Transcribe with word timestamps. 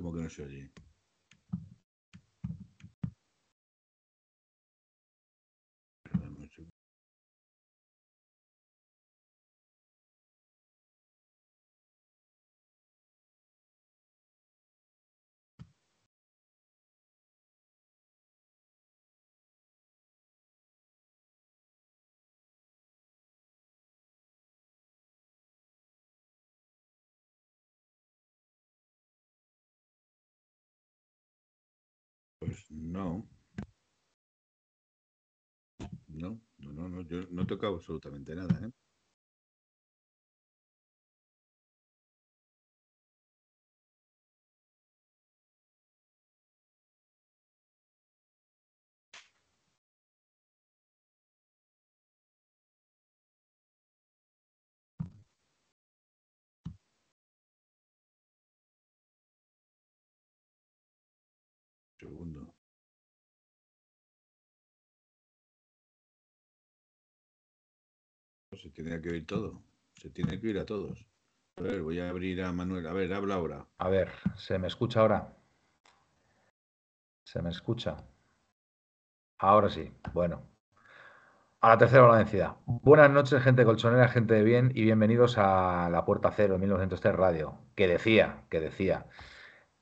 Como 0.00 0.14
que 0.14 0.22
no 0.22 0.30
se 0.30 0.46
Pues 32.50 32.68
no. 32.72 33.28
No, 36.08 36.38
no, 36.58 36.72
no, 36.72 36.88
no, 36.88 37.00
yo 37.02 37.22
no 37.30 37.42
he 37.42 37.46
tocado 37.46 37.76
absolutamente 37.76 38.34
nada, 38.34 38.60
¿eh? 38.66 38.70
Se 68.56 68.70
tiene 68.70 69.00
que 69.00 69.10
oír 69.10 69.26
todo. 69.26 69.62
Se 69.94 70.10
tiene 70.10 70.40
que 70.40 70.48
oír 70.48 70.58
a 70.58 70.66
todos. 70.66 71.06
A 71.56 71.62
ver, 71.62 71.82
voy 71.82 72.00
a 72.00 72.08
abrir 72.08 72.42
a 72.42 72.52
Manuel. 72.52 72.86
A 72.86 72.92
ver, 72.92 73.12
habla 73.12 73.36
ahora. 73.36 73.66
A 73.78 73.88
ver, 73.88 74.10
¿se 74.36 74.58
me 74.58 74.66
escucha 74.66 75.00
ahora? 75.00 75.36
¿Se 77.22 77.40
me 77.42 77.50
escucha? 77.50 77.96
Ahora 79.38 79.70
sí. 79.70 79.92
Bueno. 80.12 80.42
A 81.60 81.68
la 81.68 81.78
tercera 81.78 82.08
la 82.08 82.16
densidad. 82.16 82.56
Buenas 82.64 83.10
noches, 83.10 83.42
gente 83.42 83.64
colchonera, 83.64 84.08
gente 84.08 84.34
de 84.34 84.42
bien, 84.42 84.72
y 84.74 84.82
bienvenidos 84.82 85.36
a 85.36 85.90
La 85.90 86.06
Puerta 86.06 86.32
Cero, 86.34 86.58
1903 86.58 87.14
Radio, 87.14 87.58
que 87.76 87.86
decía, 87.86 88.44
que 88.48 88.60
decía 88.60 89.06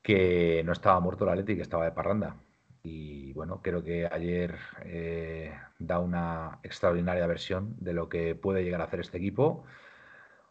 que 0.01 0.61
no 0.65 0.73
estaba 0.73 0.99
muerto 0.99 1.25
la 1.25 1.35
Leti, 1.35 1.55
que 1.55 1.61
estaba 1.61 1.85
de 1.85 1.93
parranda. 1.93 2.35
Y 2.83 3.33
bueno, 3.33 3.61
creo 3.61 3.83
que 3.83 4.07
ayer 4.07 4.55
eh, 4.83 5.53
da 5.79 5.99
una 5.99 6.59
extraordinaria 6.63 7.27
versión 7.27 7.75
de 7.79 7.93
lo 7.93 8.09
que 8.09 8.35
puede 8.35 8.63
llegar 8.63 8.81
a 8.81 8.85
hacer 8.85 9.01
este 9.01 9.17
equipo. 9.17 9.65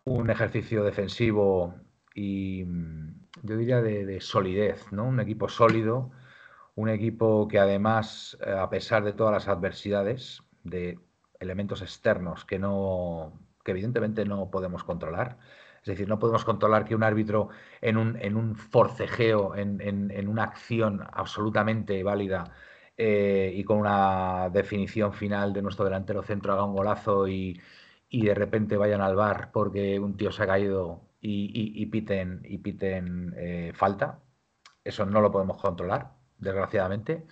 Un 0.04 0.30
ejercicio 0.30 0.84
defensivo 0.84 1.74
y 2.14 2.64
mm, 2.64 3.28
yo 3.42 3.56
diría 3.56 3.80
de, 3.82 4.04
de 4.06 4.20
solidez, 4.20 4.92
¿no? 4.92 5.04
Un 5.04 5.20
equipo 5.20 5.48
sólido, 5.48 6.10
un 6.74 6.88
equipo 6.88 7.48
que 7.48 7.58
además, 7.58 8.38
eh, 8.46 8.52
a 8.52 8.70
pesar 8.70 9.04
de 9.04 9.12
todas 9.12 9.32
las 9.32 9.48
adversidades, 9.48 10.42
de 10.64 10.98
elementos 11.40 11.82
externos 11.82 12.44
que 12.44 12.58
no, 12.58 13.32
que 13.64 13.72
evidentemente 13.72 14.24
no 14.24 14.50
podemos 14.50 14.84
controlar, 14.84 15.38
es 15.88 15.96
decir, 15.96 16.08
no 16.08 16.18
podemos 16.18 16.44
controlar 16.44 16.84
que 16.84 16.94
un 16.94 17.02
árbitro 17.02 17.48
en 17.80 17.96
un, 17.96 18.56
forcejeo, 18.56 19.56
en, 19.56 20.28
una 20.28 20.44
acción 20.44 21.00
absolutamente 21.12 22.02
válida 22.02 22.52
eh, 22.96 23.52
y 23.54 23.64
con 23.64 23.78
una 23.78 24.50
definición 24.52 25.14
final 25.14 25.54
de 25.54 25.62
nuestro 25.62 25.86
delantero 25.86 26.22
centro 26.22 26.52
haga 26.52 26.64
un 26.64 26.74
golazo 26.74 27.26
y, 27.26 27.60
de 28.10 28.34
repente 28.34 28.76
vayan 28.76 29.00
al 29.00 29.16
bar 29.16 29.50
porque 29.52 29.98
un 29.98 30.16
tío 30.16 30.30
se 30.30 30.42
ha 30.42 30.46
caído 30.46 31.08
y, 31.20 31.46
y, 31.54 31.82
y 31.82 31.86
piten, 31.86 32.42
y 32.44 32.58
piten 32.58 33.34
eh, 33.38 33.72
falta. 33.74 34.20
Eso 34.84 35.06
no 35.06 35.20
lo 35.22 35.30
podemos 35.32 35.58
controlar, 35.58 36.12
desgraciadamente. 36.38 37.26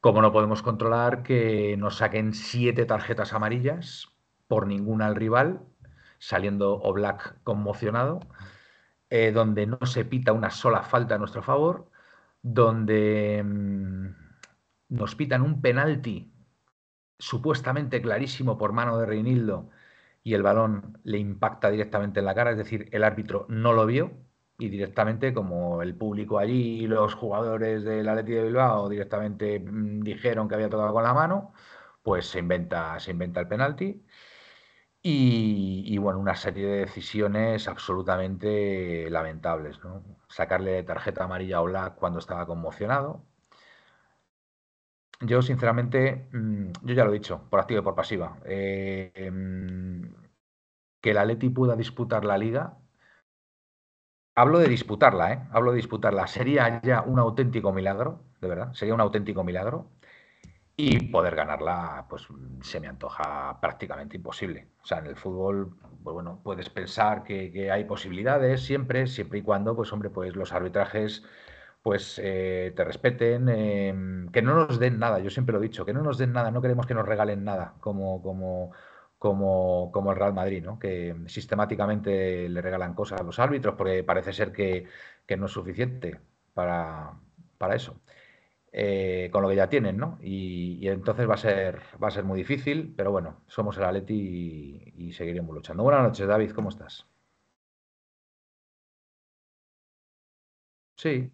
Como 0.00 0.22
no 0.22 0.32
podemos 0.32 0.62
controlar 0.62 1.22
que 1.22 1.76
nos 1.78 1.96
saquen 1.98 2.34
siete 2.34 2.86
tarjetas 2.86 3.32
amarillas 3.32 4.08
por 4.48 4.66
ninguna 4.66 5.06
al 5.06 5.16
rival 5.16 5.69
saliendo 6.20 6.74
Oblak 6.82 7.42
conmocionado, 7.44 8.20
eh, 9.10 9.32
donde 9.32 9.66
no 9.66 9.78
se 9.86 10.04
pita 10.04 10.32
una 10.32 10.50
sola 10.50 10.82
falta 10.84 11.16
a 11.16 11.18
nuestro 11.18 11.42
favor, 11.42 11.90
donde 12.42 13.42
mmm, 13.44 14.08
nos 14.90 15.16
pitan 15.16 15.42
un 15.42 15.60
penalti 15.62 16.32
supuestamente 17.18 18.02
clarísimo 18.02 18.58
por 18.58 18.72
mano 18.72 18.98
de 18.98 19.06
Reinildo 19.06 19.70
y 20.22 20.34
el 20.34 20.42
balón 20.42 20.98
le 21.04 21.18
impacta 21.18 21.70
directamente 21.70 22.20
en 22.20 22.26
la 22.26 22.34
cara, 22.34 22.52
es 22.52 22.58
decir, 22.58 22.88
el 22.92 23.04
árbitro 23.04 23.46
no 23.48 23.72
lo 23.72 23.86
vio 23.86 24.12
y 24.58 24.68
directamente 24.68 25.32
como 25.34 25.82
el 25.82 25.94
público 25.96 26.38
allí 26.38 26.82
y 26.84 26.86
los 26.86 27.14
jugadores 27.14 27.84
del 27.84 28.08
Atleti 28.08 28.32
de 28.32 28.44
Bilbao 28.44 28.88
directamente 28.88 29.60
mmm, 29.60 30.00
dijeron 30.02 30.48
que 30.48 30.54
había 30.56 30.68
tocado 30.70 30.92
con 30.92 31.02
la 31.04 31.14
mano, 31.14 31.52
pues 32.02 32.26
se 32.26 32.38
inventa, 32.40 32.98
se 33.00 33.10
inventa 33.12 33.40
el 33.40 33.48
penalti. 33.48 34.04
Y, 35.02 35.96
bueno, 35.98 36.18
una 36.18 36.36
serie 36.36 36.66
de 36.66 36.80
decisiones 36.80 37.68
absolutamente 37.68 39.08
lamentables. 39.10 39.82
¿no? 39.84 40.02
Sacarle 40.28 40.82
tarjeta 40.82 41.24
amarilla 41.24 41.58
a 41.58 41.62
Oblak 41.62 41.96
cuando 41.96 42.18
estaba 42.18 42.46
conmocionado. 42.46 43.24
yo, 45.20 45.42
sinceramente, 45.42 46.28
mm, 46.32 46.72
yo 46.82 46.94
ya 46.94 47.04
lo 47.04 47.10
he 47.10 47.14
dicho, 47.14 47.46
por 47.50 47.60
activa 47.60 47.80
y 47.80 47.82
por 47.84 47.94
pasiva. 47.94 48.38
Eh, 48.44 49.12
em, 49.14 50.14
que 51.02 51.10
el 51.12 51.18
Atleti 51.18 51.50
pueda 51.50 51.76
disputar 51.76 52.24
la 52.24 52.38
liga. 52.38 52.78
Hablo 54.34 54.58
de 54.58 54.68
disputarla, 54.68 55.32
¿eh? 55.32 55.48
Hablo 55.52 55.70
de 55.72 55.76
disputarla. 55.76 56.26
Sería 56.26 56.80
ya 56.82 57.02
un 57.02 57.18
auténtico 57.18 57.72
milagro, 57.72 58.24
de 58.40 58.48
verdad. 58.48 58.72
Sería 58.72 58.94
un 58.94 59.00
auténtico 59.00 59.44
milagro. 59.44 59.90
Y 60.82 60.98
poder 61.10 61.36
ganarla, 61.36 62.06
pues 62.08 62.26
se 62.62 62.80
me 62.80 62.88
antoja 62.88 63.60
prácticamente 63.60 64.16
imposible. 64.16 64.68
O 64.82 64.86
sea, 64.86 64.98
en 65.00 65.08
el 65.08 65.16
fútbol, 65.16 65.76
pues 66.02 66.14
bueno, 66.14 66.40
puedes 66.42 66.70
pensar 66.70 67.22
que, 67.22 67.70
hay 67.70 67.84
posibilidades 67.84 68.62
siempre, 68.62 69.06
siempre 69.06 69.40
y 69.40 69.42
cuando, 69.42 69.76
pues 69.76 69.92
hombre, 69.92 70.08
pues 70.08 70.34
los 70.36 70.52
arbitrajes 70.54 71.22
pues 71.82 72.18
eh, 72.22 72.72
te 72.74 72.84
respeten, 72.84 73.48
em, 73.50 74.28
que 74.30 74.40
no 74.42 74.54
nos 74.54 74.78
den 74.78 74.98
nada, 74.98 75.18
yo 75.18 75.28
siempre 75.30 75.52
lo 75.52 75.58
he 75.60 75.62
dicho, 75.62 75.84
que 75.84 75.92
no 75.92 76.02
nos 76.02 76.18
den 76.18 76.32
nada, 76.32 76.50
no 76.50 76.62
queremos 76.62 76.86
que 76.86 76.94
nos 76.94 77.06
regalen 77.06 77.44
nada, 77.44 77.74
como, 77.80 78.22
como, 78.22 78.72
como, 79.18 79.90
como 79.92 80.12
el 80.12 80.18
Real 80.18 80.34
Madrid, 80.34 80.62
¿no? 80.64 80.78
que 80.78 81.14
sistemáticamente 81.26 82.48
le 82.48 82.62
regalan 82.62 82.94
cosas 82.94 83.20
a 83.20 83.24
los 83.24 83.38
árbitros 83.38 83.74
porque 83.76 84.04
parece 84.04 84.32
ser 84.32 84.52
que, 84.52 84.86
no 85.38 85.46
es 85.46 85.52
suficiente 85.52 86.20
para, 86.54 87.12
para 87.58 87.76
eso. 87.76 88.00
Eh, 88.72 89.30
con 89.32 89.42
lo 89.42 89.48
que 89.48 89.56
ya 89.56 89.68
tienen, 89.68 89.96
¿no? 89.96 90.18
Y, 90.22 90.86
entonces 90.88 91.28
va 91.28 91.34
a 91.34 91.36
ser 91.36 91.80
va 92.02 92.08
a 92.08 92.10
ser 92.10 92.24
muy 92.24 92.38
difícil, 92.38 92.94
pero 92.96 93.10
bueno, 93.10 93.42
somos 93.48 93.76
el 93.78 93.84
Atleti 93.84 94.14
y, 94.96 95.08
y 95.08 95.12
seguiremos 95.12 95.54
luchando. 95.54 95.82
Buenas 95.82 96.02
noches, 96.04 96.26
David, 96.28 96.52
¿cómo 96.52 96.68
estás? 96.70 97.06
Sí, 100.96 101.32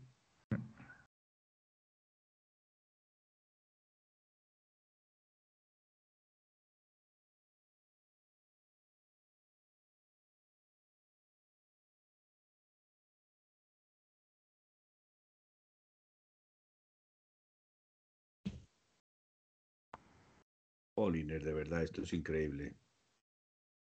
Poliner, 20.96 21.44
de 21.44 21.52
verdad, 21.52 21.82
esto 21.82 22.00
es 22.00 22.12
increíble. 22.14 22.75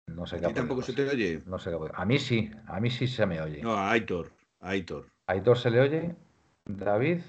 No 0.08 0.28
sé 0.28 0.36
¿A 0.36 0.42
ti 0.42 0.54
tampoco 0.54 0.82
se 0.82 0.92
te 0.92 1.08
oye? 1.08 1.42
No 1.46 1.58
sé 1.58 1.72
qué 1.72 1.78
A 1.94 2.04
mí 2.04 2.20
sí, 2.20 2.52
a 2.68 2.82
mí 2.82 2.90
sí 2.92 3.08
se 3.08 3.26
me 3.26 3.42
oye. 3.42 3.62
No, 3.62 3.76
a 3.76 3.92
Aitor, 3.92 4.30
a 4.60 4.72
Aitor. 4.72 5.08
Aitor 5.26 5.58
se 5.58 5.70
le 5.70 5.80
oye. 5.80 6.16
David, 6.66 7.22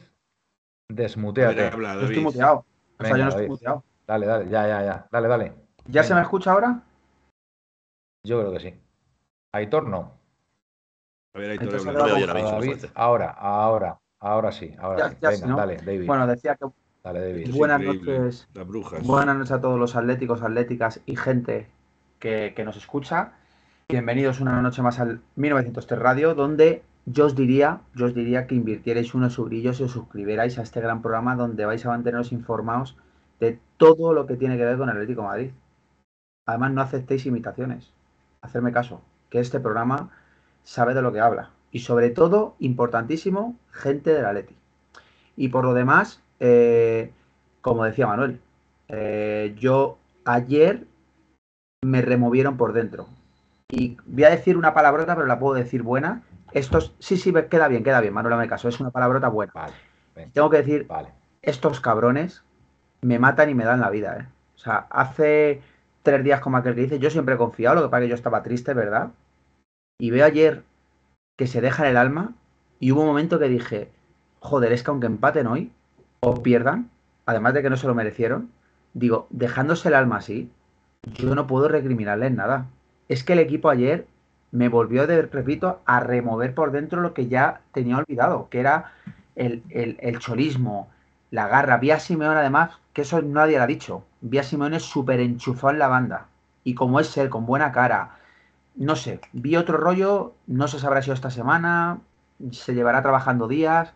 desmuteate. 0.88 1.68
Habla, 1.68 1.94
David. 1.94 2.08
estoy 2.08 2.24
muteado. 2.24 2.66
O 2.98 3.04
sea, 3.04 3.16
yo 3.16 3.24
no 3.24 3.30
estoy 3.30 3.48
muteado. 3.48 3.84
Dale, 4.04 4.26
dale, 4.26 4.50
ya, 4.50 4.66
ya, 4.66 4.82
ya. 4.82 5.08
Dale, 5.12 5.28
dale. 5.28 5.54
¿Ya 5.86 6.02
se 6.02 6.14
me 6.14 6.22
escucha 6.22 6.50
ahora? 6.50 6.82
Yo 8.26 8.40
creo 8.40 8.52
que 8.52 8.60
sí. 8.60 8.74
Aitor 9.52 9.86
no. 9.86 10.18
A 11.34 11.38
ver, 11.38 11.52
Aitor, 11.52 11.76
habla. 11.76 11.92
David, 11.92 12.84
ahora, 12.94 13.30
ahora, 13.30 14.00
ahora 14.18 14.50
sí. 14.50 14.74
Ahora 14.80 15.16
Venga, 15.20 15.54
dale, 15.54 15.76
David. 15.76 16.06
Bueno, 16.06 16.26
decía 16.26 16.56
que 16.56 16.66
Buenas 17.04 17.80
noches. 17.80 18.48
Buenas 19.04 19.36
noches 19.36 19.52
a 19.52 19.60
todos 19.60 19.78
los 19.78 19.94
atléticos, 19.94 20.42
atléticas 20.42 21.00
y 21.06 21.16
gente 21.16 21.68
que, 22.18 22.52
nos 22.64 22.76
escucha. 22.76 23.32
Bienvenidos 23.88 24.40
una 24.40 24.60
noche 24.60 24.82
más 24.82 24.98
al 24.98 25.20
1903 25.36 26.00
Radio, 26.00 26.34
donde 26.34 26.82
yo 27.06 27.26
os 27.26 27.36
diría, 27.36 27.80
yo 27.94 28.06
os 28.06 28.14
diría 28.14 28.46
que 28.46 28.56
invirtierais 28.56 29.14
unos 29.14 29.34
subrillos 29.34 29.80
y 29.80 29.84
os 29.84 29.92
suscribierais 29.92 30.58
a 30.58 30.62
este 30.62 30.80
gran 30.80 31.00
programa 31.00 31.36
donde 31.36 31.64
vais 31.64 31.86
a 31.86 31.90
manteneros 31.90 32.32
informados 32.32 32.96
de 33.40 33.58
todo 33.76 34.12
lo 34.12 34.26
que 34.26 34.36
tiene 34.36 34.56
que 34.56 34.64
ver 34.64 34.76
con 34.76 34.88
el 34.88 34.96
Atlético 34.96 35.22
Madrid. 35.22 35.52
Además, 36.46 36.72
no 36.72 36.82
aceptéis 36.82 37.26
imitaciones. 37.26 37.92
Hacerme 38.42 38.72
caso, 38.72 39.00
que 39.30 39.38
este 39.38 39.60
programa 39.60 40.10
sabe 40.64 40.94
de 40.94 41.02
lo 41.02 41.12
que 41.12 41.20
habla. 41.20 41.50
Y 41.70 41.78
sobre 41.80 42.10
todo, 42.10 42.56
importantísimo, 42.58 43.56
gente 43.70 44.12
del 44.12 44.26
Atleti. 44.26 44.56
Y 45.36 45.48
por 45.48 45.64
lo 45.64 45.74
demás, 45.74 46.22
eh, 46.40 47.12
como 47.60 47.84
decía 47.84 48.06
Manuel, 48.06 48.40
eh, 48.88 49.54
yo 49.58 49.98
ayer 50.24 50.86
me 51.82 52.02
removieron 52.02 52.56
por 52.56 52.72
dentro. 52.72 53.06
Y 53.70 53.96
voy 54.06 54.24
a 54.24 54.30
decir 54.30 54.56
una 54.56 54.74
palabrota, 54.74 55.14
pero 55.14 55.26
la 55.26 55.38
puedo 55.38 55.54
decir 55.54 55.82
buena. 55.82 56.22
Estos, 56.52 56.94
sí, 56.98 57.16
sí, 57.16 57.32
queda 57.50 57.68
bien, 57.68 57.84
queda 57.84 58.00
bien, 58.00 58.14
Manuel, 58.14 58.38
me 58.38 58.48
caso. 58.48 58.68
Es 58.68 58.80
una 58.80 58.90
palabrota 58.90 59.28
buena. 59.28 59.52
Tengo 60.32 60.50
que 60.50 60.56
decir, 60.58 60.86
vale. 60.86 61.10
estos 61.42 61.80
cabrones 61.80 62.42
me 63.02 63.18
matan 63.18 63.50
y 63.50 63.54
me 63.54 63.64
dan 63.64 63.80
la 63.80 63.90
vida, 63.90 64.16
¿eh? 64.18 64.26
O 64.56 64.58
sea, 64.58 64.86
hace 64.90 65.60
tres 66.02 66.24
días, 66.24 66.40
como 66.40 66.56
aquel 66.56 66.74
que 66.74 66.80
dice, 66.80 66.98
yo 66.98 67.10
siempre 67.10 67.34
he 67.34 67.38
confiado, 67.38 67.76
lo 67.76 67.82
que 67.82 67.88
pasa 67.88 68.00
que 68.02 68.08
yo 68.08 68.14
estaba 68.14 68.42
triste, 68.42 68.74
¿verdad? 68.74 69.10
Y 70.00 70.10
veo 70.10 70.24
ayer 70.24 70.64
que 71.36 71.46
se 71.46 71.60
dejan 71.60 71.86
el 71.86 71.96
alma 71.96 72.34
y 72.80 72.90
hubo 72.90 73.02
un 73.02 73.06
momento 73.06 73.38
que 73.38 73.48
dije, 73.48 73.90
joder, 74.40 74.72
es 74.72 74.82
que 74.82 74.90
aunque 74.90 75.06
empaten 75.06 75.46
hoy, 75.46 75.70
o 76.20 76.42
pierdan, 76.42 76.90
además 77.26 77.54
de 77.54 77.62
que 77.62 77.70
no 77.70 77.76
se 77.76 77.86
lo 77.86 77.94
merecieron, 77.94 78.50
digo, 78.94 79.26
dejándose 79.30 79.88
el 79.88 79.94
alma 79.94 80.16
así, 80.16 80.50
yo 81.14 81.34
no 81.34 81.46
puedo 81.46 81.68
recriminarles 81.68 82.32
nada. 82.32 82.66
Es 83.08 83.24
que 83.24 83.34
el 83.34 83.38
equipo 83.38 83.70
ayer 83.70 84.06
me 84.50 84.68
volvió, 84.68 85.06
de, 85.06 85.22
repito, 85.22 85.80
a 85.84 86.00
remover 86.00 86.54
por 86.54 86.72
dentro 86.72 87.00
lo 87.00 87.14
que 87.14 87.28
ya 87.28 87.60
tenía 87.72 87.98
olvidado, 87.98 88.48
que 88.50 88.60
era 88.60 88.92
el, 89.36 89.62
el, 89.68 90.18
cholismo, 90.18 90.88
la 91.30 91.48
garra. 91.48 91.76
Vi 91.76 91.90
a 91.90 92.00
Simeón, 92.00 92.36
además, 92.36 92.70
que 92.92 93.02
eso 93.02 93.22
nadie 93.22 93.58
lo 93.58 93.64
ha 93.64 93.66
dicho. 93.66 94.04
Vi 94.20 94.38
a 94.38 94.42
Simeón 94.42 94.78
súper 94.80 95.20
enchufado 95.20 95.72
en 95.72 95.78
la 95.78 95.88
banda. 95.88 96.26
Y 96.64 96.74
como 96.74 97.00
es 97.00 97.16
él, 97.16 97.30
con 97.30 97.46
buena 97.46 97.72
cara. 97.72 98.16
No 98.74 98.96
sé, 98.96 99.20
vi 99.32 99.56
otro 99.56 99.76
rollo, 99.76 100.34
no 100.46 100.68
se 100.68 100.78
sabrá 100.78 101.02
si 101.02 101.10
esta 101.10 101.30
semana, 101.30 101.98
se 102.52 102.74
llevará 102.74 103.02
trabajando 103.02 103.48
días 103.48 103.92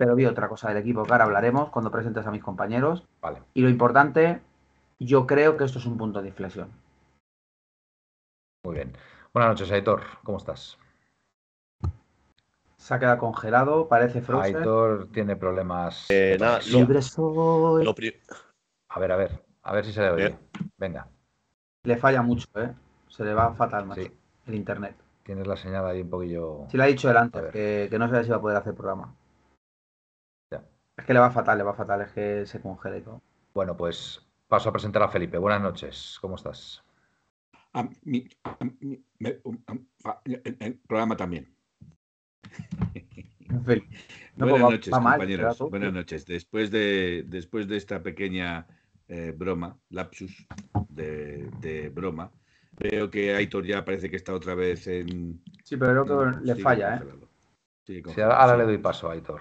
pero 0.00 0.14
vi 0.14 0.24
otra 0.24 0.48
cosa 0.48 0.68
del 0.68 0.78
equipo 0.78 1.02
que 1.02 1.12
ahora 1.12 1.24
hablaremos 1.24 1.68
cuando 1.68 1.90
presentes 1.90 2.26
a 2.26 2.30
mis 2.30 2.42
compañeros. 2.42 3.04
Vale. 3.20 3.42
Y 3.52 3.60
lo 3.60 3.68
importante, 3.68 4.40
yo 4.98 5.26
creo 5.26 5.58
que 5.58 5.64
esto 5.64 5.78
es 5.78 5.84
un 5.84 5.98
punto 5.98 6.22
de 6.22 6.28
inflexión. 6.28 6.70
Muy 8.64 8.76
bien. 8.76 8.96
Buenas 9.34 9.50
noches, 9.50 9.70
Aitor. 9.70 10.00
¿Cómo 10.24 10.38
estás? 10.38 10.78
Se 12.78 12.94
ha 12.94 12.98
quedado 12.98 13.18
congelado, 13.18 13.88
parece 13.88 14.22
Frozen. 14.22 14.56
Aitor 14.56 15.08
tiene 15.12 15.36
problemas. 15.36 16.06
Eh, 16.08 16.38
nada, 16.40 16.60
Libre 16.60 17.02
soy. 17.02 17.86
A 18.88 19.00
ver, 19.00 19.12
a 19.12 19.16
ver, 19.16 19.44
a 19.64 19.74
ver 19.74 19.84
si 19.84 19.92
se 19.92 20.00
le 20.00 20.10
oye. 20.12 20.38
Venga. 20.78 21.08
Le 21.82 21.98
falla 21.98 22.22
mucho, 22.22 22.48
¿eh? 22.54 22.72
Se 23.08 23.22
le 23.22 23.34
va 23.34 23.52
fatal, 23.52 23.84
más 23.84 23.98
el 23.98 24.54
internet. 24.54 24.96
Tienes 25.24 25.46
la 25.46 25.58
señal 25.58 25.84
ahí 25.84 26.00
un 26.00 26.08
poquillo. 26.08 26.64
Sí, 26.70 26.78
lo 26.78 26.84
ha 26.84 26.86
dicho 26.86 27.10
él 27.10 27.18
antes, 27.18 27.52
que, 27.52 27.88
que, 27.90 27.98
no 27.98 28.08
sé 28.08 28.24
si 28.24 28.30
va 28.30 28.36
a 28.36 28.40
poder 28.40 28.56
hacer 28.56 28.74
programa. 28.74 29.14
Es 31.00 31.06
que 31.06 31.14
le 31.14 31.20
va 31.20 31.30
fatal, 31.30 31.56
le 31.56 31.64
va 31.64 31.72
fatal, 31.72 32.02
es 32.02 32.12
que 32.12 32.44
se 32.44 32.60
congela 32.60 32.98
y 32.98 33.00
todo. 33.00 33.22
Bueno, 33.54 33.74
pues 33.74 34.20
paso 34.48 34.68
a 34.68 34.72
presentar 34.72 35.02
a 35.02 35.08
Felipe. 35.08 35.38
Buenas 35.38 35.62
noches, 35.62 36.18
¿cómo 36.20 36.34
estás? 36.34 36.84
el 38.04 38.28
programa 40.86 41.16
también. 41.16 41.48
Buenas 44.36 44.60
noches, 44.60 44.92
compañeros. 44.92 45.58
Buenas 45.70 45.94
noches. 45.94 46.26
Después 46.26 46.70
de, 46.70 47.24
después 47.26 47.66
de 47.66 47.78
esta 47.78 48.02
pequeña 48.02 48.66
eh, 49.08 49.32
broma, 49.34 49.78
lapsus 49.88 50.46
de, 50.90 51.90
broma, 51.94 52.30
veo 52.78 53.10
que 53.10 53.34
Aitor 53.34 53.64
ya 53.64 53.86
parece 53.86 54.10
que 54.10 54.16
está 54.16 54.34
otra 54.34 54.54
vez 54.54 54.86
en. 54.86 55.42
Sí, 55.64 55.78
pero 55.78 56.04
creo 56.04 56.32
que 56.32 56.40
le 56.44 56.56
falla, 56.56 57.02
¿eh? 57.88 58.02
ahora 58.22 58.58
le 58.58 58.64
doy 58.64 58.76
paso 58.76 59.08
a 59.08 59.14
Aitor. 59.14 59.40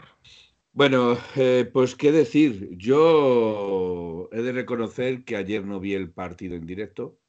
Bueno, 0.79 1.17
eh, 1.35 1.69
pues 1.73 1.93
qué 1.93 2.13
decir. 2.13 2.69
Yo 2.77 4.29
he 4.31 4.41
de 4.41 4.53
reconocer 4.53 5.25
que 5.25 5.35
ayer 5.35 5.65
no 5.65 5.81
vi 5.81 5.93
el 5.93 6.09
partido 6.09 6.55
en 6.55 6.65
directo. 6.65 7.19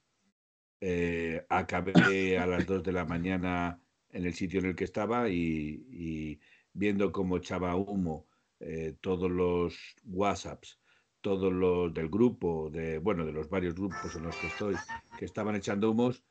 Eh, 0.80 1.44
acabé 1.48 2.38
a 2.38 2.46
las 2.46 2.64
2 2.64 2.84
de 2.84 2.92
la 2.92 3.04
mañana 3.04 3.82
en 4.10 4.24
el 4.24 4.34
sitio 4.34 4.60
en 4.60 4.66
el 4.66 4.76
que 4.76 4.84
estaba 4.84 5.28
y, 5.28 6.38
viendo 6.74 7.10
cómo 7.10 7.38
echaba 7.38 7.74
humo 7.74 8.28
eh, 8.60 8.94
todos 9.00 9.28
los 9.28 9.76
WhatsApps, 10.04 10.78
todos 11.20 11.52
los 11.52 11.92
del 11.92 12.08
grupo, 12.08 12.70
de 12.70 12.98
bueno, 12.98 13.26
de 13.26 13.32
los 13.32 13.50
varios 13.50 13.74
grupos 13.74 14.14
en 14.14 14.22
los 14.22 14.36
que 14.36 14.46
estoy, 14.46 14.76
que 15.18 15.24
estaban 15.24 15.56
echando 15.56 15.90
humos, 15.90 16.22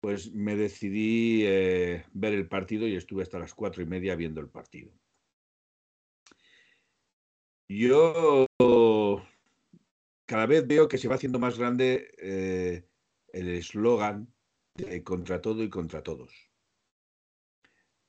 pues 0.00 0.34
me 0.34 0.56
decidí 0.56 1.44
ver 1.44 2.34
el 2.34 2.48
partido 2.48 2.88
y 2.88 2.96
estuve 2.96 3.22
hasta 3.22 3.38
las 3.38 3.54
cuatro 3.54 3.80
y 3.80 3.86
media 3.86 4.16
viendo 4.16 4.40
el 4.40 4.48
partido. 4.48 4.90
Yo 7.68 8.46
cada 10.26 10.46
vez 10.46 10.66
veo 10.66 10.88
que 10.88 10.98
se 10.98 11.08
va 11.08 11.16
haciendo 11.16 11.38
más 11.38 11.58
grande 11.58 12.10
eh, 12.18 12.88
el 13.32 13.48
eslogan 13.48 14.32
de 14.74 15.02
contra 15.04 15.40
todo 15.42 15.62
y 15.62 15.68
contra 15.68 16.02
todos. 16.02 16.32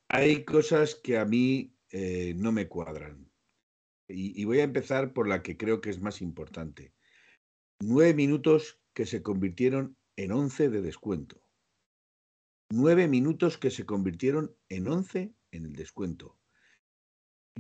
Hay 0.10 0.46
cosas 0.46 0.96
que 0.96 1.18
a 1.18 1.25
mí 1.25 1.75
eh, 1.92 2.34
no 2.36 2.51
me 2.51 2.68
cuadran. 2.68 3.30
y, 4.08 4.44
voy 4.46 4.60
a 4.60 4.63
empezar 4.63 5.13
por 5.13 5.28
la 5.28 5.44
que 5.44 5.56
creo 5.56 5.82
que 5.82 5.92
es 5.92 6.00
más 6.00 6.22
importante. 6.22 6.94
Nueve 7.80 8.16
minutos 8.16 8.82
que 8.94 9.06
se 9.06 9.22
convirtieron 9.22 9.98
en 10.16 10.32
once 10.32 10.70
de 10.70 10.82
descuento. 10.82 11.44
Nueve 12.72 13.08
minutos 13.08 13.58
que 13.58 13.70
se 13.70 13.86
convirtieron 13.86 14.56
en 14.68 14.88
once 14.88 15.36
en 15.51 15.66
el 15.66 15.74
descuento. 15.74 16.38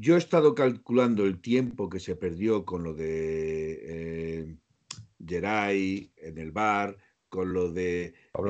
Yo 0.01 0.15
he 0.15 0.17
estado 0.17 0.55
calculando 0.55 1.25
el 1.25 1.41
tiempo 1.41 1.89
que 1.89 1.99
se 1.99 2.15
perdió 2.15 2.63
con 2.63 2.83
lo 2.83 2.93
de 2.93 3.79
eh, 3.83 4.55
Geray 5.25 6.13
en 6.15 6.37
el 6.37 6.53
bar, 6.53 6.95
con 7.27 7.51
lo 7.51 7.69
de 7.69 8.13
o 8.31 8.43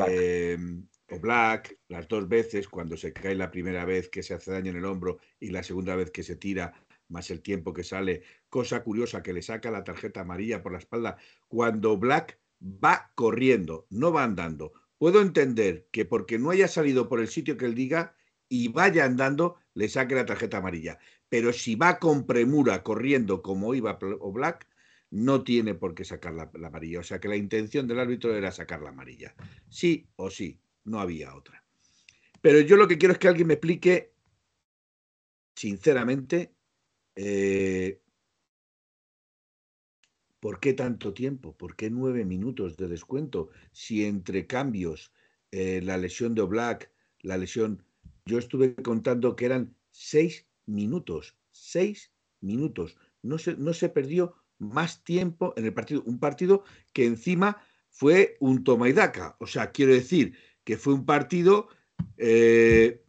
Black, 1.19 1.79
las 1.87 2.07
dos 2.07 2.29
veces, 2.29 2.67
cuando 2.67 2.95
se 2.97 3.13
cae 3.13 3.33
la 3.33 3.49
primera 3.49 3.83
vez 3.83 4.09
que 4.09 4.21
se 4.21 4.35
hace 4.35 4.51
daño 4.51 4.69
en 4.69 4.77
el 4.77 4.85
hombro 4.85 5.17
y 5.39 5.49
la 5.49 5.63
segunda 5.63 5.95
vez 5.95 6.11
que 6.11 6.21
se 6.21 6.35
tira, 6.35 6.71
más 7.07 7.31
el 7.31 7.41
tiempo 7.41 7.73
que 7.73 7.83
sale. 7.83 8.21
Cosa 8.49 8.83
curiosa 8.83 9.23
que 9.23 9.33
le 9.33 9.41
saca 9.41 9.71
la 9.71 9.83
tarjeta 9.83 10.21
amarilla 10.21 10.61
por 10.61 10.73
la 10.73 10.77
espalda 10.77 11.17
cuando 11.47 11.97
Black 11.97 12.39
va 12.61 13.11
corriendo, 13.15 13.87
no 13.89 14.11
va 14.13 14.23
andando. 14.23 14.71
Puedo 14.99 15.19
entender 15.19 15.87
que 15.91 16.05
porque 16.05 16.37
no 16.37 16.51
haya 16.51 16.67
salido 16.67 17.09
por 17.09 17.19
el 17.19 17.27
sitio 17.27 17.57
que 17.57 17.65
él 17.65 17.73
diga 17.73 18.15
y 18.47 18.67
vaya 18.67 19.05
andando, 19.05 19.55
le 19.73 19.89
saque 19.89 20.13
la 20.15 20.25
tarjeta 20.25 20.57
amarilla. 20.57 20.99
Pero 21.29 21.53
si 21.53 21.75
va 21.75 21.99
con 21.99 22.25
premura 22.25 22.83
corriendo 22.83 23.41
como 23.41 23.73
iba 23.75 23.99
Black, 23.99 24.67
no 25.11 25.43
tiene 25.43 25.75
por 25.75 25.95
qué 25.95 26.03
sacar 26.03 26.33
la, 26.33 26.49
la, 26.53 26.67
amarilla. 26.67 26.99
O 26.99 27.03
sea 27.03 27.19
que 27.19 27.27
la 27.27 27.35
intención 27.35 27.87
del 27.87 27.99
árbitro 27.99 28.35
era 28.35 28.51
sacar 28.51 28.81
la 28.81 28.89
amarilla. 28.89 29.35
Sí 29.69 30.07
o 30.15 30.29
sí 30.29 30.59
no 30.85 30.99
había 30.99 31.35
otra. 31.35 31.63
Pero 32.41 32.59
yo 32.61 32.77
lo 32.77 32.87
que 32.87 32.97
quiero 32.97 33.13
es 33.13 33.19
que 33.19 33.27
alguien 33.27 33.47
me 33.47 33.55
explique, 33.55 34.13
sinceramente, 35.55 36.53
eh, 37.15 38.01
¿por 40.39 40.59
qué 40.59 40.73
tanto 40.73 41.13
tiempo? 41.13 41.55
¿Por 41.55 41.75
qué 41.75 41.89
nueve 41.89 42.23
minutos 42.23 42.77
de 42.77 42.87
descuento? 42.87 43.49
Si 43.71 44.05
entre 44.05 44.47
cambios, 44.47 45.11
eh, 45.51 45.81
la 45.83 45.97
lesión 45.97 46.33
de 46.33 46.41
Oblak, 46.41 46.91
la 47.21 47.37
lesión, 47.37 47.83
yo 48.25 48.37
estuve 48.37 48.75
contando 48.75 49.35
que 49.35 49.45
eran 49.45 49.75
seis 49.91 50.47
minutos, 50.69 51.37
seis 51.51 52.11
minutos. 52.41 52.97
No 53.21 53.37
se, 53.37 53.55
no 53.57 53.73
se 53.73 53.89
perdió 53.89 54.35
más 54.57 55.03
tiempo 55.03 55.53
en 55.57 55.65
el 55.65 55.73
partido, 55.73 56.03
un 56.05 56.19
partido 56.19 56.63
que 56.93 57.05
encima 57.05 57.61
fue 57.89 58.37
un 58.39 58.63
toma 58.63 58.87
y 58.89 58.93
daca. 58.93 59.35
O 59.39 59.47
sea, 59.47 59.71
quiero 59.71 59.93
decir, 59.93 60.37
que 60.63 60.77
fue 60.77 60.93
un 60.93 61.05
partido 61.05 61.69
eh, 62.17 63.03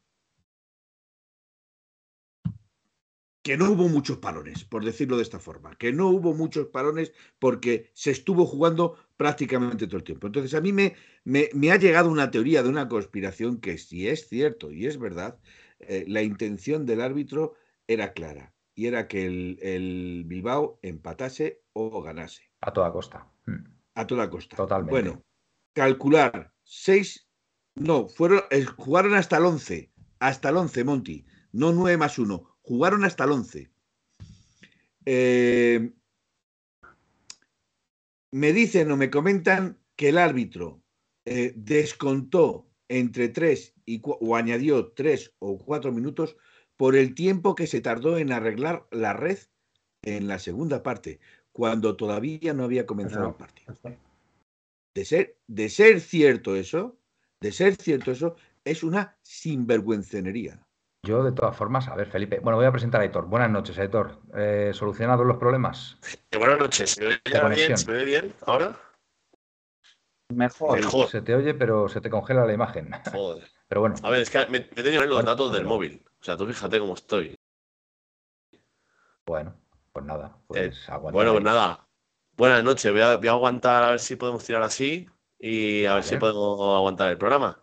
que 3.42 3.56
no 3.56 3.70
hubo 3.70 3.88
muchos 3.88 4.18
parones, 4.18 4.64
por 4.64 4.84
decirlo 4.84 5.16
de 5.16 5.22
esta 5.22 5.38
forma, 5.38 5.74
que 5.76 5.92
no 5.92 6.08
hubo 6.08 6.34
muchos 6.34 6.66
parones 6.68 7.12
porque 7.38 7.90
se 7.94 8.10
estuvo 8.10 8.44
jugando 8.46 8.96
prácticamente 9.16 9.86
todo 9.86 9.96
el 9.96 10.04
tiempo. 10.04 10.26
Entonces 10.26 10.54
a 10.54 10.60
mí 10.60 10.72
me, 10.72 10.94
me, 11.24 11.72
ha 11.72 11.76
llegado 11.76 12.10
una 12.10 12.30
teoría 12.30 12.62
de 12.62 12.68
una 12.68 12.88
conspiración 12.88 13.60
que 13.60 13.78
si 13.78 14.08
es 14.08 14.28
cierto 14.28 14.70
y 14.70 14.86
es 14.86 14.98
verdad, 14.98 15.38
eh, 15.80 16.04
la 16.08 16.22
intención 16.22 16.86
del 16.86 17.00
árbitro 17.00 17.54
era 17.86 18.12
clara 18.12 18.54
y 18.74 18.86
era 18.86 19.08
que 19.08 19.26
el, 19.26 19.58
el, 19.62 20.24
Bilbao 20.26 20.78
empatase 20.82 21.62
o 21.72 22.02
ganase. 22.02 22.50
A 22.60 22.72
toda 22.72 22.92
costa. 22.92 23.28
Hmm. 23.46 23.64
A 23.94 24.06
toda 24.06 24.30
costa. 24.30 24.56
Totalmente. 24.56 24.90
Bueno, 24.90 25.24
calcular 25.74 26.52
seis 26.62 27.30
no, 27.74 28.08
fueron, 28.08 28.42
eh, 28.50 28.64
jugaron 28.64 29.14
hasta 29.14 29.38
el 29.38 29.46
11. 29.46 29.90
Hasta 30.18 30.50
el 30.50 30.56
11, 30.56 30.84
Monty. 30.84 31.26
No 31.52 31.72
9 31.72 31.96
más 31.96 32.18
1. 32.18 32.58
Jugaron 32.62 33.04
hasta 33.04 33.24
el 33.24 33.32
11. 33.32 33.70
Eh, 35.06 35.92
me 38.32 38.52
dicen 38.52 38.90
o 38.90 38.96
me 38.96 39.10
comentan 39.10 39.78
que 39.96 40.10
el 40.10 40.18
árbitro 40.18 40.82
eh, 41.24 41.52
descontó 41.56 42.69
entre 42.90 43.28
3 43.28 43.74
y, 43.86 44.02
o 44.04 44.36
añadió 44.36 44.88
3 44.88 45.32
o 45.38 45.58
4 45.58 45.92
minutos 45.92 46.36
por 46.76 46.96
el 46.96 47.14
tiempo 47.14 47.54
que 47.54 47.68
se 47.68 47.80
tardó 47.80 48.18
en 48.18 48.32
arreglar 48.32 48.86
la 48.90 49.12
red 49.12 49.38
en 50.02 50.26
la 50.26 50.38
segunda 50.38 50.82
parte, 50.82 51.20
cuando 51.52 51.96
todavía 51.96 52.52
no 52.52 52.64
había 52.64 52.86
comenzado 52.86 53.28
el 53.28 53.34
partido. 53.34 53.74
De 54.94 55.04
ser, 55.04 55.36
de 55.46 55.68
ser 55.68 56.00
cierto 56.00 56.56
eso, 56.56 56.98
de 57.40 57.52
ser 57.52 57.76
cierto 57.76 58.10
eso, 58.10 58.34
es 58.64 58.82
una 58.82 59.16
sinvergüencenería. 59.22 60.60
Yo, 61.06 61.22
de 61.22 61.32
todas 61.32 61.56
formas, 61.56 61.86
a 61.88 61.94
ver, 61.94 62.08
Felipe. 62.08 62.40
Bueno, 62.40 62.56
voy 62.56 62.66
a 62.66 62.72
presentar 62.72 63.00
a 63.00 63.04
Aitor. 63.04 63.26
Buenas 63.26 63.50
noches, 63.50 63.78
Aitor. 63.78 64.20
Eh, 64.36 64.72
¿Solucionados 64.74 65.26
los 65.26 65.36
problemas? 65.36 65.96
buenas 66.36 66.58
noches. 66.58 66.90
¿Se 66.90 67.06
oye 67.06 67.20
bien? 67.54 67.78
¿Se 67.78 67.90
ve 67.90 68.04
bien 68.04 68.34
ahora? 68.46 68.76
Mejor. 70.30 70.78
Mejor. 70.78 71.08
Se 71.08 71.22
te 71.22 71.34
oye, 71.34 71.54
pero 71.54 71.88
se 71.88 72.00
te 72.00 72.10
congela 72.10 72.46
la 72.46 72.52
imagen. 72.52 72.90
Joder. 73.12 73.48
Pero 73.68 73.82
bueno. 73.82 73.94
A 74.02 74.10
ver, 74.10 74.22
es 74.22 74.30
que 74.30 74.46
me, 74.46 74.58
he 74.58 74.82
tenido 74.82 75.04
los 75.06 75.24
datos 75.24 75.52
del 75.52 75.64
móvil. 75.64 76.04
O 76.20 76.24
sea, 76.24 76.36
tú 76.36 76.44
fíjate 76.44 76.80
cómo 76.80 76.94
estoy. 76.94 77.36
Bueno, 79.24 79.54
pues 79.92 80.04
nada. 80.04 80.36
Pues 80.48 80.88
eh, 80.88 80.92
bueno, 81.12 81.32
pues 81.32 81.44
nada. 81.44 81.86
Buenas 82.36 82.64
noches. 82.64 82.90
voy 82.90 83.00
a 83.00 83.30
aguantar 83.30 83.84
a 83.84 83.90
ver 83.90 84.00
si 84.00 84.16
podemos 84.16 84.44
tirar 84.44 84.62
así 84.62 85.08
y 85.38 85.84
a 85.84 85.94
ver 85.94 86.02
si 86.02 86.16
podemos 86.16 86.58
aguantar 86.76 87.10
el 87.10 87.18
programa. 87.18 87.60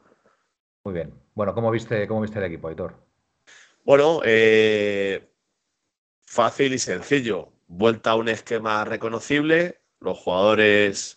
Muy 0.86 0.94
bien. 0.94 1.14
Bueno, 1.34 1.54
¿cómo 1.54 1.70
viste, 1.72 2.08
cómo 2.08 2.22
viste 2.22 2.40
el 2.40 2.46
equipo, 2.46 2.70
Aitor? 2.70 2.96
Bueno, 3.84 4.22
eh, 4.24 5.30
fácil 6.26 6.74
y 6.74 6.80
sencillo. 6.80 7.52
Vuelta 7.68 8.12
a 8.12 8.16
un 8.16 8.30
esquema 8.30 8.86
reconocible. 8.86 9.82
Los 10.00 10.18
jugadores 10.18 11.17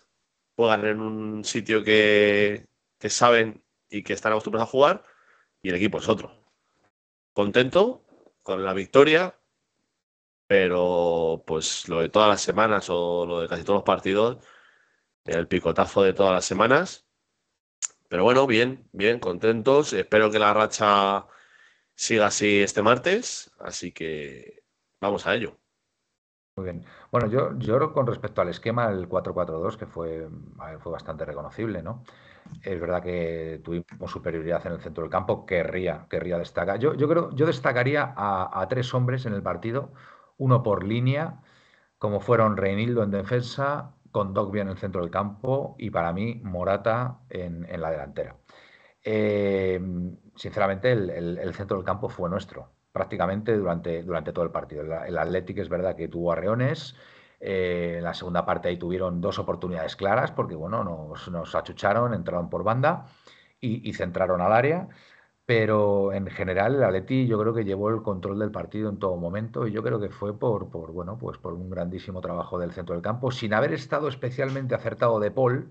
juegan 0.61 0.85
en 0.85 1.01
un 1.01 1.43
sitio 1.43 1.83
que, 1.83 2.67
que 2.99 3.09
saben 3.09 3.63
y 3.89 4.03
que 4.03 4.13
están 4.13 4.31
acostumbrados 4.33 4.69
a 4.69 4.71
jugar. 4.71 5.03
Y 5.63 5.69
el 5.69 5.75
equipo 5.75 5.97
es 5.99 6.07
otro. 6.09 6.31
Contento 7.33 8.03
con 8.43 8.63
la 8.63 8.73
victoria, 8.73 9.35
pero 10.47 11.43
pues 11.47 11.87
lo 11.89 12.01
de 12.01 12.09
todas 12.09 12.29
las 12.29 12.41
semanas 12.41 12.87
o 12.89 13.25
lo 13.25 13.41
de 13.41 13.47
casi 13.47 13.63
todos 13.63 13.77
los 13.77 13.83
partidos 13.85 14.37
el 15.25 15.47
picotazo 15.47 16.03
de 16.03 16.13
todas 16.13 16.33
las 16.33 16.45
semanas. 16.45 17.05
Pero 18.09 18.23
bueno, 18.23 18.47
bien, 18.47 18.87
bien, 18.91 19.19
contentos. 19.19 19.93
Espero 19.93 20.31
que 20.31 20.39
la 20.39 20.53
racha 20.53 21.27
siga 21.95 22.27
así 22.27 22.59
este 22.61 22.81
martes. 22.81 23.51
Así 23.59 23.91
que 23.91 24.63
vamos 24.99 25.25
a 25.27 25.35
ello. 25.35 25.60
Muy 26.57 26.65
bien. 26.65 26.83
Bueno, 27.11 27.27
yo, 27.27 27.57
yo 27.57 27.93
con 27.93 28.05
respecto 28.07 28.41
al 28.41 28.49
esquema, 28.49 28.89
el 28.89 29.07
4-4-2, 29.07 29.77
que 29.77 29.85
fue, 29.85 30.27
fue 30.79 30.91
bastante 30.91 31.23
reconocible, 31.23 31.81
¿no? 31.81 32.03
Es 32.61 32.79
verdad 32.79 33.01
que 33.01 33.61
tuvimos 33.63 34.11
superioridad 34.11 34.65
en 34.67 34.73
el 34.73 34.81
centro 34.81 35.03
del 35.03 35.11
campo, 35.11 35.45
querría, 35.45 36.07
querría 36.09 36.37
destacar. 36.37 36.79
Yo, 36.79 36.93
yo 36.95 37.07
creo, 37.07 37.31
yo 37.35 37.45
destacaría 37.45 38.13
a, 38.17 38.67
tres 38.69 38.93
hombres 38.93 39.25
en 39.25 39.33
el 39.33 39.41
partido, 39.41 39.93
uno 40.37 40.61
por 40.63 40.83
línea, 40.83 41.41
como 41.97 42.19
fueron 42.19 42.57
Reinildo 42.57 43.03
en 43.03 43.11
defensa, 43.11 43.93
con 44.11 44.33
Dogbia 44.33 44.63
en 44.63 44.69
el 44.69 44.77
centro 44.77 45.01
del 45.01 45.11
campo 45.11 45.75
y 45.79 45.89
para 45.89 46.13
mí 46.13 46.41
Morata 46.43 47.19
en, 47.29 47.65
la 47.81 47.91
delantera. 47.91 48.35
Eh, 49.03 49.79
sinceramente, 50.35 50.91
el, 50.91 51.53
centro 51.55 51.77
del 51.77 51.85
campo 51.85 52.09
fue 52.09 52.29
nuestro, 52.29 52.71
prácticamente 52.91 53.55
durante, 53.57 54.03
durante 54.03 54.33
todo 54.33 54.45
el 54.45 54.51
partido. 54.51 54.83
El, 54.83 55.17
Atlético 55.17 55.61
es 55.61 55.69
verdad 55.69 55.95
que 55.95 56.07
tuvo 56.07 56.31
arreones. 56.31 56.95
Eh, 57.39 57.95
en 57.97 58.03
la 58.03 58.13
segunda 58.13 58.45
parte 58.45 58.69
ahí 58.69 58.77
tuvieron 58.77 59.19
dos 59.19 59.39
oportunidades 59.39 59.95
claras 59.95 60.31
porque 60.31 60.55
bueno, 60.55 60.83
nos, 60.83 61.55
achucharon, 61.55 62.13
entraron 62.13 62.49
por 62.49 62.63
banda 62.63 63.07
y, 63.59 63.89
y 63.89 63.93
centraron 63.93 64.41
al 64.41 64.53
área 64.53 64.89
pero 65.51 66.13
en 66.13 66.27
general 66.27 66.75
el 66.75 66.83
Atleti 66.85 67.27
yo 67.27 67.37
creo 67.37 67.53
que 67.53 67.65
llevó 67.65 67.89
el 67.89 68.01
control 68.01 68.39
del 68.39 68.51
partido 68.51 68.89
en 68.89 68.99
todo 68.99 69.17
momento 69.17 69.67
y 69.67 69.73
yo 69.73 69.83
creo 69.83 69.99
que 69.99 70.09
fue 70.09 70.37
por, 70.39 70.69
por, 70.69 70.93
bueno, 70.93 71.17
pues 71.17 71.37
por 71.39 71.51
un 71.51 71.69
grandísimo 71.69 72.21
trabajo 72.21 72.57
del 72.57 72.71
centro 72.71 72.95
del 72.95 73.03
campo, 73.03 73.31
sin 73.31 73.53
haber 73.53 73.73
estado 73.73 74.07
especialmente 74.07 74.75
acertado 74.75 75.19
de 75.19 75.29
Paul, 75.29 75.69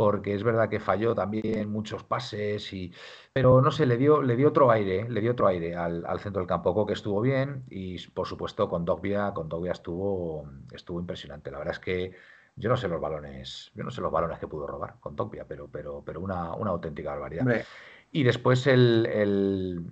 porque 0.00 0.32
es 0.34 0.42
verdad 0.42 0.70
que 0.70 0.80
falló 0.80 1.14
también 1.14 1.70
muchos 1.70 2.02
pases 2.04 2.72
y 2.72 2.90
pero 3.34 3.60
no 3.60 3.70
sé, 3.70 3.84
le 3.84 3.98
dio, 3.98 4.22
le 4.22 4.34
dio 4.34 4.48
otro 4.48 4.70
aire, 4.70 5.06
le 5.10 5.20
dio 5.20 5.32
otro 5.32 5.46
aire 5.46 5.76
al, 5.76 6.20
centro 6.20 6.40
del 6.40 6.48
campo, 6.48 6.86
que 6.86 6.94
estuvo 6.94 7.20
bien 7.20 7.64
y 7.68 7.98
por 8.08 8.26
supuesto 8.26 8.66
con 8.66 8.86
Dogbia, 8.86 9.34
con 9.34 9.50
Dogbia 9.50 9.72
estuvo, 9.72 10.48
estuvo 10.72 11.00
impresionante. 11.00 11.50
La 11.50 11.58
verdad 11.58 11.74
es 11.74 11.80
que 11.80 12.14
yo 12.56 12.70
no 12.70 12.78
sé 12.78 12.88
los 12.88 12.98
balones, 12.98 13.72
yo 13.74 13.84
no 13.84 13.90
sé 13.90 14.00
los 14.00 14.10
balones 14.10 14.38
que 14.38 14.48
pudo 14.48 14.66
robar 14.66 14.94
con 15.00 15.16
Dogbia, 15.16 15.44
pero, 15.46 15.68
pero, 15.68 16.02
pero 16.02 16.20
una, 16.20 16.54
una 16.54 16.70
auténtica 16.70 17.10
barbaridad. 17.10 17.62
Y 18.10 18.22
después 18.22 18.66
el, 18.66 19.84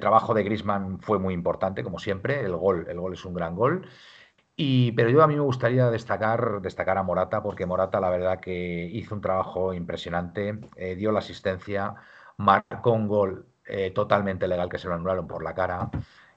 trabajo 0.00 0.34
de 0.34 0.42
Grisman 0.42 0.98
fue 0.98 1.20
muy 1.20 1.32
importante, 1.32 1.84
como 1.84 2.00
siempre. 2.00 2.40
El 2.40 2.56
gol, 2.56 2.86
el 2.88 2.98
gol 2.98 3.12
es 3.12 3.24
un 3.24 3.34
gran 3.34 3.54
gol. 3.54 3.86
Y, 4.56 4.92
pero 4.92 5.10
yo 5.10 5.22
a 5.22 5.26
mí 5.26 5.34
me 5.34 5.40
gustaría 5.40 5.90
destacar, 5.90 6.60
destacar 6.62 6.96
a 6.98 7.02
Morata, 7.02 7.42
porque 7.42 7.66
Morata 7.66 8.00
la 8.00 8.10
verdad 8.10 8.38
que 8.40 8.84
hizo 8.92 9.14
un 9.14 9.20
trabajo 9.20 9.74
impresionante, 9.74 10.60
eh, 10.76 10.94
dio 10.94 11.10
la 11.10 11.18
asistencia, 11.18 11.94
marcó 12.36 12.92
un 12.92 13.08
gol 13.08 13.48
eh, 13.66 13.90
totalmente 13.90 14.46
legal 14.46 14.68
que 14.68 14.78
se 14.78 14.86
lo 14.88 14.94
anularon 14.94 15.26
por 15.26 15.42
la 15.42 15.54
cara. 15.54 15.90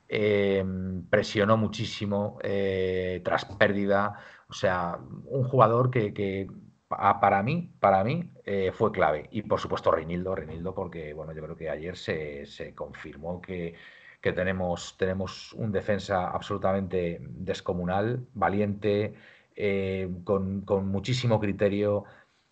em, 0.08 1.08
presionó 1.10 1.58
muchísimo 1.58 2.40
eh, 2.44 3.22
tras 3.24 3.46
pérdida. 3.46 4.20
O 4.50 4.54
sea, 4.54 5.00
un 5.26 5.44
jugador 5.46 5.92
que, 5.92 6.48
para 6.88 7.44
mí, 7.44 7.74
para 7.80 8.04
mí 8.04 8.32
eh, 8.46 8.72
fue 8.74 8.92
clave. 8.92 9.28
Y 9.32 9.42
por 9.44 9.60
supuesto 9.60 9.92
Reinildo, 9.92 10.36
Reinildo, 10.36 10.74
porque 10.74 11.14
bueno, 11.14 11.34
yo 11.34 11.44
creo 11.44 11.56
que 11.58 11.70
ayer 11.70 11.98
se, 11.98 12.74
confirmó 12.76 13.42
que, 13.42 13.76
tenemos, 14.22 14.98
tenemos 14.98 15.54
un 15.54 15.72
defensa 15.72 16.30
absolutamente 16.30 17.20
descomunal, 17.22 18.28
valiente, 18.34 19.16
eh, 19.56 20.10
con, 20.24 20.62
con, 20.62 20.88
muchísimo 20.88 21.40
criterio, 21.40 22.06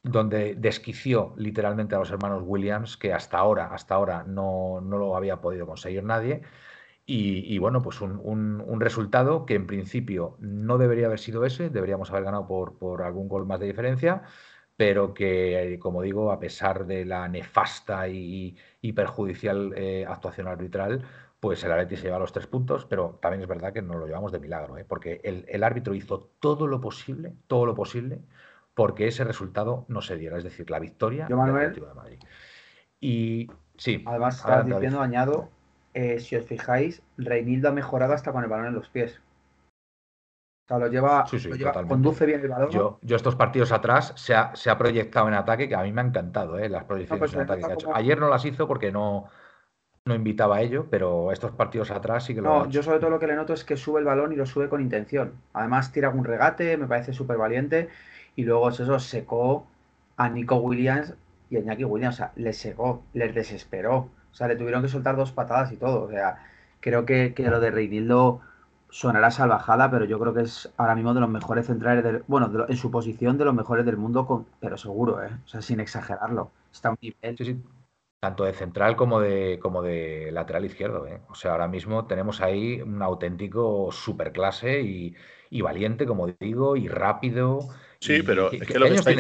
donde 0.03 0.55
desquició 0.55 1.33
literalmente 1.37 1.95
a 1.95 1.99
los 1.99 2.11
hermanos 2.11 2.43
Williams, 2.45 2.97
que 2.97 3.13
hasta 3.13 3.37
ahora, 3.37 3.73
hasta 3.73 3.95
ahora 3.95 4.23
no, 4.23 4.79
lo 4.81 5.15
había 5.15 5.41
podido 5.41 5.65
conseguir 5.67 6.03
nadie. 6.03 6.41
Y, 7.07 7.59
bueno, 7.59 7.83
pues 7.83 8.01
un, 8.01 8.79
resultado 8.79 9.45
que 9.45 9.53
en 9.55 9.67
principio 9.67 10.37
no 10.39 10.79
debería 10.79 11.05
haber 11.05 11.19
sido 11.19 11.45
ese, 11.45 11.69
deberíamos 11.69 12.09
haber 12.09 12.23
ganado 12.23 12.47
por, 12.47 12.79
por 12.79 13.03
algún 13.03 13.27
gol 13.29 13.45
más 13.45 13.59
de 13.59 13.67
diferencia, 13.67 14.23
pero 14.77 15.13
que, 15.13 15.77
como 15.81 16.01
digo, 16.01 16.31
a 16.31 16.39
pesar 16.39 16.85
de 16.85 17.05
la 17.05 17.27
nefasta 17.27 18.07
y, 18.09 18.57
perjudicial 18.95 19.73
eh, 19.75 20.05
actuación 20.07 20.47
arbitral, 20.47 21.03
pues 21.45 21.63
el 21.63 21.71
Atleti 21.71 21.95
se 21.95 22.05
lleva 22.05 22.17
los 22.17 22.33
tres 22.33 22.47
puntos, 22.47 22.85
pero 22.85 23.19
también 23.21 23.43
es 23.43 23.47
verdad 23.47 23.71
que 23.71 23.83
nos 23.83 23.97
lo 23.97 24.07
llevamos 24.07 24.31
de 24.31 24.39
milagro, 24.39 24.79
¿eh? 24.79 24.83
porque 24.83 25.21
el, 25.23 25.45
el, 25.47 25.63
árbitro 25.63 25.93
hizo 25.93 26.31
todo 26.39 26.65
lo 26.65 26.81
posible, 26.81 27.35
todo 27.45 27.67
lo 27.67 27.75
posible 27.75 28.21
porque 28.73 29.07
ese 29.07 29.23
resultado 29.23 29.85
no 29.87 30.01
se 30.01 30.17
diera, 30.17 30.39
es 30.39 30.43
decir, 30.43 30.71
la 30.71 30.79
victoria 30.79 31.27
Yo, 31.29 31.37
Manuel, 31.37 31.75
de 31.75 31.81
Madrid. 31.93 32.19
Y 32.99 33.47
sí. 33.77 34.03
Además, 34.07 34.37
estás 34.37 34.65
diciendo, 34.65 35.01
añado, 35.01 35.49
eh, 35.93 36.19
si 36.19 36.35
os 36.35 36.47
fijáis, 36.47 37.03
Reinildo 37.15 37.69
ha 37.69 37.73
mejorado 37.73 38.13
hasta 38.13 38.31
con 38.31 38.43
el 38.43 38.49
balón 38.49 38.65
en 38.65 38.73
los 38.73 38.89
pies. 38.89 39.21
O 40.65 40.67
sea, 40.67 40.79
lo 40.79 40.87
lleva, 40.87 41.27
conduce 41.87 42.25
bien 42.25 42.41
el 42.41 42.47
balón. 42.47 42.71
Yo, 42.71 42.97
estos 43.03 43.35
partidos 43.35 43.71
atrás 43.71 44.13
se 44.15 44.33
ha, 44.33 44.55
se 44.55 44.71
ha, 44.71 44.79
proyectado 44.79 45.27
en 45.27 45.35
ataque, 45.35 45.69
que 45.69 45.75
a 45.75 45.83
mí 45.83 45.91
me 45.91 46.01
ha 46.01 46.05
encantado, 46.05 46.57
¿eh? 46.57 46.69
las 46.69 46.85
proyecciones 46.85 47.19
pues 47.19 47.33
en 47.35 47.41
ataque 47.41 47.61
que 47.61 47.71
ha 47.71 47.73
hecho. 47.75 47.95
Ayer 47.95 48.19
no 48.19 48.29
las 48.29 48.43
hizo 48.45 48.67
porque 48.67 48.91
no, 48.91 49.29
no 50.05 50.13
invitaba 50.13 50.57
a 50.57 50.61
ello, 50.61 50.85
pero 50.87 51.31
estos 51.31 51.51
partidos 51.51 51.89
atrás 51.89 52.25
sí 52.25 52.35
que 52.35 52.41
lo 52.41 52.47
No, 52.47 52.69
yo 52.69 52.83
sobre 52.83 52.99
todo 52.99 53.09
lo 53.09 53.17
que 53.17 53.25
le 53.25 53.35
noto 53.35 53.53
es 53.53 53.63
que 53.63 53.75
sube 53.75 53.99
el 53.99 54.05
balón 54.05 54.31
y 54.31 54.35
lo 54.35 54.45
sube 54.45 54.69
con 54.69 54.79
intención. 54.79 55.33
Además, 55.53 55.91
tira 55.91 56.09
algún 56.09 56.25
regate, 56.25 56.77
me 56.77 56.85
parece 56.85 57.11
súper 57.11 57.37
valiente 57.37 57.89
y 58.35 58.43
luego 58.43 58.69
eso 58.69 58.99
secó 58.99 59.65
a 60.17 60.29
Nico 60.29 60.57
Williams 60.57 61.15
y 61.49 61.57
a 61.57 61.59
Iñaki 61.59 61.85
Williams, 61.85 62.15
o 62.15 62.17
sea, 62.17 62.31
les 62.35 62.55
secó, 62.55 63.01
les 63.13 63.33
desesperó, 63.33 63.95
o 63.95 64.35
sea, 64.35 64.47
le 64.47 64.55
tuvieron 64.55 64.83
que 64.83 64.89
soltar 64.89 65.15
dos 65.15 65.31
patadas 65.31 65.71
y 65.71 65.77
todo, 65.77 66.03
o 66.03 66.09
sea, 66.11 66.37
creo 66.81 67.05
que, 67.05 67.33
lo 67.37 67.59
de 67.59 67.71
Reinildo 67.71 68.41
sonará 68.89 69.31
salvajada, 69.31 69.89
pero 69.89 70.05
yo 70.05 70.19
creo 70.19 70.35
que 70.35 70.41
es 70.41 70.71
ahora 70.77 70.93
mismo 70.93 71.15
de 71.15 71.21
los 71.21 71.29
mejores 71.29 71.65
centrales, 71.65 72.03
del, 72.03 72.23
bueno, 72.27 72.51
en 72.67 72.77
su 72.77 72.91
posición 72.91 73.39
de 73.39 73.45
los 73.45 73.55
mejores 73.55 73.85
del 73.85 73.97
mundo, 73.97 74.27
con, 74.27 74.45
pero 74.59 74.77
seguro, 74.77 75.23
¿eh? 75.23 75.31
o 75.45 75.47
sea, 75.47 75.63
sin 75.63 75.79
exagerarlo, 75.79 76.51
está 76.71 76.89
a 76.89 76.91
un 76.91 76.97
nivel. 77.01 77.37
Sí, 77.37 77.45
sí. 77.45 77.59
Tanto 78.25 78.43
de 78.43 78.53
central 78.53 78.95
como 78.95 79.19
de, 79.19 79.59
como 79.61 79.83
de 79.83 80.31
lateral 80.31 80.65
izquierdo. 80.65 81.05
¿eh? 81.05 81.21
O 81.29 81.35
sea, 81.35 81.51
ahora 81.51 81.67
mismo 81.67 82.07
tenemos 82.07 82.41
ahí 82.41 82.81
un 82.81 83.01
auténtico 83.03 83.91
superclase 83.91 84.81
y, 84.81 85.15
y 85.51 85.61
valiente, 85.61 86.07
como 86.07 86.27
digo, 86.39 86.75
y 86.75 86.87
rápido 86.87 87.59
Sí, 88.05 88.21
pero 88.21 88.51
es 88.51 88.67
que 88.67 88.77
lo 88.77 88.85
que, 88.85 88.95
estáis, 88.95 89.17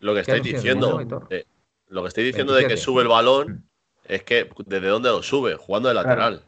lo 0.00 0.14
que 0.14 0.20
estáis 0.20 0.42
diciendo, 0.42 1.26
eh, 1.30 1.44
lo 1.86 2.02
que 2.02 2.08
estoy 2.08 2.24
diciendo 2.24 2.52
de 2.52 2.66
que 2.66 2.76
sube 2.76 3.02
el 3.02 3.08
balón 3.08 3.48
mm. 3.48 4.12
es 4.12 4.22
que 4.24 4.50
desde 4.66 4.88
dónde 4.88 5.10
lo 5.10 5.22
sube, 5.22 5.54
jugando 5.54 5.88
de 5.88 5.94
lateral. 5.94 6.42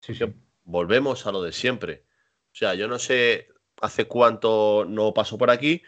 Sí, 0.00 0.14
sí. 0.14 0.32
Volvemos 0.64 1.26
a 1.26 1.32
lo 1.32 1.42
de 1.42 1.52
siempre. 1.52 2.04
O 2.52 2.54
sea, 2.54 2.74
yo 2.74 2.86
no 2.86 3.00
sé 3.00 3.48
hace 3.80 4.06
cuánto 4.06 4.84
no 4.88 5.12
paso 5.12 5.38
por 5.38 5.50
aquí, 5.50 5.82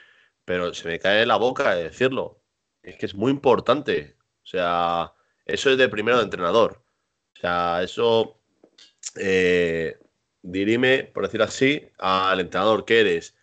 pero 0.45 0.75
se 0.75 0.89
me 0.89 0.99
cae 0.99 1.23
en 1.23 1.29
la 1.29 1.37
boca 1.37 1.75
de 1.75 1.85
decirlo. 1.85 2.43
Es 2.83 2.97
que 2.97 3.07
es 3.07 3.15
muy 3.15 3.31
importante. 3.31 4.17
O 4.49 4.51
sea, 4.51 5.13
eso 5.45 5.71
es 5.71 5.77
de 5.77 5.91
primero 5.91 6.17
de 6.17 6.25
entrenador. 6.25 6.83
O 7.37 7.41
sea, 7.41 7.83
eso 7.83 8.41
eh, 9.17 9.99
dirime, 10.41 11.05
por 11.05 11.25
decir 11.25 11.43
así, 11.43 11.87
al 11.99 12.41
entrenador 12.41 12.87
que 12.87 13.01
eres 13.01 13.35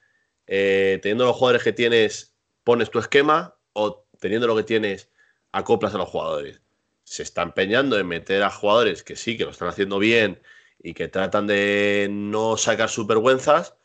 eh, 0.48 0.98
teniendo 1.04 1.26
los 1.26 1.36
jugadores 1.36 1.63
que 1.63 1.74
tienes, 1.74 2.36
pones 2.63 2.89
tu 2.89 2.98
esquema 2.98 3.56
o 3.74 4.08
teniendo 4.20 4.48
lo 4.48 4.56
que 4.56 4.63
tienes, 4.63 5.12
acoplas 5.52 5.94
a 5.94 6.00
los 6.00 6.10
jugadores. 6.10 6.60
Se 7.04 7.22
está 7.22 7.44
empeñando 7.44 8.00
en 8.00 8.08
meter 8.08 8.41
a 8.41 8.50
jugadores 8.50 9.04
que 9.04 9.15
sí, 9.15 9.38
que 9.38 9.46
lo 9.46 9.52
están 9.52 9.68
haciendo 9.68 10.00
bien 10.00 10.41
y 10.80 10.96
que 10.96 11.08
tratan 11.08 11.46
de 11.46 12.08
no 12.10 12.58
sacar 12.58 12.89
sus 12.89 13.06
vergüenzas, 13.06 13.76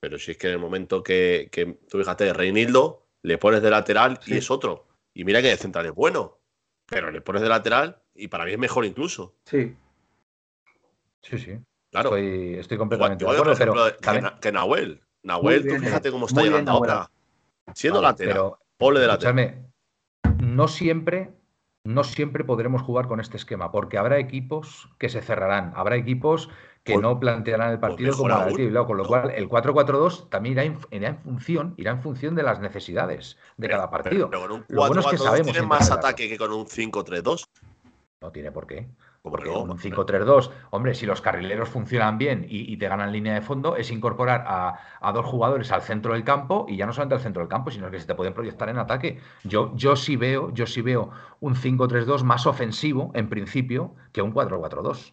pero 0.00 0.18
si 0.18 0.30
es 0.30 0.38
que 0.38 0.46
en 0.46 0.54
el 0.54 0.58
momento 0.58 1.02
que, 1.02 1.50
que 1.52 1.78
tú 1.90 1.98
fíjate, 1.98 2.32
Reinildo, 2.32 3.06
le 3.20 3.36
pones 3.36 3.60
de 3.60 3.68
lateral 3.68 4.18
y 4.26 4.38
es 4.38 4.50
otro. 4.50 4.88
Y 5.12 5.24
mira 5.24 5.42
que 5.42 5.48
de 5.48 5.58
central 5.58 5.84
es 5.84 5.94
bueno, 5.94 6.39
pero 6.90 7.10
le 7.10 7.20
pones 7.20 7.40
de 7.40 7.48
lateral 7.48 8.02
y 8.14 8.28
para 8.28 8.44
mí 8.44 8.52
es 8.52 8.58
mejor 8.58 8.84
incluso. 8.84 9.36
Sí. 9.44 9.76
Sí, 11.22 11.38
sí. 11.38 11.58
Claro. 11.90 12.16
Estoy, 12.16 12.76
completamente 12.76 13.24
de 13.24 13.30
acuerdo, 13.30 13.54
pero 13.56 14.36
que 14.40 14.52
Nahuel. 14.52 15.00
Nahuel, 15.22 15.66
tú 15.66 15.74
fíjate 15.76 16.10
cómo 16.10 16.26
está 16.26 16.42
llegando 16.42 16.72
ahora. 16.72 17.10
Siendo 17.74 18.02
lateral, 18.02 18.52
pole 18.76 19.00
de 19.00 19.06
lateral. 19.06 19.66
No 20.38 20.66
siempre, 20.66 21.30
no 21.84 22.04
siempre 22.04 22.44
podremos 22.44 22.82
jugar 22.82 23.06
con 23.06 23.20
este 23.20 23.36
esquema, 23.36 23.70
porque 23.70 23.98
habrá 23.98 24.18
equipos 24.18 24.88
que 24.98 25.08
se 25.08 25.20
cerrarán, 25.20 25.72
habrá 25.76 25.96
equipos 25.96 26.48
que 26.84 26.94
pues 26.94 27.02
no 27.02 27.20
plantearán 27.20 27.72
el 27.72 27.78
partido 27.78 28.16
como 28.16 28.30
el 28.32 28.74
con 28.86 28.96
lo 28.96 29.04
cual 29.04 29.30
el 29.30 29.48
4-4-2 29.48 30.28
también 30.30 30.52
irá 30.90 31.08
en, 31.08 31.18
función, 31.18 31.74
irá 31.76 31.90
en 31.90 32.00
función 32.00 32.34
de 32.34 32.42
las 32.42 32.60
necesidades 32.60 33.36
de 33.58 33.68
cada 33.68 33.90
partido. 33.90 34.30
Pero, 34.30 34.42
con 34.42 34.52
un 34.52 34.64
4 34.74 35.02
4 35.02 35.44
tiene 35.44 35.62
más 35.62 35.90
ataque 35.90 36.28
que 36.28 36.38
con 36.38 36.52
un 36.52 36.66
5-3-2. 36.66 37.44
No 38.22 38.32
tiene 38.32 38.50
por 38.50 38.66
qué. 38.66 38.88
Porque 39.22 39.50
un 39.50 39.76
5-3-2, 39.76 40.50
hombre, 40.70 40.94
si 40.94 41.04
los 41.04 41.20
carrileros 41.20 41.68
funcionan 41.68 42.16
bien 42.16 42.46
y, 42.48 42.74
te 42.78 42.88
ganan 42.88 43.12
línea 43.12 43.34
de 43.34 43.42
fondo, 43.42 43.76
es 43.76 43.90
incorporar 43.90 44.44
a, 44.46 45.12
dos 45.12 45.26
jugadores 45.26 45.70
al 45.72 45.82
centro 45.82 46.14
del 46.14 46.24
campo 46.24 46.64
y 46.66 46.78
ya 46.78 46.86
no 46.86 46.94
solamente 46.94 47.16
al 47.16 47.20
centro 47.20 47.42
del 47.42 47.50
campo, 47.50 47.70
sino 47.70 47.90
que 47.90 48.00
se 48.00 48.06
te 48.06 48.14
pueden 48.14 48.32
proyectar 48.32 48.70
en 48.70 48.78
ataque. 48.78 49.20
Yo, 49.44 49.72
yo 49.76 49.94
sí 49.94 50.16
veo, 50.16 50.50
yo 50.54 50.66
sí 50.66 50.80
veo 50.80 51.10
un 51.40 51.54
5-3-2 51.54 52.22
más 52.22 52.46
ofensivo, 52.46 53.10
en 53.12 53.28
principio, 53.28 53.94
que 54.12 54.22
un 54.22 54.32
4-4-2. 54.32 55.12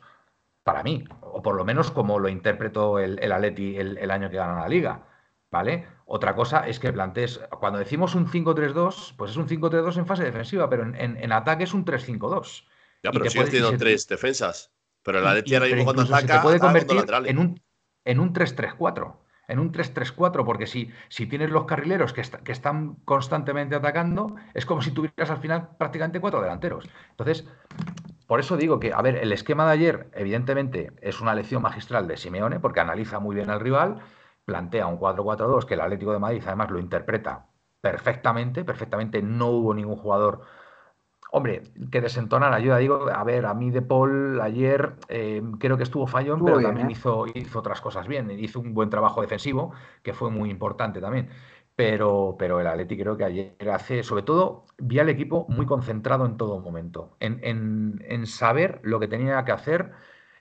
Para 0.68 0.84
mí, 0.84 1.06
o 1.22 1.42
por 1.42 1.56
lo 1.56 1.64
menos 1.64 1.92
como 1.92 2.20
lo 2.20 2.28
interpretó 2.28 3.00
el, 3.00 3.18
el 3.20 3.32
Atleti 3.32 3.78
el, 3.78 4.12
año 4.12 4.30
que 4.30 4.36
gana 4.36 4.60
la 4.60 4.68
liga. 4.68 5.08
¿Vale? 5.50 5.88
Otra 6.06 6.36
cosa 6.36 6.68
es 6.68 6.78
que 6.78 6.92
plantees, 6.92 7.40
cuando 7.62 7.80
decimos 7.80 8.16
un 8.16 8.28
5-3-2, 8.28 9.14
pues 9.16 9.32
es 9.32 9.38
un 9.38 9.48
5-3-2 9.48 10.00
en 10.00 10.06
fase 10.06 10.26
defensiva, 10.26 10.70
pero 10.70 10.84
en, 10.84 11.16
en 11.16 11.32
ataque 11.32 11.64
es 11.64 11.74
un 11.74 11.86
3-5-2. 11.86 12.66
Ya, 13.02 13.12
pero 13.12 13.30
sigue 13.30 13.46
teniendo 13.46 13.78
tres 13.78 14.10
defensas. 14.10 14.74
Pero 15.04 15.22
la 15.22 15.36
Leti 15.36 15.56
ahora 15.56 15.68
mismo 15.68 15.86
cuando 15.86 16.02
ataca. 16.02 16.36
Se 16.36 16.42
puede 16.42 16.60
convertir 16.60 17.06
en 17.28 17.38
un, 17.38 17.62
en 18.04 18.20
un 18.20 18.34
3-3-4. 18.34 19.16
En 19.48 19.60
un 19.60 19.72
3-3-4, 19.72 20.44
porque 20.44 20.68
si, 20.68 20.92
si 21.08 21.28
tienes 21.28 21.50
los 21.50 21.64
carrileros 21.64 22.12
que, 22.12 22.24
que, 22.44 22.52
están 22.52 22.96
constantemente 23.06 23.76
atacando, 23.76 24.36
es 24.54 24.66
como 24.66 24.82
si 24.82 24.92
tuvieras 24.92 25.30
al 25.30 25.38
final 25.38 25.70
prácticamente 25.78 26.20
cuatro 26.20 26.42
delanteros. 26.42 26.90
Entonces, 27.12 27.48
por 28.28 28.40
eso 28.40 28.58
digo 28.58 28.80
que, 28.80 28.94
a 28.94 29.02
ver, 29.02 29.16
el 29.18 29.32
esquema 29.32 29.66
de 29.66 29.72
ayer, 29.72 30.10
evidentemente, 30.14 30.92
es 31.02 31.22
una 31.22 31.34
lección 31.34 31.62
magistral 31.62 32.08
de 32.08 32.18
Simeone, 32.18 32.60
porque 32.60 32.82
analiza 32.82 33.20
muy 33.20 33.36
bien 33.36 33.50
al 33.50 33.60
rival, 33.62 34.00
plantea 34.46 34.88
un 34.88 35.00
4-4-2 35.00 35.66
que 35.66 35.76
el 35.76 35.82
Atlético 35.82 36.12
de 36.14 36.20
Madrid 36.20 36.44
además 36.46 36.70
lo 36.70 36.80
interpreta 36.80 37.48
perfectamente, 37.82 38.64
perfectamente. 38.66 39.22
No 39.22 39.48
hubo 39.48 39.74
ningún 39.74 39.96
jugador 39.98 40.42
Hombre, 41.32 41.64
que 41.92 42.00
desentonar 42.00 42.54
ayuda. 42.54 42.78
Digo, 42.78 43.10
a 43.10 43.24
ver, 43.24 43.46
a 43.46 43.54
mí 43.54 43.70
De 43.70 43.82
Paul 43.82 44.40
ayer 44.42 44.94
eh, 45.10 45.42
creo 45.60 45.76
que 45.78 45.84
estuvo 45.84 46.08
fallón, 46.08 46.44
pero 46.44 46.62
también 46.62 46.88
¿eh? 46.88 46.94
hizo, 46.94 47.26
hizo 47.34 47.60
otras 47.60 47.82
cosas 47.82 48.08
bien. 48.08 48.32
Hizo 48.32 48.60
un 48.60 48.74
buen 48.74 48.90
trabajo 48.90 49.22
defensivo, 49.22 49.74
que 50.04 50.14
fue 50.14 50.32
muy 50.32 50.50
importante 50.50 51.02
también. 51.02 51.30
Pero, 51.78 52.36
pero 52.38 52.60
el 52.60 52.68
Atleti 52.68 52.98
creo 52.98 53.16
que 53.16 53.24
ayer 53.24 53.70
hace, 53.72 54.04
sobre 54.04 54.24
todo, 54.24 54.66
vi 54.78 55.00
al 55.00 55.10
equipo 55.10 55.46
muy 55.48 55.66
concentrado 55.66 56.26
en 56.26 56.36
todo 56.36 56.60
momento, 56.60 57.16
en, 57.22 57.40
en, 57.44 58.04
en 58.06 58.26
saber 58.28 58.82
lo 58.84 59.00
que 59.00 59.08
tenía 59.08 59.46
que 59.46 59.54
hacer 59.54 59.94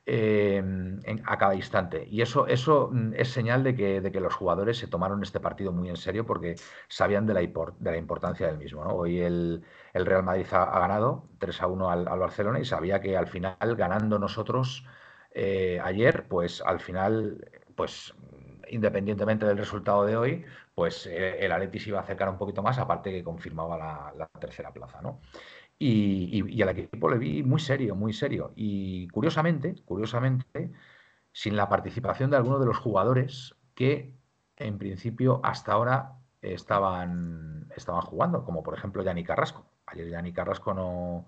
Em, 0.08 1.00
a 1.24 1.36
cada 1.36 1.56
instante. 1.56 2.06
Y 2.08 2.22
eso, 2.22 2.46
eso 2.46 2.90
mm, 2.92 3.14
es 3.16 3.28
señal 3.32 3.64
de 3.64 3.74
que, 3.74 4.00
de 4.00 4.12
que, 4.12 4.20
los 4.20 4.34
jugadores 4.34 4.78
se 4.78 4.86
tomaron 4.86 5.20
este 5.24 5.40
partido 5.40 5.72
muy 5.72 5.88
en 5.88 5.96
serio 5.96 6.24
porque 6.24 6.54
sabían 6.86 7.26
de 7.26 7.34
la, 7.34 7.40
de 7.40 7.90
la 7.90 7.96
importancia 7.96 8.46
del 8.46 8.56
mismo. 8.56 8.82
Hoy 8.82 9.18
el, 9.18 9.64
Real 9.94 10.22
Madrid 10.22 10.46
ha, 10.52 10.78
ganado 10.78 11.24
3 11.38 11.60
a 11.60 11.66
1 11.66 11.90
al, 11.90 12.04
Barcelona 12.04 12.60
y 12.60 12.64
sabía 12.64 13.00
que 13.00 13.16
al 13.16 13.26
final, 13.26 13.56
ganando 13.76 14.20
nosotros 14.20 14.84
eh, 15.32 15.80
ayer, 15.82 16.28
pues 16.28 16.62
al 16.62 16.78
final, 16.78 17.44
pues 17.74 18.14
independientemente 18.68 19.44
del 19.44 19.58
resultado 19.58 20.06
de 20.06 20.16
hoy, 20.16 20.44
pues 20.76 21.06
eh, 21.06 21.38
el 21.40 21.52
Atleti 21.52 21.80
se 21.80 21.88
iba 21.88 22.00
a 22.00 22.02
acercar 22.02 22.28
un 22.28 22.36
poquito 22.36 22.62
más, 22.62 22.78
aparte 22.78 23.10
que 23.10 23.24
confirmaba 23.24 24.12
la, 24.14 24.28
tercera 24.38 24.74
plaza. 24.74 25.00
¿no? 25.00 25.20
Y, 25.78 26.62
al 26.62 26.68
equipo 26.68 27.08
le 27.08 27.16
vi 27.16 27.42
muy 27.42 27.60
serio, 27.60 27.94
muy 27.96 28.12
serio. 28.12 28.52
Y 28.56 29.08
curiosamente, 29.08 29.74
curiosamente, 29.86 30.70
sin 31.32 31.56
la 31.56 31.70
participación 31.70 32.30
de 32.30 32.36
algunos 32.36 32.60
de 32.60 32.66
los 32.66 32.76
jugadores 32.76 33.56
que 33.74 34.14
en 34.58 34.76
principio 34.76 35.40
hasta 35.42 35.72
ahora 35.72 36.18
estaban, 36.42 37.72
estaban 37.74 38.02
jugando, 38.02 38.44
como 38.44 38.62
por 38.62 38.74
ejemplo 38.76 39.02
Yanni 39.02 39.24
Carrasco. 39.24 39.64
Ayer 39.86 40.10
Yanni 40.10 40.34
Carrasco 40.34 40.74
no, 40.74 41.26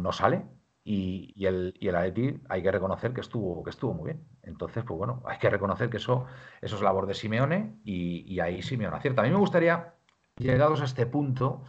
no, 0.00 0.12
sale 0.12 0.46
y, 0.84 1.46
el, 1.46 1.74
y 1.80 1.88
el 1.88 1.96
Atleti 1.96 2.40
hay 2.48 2.62
que 2.62 2.70
reconocer 2.70 3.14
que 3.14 3.22
estuvo, 3.22 3.64
que 3.64 3.70
estuvo 3.70 3.94
muy 3.94 4.12
bien. 4.12 4.24
Entonces, 4.42 4.84
pues 4.84 4.98
bueno, 4.98 5.22
hay 5.26 5.38
que 5.38 5.48
reconocer 5.48 5.88
que 5.88 5.96
eso, 5.96 6.26
eso 6.60 6.76
es 6.76 6.82
labor 6.82 7.06
de 7.06 7.14
Simeone 7.14 7.76
y, 7.84 8.38
ahí 8.40 8.62
Simeone 8.62 8.96
acierta. 8.96 9.22
A 9.22 9.24
mí 9.24 9.30
me 9.30 9.38
gustaría, 9.38 9.94
llegados 10.36 10.82
a 10.82 10.84
este 10.84 11.06
punto, 11.06 11.64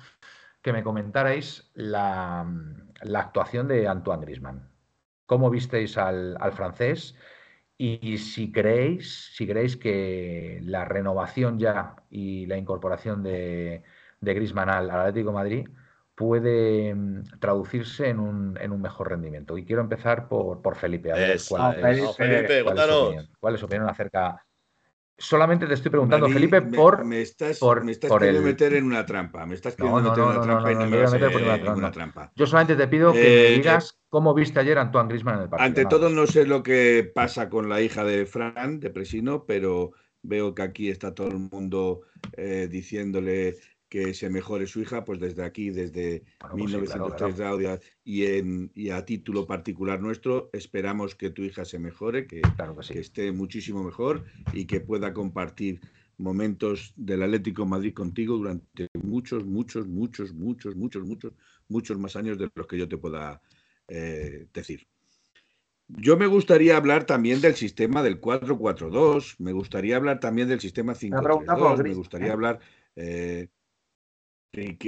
que 0.62 0.73
me 0.73 0.84
comentarais 0.84 1.71
la, 1.75 2.45
la 3.04 3.19
actuación 3.19 3.67
de 3.69 3.88
Antoine 3.88 4.25
Grisman. 4.25 4.69
¿Cómo 5.25 5.49
visteis 5.49 5.97
al, 5.97 6.38
francés? 6.54 7.15
Y 7.78 8.17
si 8.17 8.51
creéis, 8.51 9.32
si 9.34 9.47
creéis 9.47 9.78
que 9.78 10.60
la 10.63 10.86
renovación 10.86 11.58
ya 11.58 11.95
y 12.10 12.45
la 12.47 12.58
incorporación 12.58 13.23
de, 13.23 13.84
de 14.21 14.34
Griezmann 14.34 14.69
al, 14.69 14.89
Atlético 14.89 15.32
Madrid 15.32 15.67
puede 16.15 16.95
mm, 16.95 17.39
traducirse 17.39 18.10
en 18.10 18.19
un, 18.19 18.58
en 18.60 18.71
un, 18.71 18.82
mejor 18.82 19.10
rendimiento. 19.10 19.58
Y 19.58 19.65
quiero 19.65 19.82
empezar 19.82 20.28
por, 20.28 20.62
por 20.62 20.75
Felipe. 20.75 21.12
A 21.12 21.15
ver 21.15 21.39
cuál, 21.47 21.75
es, 21.75 22.15
Felipe, 22.15 22.63
cuál, 22.63 22.78
es, 22.78 22.86
su 22.86 22.93
opinión, 22.93 23.30
cuál 23.39 23.54
es 23.54 23.60
su 23.60 23.65
opinión 23.65 23.89
acerca, 23.89 24.45
Solamente 25.17 25.65
te 25.65 25.75
estoy 25.75 25.91
preguntando, 25.91 26.28
Felipe, 26.28 26.62
por. 26.62 27.06
Me 27.06 27.21
estás, 27.21 27.60
por, 27.60 27.86
me 27.86 27.93
estás 27.93 28.12
queriendo 28.12 28.41
meter 28.41 28.73
en 28.73 28.84
una 28.84 29.06
trampa. 29.06 29.45
Me 29.45 29.56
estás 29.56 29.75
queriendo 29.75 30.01
meter 30.01 30.23
en 30.23 30.30
una 30.30 30.41
trampa 30.41 30.71
y 30.71 30.75
no 30.75 30.88
me 30.88 30.97
vas 30.97 31.13
a 31.13 31.17
meter 31.17 31.69
una 31.69 31.91
trampa. 31.91 32.32
Yo 32.36 32.45
solamente 32.45 32.75
te 32.75 32.88
pido 32.89 33.13
que 33.13 33.19
me 33.19 33.47
eh, 33.47 33.51
digas 33.56 33.97
cómo 34.10 34.34
viste 34.34 34.60
ayer 34.60 34.78
a 34.78 34.82
Antoine 34.82 35.08
Grisman 35.08 35.36
en 35.36 35.41
el 35.43 35.49
partido. 35.49 35.67
Ante 35.67 35.86
todo, 35.86 36.10
no 36.10 36.28
sé 36.28 36.45
lo 36.45 36.63
que 36.63 37.10
pasa 37.15 37.49
con 37.49 37.69
la 37.69 37.82
hija 37.82 38.04
de 38.04 38.25
Fran, 38.25 38.82
de 38.82 38.89
Presino, 38.89 39.45
pero 39.45 39.93
veo 40.21 40.54
que 40.54 40.63
aquí 40.63 40.89
está 40.89 41.15
todo 41.15 41.30
el 41.30 41.38
mundo 41.38 42.01
eh, 42.34 42.67
diciéndole 42.69 43.56
que 43.89 44.13
se 44.13 44.30
mejore 44.30 44.67
su 44.67 44.82
hija, 44.82 45.06
pues 45.06 45.19
desde 45.19 45.43
aquí, 45.43 45.69
desde 45.69 46.24
1903 46.54 47.36
pues 47.36 47.82
Y, 48.04 48.26
en, 48.26 48.71
y 48.76 48.89
a 48.89 49.06
título 49.06 49.45
particular 49.45 50.02
nuestro, 50.02 50.50
esperamos 50.54 51.15
que 51.15 51.30
tu 51.30 51.43
hija 51.43 51.65
se 51.65 51.80
mejore, 51.80 52.28
que, 52.28 52.41
esté 52.89 53.32
muchísimo 53.32 53.84
mejor 53.84 54.26
y 54.54 54.65
que 54.65 54.80
pueda 54.80 55.13
compartir 55.13 55.82
momentos 56.17 56.93
del 56.95 57.24
Atlético 57.24 57.65
Madrid 57.65 57.93
contigo 57.93 58.38
durante 58.38 58.88
muchos, 59.02 59.45
muchos, 59.45 59.88
muchos, 59.88 60.34
muchos, 60.34 60.76
muchos, 60.76 61.06
muchos, 61.06 61.34
muchos 61.67 61.98
más 61.98 62.15
años 62.15 62.38
de 62.38 62.50
los 62.56 62.67
que 62.67 62.78
yo 62.78 62.88
te 62.88 62.98
pueda 62.98 63.41
eh, 63.88 64.48
decir. 64.54 64.88
Yo 65.88 66.17
me 66.17 66.26
gustaría 66.26 66.78
hablar 66.78 67.06
también 67.06 67.41
del 67.41 67.54
sistema 67.54 68.02
del 68.02 68.19
442, 68.19 69.36
me 69.39 69.52
gustaría 69.52 69.98
hablar 69.98 70.19
también 70.19 70.48
del 70.48 70.60
sistema 70.60 70.95
532, 70.95 71.84
me 71.84 71.93
gustaría 71.93 72.34
hablar 72.34 72.60
eh, 72.95 73.50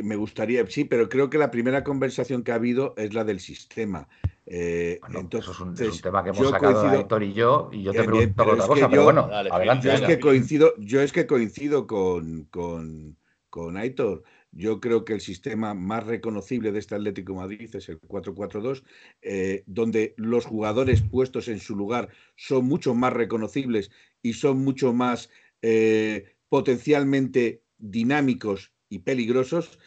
me 0.03 0.15
gustaría, 0.15 0.65
sí, 0.67 0.85
pero 0.85 1.09
creo 1.09 1.29
que 1.29 1.37
la 1.37 1.51
primera 1.51 1.83
conversación 1.83 2.43
que 2.43 2.51
ha 2.51 2.55
habido 2.55 2.93
es 2.97 3.13
la 3.13 3.23
del 3.23 3.39
sistema. 3.39 4.07
Eh, 4.45 4.99
entonces, 5.07 5.41
eso 5.41 5.51
es 5.51 5.59
un, 5.59 6.01
tema 6.01 6.23
que 6.23 6.29
hemos 6.29 6.49
sacado 6.49 6.93
Héctor 6.93 7.23
y 7.23 7.33
yo, 7.33 7.69
y 7.73 7.83
yo 7.83 7.91
te 7.91 8.03
pregunto 8.03 8.43
otra 8.43 8.67
cosa, 8.67 8.89
pero 8.89 9.03
bueno, 9.03 9.29
adelante. 9.31 9.87
Yo 9.87 9.93
es, 9.93 10.01
que 10.01 10.19
coincido, 10.19 10.73
yo 10.77 11.01
es 11.01 11.11
que 11.11 11.27
coincido 11.27 11.85
con, 11.85 12.45
con, 12.45 13.17
con 13.49 13.77
Aitor. 13.77 14.23
Yo 14.53 14.79
creo 14.79 15.03
que 15.03 15.13
el 15.13 15.21
sistema 15.21 15.73
más 15.73 16.07
reconocible 16.07 16.71
de 16.71 16.79
este 16.79 16.95
Atlético 16.95 17.35
Madrid 17.35 17.69
es 17.75 17.89
el 17.89 17.99
4-4-2, 17.99 18.83
eh, 19.21 19.63
donde 19.67 20.15
los 20.17 20.45
jugadores 20.45 21.01
puestos 21.01 21.49
en 21.49 21.59
su 21.59 21.75
lugar 21.75 22.09
son 22.35 22.65
mucho 22.65 22.95
más 22.95 23.13
reconocibles 23.13 23.91
y 24.23 24.33
son 24.33 24.63
mucho 24.63 24.93
más 24.93 25.29
eh, 25.61 26.33
potencialmente 26.49 27.61
dinámicos 27.77 28.71
y 28.89 28.99
peligrosos. 28.99 29.79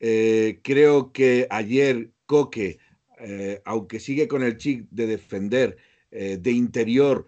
Eh, 0.00 0.60
creo 0.62 1.12
que 1.12 1.46
ayer 1.50 2.10
Coque, 2.26 2.78
eh, 3.20 3.62
aunque 3.64 4.00
sigue 4.00 4.28
con 4.28 4.42
el 4.42 4.56
chic 4.56 4.86
de 4.90 5.06
defender 5.06 5.76
eh, 6.10 6.38
de 6.40 6.50
interior, 6.50 7.26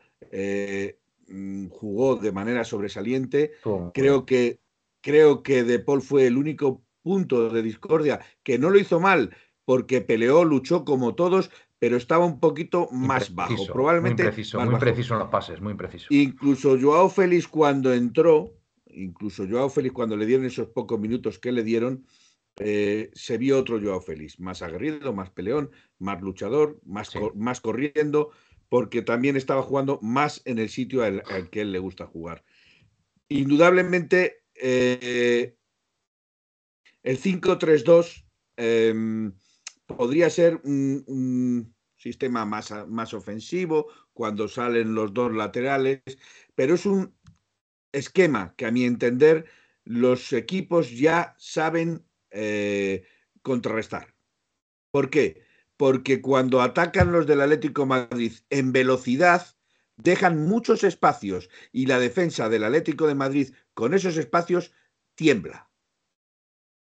mm, 1.29 1.69
jugó 1.69 2.17
de 2.17 2.33
manera 2.33 2.65
sobresaliente. 2.65 3.53
creo 3.95 4.27
que, 4.27 4.61
creo 5.01 5.43
que 5.43 5.65
De 5.65 5.79
Paul 5.79 6.03
fue 6.03 6.27
el 6.27 6.37
único 6.37 6.83
punto 7.03 7.49
de 7.49 7.63
discordia 7.63 8.21
que 8.43 8.59
no 8.59 8.71
lo 8.71 8.79
hizo 8.79 9.01
mal 9.01 9.35
porque 9.65 10.01
peleó, 10.01 10.45
luchó 10.45 10.85
como 10.85 11.15
todos, 11.15 11.51
pero 11.79 11.97
estaba 11.97 12.25
un 12.25 12.41
poquito 12.41 12.89
más 12.91 13.35
bajo. 13.35 13.67
Probablemente 13.67 14.23
muy 14.23 14.33
preciso, 14.33 14.61
muy 14.61 14.79
preciso 14.81 15.15
en 15.15 15.21
los 15.21 15.29
pases, 15.29 15.61
muy 15.61 15.75
preciso. 15.75 16.07
Incluso 16.11 16.79
Joao 16.81 17.09
Félix 17.09 17.47
cuando 17.47 17.93
entró, 17.93 18.58
incluso 19.03 19.47
Joao 19.49 19.71
Félix, 19.71 19.95
cuando 19.95 20.17
le 20.17 20.27
dieron 20.27 20.47
esos 20.47 20.69
pocos 20.69 20.99
minutos 20.99 21.39
que 21.39 21.53
le 21.53 21.63
dieron, 21.63 22.07
eh, 22.61 23.11
se 23.15 23.39
vio 23.39 23.59
otro 23.59 23.81
Joao 23.81 24.01
Félix, 24.01 24.41
más 24.41 24.63
aguerrido, 24.63 25.13
más 25.13 25.31
peleón, 25.31 25.71
más 25.99 26.21
luchador, 26.21 26.81
más, 26.85 27.13
más 27.35 27.61
corriendo, 27.61 28.31
porque 28.69 29.03
también 29.03 29.37
estaba 29.37 29.63
jugando 29.63 29.99
más 30.03 30.43
en 30.45 30.59
el 30.59 30.69
sitio 30.69 31.03
al, 31.03 31.23
que 31.51 31.61
él 31.61 31.73
le 31.73 31.79
gusta 31.79 32.07
jugar. 32.07 32.45
Indudablemente, 33.29 34.43
eh, 34.55 35.57
el 37.03 37.19
5-3-2 37.19 38.25
em, 38.57 39.33
podría 39.87 40.29
ser 40.31 40.61
un, 40.65 41.05
un 41.07 41.75
sistema 41.99 42.45
más, 42.45 42.73
más 42.89 43.13
ofensivo 43.13 43.89
cuando 44.13 44.49
salen 44.49 44.95
los 44.95 45.13
dos 45.13 45.33
laterales, 45.35 46.01
pero 46.55 46.75
es 46.75 46.87
un 46.87 47.15
esquema 47.99 48.55
que 48.57 48.67
a 48.67 48.71
mi 48.71 48.85
entender 48.85 49.47
los 49.85 50.33
equipos 50.33 50.91
ya 50.91 51.35
saben 51.39 52.05
eh, 52.31 53.05
contrarrestar. 53.43 54.15
¿Por 54.91 55.11
qué? 55.11 55.43
Porque 55.77 56.21
cuando 56.21 56.61
atacan 56.61 57.13
los 57.13 57.27
del 57.27 57.41
Atlético 57.41 57.87
Madrid 57.87 58.33
en 58.51 58.73
velocidad, 58.73 59.47
dejan 59.97 60.47
muchos 60.47 60.85
espacios 60.85 61.51
y 61.73 61.87
la 61.87 61.99
defensa 61.99 62.49
del 62.49 62.65
Atlético 62.65 63.07
de 63.07 63.15
Madrid 63.15 63.55
con 63.75 63.95
esos 63.95 64.17
espacios 64.17 64.73
tiembla. 65.15 65.71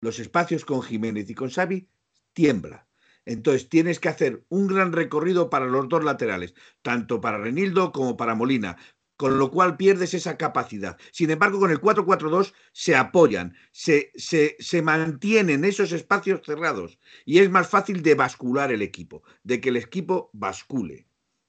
Los 0.00 0.18
espacios 0.18 0.64
con 0.64 0.82
Jiménez 0.82 1.28
y 1.30 1.34
con 1.34 1.50
Xavi 1.50 1.88
tiembla. 2.32 2.86
Entonces 3.24 3.68
tienes 3.68 3.98
que 3.98 4.08
hacer 4.08 4.44
un 4.48 4.68
gran 4.68 4.92
recorrido 4.92 5.50
para 5.50 5.66
los 5.66 5.88
dos 5.88 6.04
laterales, 6.04 6.54
tanto 6.82 7.20
para 7.20 7.38
Renildo 7.38 7.92
como 7.92 8.16
para 8.16 8.36
Molina, 8.36 8.76
con 9.16 9.38
lo 9.38 9.50
cual 9.50 9.76
pierdes 9.76 10.14
esa 10.14 10.36
capacidad. 10.36 10.96
Sin 11.10 11.30
embargo, 11.30 11.58
con 11.58 11.70
el 11.70 11.80
4-4-2 11.80 12.52
se 12.72 12.96
apoyan, 12.96 13.54
se, 13.72 14.12
se, 14.16 14.82
mantienen 14.82 15.64
esos 15.64 15.92
espacios 15.92 16.42
cerrados 16.44 16.98
y 17.24 17.38
es 17.38 17.50
más 17.50 17.68
fácil 17.68 18.02
de 18.02 18.14
bascular 18.14 18.72
el 18.72 18.82
equipo, 18.82 19.22
de 19.42 19.60
que 19.60 19.70
el 19.70 19.76
equipo 19.76 20.30
bascule. 20.32 21.06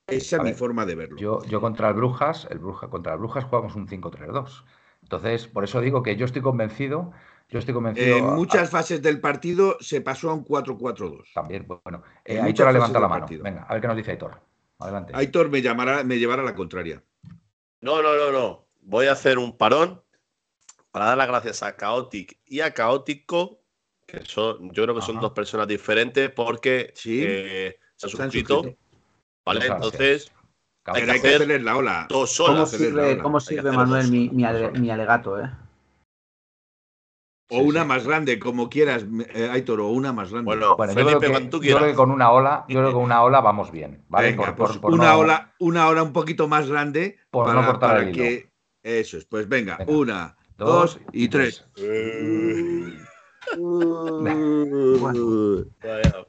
Esa 0.08 0.38
es 0.38 0.43
mi 0.43 0.53
forma 0.53 0.86
de 0.86 0.95
verlo. 0.95 1.17
Yo, 1.17 1.43
yo 1.45 1.60
contra 1.60 1.89
el 1.89 1.95
Brujas, 1.95 2.47
el 2.49 2.60
Bruja, 2.60 2.89
contra 2.89 3.13
el 3.13 3.19
Brujas 3.19 3.43
jugamos 3.43 3.75
un 3.75 3.88
5-3-2. 3.88 4.63
Entonces, 5.03 5.47
por 5.47 5.63
eso 5.63 5.82
digo 5.82 6.01
que 6.01 6.15
yo 6.15 6.25
estoy 6.25 6.41
convencido. 6.41 7.12
Yo 7.49 7.60
estoy 7.60 7.73
convencido. 7.73 8.17
En 8.17 8.25
muchas 8.36 8.69
fases 8.69 9.01
del 9.01 9.21
partido 9.21 9.77
se 9.80 10.01
pasó 10.01 10.30
a 10.30 10.34
un 10.34 10.43
4-4-2. 10.45 11.34
También, 11.34 11.65
bueno. 11.65 12.03
Eh, 12.25 12.39
Aitor 12.41 12.67
ha 12.67 12.71
levantado 12.73 13.01
la 13.01 13.08
mano. 13.08 13.25
Venga, 13.30 13.63
a 13.63 13.73
ver 13.73 13.82
qué 13.82 13.88
nos 13.88 13.97
dice 13.97 14.12
Aitor. 14.12 14.41
Adelante. 14.80 15.13
Aitor 15.15 15.49
me, 15.49 15.62
llamará, 15.62 16.03
me 16.03 16.19
llevará 16.19 16.41
a 16.41 16.45
la 16.45 16.56
contraria. 16.56 17.01
No, 17.82 18.02
no, 18.02 18.16
no, 18.16 18.32
no. 18.32 18.68
Voy 18.82 19.08
a 19.08 19.13
hacer 19.13 19.38
un 19.38 19.58
parón 19.58 20.02
para 20.92 21.06
dar 21.06 21.18
las 21.18 21.28
gracias 21.28 21.63
a 21.63 21.76
Chaotic 21.76 22.40
y 22.46 22.62
a 22.62 22.74
Caótico, 22.74 23.62
que 24.06 24.26
son, 24.26 24.72
yo 24.72 24.84
creo 24.84 24.96
que 24.96 25.02
son 25.02 25.20
dos 25.20 25.34
personas 25.34 25.68
diferentes 25.68 26.32
porque 26.32 26.94
eh, 27.06 27.78
se 27.96 28.06
han 28.06 28.12
suscrito. 28.12 28.63
Vale, 29.46 29.68
entonces. 29.68 30.32
Hay 30.86 31.04
que, 31.04 31.12
hacer 31.12 31.62
la 31.62 31.76
ola. 31.76 32.08
Dos 32.10 32.40
horas. 32.40 32.74
¿Cómo 33.22 33.42
sirve, 33.42 33.72
Manuel, 33.72 34.10
mi, 34.10 34.30
mi, 34.30 34.90
alegato, 34.90 35.38
eh? 35.40 35.52
O 37.50 37.60
una 37.60 37.86
más 37.86 38.06
grande, 38.06 38.40
como 38.40 38.70
quieras, 38.70 39.06
eh, 39.34 39.50
Aitor, 39.50 39.80
o 39.80 39.88
una 39.88 40.12
más 40.12 40.32
grande. 40.32 40.46
Bueno, 40.46 40.76
Felipe, 40.76 41.32
yo, 41.32 41.50
tú 41.50 41.60
quieras. 41.62 41.62
yo 41.62 41.78
creo 41.78 41.90
que 41.92 41.96
con 41.96 42.12
una 42.12 42.32
ola, 42.32 42.66
yo 42.68 42.80
creo 42.80 42.90
que 42.90 42.94
con 42.94 43.04
una 43.04 43.24
ola 43.24 43.40
vamos 43.40 43.72
bien, 43.72 44.04
¿vale? 44.10 44.38
Pues 44.56 44.80
una 44.84 45.16
ola, 45.16 45.54
una 45.60 45.88
ola 45.88 46.04
un 46.04 46.12
poquito 46.12 46.50
más 46.50 46.68
grande 46.68 47.18
por 47.30 47.46
para, 47.46 47.62
no 47.62 47.68
cortar 47.68 48.04
el 48.04 48.12
que 48.12 48.52
eso 48.84 49.18
es. 49.18 49.26
Pues 49.26 49.48
venga, 49.48 49.78
una, 49.88 50.36
dos, 50.58 51.00
y 51.14 51.30
tres. 51.30 51.66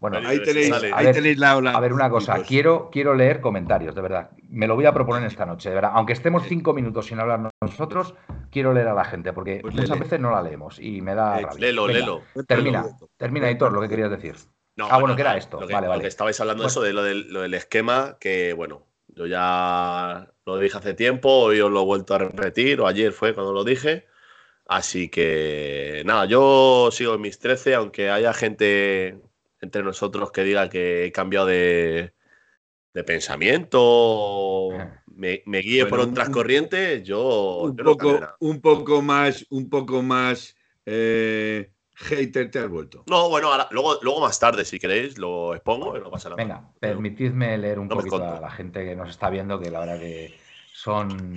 Bueno, 0.01 0.19
ahí, 0.25 0.43
tenéis, 0.43 1.39
la 1.39 1.57
ola. 1.57 1.73
A 1.73 1.81
ver, 1.81 1.93
una 1.93 2.11
cosa, 2.11 2.43
quiero, 2.43 2.89
quiero 2.91 3.15
leer 3.15 3.41
comentarios, 3.41 3.95
de 3.95 4.03
verdad. 4.03 4.31
Me 4.49 4.67
lo 4.67 4.75
voy 4.75 4.87
a 4.87 4.93
proponer 4.93 5.25
esta 5.25 5.47
noche, 5.47 5.69
de 5.69 5.75
verdad. 5.75 5.93
Aunque 5.95 6.13
estemos 6.13 6.45
cinco 6.47 6.73
minutos 6.75 7.07
sin 7.07 7.19
hablar 7.19 7.51
nosotros, 7.61 8.15
quiero 8.51 8.73
leer 8.73 8.89
a 8.89 8.95
la 8.95 9.05
gente, 9.05 9.33
porque 9.33 9.61
pues 9.63 9.75
muchas 9.75 9.99
veces 9.99 10.21
no 10.21 10.31
la 10.31 10.43
leemos 10.43 10.79
y 10.79 11.01
me 11.01 11.15
da. 11.15 11.41
Eh, 11.41 11.47
lelo, 11.59 11.89
lelo. 11.89 12.23
Termina, 12.47 12.85
termina, 13.17 13.51
Hitor, 13.51 13.73
lo 13.73 13.81
que 13.81 13.89
querías 13.89 14.11
decir. 14.11 14.37
ah, 14.79 14.99
bueno, 14.99 15.17
que 15.17 15.23
era 15.23 15.37
esto. 15.37 15.61
Lo 15.61 15.67
que, 15.67 15.75
vale, 15.75 15.89
vale. 15.89 16.07
estabais 16.07 16.41
hablando 16.41 16.63
de 16.63 16.69
eso, 16.69 16.83
de 16.83 16.93
lo 16.93 17.03
del, 17.03 17.55
esquema, 17.55 18.17
que 18.21 18.53
bueno, 18.53 18.87
Yo 19.09 19.27
ya 19.27 20.29
lo 20.47 20.59
dije 20.59 20.79
hace 20.79 20.95
tiempo, 20.95 21.31
hoy 21.31 21.61
os 21.61 21.71
lo 21.71 21.83
he 21.83 21.85
vuelto 21.85 22.15
a 22.15 22.19
repetir, 22.19 22.81
o 22.81 22.87
ayer 22.87 23.13
fue 23.13 23.35
cuando 23.35 23.53
lo 23.53 23.65
dije. 23.65 24.07
Así 24.69 25.09
que 25.09 26.03
nada, 26.05 26.27
yo 26.27 26.91
sigo 26.93 27.15
en 27.15 27.23
mis 27.23 27.39
13, 27.39 27.75
aunque 27.75 28.11
haya 28.11 28.35
gente 28.35 29.19
entre 29.63 29.83
nosotros 29.83 30.31
que 30.31 30.45
diga 30.45 30.69
que 30.69 31.07
he 31.07 31.13
cambiado 31.13 31.47
de, 31.47 32.13
pensamiento, 33.07 34.69
me, 35.07 35.41
guíe 35.47 35.87
por 35.87 36.01
otras 36.01 36.29
corrientes, 36.29 37.03
yo, 37.03 37.61
un, 37.61 37.77
poco, 37.77 38.21
un 38.41 38.61
poco 38.61 39.01
más, 39.01 39.47
un 39.49 39.71
poco 39.71 40.03
más 40.03 40.55
eh, 40.85 41.71
hater 41.95 42.51
te 42.51 42.59
has 42.59 42.69
vuelto. 42.69 43.05
No, 43.07 43.31
bueno, 43.31 43.51
luego, 43.71 43.99
luego 44.03 44.21
más 44.21 44.39
tarde, 44.39 44.67
si 44.67 44.79
queréis, 44.79 45.17
lo 45.17 45.55
expongo 45.55 45.97
y 45.97 46.01
no 46.01 46.11
pasa 46.11 46.29
nada. 46.29 46.43
Venga, 46.43 46.73
permitidme 46.79 47.57
leer 47.57 47.79
un 47.79 47.89
poquito 47.89 48.23
a 48.23 48.39
la 48.39 48.51
gente 48.51 48.85
que 48.85 48.95
nos 48.95 49.09
está 49.09 49.31
viendo, 49.31 49.59
que 49.59 49.71
la 49.71 49.81
verdad 49.81 49.99
que 49.99 50.37
son, 50.79 51.35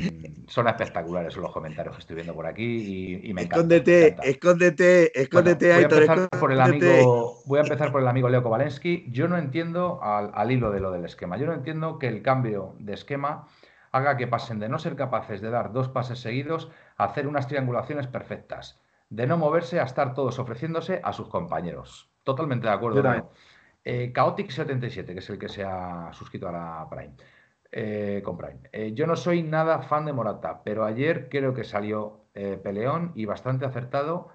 son 0.48 0.68
espectaculares 0.68 1.36
los 1.36 1.52
comentarios 1.52 1.96
que 1.96 2.02
estoy 2.02 2.16
viendo 2.16 2.36
por 2.36 2.46
aquí 2.46 3.24
y, 3.24 3.34
me 3.34 3.42
encanta. 3.42 3.56
Escóndete, 3.56 4.30
escóndete, 4.30 5.20
escóndete, 5.20 5.74
voy, 5.74 5.82
a 5.82 5.88
empezar 5.88 6.30
por 6.40 6.52
el 6.52 6.62
amigo, 6.62 7.42
voy 7.48 7.58
a 7.58 7.64
empezar 7.64 7.92
por 7.92 8.02
el 8.02 8.08
amigo 8.08 8.30
Leo 8.30 8.44
Kovalensky. 8.44 9.08
Yo 9.10 9.28
no 9.28 9.40
entiendo, 9.40 10.00
al, 10.04 10.52
hilo 10.52 10.70
de 10.70 10.80
lo 10.80 10.92
del 10.92 11.06
esquema, 11.06 11.38
yo 11.38 11.48
no 11.48 11.54
entiendo 11.54 11.98
que 11.98 12.08
el 12.08 12.22
cambio 12.22 12.76
de 12.78 12.94
esquema 12.94 13.48
haga 13.92 14.16
que 14.16 14.28
pasen 14.28 14.60
de 14.60 14.70
no 14.70 14.78
ser 14.78 14.96
capaces 14.96 15.42
de 15.42 15.50
dar 15.50 15.74
dos 15.74 15.90
pases 15.90 16.20
seguidos 16.20 16.70
a 16.96 17.06
hacer 17.06 17.26
unas 17.26 17.48
triangulaciones 17.48 18.06
perfectas, 18.06 18.80
de 19.10 19.26
no 19.26 19.38
moverse 19.38 19.80
a 19.80 19.86
estar 19.86 20.14
todos 20.14 20.38
ofreciéndose 20.38 21.02
a 21.04 21.14
sus 21.14 21.30
compañeros. 21.30 22.12
Totalmente 22.24 22.68
de 22.68 22.74
acuerdo. 22.74 23.32
Eh, 23.84 24.14
Chaotic 24.16 24.52
77, 24.52 25.14
que 25.14 25.20
es 25.20 25.30
el 25.32 25.40
que 25.40 25.50
se 25.50 25.64
ha 25.64 26.12
suscrito 26.14 26.48
a 26.48 26.52
la 26.52 26.88
Prime. 26.88 27.16
Eh, 27.72 28.22
con 28.24 28.38
eh, 28.74 28.92
yo 28.94 29.08
no 29.08 29.16
soy 29.16 29.44
nada 29.44 29.82
fan 29.84 30.06
de 30.06 30.12
Morata, 30.12 30.62
pero 30.64 30.84
ayer 30.84 31.30
creo 31.30 31.54
que 31.54 31.64
salió 31.64 32.26
eh, 32.34 32.60
peleón 32.62 33.14
y 33.16 33.26
bastante 33.26 33.66
acertado. 33.66 34.30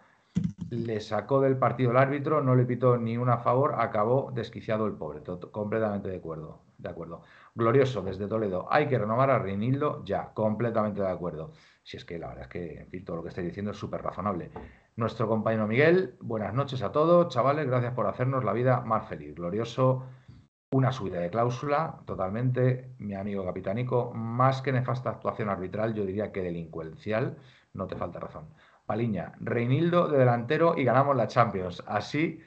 Le 0.71 1.01
sacó 1.01 1.41
del 1.41 1.57
partido 1.59 1.91
el 1.91 1.97
árbitro, 1.97 2.43
no 2.43 2.55
le 2.55 2.65
pitó 2.65 2.97
ni 2.99 3.17
una 3.17 3.39
favor, 3.39 3.77
acabó 3.79 4.33
desquiciado 4.35 4.87
el 4.87 4.95
pobre. 4.95 5.23
completamente 5.51 6.09
de 6.09 6.17
acuerdo, 6.17 6.61
de 6.79 6.89
acuerdo. 6.89 7.23
Glorioso 7.55 8.03
desde 8.03 8.27
Toledo. 8.27 8.67
Hay 8.71 8.89
que 8.89 8.99
renovar 8.99 9.31
a 9.31 9.39
Reinildo 9.39 10.05
ya, 10.05 10.33
completamente 10.35 11.01
de 11.01 11.11
acuerdo. 11.11 11.53
Si 11.83 11.97
es 11.97 12.05
que 12.05 12.19
la 12.19 12.29
verdad 12.29 12.45
es 12.45 12.49
que, 12.49 12.81
en 12.81 12.89
fin, 12.89 13.05
todo 13.05 13.17
lo 13.17 13.23
que 13.23 13.29
estoy 13.31 13.45
diciendo 13.45 13.71
es 13.71 13.79
súper 13.79 14.03
razonable. 14.03 14.51
Nuestro 14.97 15.29
compañero 15.29 15.67
Miguel, 15.67 16.17
buenas 16.21 16.53
noches 16.53 16.83
a 16.83 16.91
todos, 16.91 17.33
chavales, 17.33 17.67
gracias 17.67 17.93
por 17.95 18.07
hacernos 18.07 18.45
la 18.45 18.53
vida 18.53 18.81
más 18.81 19.09
feliz. 19.09 19.35
Glorioso 19.35 20.05
una 20.77 20.93
subida 20.93 21.21
de 21.21 21.31
cláusula, 21.31 22.01
totalmente, 22.05 22.91
mi 22.99 23.15
amigo 23.15 23.45
Capitanico, 23.45 24.13
más 24.15 24.63
que 24.63 24.73
nefasta 24.73 25.11
actuación 25.11 25.49
arbitral, 25.49 25.95
yo 25.95 26.05
diría 26.05 26.33
que 26.33 26.43
delincuencial, 26.43 27.39
no 27.73 27.87
te 27.87 27.97
falta 27.97 28.21
razón. 28.21 28.49
Paliña, 28.87 29.33
Reinildo 29.41 30.09
de 30.09 30.19
delantero 30.19 30.75
y 30.77 30.85
ganamos 30.85 31.17
la 31.17 31.27
Champions. 31.27 31.83
Así, 31.87 32.41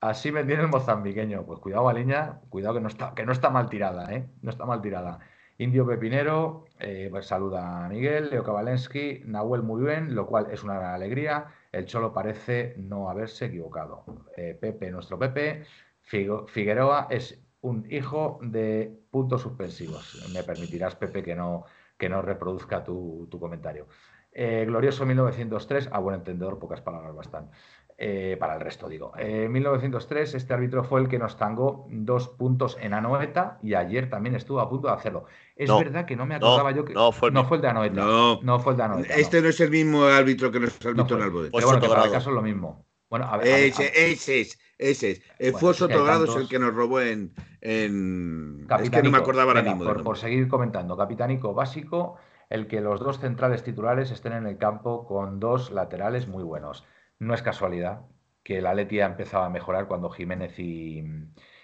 así 0.00 0.30
me 0.32 0.44
tiene 0.44 0.62
el 0.62 0.68
mozambiqueño. 0.68 1.44
Pues 1.46 1.60
cuidado, 1.60 1.84
Paliña, 1.84 2.40
cuidado 2.50 2.74
que 2.74 2.80
no 2.80 2.88
está, 2.88 3.14
que 3.14 3.24
no 3.24 3.32
está 3.32 3.50
mal 3.50 3.68
tirada, 3.68 4.12
¿eh? 4.12 4.28
No 4.42 4.50
está 4.50 4.66
mal 4.66 4.82
tirada. 4.82 5.20
Indio 5.58 5.86
Pepinero, 5.86 6.66
eh, 6.78 7.08
pues 7.10 7.26
saluda 7.26 7.86
a 7.86 7.88
Miguel, 7.88 8.28
Leo 8.30 8.44
Kavalensky, 8.44 9.22
Nahuel 9.24 9.62
muy 9.62 9.82
bien, 9.84 10.14
lo 10.14 10.26
cual 10.26 10.48
es 10.50 10.62
una 10.62 10.74
gran 10.74 10.94
alegría. 10.94 11.46
El 11.72 11.86
Cholo 11.86 12.12
parece 12.12 12.74
no 12.76 13.08
haberse 13.08 13.46
equivocado. 13.46 14.04
Eh, 14.36 14.56
Pepe, 14.60 14.90
nuestro 14.90 15.18
Pepe, 15.18 15.64
Figueroa 16.02 17.06
es 17.10 17.45
un 17.60 17.86
hijo 17.90 18.38
de 18.42 18.98
puntos 19.10 19.42
suspensivos. 19.42 20.28
Me 20.32 20.42
permitirás, 20.42 20.94
Pepe, 20.94 21.22
que 21.22 21.34
no, 21.34 21.64
que 21.96 22.08
no 22.08 22.22
reproduzca 22.22 22.84
tu, 22.84 23.28
comentario. 23.40 23.86
Eh, 24.32 24.64
glorioso 24.66 25.06
1903, 25.06 25.88
a 25.92 25.98
buen 25.98 26.16
entendedor, 26.16 26.58
pocas 26.58 26.80
palabras 26.80 27.14
bastan. 27.14 27.50
Eh, 27.98 28.36
para 28.38 28.56
el 28.56 28.60
resto, 28.60 28.90
digo. 28.90 29.12
En 29.16 29.50
1903, 29.50 30.34
este 30.34 30.52
árbitro 30.52 30.84
fue 30.84 31.00
el 31.00 31.08
que 31.08 31.18
nos 31.18 31.38
tangó 31.38 31.86
dos 31.88 32.28
puntos 32.28 32.76
en 32.78 32.92
Anoeta 32.92 33.58
y 33.62 33.72
ayer 33.72 34.10
también 34.10 34.34
estuvo 34.34 34.60
a 34.60 34.68
punto 34.68 34.88
de 34.88 34.94
hacerlo. 34.94 35.24
Es 35.56 35.70
verdad 35.74 36.04
que 36.04 36.14
no 36.14 36.26
me 36.26 36.34
acordaba 36.34 36.72
yo 36.72 36.84
que. 36.84 36.92
No 36.92 37.10
fue, 37.10 37.30
el 37.30 37.62
de 37.62 37.68
Anoeta. 37.68 38.02
No, 38.42 38.60
fue 38.60 38.72
el 38.72 38.76
de 38.76 38.82
Anoeta. 38.82 39.14
Este 39.14 39.40
no, 39.40 39.48
es 39.48 39.58
el 39.60 39.70
mismo 39.70 40.04
árbitro 40.04 40.50
que 40.50 40.60
nos 40.60 40.78
arbitró 40.84 41.16
en 41.16 41.22
Albodete. 41.22 41.52
Pues 41.52 41.64
bueno, 41.64 41.80
que 41.80 41.88
para 41.88 42.04
el 42.04 42.12
caso 42.12 42.28
es 42.28 42.36
lo 42.36 42.42
mismo. 42.42 42.84
Bueno, 43.08 43.24
a 43.30 43.38
ver, 43.38 43.46
ese, 43.46 43.90
ese 44.12 44.42
es. 44.42 44.58
Ese 44.78 45.12
es. 45.12 45.22
El 45.38 45.52
bueno, 45.52 45.70
es 45.70 46.36
el 46.36 46.48
que 46.48 46.58
nos 46.58 46.74
robó 46.74 47.00
en. 47.00 47.32
en... 47.60 48.66
Es 48.80 48.90
que 48.90 49.02
no 49.02 49.10
me 49.10 49.18
acordaba 49.18 49.52
ahora 49.52 49.62
mismo. 49.62 49.84
Por, 50.02 50.18
seguir 50.18 50.48
comentando, 50.48 50.96
capitánico 50.96 51.54
básico, 51.54 52.16
el 52.50 52.66
que 52.66 52.80
los 52.80 53.00
dos 53.00 53.18
centrales 53.18 53.62
titulares 53.62 54.10
estén 54.10 54.32
en 54.34 54.46
el 54.46 54.58
campo 54.58 55.06
con 55.06 55.40
dos 55.40 55.70
laterales 55.70 56.28
muy 56.28 56.44
buenos. 56.44 56.84
No 57.18 57.34
es 57.34 57.42
casualidad 57.42 58.02
que 58.42 58.60
la 58.60 58.74
Letia 58.74 59.06
empezaba 59.06 59.46
a 59.46 59.50
mejorar 59.50 59.88
cuando 59.88 60.10
Jiménez 60.10 60.58
y, 60.58 61.04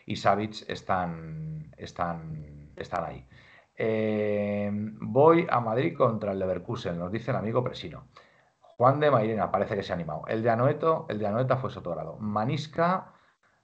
y 0.07 0.16
Savic 0.16 0.68
están, 0.68 1.72
están, 1.77 2.72
están 2.77 3.05
ahí. 3.05 3.27
Eh, 3.77 4.70
voy 5.01 5.46
a 5.48 5.61
Madrid 5.61 5.96
contra 5.96 6.33
el 6.33 6.38
Leverkusen, 6.38 6.98
nos 6.98 7.12
dice 7.12 7.31
el 7.31 7.37
amigo 7.37 7.62
Presino. 7.62 8.09
Juan 8.77 9.01
de 9.01 9.11
Mairena, 9.11 9.51
parece 9.51 9.77
que 9.77 9.83
se 9.83 9.93
ha 9.93 9.95
animado. 9.95 10.25
El 10.29 10.43
de 10.43 10.51
Anoeto, 10.51 11.07
el 11.09 11.19
de 11.19 11.27
Anoeta 11.27 11.57
fue 11.57 11.71
Sotogrado. 11.71 12.17
Manisca, 12.19 13.13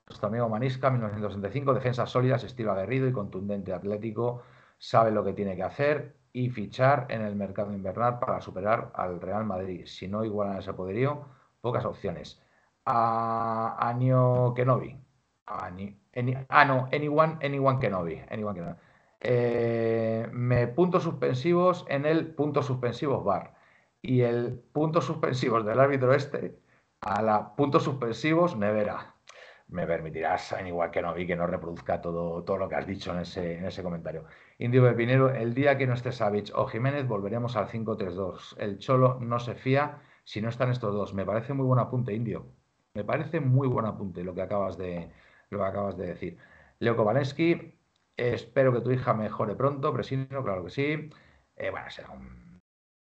nuestro 0.06 0.28
amigo 0.28 0.48
Manisca, 0.48 0.90
1965, 0.90 1.74
defensas 1.74 2.10
sólidas, 2.10 2.44
estilo 2.44 2.72
aguerrido 2.72 3.08
y 3.08 3.12
contundente 3.12 3.72
atlético, 3.72 4.42
sabe 4.78 5.10
lo 5.10 5.24
que 5.24 5.32
tiene 5.32 5.56
que 5.56 5.62
hacer 5.62 6.16
y 6.32 6.50
fichar 6.50 7.06
en 7.10 7.22
el 7.22 7.34
mercado 7.36 7.72
invernal 7.72 8.18
para 8.18 8.40
superar 8.40 8.92
al 8.94 9.20
Real 9.20 9.44
Madrid. 9.44 9.86
Si 9.86 10.08
no 10.08 10.24
igualan 10.24 10.58
ese 10.58 10.72
poderío, 10.72 11.26
pocas 11.60 11.84
opciones. 11.84 12.40
A 12.84 13.76
Año 13.80 14.54
Kenobi. 14.54 14.98
ah, 15.46 16.64
no, 16.64 16.88
anyone, 16.92 17.38
anyone 17.42 17.78
Kenobi. 17.80 18.22
Anyone 18.30 18.60
Kenobi. 18.60 18.76
Eh, 19.20 20.28
me 20.32 20.68
puntos 20.68 21.02
suspensivos 21.02 21.84
en 21.88 22.06
el 22.06 22.34
punto 22.34 22.62
suspensivos 22.62 23.24
bar 23.24 23.57
y 24.02 24.22
el 24.22 24.58
puntos 24.72 25.04
suspensivos 25.04 25.64
del 25.64 25.80
árbitro 25.80 26.14
este 26.14 26.58
a 27.00 27.22
la 27.22 27.54
puntos 27.56 27.84
suspensivos 27.84 28.56
nevera. 28.56 29.14
Me 29.68 29.86
permitirás, 29.86 30.54
igual 30.66 30.90
que 30.90 31.02
no 31.02 31.14
vi 31.14 31.26
que 31.26 31.36
no 31.36 31.46
reproduzca 31.46 32.00
todo, 32.00 32.42
todo 32.42 32.56
lo 32.56 32.68
que 32.68 32.76
has 32.76 32.86
dicho 32.86 33.12
en 33.12 33.20
ese, 33.20 33.58
en 33.58 33.66
ese 33.66 33.82
comentario. 33.82 34.24
Indio 34.58 34.82
Pepinero, 34.82 35.30
el 35.30 35.52
día 35.54 35.76
que 35.76 35.86
no 35.86 35.92
esté 35.94 36.10
Savage 36.10 36.52
o 36.54 36.66
Jiménez 36.66 37.06
volveremos 37.06 37.54
al 37.56 37.68
5-3-2. 37.68 38.56
El 38.58 38.78
Cholo 38.78 39.18
no 39.20 39.38
se 39.38 39.54
fía 39.54 40.00
si 40.24 40.40
no 40.40 40.48
están 40.48 40.70
estos 40.70 40.94
dos. 40.94 41.12
Me 41.14 41.26
parece 41.26 41.52
muy 41.52 41.66
buen 41.66 41.80
apunte, 41.80 42.14
Indio. 42.14 42.46
Me 42.94 43.04
parece 43.04 43.40
muy 43.40 43.68
buen 43.68 43.86
apunte 43.86 44.24
lo 44.24 44.34
que 44.34 44.42
acabas 44.42 44.78
de, 44.78 45.10
lo 45.50 45.58
que 45.58 45.64
acabas 45.64 45.96
de 45.98 46.06
decir. 46.06 46.38
Leo 46.78 46.96
Kovalensky, 46.96 47.78
espero 48.16 48.72
que 48.72 48.80
tu 48.80 48.90
hija 48.90 49.14
mejore 49.14 49.54
pronto, 49.54 49.92
Presino, 49.92 50.42
claro 50.42 50.64
que 50.64 50.70
sí. 50.70 51.10
Eh, 51.56 51.70
bueno, 51.70 51.90
será 51.90 52.10
un 52.10 52.47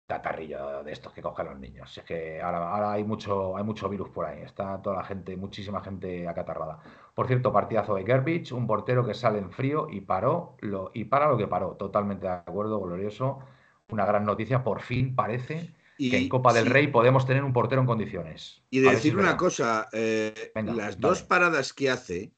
catarrillo 0.07 0.85
de 0.85 0.92
estos 0.92 1.12
que 1.12 1.21
cogen 1.21 1.47
los 1.47 1.59
niños. 1.59 1.97
Es 1.99 2.05
que 2.05 2.40
ahora, 2.40 2.92
hay, 2.92 3.05
mucho, 3.05 3.57
hay 3.57 3.64
mucho 3.64 3.88
virus 3.88 4.09
por 4.11 4.25
ahí. 4.25 4.42
Está 4.42 4.81
toda 4.81 4.97
la 4.97 5.05
gente, 5.05 5.37
muchísima 5.37 5.83
gente 5.83 6.29
acatarrada. 6.29 6.79
Por 7.14 7.27
cierto, 7.27 7.53
partidazo 7.53 7.95
de 7.97 8.05
Gerbich, 8.05 8.53
un 8.53 8.66
portero 8.66 9.05
que 9.05 9.14
sale 9.14 9.38
en 9.38 9.51
frío 9.51 9.88
y 9.90 10.01
paró 10.01 10.57
lo, 10.61 10.92
y 10.95 11.05
para 11.05 11.29
lo 11.29 11.37
que 11.37 11.49
paró. 11.49 11.73
Totalmente 11.73 12.27
de 12.27 12.33
acuerdo, 12.33 12.81
glorioso. 12.81 13.40
Una 13.88 14.07
gran 14.07 14.25
noticia, 14.25 14.62
por 14.62 14.81
fin 14.81 15.14
parece 15.14 15.75
que 15.99 16.16
en 16.16 16.29
Copa 16.29 16.53
del 16.53 16.66
Rey 16.66 16.88
podemos 16.88 17.27
tener 17.27 17.42
un 17.42 17.53
portero 17.53 17.81
en 17.81 17.87
condiciones. 17.87 18.62
Y 18.71 18.81
decir 18.81 19.16
una 19.16 19.37
cosa, 19.37 19.88
eh, 19.92 20.53
las 20.55 21.01
dos 21.01 21.23
paradas 21.23 21.73
que 21.73 21.90
hace, 21.90 22.33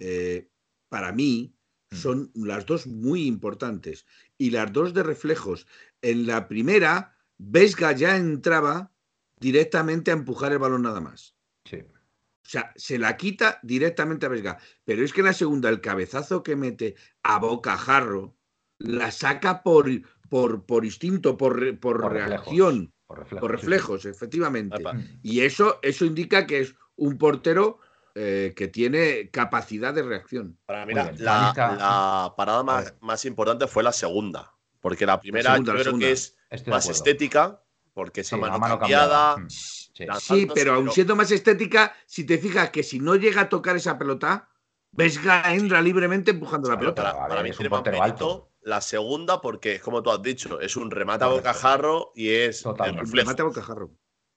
eh, 0.00 0.48
para 0.88 1.12
mí, 1.12 1.54
son 1.92 2.30
las 2.34 2.66
dos 2.66 2.86
muy 2.86 3.26
importantes. 3.26 4.06
Y 4.40 4.52
las 4.52 4.72
dos 4.72 4.94
de 4.94 5.02
reflejos 5.02 5.66
en 6.00 6.26
la 6.26 6.48
primera, 6.48 7.14
Vesga 7.36 7.92
ya 7.92 8.16
entraba 8.16 8.90
directamente 9.38 10.10
a 10.10 10.14
empujar 10.14 10.52
el 10.52 10.58
balón 10.58 10.80
nada 10.80 11.02
más. 11.02 11.36
Sí. 11.66 11.76
O 11.76 12.48
sea, 12.48 12.72
se 12.74 12.98
la 12.98 13.18
quita 13.18 13.60
directamente 13.62 14.24
a 14.24 14.30
Vesga. 14.30 14.58
Pero 14.86 15.04
es 15.04 15.12
que 15.12 15.20
en 15.20 15.26
la 15.26 15.34
segunda, 15.34 15.68
el 15.68 15.82
cabezazo 15.82 16.42
que 16.42 16.56
mete 16.56 16.94
a 17.22 17.38
bocajarro, 17.38 18.34
la 18.78 19.10
saca 19.10 19.62
por, 19.62 19.90
por, 20.30 20.64
por 20.64 20.86
instinto, 20.86 21.36
por, 21.36 21.78
por, 21.78 22.10
reacción, 22.10 22.94
por 23.06 23.50
reflejos, 23.50 24.06
efectivamente. 24.06 24.82
Y 25.22 25.40
eso, 25.40 25.80
eso 25.82 26.06
indica 26.06 26.46
que 26.46 26.60
es 26.60 26.74
un 26.96 27.18
portero 27.18 27.78
eh, 28.14 28.52
que 28.56 28.68
tiene 28.68 29.30
capacidad 29.30 29.94
de 29.94 30.02
reacción. 30.02 30.58
Para 30.66 30.86
mí, 30.86 30.94
la, 30.94 32.34
parada 32.36 32.62
más, 32.62 32.94
más, 33.00 33.24
importante 33.24 33.66
fue 33.66 33.82
la 33.82 33.92
segunda. 33.92 34.52
Porque 34.80 35.06
la 35.06 35.20
primera 35.20 35.56
yo 35.58 35.74
creo 35.74 35.98
que 35.98 36.12
es 36.12 36.36
más 36.66 36.88
estética, 36.88 37.62
porque 37.92 38.22
es 38.22 38.32
mano, 38.32 38.78
cambiada. 38.78 39.36
Mm, 39.36 39.48
sí, 39.48 40.48
pero 40.54 40.74
aún 40.74 40.90
siendo 40.90 41.16
más 41.16 41.30
estética, 41.30 41.94
si 42.06 42.24
te 42.24 42.38
fijas 42.38 42.70
que 42.70 42.82
si 42.82 42.98
no 42.98 43.16
llega 43.16 43.42
a 43.42 43.48
tocar 43.48 43.76
esa 43.76 43.98
pelota, 43.98 44.48
Vesga 44.92 45.54
entra 45.54 45.80
libremente 45.80 46.32
empujando 46.32 46.68
la 46.68 46.78
pelota. 46.78 47.28
Para, 47.28 47.42
mí 47.42 47.50
tiene 47.52 47.68
más 47.68 47.84
mérito, 47.84 48.50
la 48.62 48.80
segunda 48.80 49.40
porque, 49.40 49.80
como 49.80 50.02
tú 50.02 50.10
has 50.10 50.22
dicho, 50.22 50.60
es 50.60 50.76
un 50.76 50.90
remate 50.90 51.24
a 51.24 51.28
bocajarro 51.28 52.12
y 52.14 52.30
es 52.30 52.62
Totalmente. 52.62 53.10
un 53.10 53.16
remate 53.16 53.42
a 53.42 53.44
bocajarro. 53.44 53.90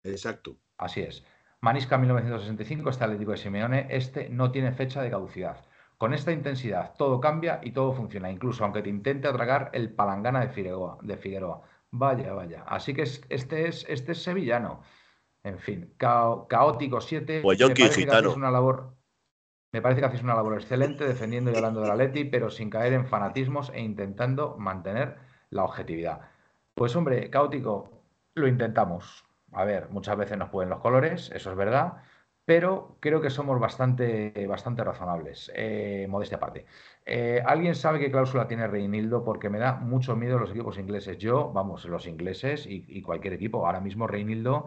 Exacto. 0.05 0.59
Así 0.77 1.01
es. 1.01 1.23
Manisca 1.63 1.97
1965, 1.97 2.91
este 2.91 3.05
Atlético 3.05 3.31
de 3.31 3.37
Simeone, 3.37 3.87
este 3.89 4.29
no 4.29 4.51
tiene 4.51 4.73
fecha 4.73 5.01
de 5.01 5.11
caducidad. 5.11 5.65
Con 5.97 6.13
esta 6.13 6.33
intensidad 6.33 6.95
todo 6.99 7.21
cambia 7.21 7.61
y 7.63 7.71
todo 7.71 7.93
funciona, 7.93 8.33
incluso 8.33 8.65
aunque 8.65 8.83
te 8.83 8.89
intente 8.89 9.29
atragar 9.29 9.71
el 9.73 9.95
palangana 9.95 10.41
de 10.41 10.49
Figueroa. 10.49 10.99
De 11.03 11.17
Figueroa. 11.17 11.63
Vaya, 11.93 12.33
vaya. 12.33 12.65
Así 12.67 12.93
que 12.93 13.03
este 13.03 13.69
es, 13.69 13.87
este 13.89 14.11
es 14.11 14.23
sevillano. 14.25 14.83
En 15.45 15.61
fin, 15.61 15.95
caótico 15.97 17.01
7. 17.01 17.43
Pues 17.43 17.61
me 17.61 17.69
parece 17.69 18.07
Que 18.07 18.29
una 18.29 18.51
labor, 18.51 18.97
me 19.71 19.81
parece 19.81 20.01
que 20.01 20.07
haces 20.09 20.23
una 20.25 20.35
labor 20.35 20.55
excelente 20.55 21.07
defendiendo 21.07 21.53
y 21.53 21.55
hablando 21.55 21.81
de 21.81 21.89
la 21.89 21.95
Leti, 21.95 22.25
pero 22.25 22.51
sin 22.51 22.71
caer 22.71 22.93
en 22.93 23.07
fanatismos 23.07 23.71
e 23.73 23.81
intentando 23.81 24.57
mantener 24.59 25.17
la 25.51 25.63
objetividad. 25.63 26.23
Pues 26.75 26.97
hombre, 26.97 27.31
caótico, 27.31 28.03
lo 28.35 28.49
intentamos. 28.49 29.25
A 29.53 29.65
ver, 29.65 29.89
muchas 29.91 30.17
veces 30.17 30.39
nos 30.39 30.51
pueden 30.51 30.71
los 30.71 30.81
colores, 30.81 31.31
eso 31.35 31.51
es 31.51 31.57
verdad, 31.57 32.03
pero 32.45 32.97
creo 33.01 33.21
que 33.21 33.31
somos 33.31 33.61
bastante, 33.61 34.47
bastante 34.49 34.83
razonables. 34.83 35.51
Eh, 35.55 36.07
modestia 36.09 36.39
aparte. 36.39 36.67
Eh, 37.05 37.43
¿Alguien 37.45 37.75
sabe 37.75 37.99
qué 38.01 38.11
cláusula 38.11 38.49
tiene 38.49 38.67
Reinildo? 38.67 39.25
Porque 39.25 39.51
me 39.51 39.59
da 39.59 39.75
mucho 39.75 40.17
miedo 40.17 40.39
los 40.39 40.51
equipos 40.51 40.79
ingleses. 40.79 41.19
Yo, 41.19 41.53
vamos, 41.53 41.85
los 41.85 42.07
ingleses 42.07 42.67
y 42.67 43.03
cualquier 43.03 43.35
equipo. 43.35 43.67
Ahora 43.67 43.81
mismo 43.81 44.07
Reinildo 44.07 44.67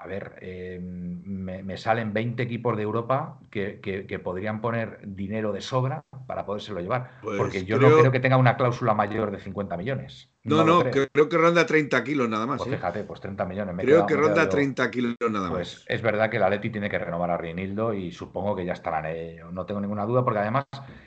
a 0.00 0.06
ver, 0.06 0.36
eh, 0.40 0.80
me, 0.80 1.76
salen 1.76 2.12
20 2.12 2.42
equipos 2.42 2.76
de 2.76 2.82
Europa 2.82 3.38
que, 3.50 4.20
podrían 4.22 4.60
poner 4.60 5.00
dinero 5.04 5.52
de 5.52 5.60
sobra 5.60 6.04
para 6.26 6.46
podérselo 6.46 6.80
llevar. 6.80 7.12
Pues 7.22 7.38
porque 7.38 7.64
yo 7.64 7.78
no 7.78 7.88
creo 7.98 8.12
que 8.12 8.20
tenga 8.20 8.36
una 8.36 8.56
cláusula 8.56 8.94
mayor 8.94 9.30
de 9.30 9.38
50 9.38 9.76
millones. 9.76 10.30
No, 10.44 10.64
no, 10.64 10.82
creo. 10.90 11.28
que 11.28 11.38
ronda 11.38 11.66
30 11.66 12.02
kilos 12.02 12.28
nada 12.28 12.46
más. 12.46 12.58
Pues 12.58 12.72
¿eh? 12.72 12.76
fíjate, 12.76 13.04
pues 13.04 13.20
30 13.20 13.44
millones. 13.44 13.76
creo 13.78 14.06
que 14.06 14.16
ronda 14.16 14.48
30 14.48 14.90
kilos 14.90 15.14
nada 15.30 15.48
pues 15.50 15.76
más. 15.76 15.84
Es 15.88 16.02
verdad 16.02 16.30
que 16.30 16.38
la 16.38 16.50
Leti 16.50 16.70
tiene 16.70 16.90
que 16.90 16.98
renovar 16.98 17.30
a 17.30 17.36
Reinildo 17.36 17.94
y 17.94 18.10
supongo 18.10 18.56
que 18.56 18.64
ya 18.64 18.72
estarán 18.72 19.06
ello. 19.06 19.52
No 19.52 19.66
tengo 19.66 19.80
ninguna 19.80 20.04
duda, 20.04 20.24
porque 20.24 20.40
además 20.40 20.64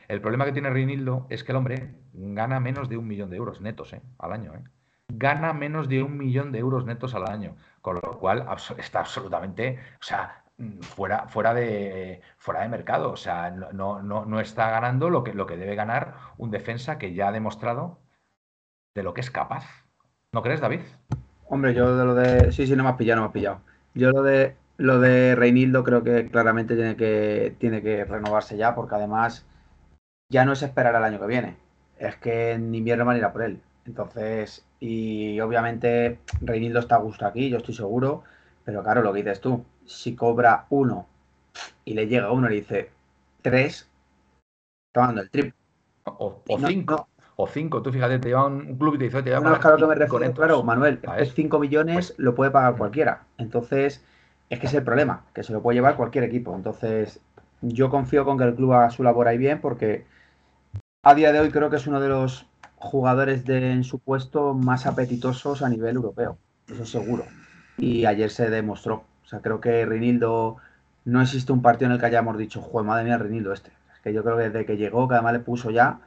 el 0.08 0.22
problema 0.22 0.46
que 0.46 0.54
tiene 0.54 0.70
Reinildo 0.70 1.28
es 1.30 1.44
que 1.44 1.52
el 1.52 1.58
hombre 1.58 1.96
gana 2.14 2.60
menos 2.60 2.88
de 2.88 2.98
un 2.98 3.08
millón 3.08 3.30
de 3.30 3.38
euros 3.38 3.62
netos 3.62 3.94
¿eh? 3.94 4.02
al 4.20 4.32
año. 4.32 4.54
¿eh? 4.54 4.64
Gana 5.10 5.54
menos 5.54 5.90
de 5.90 6.02
un 6.02 6.18
millón 6.18 6.52
de 6.52 6.60
euros 6.60 6.86
netos 6.86 7.14
al 7.14 7.28
año 7.28 7.56
con 7.86 8.00
lo 8.02 8.18
cual 8.18 8.48
está 8.80 9.02
absolutamente, 9.02 9.78
o 10.02 10.04
sea, 10.04 10.44
mm, 10.58 10.80
fuera, 10.80 11.28
fuera, 11.28 11.54
de, 11.54 12.20
fuera 12.40 12.62
de 12.62 12.70
mercado, 12.70 13.12
o 13.12 13.16
sea, 13.16 13.52
no, 13.52 14.02
no, 14.02 14.26
no 14.26 14.40
está 14.40 14.72
ganando 14.72 15.12
lo 15.12 15.24
que, 15.24 15.36
lo 15.36 15.46
que 15.46 15.56
debe 15.56 15.76
ganar 15.76 16.16
un 16.40 16.50
defensa 16.50 16.98
que 16.98 17.14
ya 17.14 17.28
ha 17.28 17.32
demostrado 17.32 18.00
de 18.96 19.04
lo 19.04 19.14
que 19.14 19.22
es 19.22 19.30
capaz. 19.30 19.66
¿No 20.32 20.42
crees, 20.42 20.62
David? 20.62 20.80
Hombre, 21.48 21.76
yo 21.76 21.96
de 21.96 22.06
lo 22.06 22.16
de. 22.16 22.52
Sí, 22.52 22.66
sí, 22.66 22.76
no 22.76 22.84
me 22.84 22.90
has 22.90 22.96
pillado, 22.96 23.18
no 23.18 23.22
me 23.22 23.28
has 23.28 23.34
pillado. 23.34 23.62
Yo 23.94 24.10
lo 24.10 24.24
de 24.24 24.56
lo 24.78 25.00
de 25.00 25.36
Reinildo 25.36 25.84
creo 25.84 26.04
que 26.04 26.28
claramente 26.32 26.76
tiene 26.76 26.96
que, 26.96 27.56
tiene 27.60 27.84
que 27.84 28.04
renovarse 28.04 28.58
ya, 28.58 28.74
porque 28.74 28.96
además 28.96 29.46
ya 30.32 30.44
no 30.44 30.54
es 30.54 30.64
esperar 30.64 30.96
al 30.96 31.04
año 31.04 31.20
que 31.20 31.28
viene. 31.28 31.58
Es 32.00 32.16
que 32.16 32.54
en 32.54 32.74
invierno 32.74 33.06
van 33.06 33.18
a 33.18 33.20
ir 33.20 33.26
a 33.26 33.32
por 33.32 33.44
él. 33.44 33.62
Entonces, 33.86 34.66
y 34.80 35.40
obviamente 35.40 36.20
Reinildo 36.42 36.80
está 36.80 36.96
a 36.96 37.00
gusto 37.00 37.26
aquí, 37.26 37.50
yo 37.50 37.58
estoy 37.58 37.76
seguro, 37.76 38.24
pero 38.64 38.84
claro, 38.84 39.02
lo 39.02 39.14
que 39.14 39.20
dices 39.20 39.42
tú, 39.42 39.64
si 39.86 40.16
cobra 40.16 40.66
uno 40.70 41.08
y 41.86 41.94
le 41.94 42.08
llega 42.08 42.32
uno 42.32 42.48
y 42.48 42.50
le 42.50 42.56
dice 42.58 42.90
tres, 43.42 43.88
está 44.88 45.02
dando 45.08 45.22
el 45.22 45.30
triple. 45.30 45.54
O, 46.06 46.42
cinco. 46.68 47.08
O 47.38 47.48
cinco, 47.48 47.82
tú 47.82 47.92
fíjate, 47.92 48.20
te 48.20 48.30
lleva 48.30 48.48
un 48.48 48.78
club 48.78 48.96
y 48.96 48.98
te 48.98 49.04
dice, 49.06 49.22
te 49.22 49.30
lleva 49.30 49.60
claro, 49.60 49.78
que 49.78 49.86
me 49.86 49.96
refiero, 49.96 50.34
claro, 50.34 50.64
Manuel, 50.64 51.00
es 51.18 51.34
cinco 51.34 51.60
millones 51.60 52.12
pues 52.12 52.20
lo 52.20 52.34
puede 52.34 52.52
pagar 52.52 52.74
mm. 52.74 52.78
cualquiera. 52.78 53.24
Entonces, 53.38 54.04
es 54.50 54.60
que 54.60 54.68
es 54.68 54.74
el 54.74 54.84
problema, 54.84 55.26
que 55.34 55.44
se 55.44 55.54
lo 55.54 55.62
puede 55.62 55.76
llevar 55.76 55.98
cualquier 55.98 56.24
equipo. 56.24 56.56
Entonces, 56.56 57.20
yo 57.62 57.90
confío 57.90 58.26
con 58.26 58.38
que 58.38 58.46
el 58.46 58.56
club 58.56 58.74
haga 58.74 58.90
su 58.90 59.04
labor 59.04 59.28
ahí 59.28 59.38
bien, 59.38 59.60
porque 59.60 60.06
a 61.04 61.14
día 61.14 61.32
de 61.32 61.40
hoy 61.40 61.52
creo 61.52 61.70
que 61.70 61.76
es 61.76 61.88
uno 61.88 62.00
de 62.00 62.10
los 62.10 62.48
jugadores 62.86 63.46
de, 63.46 63.72
en 63.72 63.84
su 63.84 64.00
puesto 64.00 64.54
más 64.54 64.86
apetitosos 64.86 65.62
a 65.62 65.70
nivel 65.70 65.96
europeo, 65.96 66.38
eso 66.68 66.86
seguro. 66.86 67.26
Y 67.78 68.06
ayer 68.06 68.30
se 68.32 68.50
demostró. 68.50 69.04
O 69.24 69.28
sea, 69.28 69.42
creo 69.42 69.60
que 69.60 69.86
Rinildo, 69.86 70.58
no 71.04 71.22
existe 71.22 71.52
un 71.52 71.62
partido 71.62 71.88
en 71.88 71.94
el 71.94 72.00
que 72.00 72.06
hayamos 72.06 72.38
dicho, 72.38 72.62
joder, 72.62 72.88
madre 72.88 73.06
mía, 73.06 73.18
Rinildo 73.18 73.54
este. 73.54 73.72
Es 73.94 74.02
que 74.02 74.14
yo 74.14 74.24
creo 74.24 74.38
que 74.38 74.50
desde 74.50 74.66
que 74.66 74.78
llegó, 74.78 75.08
que 75.08 75.16
además 75.16 75.34
le 75.34 75.40
puso 75.40 75.72
ya, 75.72 76.00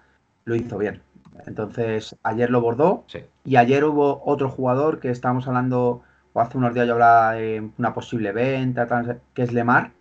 lo 0.45 0.55
hizo 0.55 0.79
bien. 0.79 1.03
Entonces, 1.47 2.17
ayer 2.23 2.51
lo 2.51 2.61
bordó. 2.61 3.05
Y 3.45 3.57
ayer 3.57 3.85
hubo 3.85 4.23
otro 4.25 4.49
jugador 4.49 5.01
que 5.01 5.11
estábamos 5.11 5.47
hablando, 5.47 6.03
o 6.33 6.41
hace 6.41 6.59
unos 6.59 6.75
días 6.75 6.87
yo 6.87 6.95
hablaba 6.95 7.33
de 7.33 7.71
una 7.79 7.95
posible 7.95 8.33
venta, 8.33 8.87
que 9.35 9.43
es 9.43 9.53
Lemar, 9.53 9.93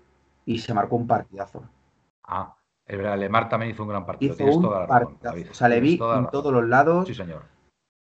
y 0.46 0.60
se 0.60 0.74
marcó 0.74 0.96
un 0.96 1.08
partidazo. 1.08 1.64
Ah, 2.24 2.56
el 2.88 2.98
verdad, 2.98 3.18
Lemar 3.18 3.50
también 3.50 3.74
hizo 3.74 3.84
un 3.84 3.90
gran 3.90 4.06
partido. 4.06 4.36
Tienes 4.36 4.60
toda 4.62 4.82
la 4.82 4.86
razón, 4.88 5.18
O 5.52 5.54
sea, 5.54 5.68
le 5.68 5.82
vi 5.82 6.00
en 6.02 6.28
todos 6.28 6.54
los 6.54 6.66
lados. 6.68 7.08
Sí, 7.08 7.14
señor. 7.14 7.44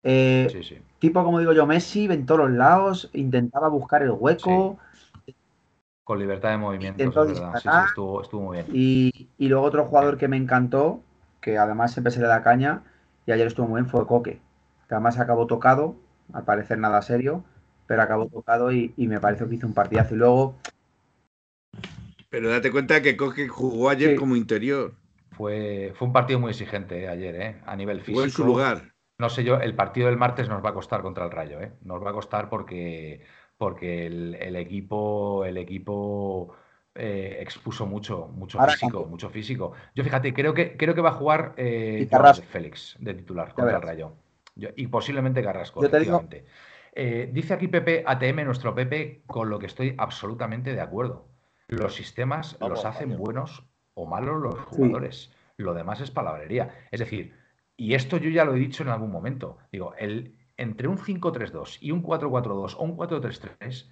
Eh, 0.02 0.48
sí, 0.50 0.62
sí. 0.62 0.78
Tipo, 0.98 1.22
como 1.24 1.38
digo 1.38 1.52
yo, 1.52 1.66
Messi, 1.66 2.06
en 2.06 2.26
todos 2.26 2.40
los 2.40 2.50
lados, 2.50 3.10
intentaba 3.12 3.68
buscar 3.68 4.02
el 4.02 4.10
hueco. 4.10 4.78
Con 6.04 6.18
libertad 6.18 6.50
de 6.50 6.56
movimiento, 6.56 7.02
es 7.02 7.14
verdad. 7.14 7.52
Sí, 7.54 7.68
sí, 7.68 7.78
estuvo, 7.88 8.22
estuvo 8.22 8.42
muy 8.42 8.56
bien. 8.56 8.66
Y, 8.72 9.28
y, 9.38 9.48
luego 9.48 9.64
otro 9.64 9.84
jugador 9.84 10.16
que 10.16 10.26
me 10.26 10.36
encantó, 10.36 11.00
que 11.40 11.58
además 11.58 11.92
siempre 11.92 12.10
se 12.10 12.20
le 12.20 12.26
da 12.26 12.42
caña, 12.42 12.82
y 13.26 13.32
ayer 13.32 13.46
estuvo 13.46 13.68
muy 13.68 13.80
bien, 13.80 13.90
fue 13.90 14.06
Coque. 14.06 14.40
Que 14.88 14.94
además 14.94 15.18
acabó 15.18 15.46
tocado, 15.46 15.94
al 16.32 16.44
parecer 16.44 16.78
nada 16.78 17.02
serio, 17.02 17.44
pero 17.86 18.02
acabó 18.02 18.26
tocado 18.26 18.72
y, 18.72 18.94
y 18.96 19.06
me 19.06 19.20
pareció 19.20 19.48
que 19.48 19.56
hizo 19.56 19.66
un 19.66 19.74
partidazo. 19.74 20.14
Y 20.14 20.18
luego 20.18 20.56
pero 22.32 22.48
date 22.48 22.72
cuenta 22.72 23.02
que 23.02 23.14
Coque 23.14 23.46
jugó 23.46 23.90
ayer 23.90 24.16
como 24.16 24.36
interior. 24.36 24.94
Fue, 25.32 25.92
fue 25.94 26.08
un 26.08 26.14
partido 26.14 26.40
muy 26.40 26.50
exigente 26.52 27.02
eh, 27.02 27.08
ayer, 27.08 27.36
eh, 27.36 27.60
a 27.66 27.76
nivel 27.76 28.00
físico. 28.00 28.20
Fue 28.20 28.24
en 28.24 28.30
su 28.30 28.44
lugar. 28.46 28.94
No 29.18 29.28
sé 29.28 29.44
yo, 29.44 29.60
el 29.60 29.74
partido 29.74 30.06
del 30.06 30.16
martes 30.16 30.48
nos 30.48 30.64
va 30.64 30.70
a 30.70 30.72
costar 30.72 31.02
contra 31.02 31.26
el 31.26 31.30
Rayo, 31.30 31.60
¿eh? 31.60 31.74
Nos 31.82 32.02
va 32.02 32.08
a 32.08 32.14
costar 32.14 32.48
porque, 32.48 33.20
porque 33.58 34.06
el, 34.06 34.56
equipo, 34.56 35.44
el 35.44 35.58
equipo 35.58 36.56
eh, 36.94 37.36
expuso 37.40 37.84
mucho, 37.84 38.28
mucho 38.28 38.58
físico, 38.64 39.04
mucho 39.04 39.28
físico. 39.28 39.72
Yo 39.94 40.02
fíjate, 40.02 40.32
creo 40.32 40.54
que, 40.54 40.78
creo 40.78 40.94
que 40.94 41.02
va 41.02 41.10
a 41.10 41.14
jugar 41.14 41.52
eh, 41.58 42.08
Félix 42.48 42.96
de 42.98 43.12
titular 43.12 43.52
contra 43.52 43.76
el 43.76 43.82
Rayo. 43.82 44.14
y 44.56 44.86
posiblemente 44.86 45.42
Carrasco, 45.42 45.84
efectivamente. 45.84 46.46
dice 47.30 47.52
aquí 47.52 47.68
Pepe, 47.68 48.04
ATM, 48.06 48.46
nuestro 48.46 48.74
Pepe, 48.74 49.20
con 49.26 49.50
lo 49.50 49.58
que 49.58 49.66
estoy 49.66 49.94
absolutamente 49.98 50.72
de 50.72 50.80
acuerdo. 50.80 51.31
Los 51.72 51.94
sistemas 51.94 52.56
los 52.60 52.84
hacen 52.84 53.16
buenos 53.16 53.64
o 53.94 54.06
malos 54.06 54.40
los 54.42 54.58
jugadores. 54.60 55.32
Lo 55.56 55.74
demás 55.74 56.00
es 56.00 56.10
palabrería. 56.10 56.74
Es 56.90 57.00
decir, 57.00 57.34
y 57.76 57.94
esto 57.94 58.18
yo 58.18 58.30
ya 58.30 58.44
lo 58.44 58.54
he 58.54 58.58
dicho 58.58 58.82
en 58.82 58.90
algún 58.90 59.10
momento. 59.10 59.58
Digo, 59.70 59.94
el, 59.96 60.36
entre 60.56 60.88
un 60.88 60.98
5-3-2 60.98 61.78
y 61.80 61.90
un 61.90 62.02
4-4-2 62.02 62.76
o 62.76 62.82
un 62.82 62.96
4-3-3, 62.96 63.90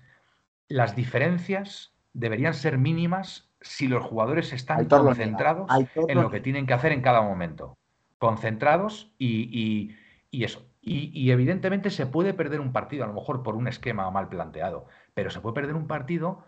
las 0.69 0.95
diferencias 0.95 1.95
deberían 2.12 2.55
ser 2.55 2.79
mínimas 2.79 3.51
si 3.61 3.88
los 3.88 4.05
jugadores 4.05 4.53
están 4.53 4.87
concentrados 4.87 5.71
en 6.09 6.21
lo 6.21 6.31
que 6.31 6.40
tienen 6.40 6.66
que 6.66 6.75
hacer 6.75 6.93
en 6.93 7.03
cada 7.03 7.23
momento. 7.23 7.77
Concentrados 8.19 9.12
y, 9.19 9.95
eso. 10.33 10.66
Y, 10.83 11.31
evidentemente 11.31 11.90
se 11.90 12.07
puede 12.07 12.35
perder 12.35 12.61
un 12.61 12.73
partido, 12.73 13.05
a 13.05 13.07
lo 13.07 13.14
mejor 13.14 13.43
por 13.43 13.55
un 13.55 13.69
esquema 13.69 14.11
mal 14.11 14.29
planteado, 14.29 14.87
pero 15.14 15.31
se 15.31 15.40
puede 15.40 15.55
perder 15.55 15.75
un 15.75 15.87
partido 15.87 16.45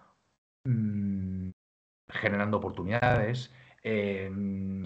Mm, 0.65 1.51
generando 2.09 2.59
oportunidades, 2.59 3.53
em, 3.83 4.85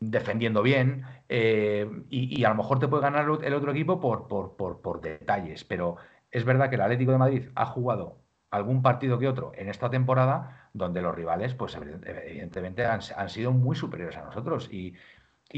defendiendo 0.00 0.62
bien, 0.62 1.04
em, 1.28 2.06
y, 2.10 2.44
a 2.44 2.50
lo 2.50 2.56
mejor 2.56 2.78
te 2.78 2.88
puede 2.88 3.02
ganar 3.02 3.26
el 3.42 3.54
otro 3.54 3.72
equipo 3.72 4.00
por, 4.00 4.28
por, 4.28 5.00
detalles, 5.00 5.64
pero 5.64 5.96
es 6.30 6.44
verdad 6.44 6.68
que 6.70 6.76
el 6.76 6.82
Atlético 6.82 7.12
de 7.12 7.18
Madrid 7.18 7.48
ha 7.54 7.66
jugado 7.66 8.18
algún 8.50 8.82
partido 8.82 9.18
que 9.18 9.28
otro 9.28 9.52
en 9.56 9.68
esta 9.68 9.90
temporada 9.90 10.70
donde 10.72 11.02
los 11.02 11.14
rivales, 11.14 11.54
pues 11.54 11.76
evidentemente 11.76 12.84
han, 12.86 13.02
sido 13.30 13.52
muy 13.52 13.76
superiores 13.76 14.16
a 14.16 14.24
nosotros 14.24 14.70
y, 14.72 14.94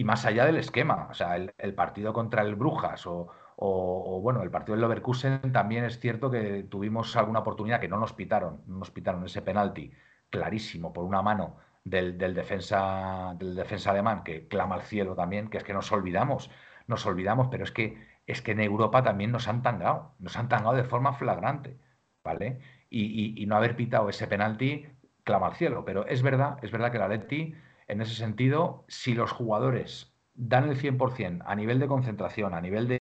más 0.05 0.25
allá 0.27 0.47
del 0.47 0.57
esquema, 0.57 1.09
o 1.11 1.15
sea, 1.15 1.37
el, 1.37 1.53
el 1.59 1.75
partido 1.75 2.13
contra 2.13 2.43
el 2.43 2.55
Brujas 2.57 3.07
o, 3.07 3.29
o, 3.61 4.21
bueno, 4.21 4.43
el 4.43 4.51
partido 4.53 4.75
del 4.77 4.83
Leverkusen 4.83 5.53
también 5.53 5.85
es 5.85 5.99
cierto 5.99 6.31
que 6.31 6.63
tuvimos 6.65 7.17
alguna 7.17 7.41
oportunidad 7.41 7.81
que 7.81 7.89
no 7.89 7.99
nos 7.99 8.13
pitaron, 8.13 8.63
no 8.67 8.79
nos 8.79 8.93
pitaron 8.93 9.25
ese 9.25 9.43
penalti 9.43 9.91
clarísimo 10.31 10.93
por 10.93 11.05
una 11.05 11.23
mano 11.23 11.57
del, 11.83 12.19
defensa, 12.19 13.35
del 13.37 13.57
defensa 13.57 13.91
alemán 13.91 14.23
que 14.23 14.47
clama 14.47 14.77
al 14.77 14.83
cielo 14.83 15.17
también, 15.17 15.51
que 15.51 15.59
es 15.59 15.65
que 15.65 15.73
nos 15.73 15.91
olvidamos, 15.91 16.51
nos 16.87 17.05
olvidamos, 17.07 17.49
pero 17.51 17.65
es 17.65 17.73
que, 17.73 17.99
es 18.29 18.43
que 18.43 18.53
en 18.53 18.61
Europa 18.61 19.03
también 19.03 19.33
nos 19.33 19.49
han 19.49 19.63
tangado, 19.63 20.15
nos 20.21 20.37
han 20.37 20.49
tangado 20.49 20.77
de 20.77 20.85
forma 20.85 21.15
flagrante, 21.15 21.79
¿vale? 22.23 22.61
Y, 22.91 23.45
no 23.47 23.57
haber 23.57 23.75
pitado 23.75 24.09
ese 24.09 24.29
penalti 24.29 24.87
clama 25.25 25.49
al 25.49 25.57
cielo, 25.57 25.85
pero 25.85 26.07
es 26.07 26.23
verdad, 26.23 26.59
es 26.63 26.71
verdad 26.71 26.93
que 26.93 26.99
la 26.99 27.09
Leti, 27.09 27.55
en 27.89 28.01
ese 28.03 28.15
sentido, 28.15 28.85
si 28.87 29.15
los 29.15 29.33
jugadores 29.33 30.15
dan 30.35 30.69
el 30.69 30.79
100% 30.79 31.43
a 31.45 31.55
nivel 31.57 31.81
de 31.81 31.89
concentración, 31.89 32.55
a 32.55 32.61
nivel 32.61 32.87
de, 32.87 33.01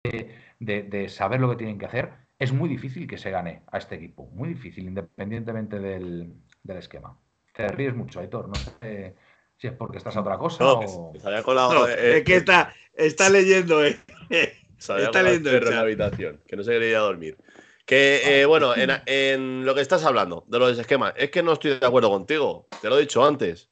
saber 1.09 1.39
lo 1.39 1.49
que 1.49 1.55
tienen 1.55 1.77
que 1.77 1.85
hacer, 1.85 2.13
es 2.39 2.51
muy 2.51 2.69
difícil 2.69 3.07
que 3.07 3.17
se 3.17 3.31
gane 3.31 3.63
a 3.71 3.77
este 3.77 3.95
equipo. 3.95 4.27
Muy 4.33 4.49
difícil, 4.49 4.85
independientemente 4.85 5.79
del, 5.79 6.33
esquema. 6.67 7.17
Te 7.53 7.67
ríes 7.69 7.95
mucho, 7.95 8.19
Aitor. 8.19 8.47
No 8.47 8.55
sé 8.55 9.15
si 9.57 9.67
es 9.67 9.73
porque 9.73 9.97
estás 9.97 10.15
a 10.15 10.21
otra 10.21 10.37
cosa 10.37 10.63
o... 10.65 11.13
es 11.15 12.23
que 12.23 12.35
está, 12.35 12.73
está 12.93 13.29
leyendo, 13.29 13.83
eh. 13.83 13.99
está 14.77 15.23
leyendo 15.23 15.51
en 15.51 15.65
la 15.65 15.79
habitación, 15.79 16.41
que 16.45 16.55
no 16.55 16.63
se 16.63 16.71
quería 16.71 16.99
dormir. 16.99 17.37
Que, 17.85 18.41
eh, 18.41 18.45
bueno, 18.45 18.73
en, 19.05 19.65
lo 19.65 19.73
que 19.73 19.81
estás 19.81 20.05
hablando 20.05 20.45
de 20.47 20.59
los 20.59 20.77
esquemas, 20.77 21.13
es 21.17 21.31
que 21.31 21.41
no 21.41 21.53
estoy 21.53 21.79
de 21.79 21.85
acuerdo 21.85 22.09
contigo. 22.09 22.67
Te 22.81 22.89
lo 22.89 22.97
he 22.97 23.01
dicho 23.01 23.25
antes. 23.25 23.69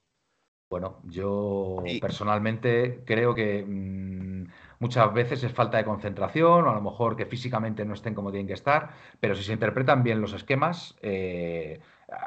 Bueno, 0.69 1.01
yo 1.05 1.83
personalmente 2.01 3.03
creo 3.05 3.35
que 3.35 3.63
mm, 3.63 4.47
muchas 4.79 5.13
veces 5.13 5.43
es 5.43 5.51
falta 5.51 5.77
de 5.77 5.85
concentración 5.85 6.65
o 6.65 6.69
a 6.69 6.73
lo 6.73 6.81
mejor 6.81 7.15
que 7.15 7.25
físicamente 7.25 7.85
no 7.85 7.93
estén 7.93 8.13
como 8.13 8.31
tienen 8.31 8.47
que 8.47 8.53
estar, 8.53 8.91
pero 9.19 9.35
si 9.35 9.43
se 9.43 9.53
interpretan 9.53 10.03
bien 10.03 10.21
los 10.21 10.33
esquemas, 10.33 10.95
eh, 11.01 11.79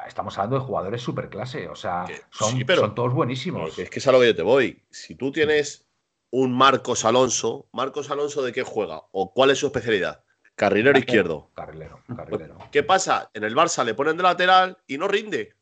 estamos 0.07 0.37
hablando 0.37 0.59
de 0.59 0.65
jugadores 0.65 1.01
superclase, 1.01 1.69
o 1.69 1.75
sea, 1.75 2.05
son, 2.29 2.65
son 2.67 2.95
todos 2.95 3.13
buenísimos. 3.13 3.77
Es 3.77 3.89
que 3.89 3.99
es 3.99 4.07
a 4.07 4.11
lo 4.11 4.19
que 4.19 4.27
yo 4.27 4.35
te 4.35 4.43
voy. 4.43 4.83
Si 4.89 5.15
tú 5.15 5.31
tienes 5.31 5.87
un 6.31 6.51
Marcos 6.51 7.05
Alonso, 7.05 7.67
¿Marcos 7.71 8.11
Alonso 8.11 8.41
de 8.41 8.51
qué 8.51 8.63
juega? 8.63 9.03
¿O 9.11 9.33
cuál 9.33 9.51
es 9.51 9.59
su 9.59 9.67
especialidad? 9.67 10.23
Carrilero 10.55 10.99
izquierdo. 10.99 11.49
Carrilero, 11.55 12.03
carrilero. 12.15 12.57
¿Qué 12.71 12.83
pasa? 12.83 13.31
En 13.33 13.45
el 13.45 13.55
Barça 13.55 13.85
le 13.85 13.93
ponen 13.93 14.17
de 14.17 14.23
lateral 14.23 14.77
y 14.87 14.97
no 14.97 15.07
rinde. 15.07 15.55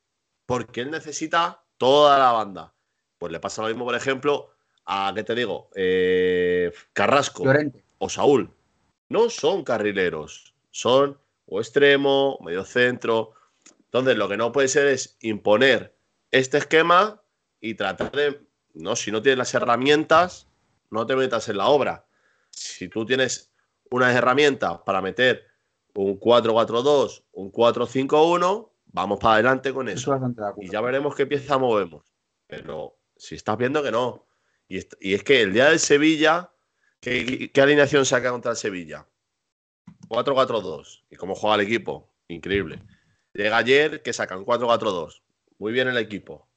Porque 0.48 0.82
él 0.82 0.90
necesita 0.90 1.64
toda 1.78 2.18
la 2.18 2.32
banda. 2.32 2.74
Pues 3.20 3.32
le 3.32 3.40
pasa 3.40 3.62
lo 3.62 3.68
mismo, 3.68 3.86
por 3.86 3.96
ejemplo, 3.96 4.50
a, 4.88 5.12
¿qué 5.14 5.24
te 5.24 5.36
digo? 5.36 5.70
Eh, 5.76 6.72
Carrasco 6.94 7.44
o 7.98 8.10
Saúl. 8.10 8.54
No 9.10 9.30
son 9.30 9.64
carrileros, 9.64 10.56
son 10.72 11.20
o 11.46 11.60
extremo, 11.60 12.40
medio 12.42 12.64
centro. 12.64 13.34
Entonces, 13.86 14.18
lo 14.18 14.28
que 14.28 14.38
no 14.38 14.52
puede 14.52 14.68
ser 14.68 14.88
es 14.88 15.18
imponer 15.22 15.96
este 16.32 16.58
esquema 16.58 17.22
y 17.60 17.76
tratar 17.76 18.12
de, 18.12 18.42
no, 18.74 18.96
si 18.96 19.12
no 19.12 19.22
tienes 19.22 19.38
las 19.38 19.54
herramientas, 19.54 20.48
no 20.90 21.06
te 21.06 21.16
metas 21.16 21.48
en 21.50 21.58
la 21.58 21.68
obra. 21.68 22.06
Si 22.50 22.90
tú 22.90 23.06
tienes 23.06 23.52
unas 23.92 24.16
herramientas 24.16 24.80
para 24.86 25.02
meter 25.02 25.46
un 25.96 26.20
4-4-2, 26.20 27.24
un 27.34 27.52
4-5-1, 27.52 28.70
vamos 28.88 29.20
para 29.20 29.36
adelante 29.36 29.74
con 29.74 29.90
eso. 29.90 30.18
y 30.58 30.70
ya 30.70 30.82
veremos 30.82 31.16
qué 31.16 31.26
pieza 31.26 31.58
movemos. 31.58 32.04
Pero 32.46 32.98
si 33.16 33.36
estás 33.36 33.58
viendo 33.58 33.84
que 33.84 33.92
no. 33.92 34.27
Y, 34.68 35.13
es 35.13 35.24
que 35.24 35.41
el 35.41 35.53
día 35.53 35.70
del 35.70 35.80
Sevilla, 35.80 36.51
¿qué, 36.99 37.51
alineación 37.61 38.05
saca 38.05 38.32
contra 38.32 38.51
el 38.51 38.57
Sevilla? 38.57 39.07
4-4-2. 40.09 41.03
¿Y 41.09 41.15
cómo 41.15 41.36
juega 41.36 41.55
el 41.55 41.61
equipo? 41.61 42.13
Increíble. 42.28 42.84
Llega 43.34 43.57
ayer 43.57 44.01
que 44.01 44.13
sacan 44.13 44.45
4-4-2. 44.45 45.22
Muy 45.59 45.72
bien 45.72 45.88
el 45.88 45.97
equipo. 45.97 46.47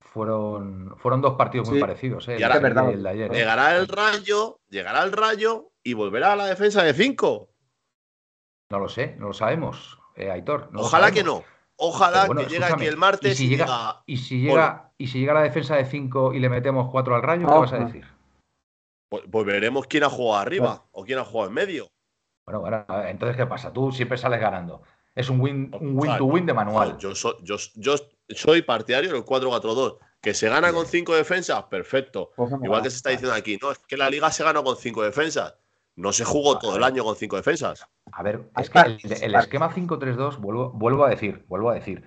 Fueron, 0.00 0.96
fueron 0.98 1.20
dos 1.20 1.34
partidos 1.36 1.70
muy 1.70 1.78
parecidos. 1.78 2.26
¿eh? 2.28 2.36
Y 2.38 2.42
ahora, 2.42 2.58
verdad, 2.58 2.90
¿eh? 2.90 3.28
Llegará 3.30 3.76
el 3.76 3.86
rayo, 3.86 4.58
llegará 4.68 5.04
el 5.04 5.12
rayo 5.12 5.70
y 5.84 5.94
volverá 5.94 6.32
a 6.32 6.36
la 6.36 6.46
defensa 6.46 6.82
de 6.82 6.92
5. 6.92 7.48
No 8.70 8.78
lo 8.78 8.88
sé, 8.88 9.14
no 9.18 9.28
lo 9.28 9.32
sabemos, 9.32 9.98
eh, 10.16 10.30
Aitor. 10.30 10.70
Ojalá 10.74 11.12
que 11.12 11.22
no. 11.22 11.44
Ojalá 11.82 12.28
que 12.28 12.44
llegue 12.44 12.64
aquí 12.64 12.84
el 12.84 12.98
martes 12.98 13.40
y, 13.40 13.44
si 13.44 13.48
llega, 13.48 14.02
y, 14.04 14.18
si 14.18 14.40
llega, 14.42 14.92
y 14.98 15.06
si 15.06 15.20
llega 15.20 15.32
la 15.32 15.42
defensa 15.42 15.76
de 15.76 15.86
5 15.86 16.34
y 16.34 16.38
le 16.38 16.50
metemos 16.50 16.90
4 16.90 17.14
al 17.16 17.22
rayo, 17.22 17.46
¿qué 17.46 17.54
vas 17.54 17.72
a 17.72 17.78
decir? 17.78 18.04
Pues, 19.10 19.24
pues, 19.30 19.46
veremos 19.46 19.86
quién 19.86 20.04
ha 20.04 20.10
jugado 20.10 20.42
arriba 20.42 20.84
o 20.92 21.04
quién 21.04 21.18
ha 21.18 21.24
jugado 21.24 21.48
en 21.48 21.54
medio. 21.54 21.88
Bueno, 22.46 22.60
bueno, 22.60 22.84
entonces 23.06 23.34
¿qué 23.34 23.46
pasa? 23.46 23.72
Tú 23.72 23.92
siempre 23.92 24.18
sales 24.18 24.40
ganando. 24.40 24.82
Es 25.14 25.30
un 25.30 25.40
win, 25.40 25.70
un 25.80 25.98
win 25.98 26.18
to 26.18 26.26
win 26.26 26.44
de 26.44 26.52
manual. 26.52 26.98
yo, 26.98 27.14
soy, 27.14 27.34
yo, 27.42 27.56
yo 27.76 27.94
soy 28.28 28.60
partidario 28.60 29.12
del 29.12 29.24
4-4-2. 29.24 29.98
Que 30.20 30.34
se 30.34 30.50
gana 30.50 30.70
con 30.74 30.84
5 30.84 31.14
defensas, 31.14 31.64
perfecto. 31.64 32.32
Pues 32.36 32.52
Igual 32.62 32.82
que 32.82 32.90
se 32.90 32.96
está 32.96 33.08
diciendo 33.08 33.34
aquí, 33.34 33.58
no, 33.60 33.70
es 33.70 33.78
que 33.78 33.96
la 33.96 34.10
liga 34.10 34.30
se 34.30 34.44
ganó 34.44 34.62
con 34.62 34.76
5 34.76 35.02
defensas. 35.02 35.54
No 35.96 36.12
se 36.12 36.24
jugó 36.24 36.58
todo 36.58 36.76
el 36.76 36.84
año 36.84 37.04
con 37.04 37.16
cinco 37.16 37.36
defensas. 37.36 37.86
A 38.12 38.22
ver, 38.22 38.50
es 38.56 38.70
que 38.70 38.78
el, 38.78 39.34
esquema 39.34 39.70
5-3-2, 39.70 40.38
vuelvo, 40.38 40.70
vuelvo, 40.70 41.04
a 41.04 41.10
decir, 41.10 41.44
vuelvo 41.48 41.70
a 41.70 41.74
decir, 41.74 42.04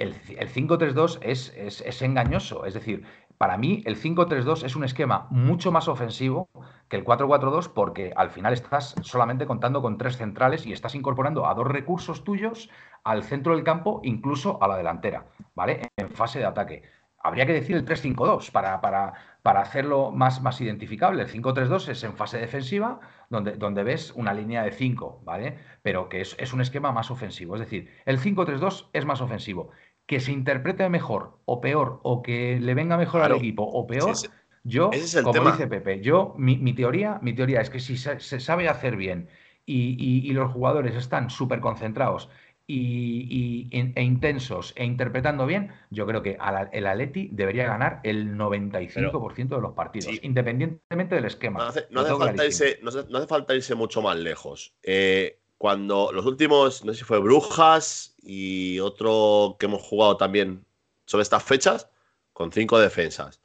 el, 0.00 0.14
5-3-2 0.14 1.18
es, 1.22 1.52
es, 1.56 2.02
engañoso. 2.02 2.64
Es 2.64 2.74
decir, 2.74 3.04
para 3.36 3.56
mí 3.56 3.82
el 3.84 4.00
5-3-2 4.00 4.64
es 4.64 4.74
un 4.74 4.84
esquema 4.84 5.26
mucho 5.30 5.70
más 5.72 5.88
ofensivo 5.88 6.48
que 6.88 6.96
el 6.96 7.04
4-4-2 7.04 7.72
porque 7.72 8.12
al 8.16 8.30
final 8.30 8.54
estás 8.54 8.94
solamente 9.02 9.46
contando 9.46 9.82
con 9.82 9.98
tres 9.98 10.16
centrales 10.16 10.66
y 10.66 10.72
estás 10.72 10.94
incorporando 10.94 11.46
a 11.46 11.54
dos 11.54 11.66
recursos 11.66 12.24
tuyos 12.24 12.70
al 13.04 13.24
centro 13.24 13.54
del 13.54 13.64
campo, 13.64 14.00
incluso 14.02 14.62
a 14.62 14.68
la 14.68 14.76
delantera, 14.76 15.26
¿vale? 15.54 15.90
En 15.96 16.10
fase 16.10 16.38
de 16.38 16.46
ataque. 16.46 16.82
Habría 17.22 17.44
que 17.44 17.52
decir 17.52 17.76
el 17.76 17.84
3-5-2 17.84 18.50
para, 18.50 18.80
para, 18.80 19.12
para 19.42 19.60
hacerlo 19.60 20.10
más, 20.10 20.40
más 20.40 20.60
identificable. 20.62 21.22
El 21.22 21.28
5-3-2 21.28 21.88
es 21.88 22.04
en 22.04 22.14
fase 22.14 22.38
defensiva, 22.38 23.00
donde, 23.30 23.52
donde 23.52 23.84
ves 23.84 24.12
una 24.16 24.34
línea 24.34 24.62
de 24.62 24.72
5, 24.72 25.22
¿vale? 25.24 25.56
Pero 25.82 26.08
que 26.08 26.20
es, 26.20 26.52
un 26.52 26.60
esquema 26.60 26.92
más 26.92 27.10
ofensivo. 27.10 27.54
Es 27.54 27.60
decir, 27.60 27.88
el 28.04 28.18
5-3-2 28.18 28.88
es 28.92 29.06
más 29.06 29.20
ofensivo. 29.20 29.70
Que 30.06 30.20
se 30.20 30.32
interprete 30.32 30.88
mejor 30.88 31.38
o 31.44 31.60
peor, 31.60 32.00
o 32.02 32.22
que 32.22 32.58
le 32.60 32.74
venga 32.74 32.96
mejor 32.96 33.22
al 33.22 33.32
equipo 33.32 33.62
o 33.62 33.86
peor, 33.86 34.14
yo, 34.62 34.90
como 35.22 35.50
dice 35.52 35.66
Pepe, 35.68 36.00
yo, 36.02 36.34
mi, 36.36 36.74
teoría, 36.74 37.18
mi 37.22 37.32
teoría 37.32 37.62
es 37.62 37.70
que 37.70 37.80
si 37.80 37.96
se, 37.96 38.18
sabe 38.18 38.68
hacer 38.68 38.96
bien 38.96 39.28
y, 39.64 40.28
y 40.28 40.32
los 40.32 40.52
jugadores 40.52 40.96
están 40.96 41.30
súper 41.30 41.60
concentrados 41.60 42.28
y, 42.72 43.68
e 43.72 44.02
intensos 44.02 44.72
e 44.76 44.84
interpretando 44.84 45.46
bien, 45.46 45.72
yo 45.90 46.06
creo 46.06 46.22
que 46.22 46.38
el 46.72 46.86
Atleti 46.86 47.28
debería 47.32 47.66
ganar 47.66 48.00
el 48.04 48.36
95% 48.36 49.48
de 49.48 49.60
los 49.60 49.72
partidos, 49.72 50.12
independientemente 50.22 51.16
del 51.16 51.24
esquema. 51.24 51.72
No 51.90 52.00
hace, 52.00 53.26
falta 53.26 53.54
irse, 53.54 53.74
mucho 53.74 54.02
más 54.02 54.16
lejos. 54.16 54.74
Eh, 54.82 55.40
cuando 55.58 56.10
los 56.12 56.24
últimos, 56.26 56.84
no 56.84 56.92
sé 56.92 57.00
si 57.00 57.04
fue 57.04 57.18
Brujas 57.18 58.14
y 58.22 58.78
otro 58.80 59.56
que 59.58 59.66
hemos 59.66 59.82
jugado 59.82 60.16
también 60.16 60.64
sobre 61.06 61.22
estas 61.22 61.42
fechas, 61.42 61.90
con 62.32 62.52
cinco 62.52 62.78
defensas. 62.78 63.40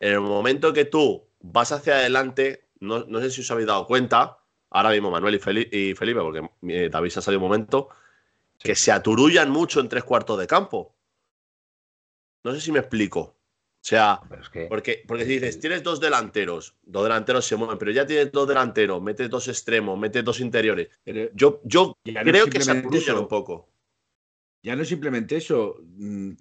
En 0.00 0.12
el 0.14 0.20
momento 0.20 0.72
que 0.72 0.86
tú 0.86 1.28
vas 1.40 1.72
hacia 1.72 1.96
adelante, 1.96 2.68
no, 2.80 3.04
sé 3.20 3.30
si 3.30 3.42
os 3.42 3.50
habéis 3.50 3.66
dado 3.66 3.86
cuenta, 3.86 4.38
ahora 4.70 4.90
mismo 4.90 5.10
Manuel 5.10 5.34
y 5.34 5.38
Felipe, 5.38 6.20
porque 6.20 6.48
eh, 6.68 6.88
David 6.90 7.10
se 7.10 7.18
ha 7.18 7.22
salido 7.22 7.40
un 7.40 7.50
momento, 7.50 7.90
que 8.60 8.74
se 8.74 8.92
aturullan 8.92 9.50
mucho 9.50 9.80
en 9.80 9.88
tres 9.88 10.04
cuartos 10.04 10.38
de 10.38 10.46
campo. 10.46 10.94
No 12.44 12.54
sé 12.54 12.60
si 12.60 12.70
me 12.72 12.78
explico. 12.78 13.20
O 13.20 13.82
sea, 13.82 14.20
porque, 14.68 15.02
porque 15.08 15.24
si 15.24 15.32
dices, 15.38 15.58
tienes 15.58 15.82
dos 15.82 16.00
delanteros, 16.00 16.76
dos 16.82 17.04
delanteros 17.04 17.46
se 17.46 17.56
mueven, 17.56 17.78
pero 17.78 17.90
ya 17.90 18.04
tienes 18.04 18.30
dos 18.30 18.46
delanteros, 18.46 19.02
metes 19.02 19.30
dos 19.30 19.48
extremos, 19.48 19.98
metes 19.98 20.22
dos 20.22 20.40
interiores. 20.40 20.88
Yo, 21.32 21.62
yo 21.64 21.96
creo 22.04 22.46
que 22.46 22.60
se 22.60 22.70
aturullan 22.72 23.18
un 23.18 23.28
poco. 23.28 23.70
Ya 24.62 24.76
no 24.76 24.82
es 24.82 24.88
simplemente 24.88 25.36
eso. 25.36 25.76
Mm, 25.82 26.32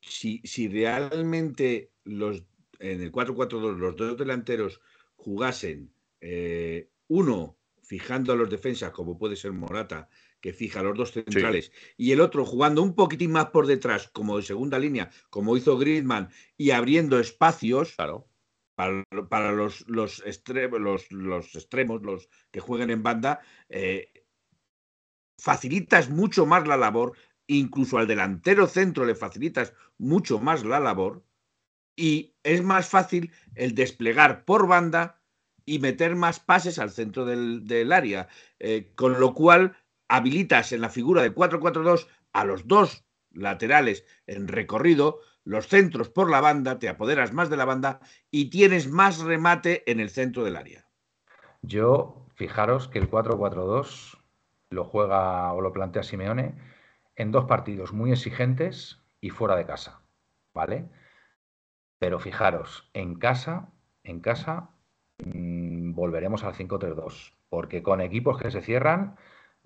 si, 0.00 0.40
si 0.42 0.66
realmente 0.66 1.92
los, 2.02 2.42
en 2.80 3.02
el 3.02 3.12
4-4-2 3.12 3.76
los 3.76 3.94
dos 3.94 4.18
delanteros 4.18 4.80
jugasen 5.14 5.92
eh, 6.20 6.88
uno 7.06 7.56
fijando 7.82 8.32
a 8.32 8.36
los 8.36 8.50
defensas, 8.50 8.90
como 8.90 9.16
puede 9.16 9.36
ser 9.36 9.52
Morata, 9.52 10.08
que 10.40 10.52
fija 10.52 10.82
los 10.82 10.96
dos 10.96 11.12
centrales, 11.12 11.72
y 11.96 12.12
el 12.12 12.20
otro 12.20 12.44
jugando 12.44 12.82
un 12.82 12.94
poquitín 12.94 13.32
más 13.32 13.46
por 13.46 13.66
detrás, 13.66 14.08
como 14.08 14.36
de 14.36 14.42
segunda 14.42 14.78
línea, 14.78 15.10
como 15.28 15.56
hizo 15.56 15.78
Griezmann, 15.78 16.30
y 16.56 16.70
abriendo 16.70 17.18
espacios 17.18 17.94
para, 17.94 19.52
los, 19.52 19.86
los, 19.88 20.22
extremos, 20.24 20.80
los, 21.10 21.54
extremos, 21.54 22.02
los 22.02 22.28
que 22.50 22.60
jueguen 22.60 22.90
en 22.90 23.02
banda, 23.02 23.40
eh, 23.68 24.10
facilitas 25.38 26.08
mucho 26.08 26.46
más 26.46 26.66
la 26.66 26.76
labor, 26.76 27.12
incluso 27.46 27.98
al 27.98 28.06
delantero 28.06 28.66
centro 28.66 29.04
le 29.04 29.14
facilitas 29.14 29.74
mucho 29.98 30.38
más 30.38 30.64
la 30.64 30.80
labor, 30.80 31.24
y 31.96 32.34
es 32.42 32.62
más 32.62 32.88
fácil 32.88 33.30
el 33.54 33.74
desplegar 33.74 34.44
por 34.46 34.66
banda 34.66 35.20
y 35.66 35.78
meter 35.78 36.16
más 36.16 36.40
pases 36.40 36.78
al 36.78 36.90
centro 36.90 37.26
del, 37.26 37.92
área, 37.92 38.28
eh, 38.58 38.92
con 38.94 39.20
lo 39.20 39.34
cual 39.34 39.76
habilitas 40.10 40.72
en 40.72 40.80
la 40.80 40.90
figura 40.90 41.22
de 41.22 41.32
4-4-2 41.32 42.08
a 42.32 42.44
los 42.44 42.66
dos 42.66 43.04
laterales 43.30 44.04
en 44.26 44.48
recorrido, 44.48 45.20
los 45.44 45.68
centros 45.68 46.10
por 46.10 46.28
la 46.28 46.40
banda, 46.40 46.80
te 46.80 46.88
apoderas 46.88 47.32
más 47.32 47.48
de 47.48 47.56
la 47.56 47.64
banda 47.64 48.00
y 48.30 48.50
tienes 48.50 48.90
más 48.90 49.20
remate 49.20 49.88
en 49.90 50.00
el 50.00 50.10
centro 50.10 50.44
del 50.44 50.56
área. 50.56 50.86
Yo, 51.62 52.26
fijaros 52.34 52.88
que 52.88 52.98
el 52.98 53.08
4-4-2 53.08 54.18
lo 54.70 54.84
juega 54.84 55.52
o 55.52 55.60
lo 55.60 55.72
plantea 55.72 56.02
Simeone 56.02 56.56
en 57.14 57.30
dos 57.30 57.44
partidos 57.44 57.92
muy 57.92 58.10
exigentes 58.10 59.00
y 59.20 59.30
fuera 59.30 59.54
de 59.54 59.66
casa, 59.66 60.02
¿vale? 60.54 60.88
Pero 61.98 62.18
fijaros, 62.18 62.90
en 62.94 63.14
casa, 63.14 63.68
en 64.02 64.20
casa 64.20 64.70
volveremos 65.22 66.42
al 66.42 66.54
5-3-2, 66.54 67.34
porque 67.48 67.82
con 67.82 68.00
equipos 68.00 68.38
que 68.40 68.50
se 68.50 68.62
cierran, 68.62 69.16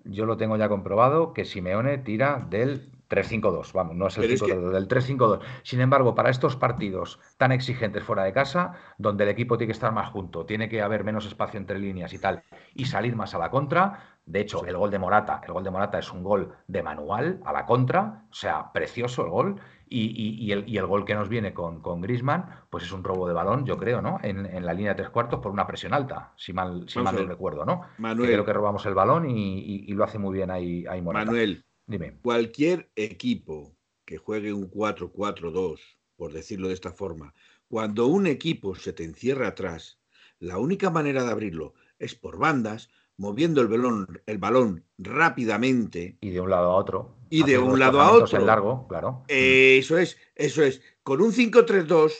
yo 0.05 0.25
lo 0.25 0.37
tengo 0.37 0.57
ya 0.57 0.69
comprobado 0.69 1.33
que 1.33 1.45
Simeone 1.45 1.97
tira 1.97 2.45
del 2.49 2.91
3-5-2, 3.09 3.73
vamos, 3.73 3.95
no 3.95 4.07
es 4.07 4.17
el 4.17 4.39
5-3-2, 4.39 4.71
del 4.71 4.87
3-5-2. 4.87 5.39
Sin 5.63 5.81
embargo, 5.81 6.15
para 6.15 6.29
estos 6.29 6.55
partidos 6.55 7.19
tan 7.37 7.51
exigentes 7.51 8.03
fuera 8.03 8.23
de 8.23 8.33
casa, 8.33 8.73
donde 8.97 9.23
el 9.25 9.29
equipo 9.29 9.57
tiene 9.57 9.67
que 9.67 9.73
estar 9.73 9.91
más 9.91 10.09
junto, 10.09 10.45
tiene 10.45 10.69
que 10.69 10.81
haber 10.81 11.03
menos 11.03 11.25
espacio 11.25 11.59
entre 11.59 11.79
líneas 11.79 12.13
y 12.13 12.19
tal, 12.19 12.43
y 12.73 12.85
salir 12.85 13.15
más 13.15 13.35
a 13.35 13.39
la 13.39 13.49
contra, 13.49 14.14
de 14.25 14.41
hecho, 14.41 14.65
el 14.65 14.75
gol 14.75 14.89
de 14.89 14.97
Morata, 14.97 15.41
el 15.45 15.53
gol 15.53 15.63
de 15.63 15.69
Morata 15.69 15.99
es 15.99 16.11
un 16.11 16.23
gol 16.23 16.55
de 16.67 16.81
manual 16.81 17.41
a 17.45 17.53
la 17.53 17.65
contra, 17.65 18.25
o 18.31 18.33
sea, 18.33 18.71
precioso 18.73 19.23
el 19.23 19.29
gol, 19.29 19.61
y, 19.87 20.51
el, 20.51 20.87
gol 20.87 21.05
que 21.05 21.13
nos 21.13 21.29
viene 21.29 21.53
con, 21.53 21.81
con 21.81 22.01
Grisman, 22.01 22.49
pues 22.71 22.83
es 22.83 22.91
un 22.91 23.03
robo 23.03 23.27
de 23.27 23.35
balón, 23.35 23.65
yo 23.65 23.77
creo, 23.77 24.01
¿no? 24.01 24.19
En, 24.23 24.65
la 24.65 24.73
línea 24.73 24.93
de 24.93 25.03
tres 25.03 25.09
cuartos 25.11 25.39
por 25.41 25.51
una 25.51 25.67
presión 25.67 25.93
alta, 25.93 26.33
si 26.37 26.53
mal, 26.53 26.89
si 26.89 26.99
mal 26.99 27.15
no 27.15 27.25
recuerdo, 27.25 27.65
¿no? 27.65 27.81
Manuel. 27.99 28.31
creo 28.31 28.45
que 28.45 28.53
robamos 28.53 28.83
el 28.87 28.95
balón 28.95 29.29
y, 29.29 29.85
lo 29.93 30.03
hace 30.03 30.17
muy 30.17 30.33
bien 30.33 30.49
ahí, 30.49 30.85
ahí 30.87 31.03
Manuel, 31.03 31.63
dime. 31.85 32.17
Cualquier 32.21 32.89
equipo 32.95 33.77
que 34.05 34.17
juegue 34.17 34.53
un 34.53 34.71
4-4-2, 34.71 35.79
por 36.15 36.33
decirlo 36.33 36.67
de 36.67 36.73
esta 36.73 36.91
forma, 36.91 37.33
cuando 37.67 38.07
un 38.07 38.25
equipo 38.25 38.73
se 38.75 38.91
te 38.91 39.03
encierra 39.03 39.49
atrás, 39.49 39.99
la 40.39 40.57
única 40.57 40.89
manera 40.89 41.23
de 41.23 41.31
abrirlo 41.31 41.75
es 41.99 42.15
por 42.15 42.37
bandas, 42.37 42.89
moviendo 43.17 43.61
el 43.61 43.67
balón, 43.67 44.21
el 44.25 44.37
balón 44.37 44.83
rápidamente. 44.97 46.17
Y 46.21 46.31
de 46.31 46.41
un 46.41 46.49
lado 46.49 46.71
a 46.71 46.75
otro. 46.75 47.15
Y 47.29 47.43
de 47.43 47.57
un 47.57 47.79
lado 47.79 48.01
a 48.01 48.11
otro. 48.11 48.37
En 48.37 48.45
largo, 48.45 48.87
claro. 48.87 49.23
eso 49.27 49.97
es, 49.97 50.17
eso 50.35 50.63
es. 50.63 50.81
Con 51.03 51.21
un 51.21 51.31
5-3-2, 51.31 52.13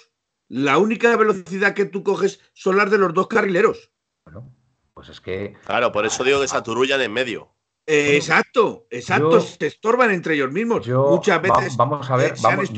la 0.47 0.77
única 0.77 1.15
velocidad 1.15 1.73
que 1.73 1.85
tú 1.85 2.03
coges 2.03 2.39
son 2.53 2.77
las 2.77 2.91
de 2.91 2.97
los 2.97 3.13
dos 3.13 3.27
carrileros. 3.27 3.91
Bueno, 4.25 4.53
pues 4.93 5.09
es 5.09 5.21
que. 5.21 5.55
Claro, 5.65 5.91
por 5.91 6.05
eso 6.05 6.23
digo 6.23 6.41
que 6.41 6.47
se 6.47 6.57
aturullan 6.57 7.01
en 7.01 7.13
medio. 7.13 7.54
Exacto, 7.87 8.87
exacto, 8.89 9.39
se 9.39 9.67
estorban 9.67 10.11
entre 10.11 10.35
ellos 10.35 10.51
mismos. 10.51 10.87
Muchas 10.87 11.41
veces 11.41 11.77
vamos 11.77 12.09
a 12.09 12.15
ver, 12.15 12.33
vamos, 12.41 12.73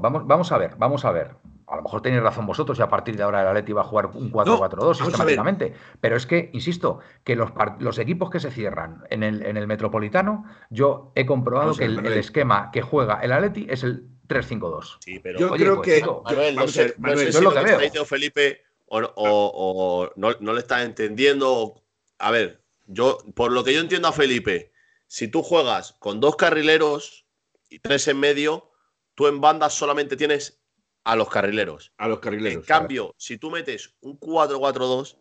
vamos, 0.00 0.26
vamos 0.26 0.52
a 0.52 0.58
ver, 0.58 0.74
vamos 0.76 1.04
a 1.04 1.12
ver 1.12 1.36
a 1.70 1.76
lo 1.76 1.82
mejor 1.82 2.02
tenéis 2.02 2.22
razón 2.22 2.46
vosotros 2.46 2.78
y 2.78 2.82
a 2.82 2.88
partir 2.88 3.16
de 3.16 3.22
ahora 3.22 3.42
el 3.42 3.46
Atleti 3.46 3.72
va 3.72 3.82
a 3.82 3.84
jugar 3.84 4.06
un 4.06 4.32
4-4-2 4.32 5.04
sistemáticamente. 5.04 5.72
Pero 6.00 6.16
es 6.16 6.26
que, 6.26 6.50
insisto, 6.52 6.98
que 7.22 7.36
los, 7.36 7.50
los 7.78 7.98
equipos 7.98 8.28
que 8.28 8.40
se 8.40 8.50
cierran 8.50 9.04
en 9.08 9.22
el, 9.22 9.46
en 9.46 9.56
el 9.56 9.68
Metropolitano, 9.68 10.44
yo 10.68 11.12
he 11.14 11.24
comprobado 11.26 11.76
que 11.76 11.84
el, 11.84 12.04
esquema 12.08 12.70
que 12.72 12.82
juega 12.82 13.20
el 13.20 13.30
Atleti 13.30 13.68
es 13.70 13.84
el 13.84 14.08
3-5-2. 14.28 14.96
Sí, 14.98 15.20
pero 15.20 15.38
yo 15.38 15.50
creo 15.50 15.76
pues, 15.76 16.02
que. 16.02 16.06
Manuel, 16.24 16.56
no 16.56 16.66
sé, 16.66 16.88
si 17.32 17.40
lo, 17.40 17.52
que, 17.52 17.60
está 17.60 17.78
diciendo 17.78 18.04
Felipe 18.04 18.62
o, 18.86 20.10
no, 20.16 20.30
no, 20.40 20.52
le 20.52 20.58
estás 20.58 20.84
entendiendo. 20.84 21.80
A 22.18 22.32
ver, 22.32 22.59
yo, 22.92 23.18
por 23.34 23.52
lo 23.52 23.64
que 23.64 23.72
yo 23.72 23.80
entiendo 23.80 24.08
a 24.08 24.12
Felipe, 24.12 24.72
si 25.06 25.28
tú 25.28 25.42
juegas 25.42 25.96
con 25.98 26.20
dos 26.20 26.36
carrileros 26.36 27.26
y 27.68 27.78
tres 27.78 28.08
en 28.08 28.18
medio, 28.18 28.70
tú 29.14 29.26
en 29.28 29.40
bandas 29.40 29.74
solamente 29.74 30.16
tienes 30.16 30.60
a 31.04 31.16
los 31.16 31.28
carrileros. 31.28 31.92
A 31.98 32.08
los 32.08 32.20
carrileros. 32.20 32.62
En 32.62 32.62
cambio, 32.62 33.14
si 33.16 33.38
tú 33.38 33.50
metes 33.50 33.96
un 34.00 34.18
4-4-2, 34.18 35.16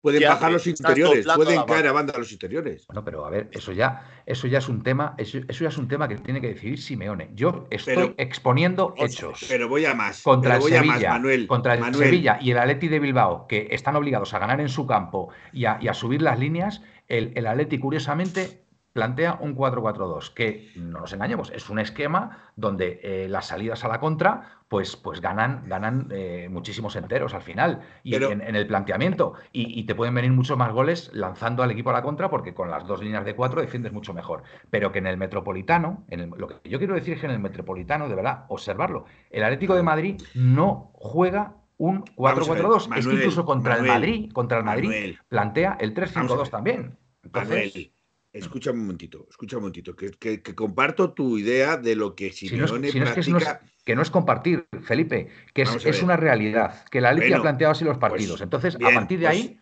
pueden 0.00 0.28
bajar 0.28 0.52
los 0.52 0.66
interiores, 0.66 1.26
pueden 1.34 1.62
caer 1.64 1.86
a 1.86 1.92
banda 1.92 2.14
los 2.16 2.32
interiores. 2.32 2.86
Bueno, 2.86 3.04
pero 3.04 3.26
a 3.26 3.30
ver, 3.30 3.48
eso 3.52 3.72
ya, 3.72 4.22
eso 4.26 4.46
ya 4.46 4.58
es 4.58 4.68
un 4.68 4.82
tema, 4.82 5.14
eso, 5.18 5.38
ya 5.48 5.68
es 5.68 5.78
un 5.78 5.88
tema 5.88 6.08
que 6.08 6.16
tiene 6.16 6.40
que 6.40 6.48
decidir 6.48 6.80
Simeone. 6.80 7.30
Yo 7.34 7.66
estoy 7.70 8.14
exponiendo 8.16 8.94
hechos. 8.96 9.44
Pero 9.48 9.68
voy 9.68 9.84
a 9.84 9.94
más. 9.94 10.22
Contra 10.22 10.56
el 10.56 10.62
Sevilla, 10.62 11.10
Manuel, 11.10 11.46
contra 11.46 11.74
el 11.74 11.94
Sevilla 11.94 12.38
y 12.40 12.50
el 12.50 12.58
Atleti 12.58 12.88
de 12.88 12.98
Bilbao, 12.98 13.46
que 13.46 13.68
están 13.70 13.96
obligados 13.96 14.32
a 14.34 14.38
ganar 14.38 14.60
en 14.60 14.68
su 14.68 14.86
campo 14.86 15.30
y 15.52 15.66
a, 15.66 15.94
subir 15.94 16.22
las 16.22 16.38
líneas, 16.38 16.82
el, 17.10 17.32
el 17.34 17.46
Atleti, 17.46 17.78
curiosamente, 17.78 18.64
plantea 18.92 19.38
un 19.40 19.56
4-4-2, 19.56 20.34
que 20.34 20.72
no 20.76 21.00
nos 21.00 21.12
engañemos, 21.12 21.50
es 21.54 21.70
un 21.70 21.78
esquema 21.78 22.38
donde 22.56 23.00
eh, 23.02 23.28
las 23.28 23.46
salidas 23.46 23.84
a 23.84 23.88
la 23.88 24.00
contra, 24.00 24.60
pues, 24.68 24.96
pues 24.96 25.20
ganan, 25.20 25.64
ganan 25.66 26.08
eh, 26.10 26.48
muchísimos 26.50 26.96
enteros 26.96 27.34
al 27.34 27.42
final 27.42 27.80
y 28.02 28.14
en, 28.16 28.40
el 28.42 28.66
planteamiento. 28.66 29.34
Y, 29.52 29.84
te 29.84 29.94
pueden 29.94 30.14
venir 30.14 30.32
muchos 30.32 30.56
más 30.56 30.72
goles 30.72 31.10
lanzando 31.12 31.62
al 31.62 31.70
equipo 31.70 31.90
a 31.90 31.92
la 31.92 32.02
contra, 32.02 32.30
porque 32.30 32.54
con 32.54 32.70
las 32.70 32.86
dos 32.86 33.02
líneas 33.02 33.24
de 33.24 33.34
cuatro 33.34 33.60
defiendes 33.60 33.92
mucho 33.92 34.12
mejor. 34.12 34.42
Pero 34.70 34.92
que 34.92 34.98
en 34.98 35.06
el 35.06 35.16
Metropolitano, 35.16 36.04
en 36.08 36.30
lo 36.36 36.46
que 36.46 36.68
yo 36.68 36.78
quiero 36.78 36.94
decir 36.94 37.14
es 37.14 37.20
que 37.20 37.26
en 37.26 37.32
el 37.32 37.40
Metropolitano, 37.40 38.08
de 38.08 38.14
verdad, 38.14 38.44
observarlo, 38.48 39.06
el 39.30 39.42
Atlético 39.42 39.74
de 39.74 39.82
Madrid 39.82 40.22
no 40.34 40.90
juega 40.94 41.54
un 41.80 42.04
4-4-2. 42.04 42.98
Es 42.98 43.06
que 43.06 43.14
incluso 43.14 43.44
contra 43.44 43.76
el 43.78 43.86
Madrid, 43.86 44.30
contra 44.32 44.58
el 44.58 44.64
Madrid, 44.64 45.16
plantea 45.28 45.78
el 45.80 45.94
3-5-2 45.94 46.50
también. 46.50 46.96
Entonces, 47.24 47.90
Escucha 48.32 48.70
un 48.70 48.78
momentito, 48.78 49.26
escucha 49.28 49.56
un 49.56 49.62
momentito, 49.62 49.96
que, 49.96 50.42
comparto 50.54 51.12
tu 51.12 51.36
idea 51.36 51.76
de 51.76 51.96
lo 51.96 52.14
que 52.14 52.30
Simeone 52.32 52.92
si 52.92 53.00
no 53.00 53.04
practica... 53.06 53.60
que, 53.84 53.96
no 53.96 54.02
es, 54.02 54.10
compartir, 54.10 54.68
Felipe, 54.84 55.30
que 55.52 55.62
es, 55.62 56.02
una 56.02 56.16
realidad, 56.16 56.84
que 56.92 57.00
la 57.00 57.12
ley 57.12 57.32
ha 57.32 57.42
planteado 57.42 57.72
así 57.72 57.84
los 57.84 57.98
pues 57.98 58.10
partidos. 58.12 58.40
Entonces, 58.40 58.76
a 58.76 58.94
partir 58.94 59.18
de 59.18 59.26
pues 59.26 59.36
ahí... 59.36 59.60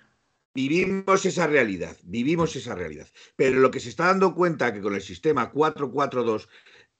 Vivimos 0.54 1.24
esa 1.24 1.46
realidad, 1.46 1.96
vivimos 2.02 2.56
esa 2.56 2.74
realidad. 2.74 3.06
Pero 3.36 3.60
lo 3.60 3.70
que 3.70 3.80
se 3.80 3.88
está 3.88 4.06
dando 4.06 4.34
cuenta 4.34 4.72
que 4.72 4.82
con 4.82 4.94
el 4.94 5.02
sistema 5.02 5.52
4-4-2, 5.52 6.48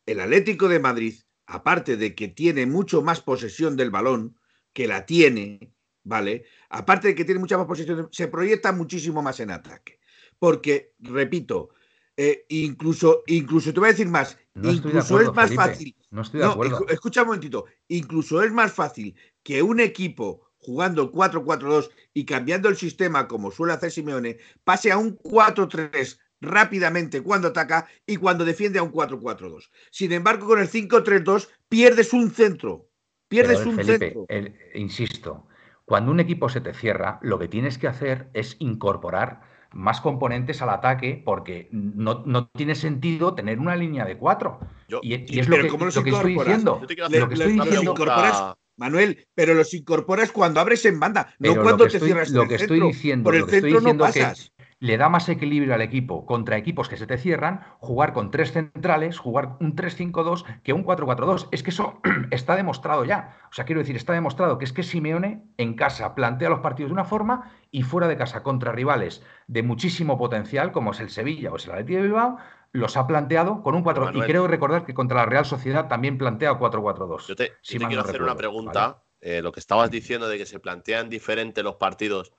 el 0.07 0.21
Atlético 0.21 0.69
de 0.69 0.79
Madrid, 0.79 1.15
aparte 1.47 1.97
de 1.97 2.15
que 2.15 2.29
tiene 2.29 2.67
mucho 2.67 3.03
más 3.03 3.21
posesión 3.21 3.77
del 3.77 3.91
balón, 3.91 4.39
que 4.79 4.87
la 4.87 5.05
tiene, 5.05 5.75
¿vale? 6.05 6.45
Aparte 6.69 7.09
de 7.09 7.15
que 7.17 7.25
tiene 7.25 7.41
mucha 7.41 7.59
más 7.59 7.67
posesión, 7.67 8.09
se 8.13 8.29
proyecta 8.29 8.71
muchísimo 8.71 9.21
más 9.21 9.41
en 9.41 9.51
ataque 9.51 9.99
porque, 10.39 10.95
repito, 11.01 11.71
eh, 12.17 12.47
incluso, 12.51 13.25
incluso 13.27 13.73
te 13.75 13.81
voy 13.81 13.89
a 13.89 13.93
decir 13.93 14.07
más, 14.07 14.39
incluso 14.55 15.21
es 15.21 15.33
más 15.33 15.53
fácil. 15.53 15.97
No 16.13 16.23
estoy 16.23 16.39
de 16.39 16.47
acuerdo. 16.47 16.87
escucha 16.91 17.23
un 17.23 17.27
momentito, 17.27 17.65
incluso 17.89 18.41
es 18.41 18.53
más 18.53 18.73
fácil 18.73 19.17
que 19.43 19.65
un 19.65 19.81
equipo 19.81 20.49
jugando 20.59 21.11
4-4-2 21.11 21.91
y 22.15 22.25
cambiando 22.25 22.69
el 22.69 22.77
sistema 22.77 23.27
como 23.27 23.51
suele 23.51 23.73
hacer 23.73 23.91
Simeone, 23.91 24.39
pase 24.63 24.93
a 24.93 24.97
un 24.99 25.19
4-3 25.19 26.21
rápidamente 26.41 27.21
cuando 27.21 27.49
ataca 27.49 27.89
y 28.07 28.15
cuando 28.15 28.45
defiende 28.45 28.79
a 28.79 28.85
un 28.85 28.93
4-4-2. 28.93 29.71
Sin 29.91 30.13
embargo, 30.13 30.47
con 30.47 30.61
el 30.61 30.71
5-3-2 30.71 31.49
pierdes 31.69 32.13
un 32.13 32.31
centro. 32.31 32.88
Pierdes 33.29 33.65
un 33.67 33.83
centro. 33.83 34.27
insisto, 34.75 35.47
cuando 35.85 36.11
un 36.11 36.21
equipo 36.21 36.49
se 36.49 36.61
te 36.61 36.75
cierra, 36.75 37.19
lo 37.23 37.39
que 37.39 37.49
tienes 37.49 37.79
que 37.79 37.89
hacer 37.89 38.29
es 38.35 38.57
incorporar 38.59 39.41
más 39.73 40.01
componentes 40.01 40.63
al 40.63 40.71
ataque 40.71 41.23
porque 41.25 41.69
no, 41.73 42.49
tiene 42.49 42.75
sentido 42.75 43.35
tener 43.35 43.59
una 43.59 43.77
línea 43.77 44.05
de 44.05 44.17
cuatro. 44.17 44.61
y, 45.03 45.39
es 45.39 45.49
lo 45.49 45.57
que, 45.57 45.67
estoy 45.67 46.35
diciendo. 46.35 46.81
Lo 47.09 47.29
que 47.29 47.35
estoy 47.35 47.53
diciendo. 47.53 48.57
Manuel, 48.77 49.27
pero 49.35 49.55
los 49.55 49.75
incorporas 49.75 50.31
cuando 50.31 50.61
abres 50.61 50.85
en 50.85 51.01
banda, 51.01 51.35
no 51.41 51.61
cuando 51.63 51.89
te 51.89 51.99
cierras 51.99 52.31
Lo 52.31 52.47
que 52.47 52.55
estoy 52.55 52.81
diciendo, 52.81 53.25
por 53.25 53.35
el 53.35 53.45
centro 53.47 53.81
no 53.81 53.99
pasas 53.99 54.53
le 54.81 54.97
da 54.97 55.09
más 55.09 55.29
equilibrio 55.29 55.75
al 55.75 55.83
equipo 55.83 56.25
contra 56.25 56.57
equipos 56.57 56.89
que 56.89 56.97
se 56.97 57.07
te 57.07 57.19
cierran, 57.19 57.63
jugar 57.79 58.13
con 58.13 58.31
tres 58.31 58.53
centrales, 58.53 59.19
jugar 59.19 59.57
un 59.61 59.75
3-5-2 59.75 60.45
que 60.63 60.73
un 60.73 60.85
4-4-2. 60.85 61.49
Es 61.51 61.63
que 61.63 61.71
eso 61.71 62.01
está 62.31 62.55
demostrado 62.55 63.05
ya. 63.05 63.37
O 63.51 63.55
sea, 63.55 63.65
quiero 63.65 63.81
decir, 63.81 63.97
está 63.97 64.13
demostrado 64.13 64.59
que 64.59 64.65
es 64.65 64.73
que 64.73 64.85
Simeone 64.85 65.43
en 65.57 65.75
casa 65.75 66.15
plantea 66.15 66.51
los 66.51 66.61
partidos 66.61 66.91
de 66.91 66.95
una 66.95 67.05
forma 67.05 67.53
y 67.71 67.83
fuera 67.83 68.07
de 68.07 68.17
casa 68.17 68.43
contra 68.43 68.73
rivales 68.73 69.23
de 69.49 69.63
muchísimo 69.63 70.17
potencial, 70.17 70.71
como 70.71 70.93
es 70.93 71.01
el 71.01 71.11
Sevilla 71.11 71.51
o 71.51 71.57
es 71.57 71.67
el 71.67 71.73
Atleti 71.73 71.95
de 71.95 72.03
Bilbao, 72.03 72.39
los 72.73 72.97
ha 72.97 73.07
planteado 73.07 73.63
con 73.63 73.75
un 73.75 73.83
4 73.83 74.13
Y 74.15 74.21
creo 74.21 74.47
recordar 74.47 74.85
que 74.85 74.95
contra 74.95 75.19
la 75.19 75.27
Real 75.27 75.45
Sociedad 75.45 75.89
también 75.89 76.19
plantea 76.19 76.59
4-4-2. 76.59 77.27
Yo 77.27 77.37
te, 77.37 77.53
quiero 77.63 78.01
hacer 78.03 78.23
una 78.23 78.37
pregunta. 78.37 79.03
Eh, 79.21 79.43
lo 79.43 79.51
que 79.51 79.59
estabas 79.59 79.91
diciendo 79.91 80.29
de 80.29 80.39
que 80.39 80.47
se 80.47 80.61
plantean 80.61 81.09
diferentes 81.09 81.65
los 81.65 81.75
partidos 81.75 82.33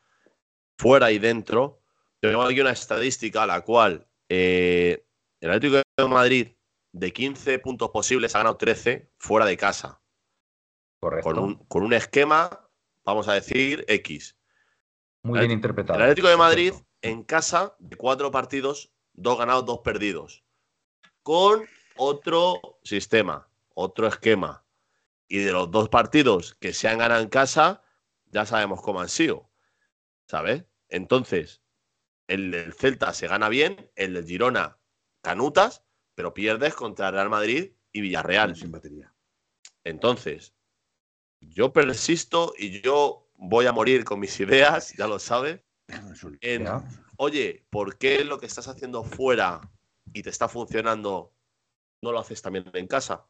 fuera 0.78 1.12
y 1.12 1.20
dentro 1.20 1.79
tengo 2.22 2.44
aquí 2.44 2.60
una 2.60 2.72
estadística 2.72 3.46
la 3.46 3.62
cual 3.62 4.08
eh, 4.28 5.06
el 5.40 5.50
Atlético 5.50 5.82
de 5.98 6.08
Madrid 6.08 6.48
de 6.92 7.14
15 7.14 7.60
puntos 7.60 7.90
posibles 7.92 8.36
ha 8.36 8.40
ganado 8.40 8.58
13 8.58 9.12
fuera 9.18 9.46
de 9.46 9.58
casa. 9.58 10.02
Correcto. 11.00 11.58
Con 11.68 11.84
un, 11.84 11.94
esquema, 11.94 12.68
vamos 13.06 13.28
a 13.28 13.34
decir, 13.34 13.86
X. 13.88 14.38
Muy 15.24 15.40
bien 15.40 15.52
interpretado. 15.52 15.98
El 15.98 16.04
Atlético 16.04 16.28
de 16.28 16.38
Madrid 16.38 16.74
en 17.02 17.24
casa 17.24 17.76
de 17.80 17.96
cuatro 17.96 18.32
partidos, 18.32 18.92
dos 19.14 19.38
ganados, 19.38 19.66
dos 19.66 19.80
perdidos. 19.80 20.44
Con 21.24 21.66
otro 21.96 22.80
sistema, 22.84 23.48
otro 23.74 24.08
esquema. 24.08 24.66
Y 25.28 25.38
de 25.38 25.52
los 25.52 25.70
dos 25.72 25.90
partidos 25.90 26.56
que 26.56 26.74
se 26.74 26.88
han 26.90 26.98
ganado 26.98 27.22
en 27.22 27.30
casa, 27.30 27.84
ya 28.26 28.46
sabemos 28.46 28.82
cómo 28.82 29.00
han 29.00 29.10
sido. 29.10 29.50
¿Sabes? 30.26 30.66
Entonces, 30.90 31.62
el 32.30 32.52
del 32.52 32.74
Celta 32.74 33.14
se 33.14 33.28
gana 33.28 33.50
bien, 33.50 33.92
el 33.96 34.14
del 34.14 34.26
Girona 34.26 34.78
canutas, 35.22 35.84
pero 36.16 36.34
pierdes 36.34 36.74
contra 36.76 37.12
Real 37.12 37.30
Madrid 37.30 37.74
y 37.92 38.02
Villarreal. 38.02 38.56
Sin 38.56 38.72
batería. 38.72 39.14
Entonces, 39.84 40.54
yo 41.42 41.74
persisto 41.74 42.54
y 42.58 42.82
yo 42.82 43.28
voy 43.36 43.66
a 43.66 43.72
morir 43.72 44.04
con 44.04 44.20
mis 44.20 44.40
ideas, 44.40 44.94
ya 44.98 45.08
lo 45.08 45.20
sabes. 45.20 45.62
oye, 47.18 47.66
¿por 47.70 47.98
qué 47.98 48.24
lo 48.24 48.40
que 48.40 48.46
estás 48.46 48.68
haciendo 48.68 49.04
fuera 49.04 49.62
y 50.14 50.22
te 50.22 50.30
está 50.30 50.48
funcionando 50.48 51.34
no 52.02 52.12
lo 52.12 52.20
haces 52.20 52.42
también 52.42 52.66
en 52.74 52.88
casa? 52.88 53.26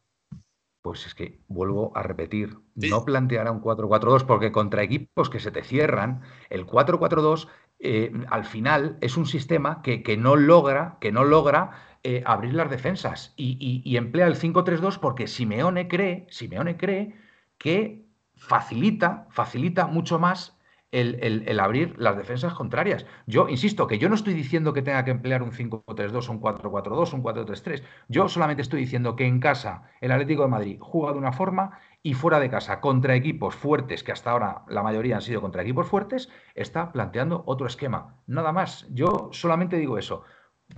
Pues 0.81 1.05
es 1.05 1.13
que 1.13 1.41
vuelvo 1.47 1.95
a 1.95 2.03
repetir, 2.03 2.57
no 2.75 3.03
planteará 3.03 3.51
un 3.51 3.61
4-4-2 3.61 4.25
porque 4.25 4.51
contra 4.51 4.83
equipos 4.83 5.29
que 5.29 5.39
se 5.39 5.51
te 5.51 5.63
cierran, 5.63 6.21
el 6.49 6.65
4-4-2 6.65 7.49
eh, 7.79 8.11
al 8.29 8.43
final 8.43 8.97
es 9.01 9.15
un 9.15 9.25
sistema 9.25 9.81
que, 9.81 10.17
no 10.17 10.35
logra, 10.35 10.97
que 10.99 11.11
no 11.11 11.23
logra 11.23 11.71
eh, 12.03 12.23
abrir 12.25 12.53
las 12.53 12.69
defensas 12.69 13.33
y, 13.37 13.95
emplea 13.95 14.27
el 14.27 14.35
5-3-2 14.35 14.99
porque 14.99 15.27
Simeone 15.27 15.87
cree, 15.87 16.27
Simeone 16.29 16.77
cree 16.77 17.15
que 17.57 18.05
facilita, 18.35 19.27
facilita 19.31 19.87
mucho 19.87 20.19
más 20.19 20.59
el, 20.91 21.59
abrir 21.59 21.95
las 21.97 22.17
defensas 22.17 22.53
contrarias. 22.53 23.05
Yo 23.27 23.47
insisto 23.47 23.87
que 23.87 23.99
yo 23.99 24.09
no 24.09 24.15
estoy 24.15 24.33
diciendo 24.33 24.73
que 24.73 24.81
tenga 24.81 25.05
que 25.05 25.11
emplear 25.11 25.43
un 25.43 25.51
5-3-2, 25.51 26.29
un 26.29 26.41
4-4-2, 26.41 27.13
un 27.13 27.23
4-3-3. 27.23 27.83
Yo 28.07 28.27
solamente 28.27 28.61
estoy 28.61 28.81
diciendo 28.81 29.15
que 29.15 29.25
en 29.25 29.39
casa 29.39 29.83
el 30.01 30.11
Atlético 30.11 30.43
de 30.43 30.49
Madrid 30.49 30.77
juega 30.79 31.13
de 31.13 31.19
una 31.19 31.31
forma 31.31 31.79
y 32.01 32.13
fuera 32.13 32.39
de 32.39 32.49
casa 32.49 32.79
contra 32.79 33.15
equipos 33.15 33.55
fuertes, 33.55 34.03
que 34.03 34.11
hasta 34.11 34.31
ahora 34.31 34.63
la 34.67 34.83
mayoría 34.83 35.15
han 35.15 35.21
sido 35.21 35.41
contra 35.41 35.61
equipos 35.61 35.87
fuertes, 35.87 36.29
está 36.55 36.91
planteando 36.91 37.43
otro 37.45 37.67
esquema. 37.67 38.15
Nada 38.25 38.51
más. 38.51 38.87
Yo 38.89 39.29
solamente 39.31 39.77
digo 39.77 39.97
eso. 39.97 40.23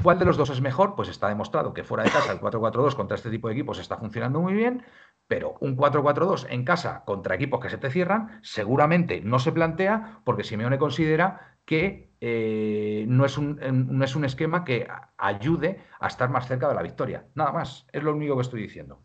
¿Cuál 0.01 0.17
de 0.19 0.25
los 0.25 0.37
dos 0.37 0.49
es 0.49 0.61
mejor? 0.61 0.95
Pues 0.95 1.09
está 1.09 1.27
demostrado 1.27 1.73
que 1.73 1.83
fuera 1.83 2.03
de 2.03 2.09
casa 2.09 2.31
el 2.31 2.39
4-4-2 2.39 2.95
contra 2.95 3.15
este 3.15 3.29
tipo 3.29 3.47
de 3.47 3.53
equipos 3.53 3.77
está 3.77 3.97
funcionando 3.97 4.39
muy 4.39 4.53
bien, 4.53 4.83
pero 5.27 5.57
un 5.59 5.77
4-4-2 5.77 6.47
en 6.49 6.63
casa 6.63 7.03
contra 7.05 7.35
equipos 7.35 7.59
que 7.59 7.69
se 7.69 7.77
te 7.77 7.91
cierran 7.91 8.39
seguramente 8.41 9.21
no 9.21 9.37
se 9.37 9.51
plantea 9.51 10.21
porque 10.23 10.43
Simeone 10.43 10.79
considera 10.79 11.57
que 11.65 12.15
eh, 12.21 13.05
no, 13.07 13.25
es 13.25 13.37
un, 13.37 13.59
no 13.97 14.03
es 14.05 14.15
un 14.15 14.25
esquema 14.25 14.63
que 14.63 14.87
ayude 15.17 15.83
a 15.99 16.07
estar 16.07 16.29
más 16.29 16.47
cerca 16.47 16.69
de 16.69 16.75
la 16.75 16.81
victoria. 16.81 17.25
Nada 17.35 17.51
más, 17.51 17.85
es 17.91 18.01
lo 18.01 18.13
único 18.13 18.35
que 18.35 18.41
estoy 18.41 18.61
diciendo. 18.61 19.01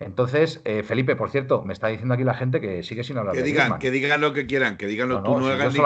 Entonces, 0.00 0.60
eh, 0.64 0.82
Felipe, 0.82 1.16
por 1.16 1.30
cierto, 1.30 1.62
me 1.64 1.72
está 1.72 1.88
diciendo 1.88 2.14
aquí 2.14 2.24
la 2.24 2.34
gente 2.34 2.60
que 2.60 2.82
sigue 2.82 3.04
sin 3.04 3.18
hablar 3.18 3.34
que 3.34 3.40
de 3.40 3.46
digan, 3.46 3.78
Que 3.78 3.90
digan 3.90 4.20
lo 4.20 4.32
que 4.32 4.46
quieran, 4.46 4.76
que 4.76 4.86
digan 4.86 5.08
lo 5.08 5.22
que 5.22 5.28
tú 5.28 5.38
no 5.38 5.46
hagas 5.46 5.74
ni 5.74 5.80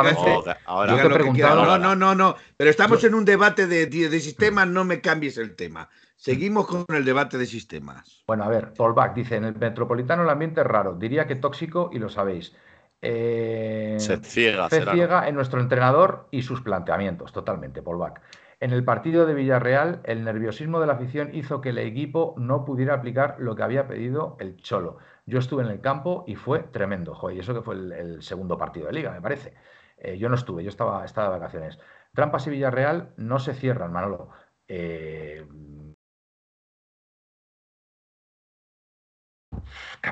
Ahora, 0.64 0.96
yo 0.96 1.02
te 1.02 1.06
he 1.06 1.10
preguntado... 1.10 1.64
No, 1.64 1.78
no, 1.78 1.96
no, 1.96 2.14
no, 2.14 2.36
pero 2.56 2.70
estamos 2.70 3.02
en 3.04 3.14
un 3.14 3.24
debate 3.24 3.66
de, 3.66 3.86
de 3.86 4.20
sistemas, 4.20 4.68
no 4.68 4.84
me 4.84 5.00
cambies 5.00 5.38
el 5.38 5.54
tema. 5.56 5.88
Seguimos 6.16 6.66
con 6.66 6.84
el 6.88 7.06
debate 7.06 7.38
de 7.38 7.46
sistemas. 7.46 8.22
Bueno, 8.26 8.44
a 8.44 8.48
ver, 8.48 8.74
Paul 8.74 8.92
Bach 8.92 9.14
dice, 9.14 9.36
en 9.36 9.44
el 9.44 9.56
metropolitano 9.56 10.22
el 10.22 10.28
ambiente 10.28 10.60
es 10.60 10.66
raro, 10.66 10.94
diría 10.94 11.26
que 11.26 11.34
tóxico 11.34 11.88
y 11.92 11.98
lo 11.98 12.10
sabéis. 12.10 12.54
Eh, 13.00 13.96
se 13.98 14.18
ciega. 14.18 14.68
Se 14.68 14.84
ciega 14.84 15.28
en 15.28 15.34
nuestro 15.34 15.60
entrenador 15.60 16.28
y 16.30 16.42
sus 16.42 16.60
planteamientos, 16.60 17.32
totalmente, 17.32 17.80
Paul 17.80 17.96
Bach. 17.96 18.20
En 18.60 18.72
el 18.72 18.84
partido 18.84 19.24
de 19.24 19.32
Villarreal, 19.32 20.00
el 20.04 20.22
nerviosismo 20.22 20.80
de 20.80 20.86
la 20.86 20.92
afición 20.92 21.34
hizo 21.34 21.62
que 21.62 21.70
el 21.70 21.78
equipo 21.78 22.34
no 22.36 22.66
pudiera 22.66 22.92
aplicar 22.92 23.36
lo 23.38 23.56
que 23.56 23.62
había 23.62 23.86
pedido 23.88 24.36
el 24.38 24.56
Cholo. 24.58 24.98
Yo 25.24 25.38
estuve 25.38 25.62
en 25.62 25.70
el 25.70 25.80
campo 25.80 26.24
y 26.26 26.36
fue 26.36 26.60
tremendo. 26.64 27.14
Joder, 27.14 27.38
y 27.38 27.40
eso 27.40 27.54
que 27.54 27.62
fue 27.62 27.74
el, 27.76 28.22
segundo 28.22 28.58
partido 28.58 28.86
de 28.86 28.92
liga, 28.92 29.12
me 29.12 29.22
parece. 29.22 29.54
Eh, 29.96 30.18
yo 30.18 30.28
no 30.28 30.34
estuve, 30.34 30.62
yo 30.62 30.68
estaba, 30.68 31.06
estaba 31.06 31.28
de 31.28 31.40
vacaciones. 31.40 31.78
Trampas 32.14 32.46
y 32.48 32.50
Villarreal 32.50 33.14
no 33.16 33.38
se 33.38 33.54
cierran, 33.54 33.92
Manolo. 33.92 34.28
Eh, 34.68 35.46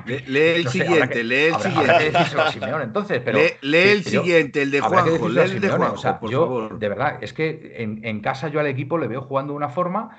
lee 0.05 0.39
el 0.39 0.67
siguiente, 0.67 1.23
lee 1.23 1.45
el 1.45 1.55
siguiente. 1.55 2.11
entonces, 2.83 3.21
pero, 3.23 3.39
lee, 3.61 3.77
el 3.77 4.03
siguiente, 4.03 4.61
el 4.61 4.71
de 4.71 4.81
Juanjo, 4.81 5.29
lee 5.29 5.41
el 5.41 5.61
de 5.61 5.69
Juanjo, 5.69 6.19
por 6.19 6.29
yo, 6.29 6.41
favor. 6.41 6.79
De 6.79 6.89
verdad, 6.89 7.17
es 7.21 7.33
que 7.33 7.75
en, 7.77 8.19
casa 8.21 8.47
yo 8.49 8.59
al 8.59 8.67
equipo 8.67 8.97
le 8.97 9.07
veo 9.07 9.21
jugando 9.21 9.53
de 9.53 9.57
una 9.57 9.69
forma, 9.69 10.17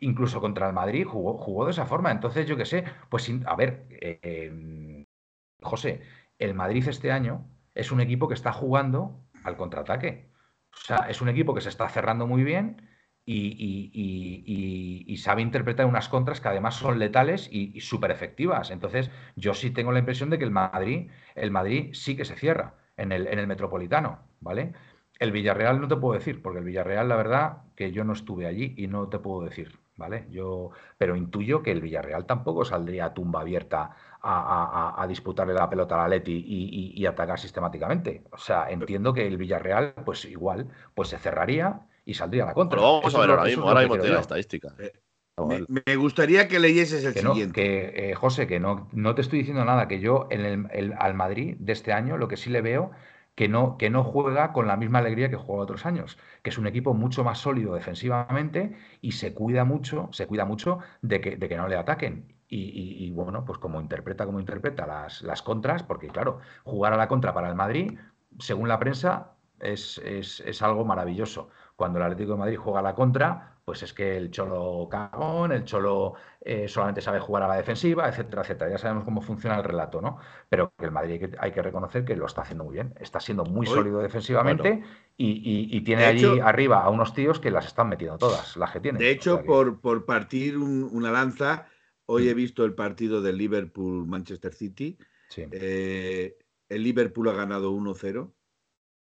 incluso 0.00 0.40
contra 0.40 0.66
el 0.66 0.72
Madrid 0.72 1.06
jugó, 1.06 1.38
jugó 1.38 1.64
de 1.64 1.72
esa 1.72 1.86
forma. 1.86 2.10
Entonces, 2.10 2.46
yo 2.46 2.56
qué 2.56 2.64
sé, 2.64 2.84
pues 3.08 3.30
a 3.46 3.56
ver, 3.56 3.86
eh, 3.90 4.18
em, 4.22 5.06
José, 5.60 6.02
el 6.38 6.54
Madrid 6.54 6.86
este 6.88 7.12
año 7.12 7.46
es 7.74 7.92
un 7.92 8.00
equipo 8.00 8.28
que 8.28 8.34
está 8.34 8.52
jugando 8.52 9.20
al 9.44 9.56
contraataque. 9.56 10.30
O 10.72 10.86
sea, 10.86 11.06
es 11.08 11.20
un 11.20 11.28
equipo 11.28 11.54
que 11.54 11.60
se 11.60 11.68
está 11.68 11.88
cerrando 11.88 12.26
muy 12.26 12.44
bien 12.44 12.91
y, 13.24 15.16
sabe 15.18 15.42
interpretar 15.42 15.86
unas 15.86 16.08
contras 16.08 16.40
que 16.40 16.48
además 16.48 16.74
son 16.74 16.98
letales 16.98 17.48
y, 17.50 17.80
súper 17.80 18.10
efectivas. 18.10 18.70
Entonces, 18.70 19.10
yo 19.36 19.54
sí 19.54 19.70
tengo 19.70 19.92
la 19.92 20.00
impresión 20.00 20.30
de 20.30 20.38
que 20.38 20.44
el 20.44 20.50
Madrid, 20.50 21.10
el 21.34 21.50
Madrid 21.50 21.90
sí 21.92 22.16
que 22.16 22.24
se 22.24 22.36
cierra 22.36 22.74
en 22.96 23.12
el, 23.12 23.26
en 23.26 23.38
el 23.38 23.46
Metropolitano, 23.46 24.20
¿vale? 24.40 24.72
El 25.18 25.30
Villarreal 25.30 25.80
no 25.80 25.88
te 25.88 25.96
puedo 25.96 26.18
decir, 26.18 26.42
porque 26.42 26.58
el 26.58 26.64
Villarreal, 26.64 27.08
la 27.08 27.16
verdad, 27.16 27.58
que 27.76 27.92
yo 27.92 28.04
no 28.04 28.12
estuve 28.12 28.46
allí 28.46 28.74
y 28.76 28.88
no 28.88 29.08
te 29.08 29.20
puedo 29.20 29.44
decir, 29.44 29.78
¿vale? 29.96 30.26
Yo, 30.30 30.70
pero 30.98 31.14
intuyo 31.16 31.62
que 31.62 31.70
el 31.70 31.80
Villarreal 31.80 32.26
tampoco 32.26 32.64
saldría 32.64 33.06
a 33.06 33.14
tumba 33.14 33.42
abierta 33.42 33.94
a, 34.20 35.00
a, 35.00 35.06
disputarle 35.06 35.54
la 35.54 35.68
pelota 35.68 35.96
a 35.96 35.98
la 35.98 36.08
Leti 36.08 36.44
y, 36.96 37.06
atacar 37.06 37.38
sistemáticamente. 37.38 38.24
O 38.30 38.38
sea, 38.38 38.70
entiendo 38.70 39.12
que 39.12 39.26
el 39.26 39.36
Villarreal, 39.36 39.94
pues 40.04 40.24
igual, 40.24 40.68
pues 40.94 41.08
se 41.08 41.18
cerraría 41.18 41.86
y 42.04 42.14
saldría 42.14 42.46
la 42.46 42.54
contra. 42.54 42.78
Pero 42.78 43.00
vamos 43.00 43.14
a 43.14 43.20
ver 43.20 43.30
ahora 43.30 43.44
mismo, 43.44 43.68
ahora 43.68 43.80
mismo 43.80 43.98
tiene 43.98 44.14
la 44.14 44.20
estadística. 44.20 44.74
Eh, 44.78 44.92
me, 45.68 45.96
gustaría 45.96 46.48
que 46.48 46.58
leyeses 46.58 47.04
el 47.04 47.14
siguiente. 47.14 47.52
que, 47.52 48.10
eh, 48.10 48.14
José, 48.14 48.46
que 48.46 48.60
no, 48.60 48.88
no 48.92 49.14
te 49.14 49.22
estoy 49.22 49.40
diciendo 49.40 49.64
nada, 49.64 49.88
que 49.88 50.00
yo 50.00 50.26
en 50.30 50.68
el, 50.72 50.94
al 50.98 51.14
Madrid 51.14 51.56
de 51.58 51.72
este 51.72 51.92
año 51.92 52.18
lo 52.18 52.28
que 52.28 52.36
sí 52.36 52.50
le 52.50 52.60
veo 52.60 52.92
que 53.34 53.48
no, 53.48 53.78
que 53.78 53.88
no 53.88 54.04
juega 54.04 54.52
con 54.52 54.66
la 54.66 54.76
misma 54.76 54.98
alegría 54.98 55.30
que 55.30 55.36
juega 55.36 55.62
otros 55.62 55.86
años, 55.86 56.18
que 56.42 56.50
es 56.50 56.58
un 56.58 56.66
equipo 56.66 56.92
mucho 56.92 57.24
más 57.24 57.38
sólido 57.38 57.74
defensivamente 57.74 58.76
y 59.00 59.12
se 59.12 59.32
cuida 59.32 59.64
mucho, 59.64 60.10
se 60.12 60.26
cuida 60.26 60.44
mucho 60.44 60.80
de 61.00 61.20
que, 61.20 61.36
de 61.36 61.48
que 61.48 61.56
no 61.56 61.68
le 61.68 61.76
ataquen. 61.76 62.34
Y, 62.54 63.10
bueno, 63.12 63.46
pues 63.46 63.58
como 63.58 63.80
interpreta, 63.80 64.26
como 64.26 64.38
interpreta 64.38 64.86
las, 64.86 65.22
las 65.22 65.40
contras, 65.40 65.82
porque 65.82 66.08
claro, 66.08 66.40
jugar 66.64 66.92
a 66.92 66.98
la 66.98 67.08
contra 67.08 67.32
para 67.32 67.48
el 67.48 67.54
Madrid, 67.54 67.98
según 68.38 68.68
la 68.68 68.78
prensa, 68.78 69.32
es, 69.58 69.96
es, 70.04 70.40
es 70.40 70.60
algo 70.60 70.84
maravilloso 70.84 71.48
cuando 71.82 71.98
el 71.98 72.04
Atlético 72.04 72.34
de 72.34 72.38
Madrid 72.38 72.56
juega 72.58 72.78
a 72.78 72.82
la 72.82 72.94
contra, 72.94 73.58
pues 73.64 73.82
es 73.82 73.92
que 73.92 74.16
el 74.16 74.30
cholo 74.30 74.86
cagón, 74.88 75.50
el 75.50 75.64
cholo 75.64 76.14
eh, 76.40 76.68
solamente 76.68 77.00
sabe 77.00 77.18
jugar 77.18 77.42
a 77.42 77.48
la 77.48 77.56
defensiva, 77.56 78.08
etcétera, 78.08 78.42
etcétera. 78.42 78.70
Ya 78.70 78.78
sabemos 78.78 79.02
cómo 79.02 79.20
funciona 79.20 79.56
el 79.56 79.64
relato, 79.64 80.00
¿no? 80.00 80.18
Pero 80.48 80.72
que 80.78 80.84
el 80.84 80.92
Madrid 80.92 81.34
hay 81.40 81.50
que, 81.50 81.60
reconocer 81.60 82.04
que 82.04 82.14
lo 82.14 82.26
está 82.26 82.42
haciendo 82.42 82.62
muy 82.62 82.74
bien. 82.74 82.94
Está 83.00 83.18
siendo 83.18 83.44
muy 83.44 83.66
sólido 83.66 83.98
defensivamente 83.98 84.84
y, 85.16 85.80
tiene 85.80 86.04
allí 86.04 86.38
arriba 86.38 86.84
a 86.84 86.88
unos 86.88 87.14
tíos 87.14 87.40
que 87.40 87.50
las 87.50 87.66
están 87.66 87.88
metiendo 87.88 88.16
todas, 88.16 88.56
las 88.56 88.70
que 88.70 88.78
tienen. 88.78 89.00
De 89.00 89.10
hecho, 89.10 89.42
por, 89.42 89.80
por 89.80 90.04
partir 90.04 90.56
una 90.56 91.10
lanza, 91.10 91.66
hoy 92.06 92.28
he 92.28 92.34
visto 92.34 92.64
el 92.64 92.76
partido 92.76 93.20
del 93.20 93.38
Liverpool-Manchester 93.38 94.54
City. 94.54 94.96
Eh, 95.36 96.38
el 96.68 96.82
Liverpool 96.84 97.28
ha 97.28 97.32
ganado 97.32 97.72
1-0 97.72 98.30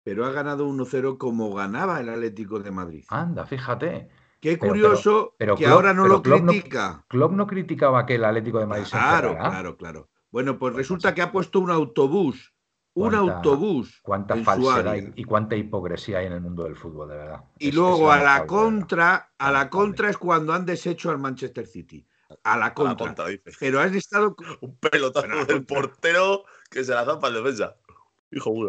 pero 0.03 0.27
ha 0.27 0.33
ganado 0.33 0.67
1-0 0.69 1.19
como 1.19 1.53
ganaba 1.55 2.01
el 2.01 2.09
Atlético 2.09 2.61
de 2.61 2.71
Madrid. 2.71 3.05
Anda, 3.09 3.47
fíjate. 3.47 4.09
Qué 4.41 4.59
curioso 4.59 5.37
que 5.57 5.67
ahora 5.67 5.95
no 5.95 6.09
lo 6.09 6.23
critica. 6.23 7.05
Club 7.09 7.33
no 7.33 7.47
criticaba 7.47 8.05
que 8.05 8.17
el 8.17 8.25
Atlético 8.25 8.59
de 8.59 8.67
Madrid 8.67 8.87
claro, 8.91 9.31
se 9.31 9.37
Claro, 9.37 9.51
claro, 9.51 9.77
claro. 9.77 10.09
Bueno, 10.33 10.59
pues, 10.59 10.75
resulta 10.75 11.15
que 11.15 11.23
ha 11.23 11.31
puesto 11.31 11.61
un 11.61 11.71
autobús. 11.71 12.53
Un 12.95 13.15
autobús. 13.15 14.01
Cuánta 14.03 14.37
falsedad 14.37 14.97
y, 15.15 15.25
cuánta 15.25 15.57
hipocresía 15.57 16.19
hay 16.19 16.27
en 16.27 16.33
el 16.33 16.41
mundo 16.41 16.65
del 16.65 16.77
fútbol, 16.77 17.09
de 17.09 17.17
verdad. 17.17 17.45
Y 17.59 17.73
luego 17.73 18.11
a 18.11 18.19
la 18.19 18.47
contra, 18.47 19.33
a 19.39 19.53
la 19.53 19.71
contra 19.71 20.11
es 20.11 20.19
cuando 20.19 20.53
han 20.53 20.67
deshecho 20.67 21.11
al 21.11 21.19
Manchester 21.19 21.67
City. 21.67 22.07
A 22.45 22.57
la 22.57 22.75
contra. 22.75 23.15
Pero 23.61 23.81
has 23.81 23.93
estado. 23.93 24.35
Un 24.61 24.77
pelotazo 24.77 25.45
del 25.47 25.65
portero 25.65 26.45
que 26.71 26.83
se 26.83 26.93
la 26.93 27.05
zampa 27.05 27.29
al 27.29 27.35
defensa. 27.35 27.77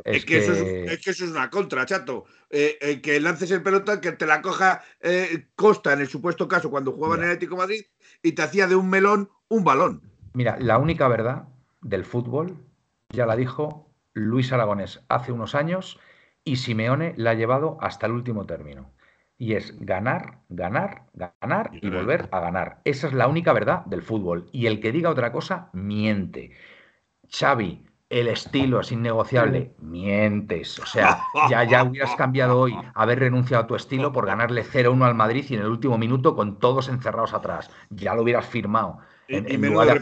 Es, 0.04 0.26
que, 0.26 0.38
Eso 0.40 0.54
es, 1.12 1.22
una 1.22 1.50
contra, 1.50 1.86
chato. 1.86 2.26
Eh, 2.50 2.78
eh, 2.82 3.02
que 3.02 3.20
lances 3.20 3.50
el 3.52 3.64
pelota, 3.64 4.02
que 4.02 4.12
te 4.12 4.26
la 4.26 4.42
coja 4.42 4.82
eh, 5.00 5.48
Costa 5.56 5.94
en 5.94 6.02
el 6.02 6.08
supuesto 6.08 6.48
caso 6.48 6.70
cuando 6.70 6.92
jugaba 6.92 7.16
en 7.16 7.22
el 7.22 7.28
Atlético 7.28 7.56
Madrid 7.56 7.84
y 8.22 8.34
te 8.34 8.42
hacía 8.42 8.68
de 8.68 8.76
un 8.76 8.90
melón 8.90 9.30
un 9.48 9.64
balón. 9.64 10.02
Mira, 10.34 10.58
la 10.60 10.78
única 10.78 11.08
verdad 11.08 11.48
del 11.82 12.04
fútbol 12.06 12.58
ya 13.10 13.26
la 13.26 13.36
dijo 13.36 13.90
Luis 14.14 14.52
Aragonés 14.52 15.02
hace 15.08 15.32
unos 15.32 15.56
años 15.56 16.00
y 16.44 16.58
Simeone 16.58 17.14
la 17.18 17.32
ha 17.32 17.36
llevado 17.36 17.78
hasta 17.80 18.06
el 18.08 18.12
último 18.12 18.46
término. 18.46 18.92
Y 19.38 19.54
es 19.54 19.76
ganar, 19.80 20.40
ganar, 20.50 21.06
ganar 21.14 21.72
y 21.74 21.90
volver 21.90 22.30
a 22.32 22.40
ganar. 22.40 22.82
Esa 22.86 23.08
es 23.08 23.14
la 23.14 23.28
única 23.28 23.52
verdad 23.52 23.86
del 23.86 24.02
fútbol. 24.02 24.48
Y 24.52 24.68
el 24.68 24.80
que 24.80 24.92
diga 24.92 25.10
otra 25.10 25.32
cosa, 25.32 25.70
miente. 25.74 26.52
Xavi, 27.30 27.84
el 28.10 28.28
estilo 28.28 28.80
es 28.80 28.92
innegociable, 28.92 29.74
mientes. 29.80 30.78
O 30.80 30.86
sea, 30.86 31.22
ya, 31.50 31.64
ya 31.64 31.84
hubieras 31.84 32.16
cambiado 32.16 32.60
hoy, 32.60 32.76
haber 32.94 33.20
renunciado 33.20 33.64
a 33.64 33.68
tu 33.68 33.76
estilo 33.76 34.12
por 34.12 34.26
ganarle 34.26 34.64
0-1 34.64 35.04
al 35.04 35.16
Madrid 35.16 35.46
y 35.50 35.56
en 35.56 35.62
el 35.62 35.68
último 35.68 35.98
minuto 35.98 36.36
con 36.36 36.60
todos 36.60 36.90
encerrados 36.90 37.34
atrás. 37.34 37.72
Ya 37.90 38.14
lo 38.14 38.22
hubieras 38.22 38.46
firmado. 38.46 39.00
en, 39.28 39.48
y, 39.50 39.58
lugar 39.58 39.88
de 39.88 40.00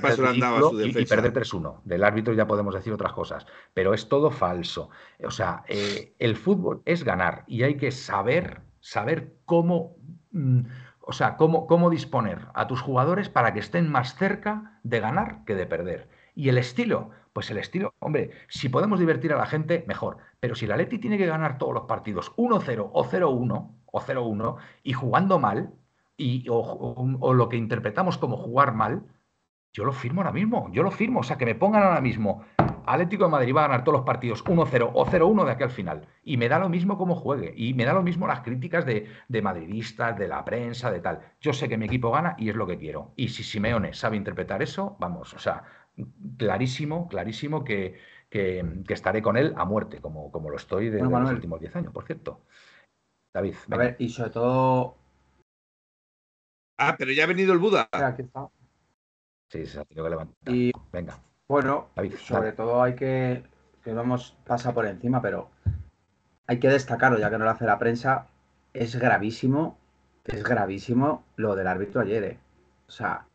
y, 0.87 1.05
perder 1.05 1.33
3-1. 1.33 1.81
Del 1.83 2.03
árbitro 2.03 2.33
ya 2.33 2.47
podemos 2.47 2.73
decir 2.73 2.91
otras 2.91 3.13
cosas, 3.13 3.45
pero 3.73 3.93
es 3.93 4.09
todo 4.09 4.29
falso. 4.29 4.89
O 5.23 5.31
sea, 5.31 5.63
eh, 5.67 6.13
el 6.19 6.35
fútbol 6.35 6.81
es 6.85 7.03
ganar 7.03 7.43
y 7.47 7.63
hay 7.63 7.77
que 7.77 7.91
saber, 7.91 8.61
saber 8.81 9.35
cómo, 9.45 9.95
mm, 10.31 10.61
o 10.99 11.13
sea, 11.13 11.37
cómo, 11.37 11.65
cómo 11.67 11.89
disponer 11.89 12.47
a 12.53 12.67
tus 12.67 12.81
jugadores 12.81 13.29
para 13.29 13.53
que 13.53 13.59
estén 13.59 13.89
más 13.89 14.15
cerca 14.15 14.79
de 14.83 14.99
ganar 14.99 15.45
que 15.45 15.55
de 15.55 15.65
perder. 15.65 16.09
Y 16.35 16.49
el 16.49 16.57
estilo, 16.57 17.11
pues 17.33 17.49
el 17.49 17.57
estilo, 17.57 17.93
hombre, 17.99 18.31
si 18.49 18.69
podemos 18.69 18.99
divertir 18.99 19.33
a 19.33 19.37
la 19.37 19.45
gente, 19.45 19.85
mejor. 19.87 20.17
Pero 20.39 20.55
si 20.55 20.67
la 20.67 20.77
Leti 20.77 20.99
tiene 20.99 21.17
que 21.17 21.25
ganar 21.25 21.57
todos 21.57 21.73
los 21.73 21.83
partidos 21.85 22.35
1-0 22.35 22.89
o 22.91 23.05
0-1 23.05 23.71
o 23.85 24.01
0-1 24.01 24.55
y 24.83 24.93
jugando 24.93 25.39
mal, 25.39 25.73
y, 26.17 26.45
o, 26.49 27.33
lo 27.33 27.49
que 27.49 27.57
interpretamos 27.57 28.17
como 28.17 28.37
jugar 28.37 28.73
mal, 28.73 29.03
yo 29.73 29.85
lo 29.85 29.93
firmo 29.93 30.21
ahora 30.21 30.33
mismo, 30.33 30.69
yo 30.73 30.83
lo 30.83 30.91
firmo, 30.91 31.21
o 31.21 31.23
sea, 31.23 31.37
que 31.37 31.45
me 31.45 31.55
pongan 31.55 31.83
ahora 31.83 32.01
mismo, 32.01 32.43
Atlético 32.85 33.23
de 33.23 33.29
Madrid 33.29 33.55
va 33.55 33.63
a 33.63 33.67
ganar 33.67 33.83
todos 33.83 33.99
los 33.99 34.05
partidos 34.05 34.43
1-0 34.43 34.91
o 34.93 35.05
0-1 35.05 35.45
de 35.45 35.51
aquí 35.51 35.63
al 35.63 35.69
final, 35.69 36.07
y 36.23 36.35
me 36.35 36.49
da 36.49 36.59
lo 36.59 36.67
mismo 36.67 36.97
cómo 36.97 37.15
juegue, 37.15 37.53
y 37.55 37.73
me 37.73 37.85
da 37.85 37.93
lo 37.93 38.03
mismo 38.03 38.27
las 38.27 38.41
críticas 38.41 38.85
de, 38.85 39.07
de, 39.29 39.41
madridistas, 39.41 40.17
de 40.17 40.27
la 40.27 40.43
prensa, 40.43 40.91
de 40.91 40.99
tal. 40.99 41.19
Yo 41.39 41.53
sé 41.53 41.69
que 41.69 41.77
mi 41.77 41.85
equipo 41.85 42.11
gana 42.11 42.35
y 42.37 42.49
es 42.49 42.55
lo 42.55 42.67
que 42.67 42.77
quiero. 42.77 43.13
Y 43.15 43.29
si 43.29 43.43
Simeone 43.43 43.93
sabe 43.93 44.17
interpretar 44.17 44.61
eso, 44.61 44.97
vamos, 44.99 45.33
o 45.33 45.39
sea, 45.39 45.63
clarísimo, 46.37 47.07
clarísimo 47.07 47.63
que, 47.63 47.99
que, 48.29 48.63
estaré 48.89 49.21
con 49.21 49.37
él 49.37 49.53
a 49.57 49.65
muerte, 49.65 49.99
como, 49.99 50.31
como 50.31 50.49
lo 50.49 50.57
estoy 50.57 50.89
de, 50.89 51.01
los 51.01 51.31
últimos 51.31 51.59
10 51.59 51.75
años, 51.75 51.93
por 51.93 52.05
cierto. 52.05 52.41
David. 53.33 53.55
A 53.69 53.77
ver, 53.77 53.95
y 53.99 54.09
sobre 54.09 54.29
todo 54.29 54.97
Ah, 56.83 56.95
pero 56.97 57.11
ya 57.11 57.25
ha 57.25 57.27
venido 57.27 57.53
el 57.53 57.59
Buda. 57.59 57.87
Aquí 57.91 58.23
está. 58.23 58.49
Sí, 59.51 59.67
se 59.67 59.79
ha 59.79 59.85
tenido 59.85 60.03
que 60.05 60.09
levantar. 60.09 60.35
Y, 60.51 60.71
Venga. 60.91 61.19
Bueno, 61.47 61.89
sobre 62.17 62.53
todo 62.53 62.81
hay 62.81 62.95
que, 62.95 63.43
que 63.83 63.93
no 63.93 64.01
hemos 64.01 64.31
pasado 64.47 64.73
por 64.73 64.87
encima, 64.87 65.21
pero 65.21 65.51
hay 66.47 66.59
que 66.59 66.69
destacarlo, 66.69 67.19
ya 67.19 67.29
que 67.29 67.37
no 67.37 67.45
lo 67.45 67.51
hace 67.51 67.65
la 67.65 67.77
prensa, 67.77 68.29
es 68.73 68.95
gravísimo, 68.95 69.77
es 70.25 70.43
gravísimo 70.43 71.23
lo 71.35 71.55
del 71.55 71.67
árbitro 71.67 72.01
ayer. 72.01 72.23
Eh. 72.23 72.39
O 72.87 72.91
sea, 72.91 73.27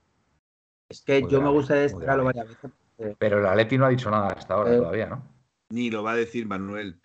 es 0.88 1.02
que 1.02 1.26
yo 1.28 1.40
me 1.40 1.50
gusta 1.50 1.74
destacarlo 1.74 2.24
varias 2.24 2.48
veces. 2.48 2.70
Pero 3.18 3.40
el 3.40 3.46
Atleti 3.46 3.76
no 3.76 3.86
ha 3.86 3.90
dicho 3.90 4.10
nada 4.10 4.28
hasta 4.28 4.54
ahora 4.54 4.74
eh, 4.74 4.76
todavía, 4.78 5.06
¿no? 5.06 5.22
Ni 5.68 5.90
lo 5.90 6.02
va 6.02 6.12
a 6.12 6.16
decir 6.16 6.46
Manuel 6.46 6.98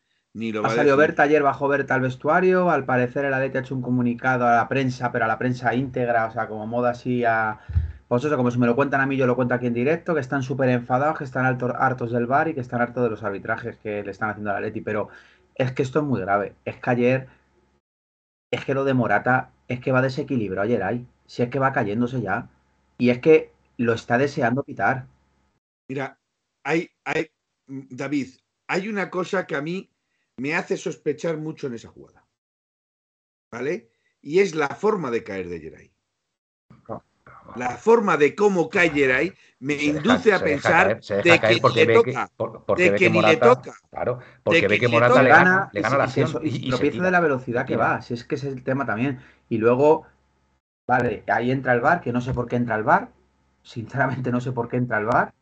ha, 0.64 0.70
salido 0.70 0.96
Berta 0.96 1.24
ayer, 1.24 1.44
bajó 1.44 1.68
Berta 1.68 1.96
al 1.96 2.02
vestuario. 2.02 2.70
Al 2.72 2.86
parecer, 2.86 3.26
el 3.26 3.34
Atleti 3.34 3.58
ha 3.58 3.62
hecho 3.62 3.76
un 3.76 3.82
comunicado 3.82 4.48
a 4.48 4.56
la 4.56 4.70
prensa, 4.70 5.12
pero 5.12 5.26
a 5.26 5.28
la 5.28 5.38
prensa 5.38 5.76
íntegra, 5.76 6.28
o 6.28 6.32
sea, 6.32 6.48
como 6.48 6.66
moda 6.68 6.92
así 6.92 7.26
a. 7.26 7.60
Pues 8.08 8.24
eso, 8.24 8.36
como 8.38 8.52
si 8.52 8.58
me 8.58 8.66
lo 8.66 8.76
cuentan 8.76 9.02
a 9.02 9.06
mí, 9.06 9.18
yo 9.18 9.26
lo 9.26 9.36
cuento 9.36 9.54
aquí 9.54 9.68
en 9.68 9.74
directo, 9.74 10.14
que 10.14 10.20
están 10.20 10.44
súper 10.44 10.70
enfadados, 10.70 11.18
que 11.18 11.24
están 11.24 11.46
hartos 11.46 12.12
del 12.12 12.28
bar 12.28 12.50
y 12.50 12.54
que 12.54 12.60
están 12.60 12.82
hartos 12.82 13.04
de 13.04 13.10
los 13.10 13.24
arbitrajes 13.24 13.78
que 13.78 14.04
le 14.04 14.12
están 14.12 14.30
haciendo 14.30 14.52
al 14.52 14.58
Atleti. 14.58 14.82
Pero 14.82 15.10
es 15.56 15.72
que 15.74 15.84
esto 15.84 16.00
es 16.00 16.06
muy 16.06 16.22
grave. 16.22 16.56
Es 16.66 16.78
que 16.78 16.90
ayer. 16.90 17.28
Es 18.52 18.66
que 18.66 18.74
lo 18.74 18.84
de 18.84 18.94
Morata 18.94 19.50
es 19.68 19.80
que 19.80 19.92
va 19.92 20.02
desequilibrio 20.02 20.62
ayer 20.62 20.84
ahí. 20.84 21.06
Si 21.26 21.42
es 21.42 21.50
que 21.50 21.60
va 21.60 21.74
cayéndose 21.74 22.22
ya. 22.22 22.48
Y 22.98 23.10
es 23.10 23.20
que 23.20 23.52
lo 23.78 23.94
está 23.94 24.18
deseando 24.18 24.64
pitar. 24.64 25.08
Mira, 25.88 26.20
hay, 26.64 26.90
hay, 27.04 27.32
David, 27.68 28.30
hay 28.68 28.88
una 28.88 29.10
cosa 29.10 29.46
que 29.46 29.56
a 29.56 29.62
mí 29.62 29.90
me 30.38 30.56
hace 30.56 30.78
sospechar 30.78 31.38
mucho 31.38 31.68
en 31.68 31.76
esa 31.76 31.90
jugada. 31.90 32.26
¿Vale? 33.52 33.90
Y 34.22 34.40
es 34.40 34.56
la 34.56 34.70
forma 34.70 35.12
de 35.12 35.24
caer 35.24 35.50
de 35.50 35.60
Geray. 35.60 35.92
La 37.56 37.72
forma 37.72 38.18
de 38.18 38.34
cómo 38.36 38.70
cae 38.70 38.90
Geray 38.92 39.34
me 39.60 39.74
induce 39.74 40.34
a 40.34 40.40
pensar 40.40 41.02
de 41.02 41.40
que 41.40 41.60
ni 41.60 41.86
le 41.86 41.94
toca. 41.94 42.32
de 42.78 42.96
que, 42.96 43.10
ni 43.10 43.22
le 43.22 43.38
toca. 43.38 43.74
Claro, 43.90 44.20
porque 44.44 44.68
ve 44.68 44.80
que 44.80 44.88
Morata 44.88 45.22
le 45.22 45.30
gana, 45.30 45.70
le 45.74 45.82
gana 45.82 45.98
la 45.98 46.04
acción. 46.06 46.30
Y, 46.44 46.70
lo 46.70 46.78
piensa 46.80 47.04
de 47.04 47.12
la 47.12 47.20
velocidad 47.20 47.66
que 47.66 47.76
va, 47.76 48.02
si 48.02 48.14
es 48.14 48.24
que 48.24 48.36
ese 48.36 48.48
es 48.48 48.54
el 48.54 48.64
tema 48.64 48.86
también. 48.86 49.20
Y 49.50 49.58
luego, 49.58 50.06
vale, 50.88 51.24
ahí 51.28 51.52
entra 51.52 51.74
el 51.74 51.82
bar, 51.82 52.02
que 52.02 52.14
no 52.14 52.22
sé 52.22 52.34
por 52.34 52.48
qué 52.48 52.56
entra 52.56 52.76
el 52.76 52.84
bar. 52.84 53.12
Sinceramente 53.64 54.32
no 54.32 54.41
sé 54.41 54.51
por 54.51 54.70
qué 54.70 54.78
entra 54.78 54.99
el 54.99 55.05
bar. 55.05 55.34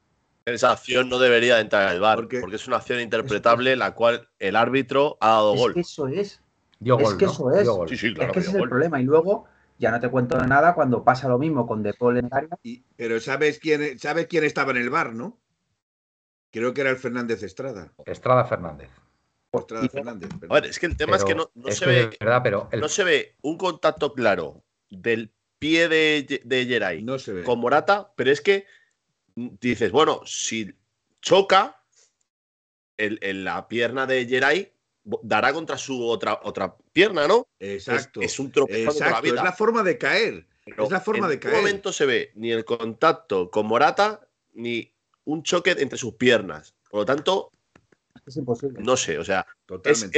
Esa 0.45 0.72
acción 0.72 1.09
no 1.09 1.20
debería 1.20 1.59
entrar 1.59 1.88
en 1.88 1.93
el 1.95 2.01
bar, 2.01 2.17
porque, 2.17 2.41
es 2.53 2.67
una 2.67 2.78
acción 2.78 2.99
interpretable 2.99 3.76
la 3.76 3.93
cual 3.93 4.28
el 4.39 4.55
árbitro 4.55 5.17
ha 5.22 5.30
dado 5.30 5.53
es 5.53 5.59
gol. 5.59 5.74
Que 5.74 5.80
eso 5.82 6.07
es. 6.07 6.41
es 6.82 7.13
que 7.15 7.26
eso 7.26 7.51
es. 7.51 7.67
es 7.67 8.01
que, 8.01 8.39
ese 8.39 8.49
es 8.49 8.55
el 8.55 8.70
problema. 8.70 8.99
Y 8.99 9.03
luego, 9.03 9.45
ya 9.78 9.91
no 9.91 9.99
te 9.99 10.09
cuento 10.09 10.38
nada 10.45 10.74
cuando 10.74 11.03
pasa 11.03 11.28
lo 11.28 11.38
mismo 11.38 11.67
con 11.67 11.84
De 11.84 11.93
Paul 11.93 12.17
en 12.17 12.30
área. 12.32 12.57
pero 12.95 13.20
¿sabes 13.20 13.59
quién, 13.59 13.99
¿sabes 13.99 14.28
quién 14.28 14.43
estaba 14.43 14.72
en 14.72 14.78
el 14.78 14.89
bar, 14.89 15.13
no? 15.13 15.39
Creo 16.51 16.74
que 16.74 16.82
era 16.82 16.89
el 16.89 16.97
Fernández 16.97 17.43
Estrada. 17.43 17.93
Estrada 18.05 18.43
Fernández. 18.45 18.89
Estrada 19.51 19.88
Fernández. 19.88 20.30
A 20.49 20.53
ver, 20.53 20.65
es 20.65 20.80
que 20.80 20.88
el 20.88 20.97
tema 20.97 21.15
es 21.15 21.24
que 21.24 21.36
no, 21.36 21.49
se 21.70 21.86
ve. 21.86 22.17
No 22.80 22.88
se 22.88 23.03
ve 23.03 23.36
un 23.41 23.57
contacto 23.57 24.13
claro 24.13 24.63
del 24.89 25.32
pie 25.60 25.88
de, 25.89 26.41
de 26.43 26.66
Geray 26.66 27.03
no 27.03 27.20
se 27.20 27.34
ve. 27.34 27.43
con 27.43 27.60
Morata, 27.60 28.14
pero 28.16 28.32
es 28.32 28.41
que 28.41 28.66
dices, 29.36 29.91
bueno, 29.91 30.22
si 30.26 30.74
choca, 31.22 31.76
en 32.97 33.45
la 33.45 33.68
pierna 33.70 34.05
de 34.05 34.26
Jerai 34.26 34.74
dará 35.24 35.53
contra 35.53 35.78
su 35.78 36.05
otra, 36.05 36.39
otra 36.43 36.76
pierna, 36.91 37.28
¿no? 37.28 37.47
Exacto. 37.60 38.22
Es, 38.22 38.39
un 38.39 38.51
tropezón 38.51 39.10
la 39.10 39.22
vida. 39.22 39.36
Es 39.36 39.43
la 39.43 39.53
forma 39.53 39.84
de 39.84 39.97
caer. 39.97 40.47
es 40.66 40.91
la 40.91 40.99
forma 40.99 41.28
de 41.28 41.39
caer. 41.39 41.55
En 41.55 41.62
momento 41.62 41.93
se 41.93 42.05
ve 42.05 42.32
ni 42.36 42.51
el 42.51 42.66
contacto 42.66 43.49
con 43.49 43.68
Morata 43.68 44.28
ni 44.53 44.91
un 45.26 45.43
choque 45.43 45.72
entre 45.78 45.97
sus 45.97 46.16
piernas. 46.16 46.76
Por 46.89 47.01
lo 47.01 47.05
tanto, 47.05 47.51
es 48.26 48.36
imposible. 48.36 48.82
No 48.82 48.97
sé, 48.97 49.18
o 49.18 49.24
sea, 49.24 49.45
es, 49.84 50.10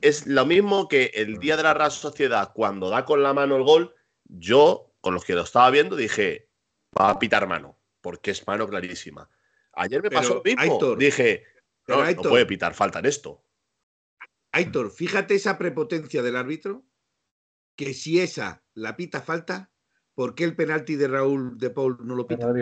es, 0.00 0.26
lo 0.26 0.46
mismo 0.46 0.88
que 0.88 1.10
el 1.14 1.38
día 1.38 1.56
de 1.56 1.62
la 1.62 1.74
Real 1.74 1.92
Sociedad, 1.92 2.52
cuando 2.54 2.88
da 2.88 3.04
con 3.04 3.22
la 3.22 3.34
mano 3.34 3.56
el 3.56 3.62
gol, 3.62 3.94
yo, 4.24 4.89
con 5.00 5.14
los 5.14 5.24
que 5.24 5.34
lo 5.34 5.42
estaba 5.42 5.70
viendo, 5.70 5.96
dije, 5.96 6.48
va 6.98 7.10
a 7.10 7.18
pitar 7.18 7.46
mano 7.46 7.80
porque 8.00 8.30
es 8.30 8.46
mano 8.46 8.68
clarísima. 8.68 9.28
Ayer 9.72 10.02
me 10.02 10.10
pasó 10.10 10.36
lo 10.36 10.42
mismo. 10.42 10.96
Dije, 10.96 11.44
no, 11.86 12.04
puede 12.22 12.46
pitar 12.46 12.74
falta 12.74 12.98
en 12.98 13.06
esto. 13.06 13.44
Aitor, 14.52 14.90
fíjate 14.90 15.34
esa 15.34 15.58
prepotencia 15.58 16.22
del 16.22 16.36
árbitro, 16.36 16.84
que 17.76 17.94
si 17.94 18.20
esa 18.20 18.64
la 18.74 18.96
pita 18.96 19.20
falta, 19.20 19.70
¿por 20.14 20.34
qué 20.34 20.44
el 20.44 20.56
penalti 20.56 20.96
de 20.96 21.06
Raúl 21.06 21.56
de 21.56 21.70
Paul 21.70 21.98
no 22.02 22.16
lo 22.16 22.26
pita? 22.26 22.52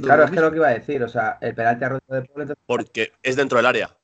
claro, 0.00 0.24
es 0.24 0.30
que 0.30 0.40
lo 0.40 0.50
que 0.50 0.56
iba 0.56 0.68
a 0.68 0.74
decir, 0.74 1.02
o 1.02 1.08
sea, 1.08 1.38
el 1.40 1.54
penalti 1.54 1.84
a 1.84 1.88
de 1.90 2.22
Paul. 2.22 2.56
Porque 2.66 3.12
es 3.22 3.36
dentro 3.36 3.58
del 3.58 3.66
área. 3.66 3.98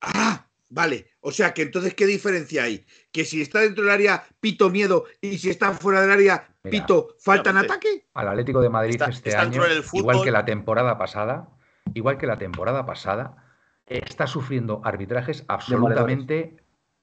Ah, 0.00 0.45
Vale, 0.68 1.06
o 1.20 1.30
sea 1.30 1.54
que 1.54 1.62
entonces, 1.62 1.94
¿qué 1.94 2.06
diferencia 2.06 2.64
hay? 2.64 2.84
Que 3.12 3.24
si 3.24 3.40
está 3.40 3.60
dentro 3.60 3.84
del 3.84 3.92
área, 3.92 4.24
pito 4.40 4.68
miedo, 4.68 5.04
y 5.20 5.38
si 5.38 5.48
está 5.48 5.72
fuera 5.72 6.00
del 6.00 6.10
área, 6.10 6.48
pito 6.62 7.14
falta 7.20 7.50
en 7.50 7.58
ataque. 7.58 8.06
Al 8.14 8.28
Atlético 8.28 8.60
de 8.60 8.68
Madrid 8.68 9.00
este 9.08 9.36
año, 9.36 9.62
igual 9.92 10.22
que 10.24 10.32
la 10.32 10.44
temporada 10.44 10.98
pasada, 10.98 11.48
igual 11.94 12.18
que 12.18 12.26
la 12.26 12.36
temporada 12.36 12.84
pasada, 12.84 13.46
está 13.86 14.26
sufriendo 14.26 14.80
arbitrajes 14.84 15.44
absolutamente, 15.46 16.56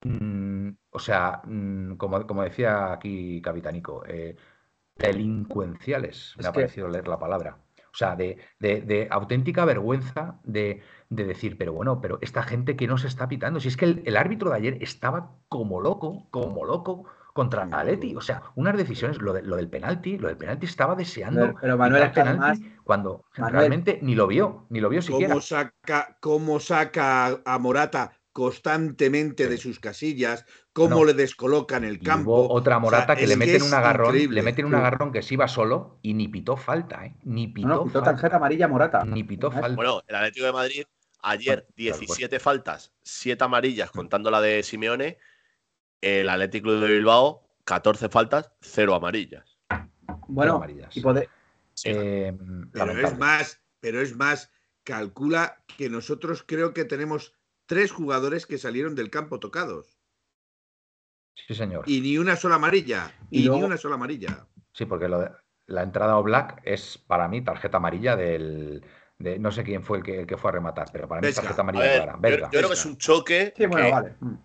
mm, 0.03 0.69
o 0.89 0.99
sea, 0.99 1.41
mm, 1.45 1.95
como, 1.95 2.27
como, 2.27 2.43
decía 2.43 2.91
aquí 2.91 3.41
Capitanico, 3.41 4.03
eh, 4.05 4.35
delincuenciales, 4.97 6.35
me 6.37 6.47
ha 6.47 6.51
parecido 6.51 6.89
leer 6.89 7.07
la 7.07 7.17
palabra. 7.17 7.57
O 7.93 7.95
sea, 7.95 8.15
de, 8.15 8.37
de 8.59 9.07
auténtica 9.11 9.65
vergüenza 9.65 10.39
de 10.43 10.81
de 11.15 11.25
decir, 11.25 11.57
pero 11.57 11.73
bueno, 11.73 12.01
pero 12.01 12.17
esta 12.21 12.43
gente 12.43 12.75
que 12.75 12.87
no 12.87 12.97
se 12.97 13.07
está 13.07 13.27
pitando, 13.27 13.59
si 13.59 13.67
es 13.67 13.77
que 13.77 14.01
el, 14.03 14.17
árbitro 14.17 14.49
de 14.49 14.57
ayer 14.57 14.77
estaba 14.81 15.31
como 15.47 15.79
loco, 15.79 16.27
como 16.31 16.65
loco 16.65 17.05
contra 17.33 17.63
Aleti, 17.63 18.15
o 18.15 18.21
sea, 18.21 18.43
unas 18.55 18.77
decisiones, 18.77 19.19
lo, 19.19 19.39
lo 19.41 19.55
del 19.55 19.67
penalti, 19.67 20.17
lo 20.17 20.27
del 20.27 20.37
penalti 20.37 20.65
estaba 20.65 20.95
deseando 20.95 21.55
pero, 21.59 21.77
Manuel 21.77 22.11
penalti 22.11 22.71
cuando 22.83 23.25
realmente 23.35 23.99
ni 24.01 24.13
lo 24.13 24.27
vio, 24.27 24.65
ni 24.69 24.79
lo 24.79 24.89
vio 24.89 25.01
siquiera. 25.01 25.33
¿Cómo 25.33 25.41
saca, 25.41 26.17
cómo 26.19 26.59
saca 26.59 27.41
a 27.45 27.59
Morata 27.59 28.13
constantemente 28.33 29.47
de 29.47 29.57
sus 29.57 29.79
casillas, 29.79 30.45
cómo 30.73 31.05
le 31.05 31.13
descolocan 31.13 31.83
el 31.83 31.99
campo. 31.99 32.49
otra 32.49 32.79
Morata 32.79 33.15
que 33.15 33.27
le 33.27 33.37
meten 33.37 33.61
un 33.61 33.73
agarrón, 33.73 34.15
le 34.15 34.41
meten 34.41 34.65
un 34.65 34.75
agarrón 34.75 35.11
que 35.11 35.21
se 35.21 35.35
iba 35.35 35.47
solo 35.47 35.99
y 36.01 36.13
ni 36.13 36.27
pitó 36.27 36.57
falta, 36.57 37.05
¿eh? 37.05 37.15
Ni 37.23 37.47
pitó, 37.47 37.67
no, 37.67 37.83
pitó 37.85 38.03
tarjeta 38.03 38.35
amarilla 38.35 38.67
Morata. 38.67 39.05
Ni 39.05 39.23
pitó 39.23 39.51
falta. 39.51 39.75
Bueno, 39.75 40.01
el 40.07 40.15
Atlético 40.15 40.47
de 40.47 40.51
Madrid 40.51 40.83
Ayer 41.25 41.65
17 41.77 42.37
faltas, 42.39 42.91
7 43.03 43.41
amarillas, 43.45 43.91
contando 43.91 44.29
la 44.29 44.41
de 44.41 44.61
Simeone. 44.61 45.17
El 46.01 46.27
Atlético 46.27 46.73
de 46.73 46.95
Bilbao, 46.95 47.49
14 47.63 48.09
faltas, 48.09 48.51
0 48.59 48.93
amarillas. 48.93 49.57
Bueno, 50.27 50.55
amarillas. 50.55 50.95
Y 50.97 51.01
eh, 51.85 52.37
pero 52.73 52.91
es 52.91 53.17
más, 53.17 53.61
pero 53.79 54.01
es 54.01 54.17
más, 54.17 54.51
calcula 54.83 55.63
que 55.77 55.89
nosotros 55.89 56.43
creo 56.45 56.73
que 56.73 56.83
tenemos 56.83 57.33
tres 57.65 57.91
jugadores 57.91 58.45
que 58.45 58.57
salieron 58.57 58.95
del 58.95 59.09
campo 59.09 59.39
tocados. 59.39 59.97
Sí, 61.47 61.55
señor. 61.55 61.83
Y 61.87 62.01
ni 62.01 62.17
una 62.17 62.35
sola 62.35 62.55
amarilla. 62.55 63.11
Y, 63.29 63.49
ni 63.49 63.63
una 63.63 63.77
sola 63.77 63.95
amarilla. 63.95 64.47
Sí, 64.73 64.85
porque 64.85 65.07
lo 65.07 65.19
de, 65.19 65.31
la 65.67 65.83
entrada 65.83 66.17
o 66.17 66.23
Black 66.23 66.61
es 66.65 66.97
para 66.97 67.27
mí 67.27 67.41
tarjeta 67.43 67.77
amarilla 67.77 68.15
del. 68.15 68.83
De, 69.17 69.39
no 69.39 69.51
sé 69.51 69.63
quién 69.63 69.83
fue 69.83 69.99
el 69.99 70.03
que, 70.03 70.21
el 70.21 70.27
que, 70.27 70.37
fue 70.37 70.49
a 70.49 70.53
rematar, 70.53 70.89
pero 70.91 71.07
para 71.07 71.21
mí 71.21 71.27
es 71.27 71.35
tarjeta 71.35 71.61
amarilla 71.61 72.17
clara. 72.17 72.19
Yo, 72.21 72.49
creo 72.49 72.67
que 72.67 72.73
es 72.73 72.85
un 72.85 72.97
choque. 72.97 73.53
Sí, 73.55 73.65
bueno, 73.65 73.91
vale. 73.91 74.15
Mm. 74.19 74.35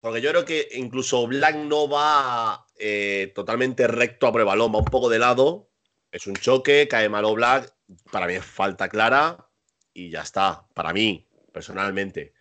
Porque 0.00 0.20
yo 0.20 0.30
creo 0.30 0.44
que 0.44 0.68
incluso 0.74 1.26
Black 1.26 1.56
no 1.56 1.88
va 1.88 2.66
eh, 2.78 3.32
totalmente 3.34 3.88
recto 3.88 4.26
a 4.26 4.30
balón, 4.30 4.72
va 4.72 4.78
un 4.78 4.84
poco 4.84 5.08
de 5.08 5.18
lado. 5.18 5.68
Es 6.12 6.26
un 6.26 6.34
choque, 6.34 6.86
cae 6.88 7.08
malo 7.08 7.34
Black. 7.34 7.74
Para 8.10 8.26
mí 8.26 8.34
es 8.34 8.44
falta 8.44 8.88
clara 8.88 9.48
y 9.92 10.10
ya 10.10 10.22
está. 10.22 10.66
Para 10.74 10.92
mí, 10.92 11.26
personalmente. 11.56 12.34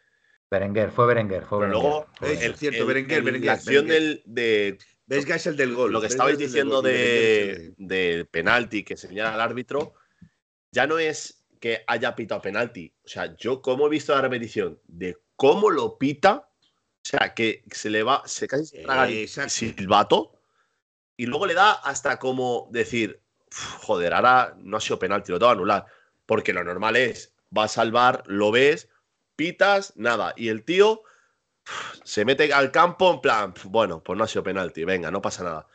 Berenguer, 0.51 0.91
fue 0.91 1.07
Berenguer. 1.07 1.45
Fue 1.45 1.59
Pero 1.59 1.71
luego, 1.71 2.07
es 2.19 2.59
cierto, 2.59 2.85
Berenguer, 2.85 3.23
Berenguer, 3.23 3.45
La 3.45 3.53
acción 3.53 3.87
del, 3.87 4.21
de. 4.25 4.77
Vesga 5.05 5.37
es 5.37 5.47
el 5.47 5.55
del 5.55 5.73
gol. 5.73 5.93
Lo 5.93 6.01
que 6.01 6.07
estabais 6.07 6.37
diciendo 6.37 6.81
de, 6.81 7.73
de 7.77 8.27
penalti 8.29 8.83
que 8.83 8.97
señala 8.97 9.35
el 9.35 9.39
árbitro, 9.39 9.93
ya 10.69 10.85
no 10.85 10.99
es 10.99 11.45
que 11.61 11.85
haya 11.87 12.13
pitado 12.13 12.41
penalti. 12.41 12.93
O 13.05 13.07
sea, 13.07 13.37
yo 13.37 13.61
como 13.61 13.87
he 13.87 13.89
visto 13.89 14.13
la 14.13 14.21
repetición 14.21 14.81
de 14.85 15.17
cómo 15.37 15.69
lo 15.69 15.97
pita, 15.97 16.49
o 16.59 17.07
sea, 17.07 17.33
que 17.33 17.63
se 17.71 17.89
le 17.89 18.03
va, 18.03 18.21
se 18.25 18.49
casi 18.49 18.65
se 18.65 18.83
traga 18.83 19.07
el 19.07 19.29
silbato 19.29 20.41
y 21.15 21.27
luego 21.27 21.45
le 21.45 21.53
da 21.53 21.71
hasta 21.71 22.19
como 22.19 22.67
decir, 22.69 23.21
joder, 23.81 24.13
ahora 24.13 24.57
no 24.57 24.75
ha 24.75 24.81
sido 24.81 24.99
penalti, 24.99 25.31
lo 25.31 25.39
tengo 25.39 25.51
que 25.51 25.55
anular. 25.55 25.85
Porque 26.25 26.51
lo 26.51 26.65
normal 26.65 26.97
es, 26.97 27.33
va 27.57 27.63
a 27.63 27.69
salvar, 27.69 28.23
lo 28.25 28.51
ves, 28.51 28.89
pitas, 29.35 29.93
nada. 29.95 30.33
Y 30.35 30.49
el 30.49 30.63
tío 30.63 31.03
se 32.03 32.25
mete 32.25 32.53
al 32.53 32.71
campo 32.71 33.13
en 33.13 33.21
plan, 33.21 33.53
bueno, 33.65 34.03
pues 34.03 34.17
no 34.17 34.23
ha 34.23 34.27
sido 34.27 34.43
penalti, 34.43 34.83
venga, 34.83 35.11
no 35.11 35.21
pasa 35.21 35.43
nada. 35.43 35.67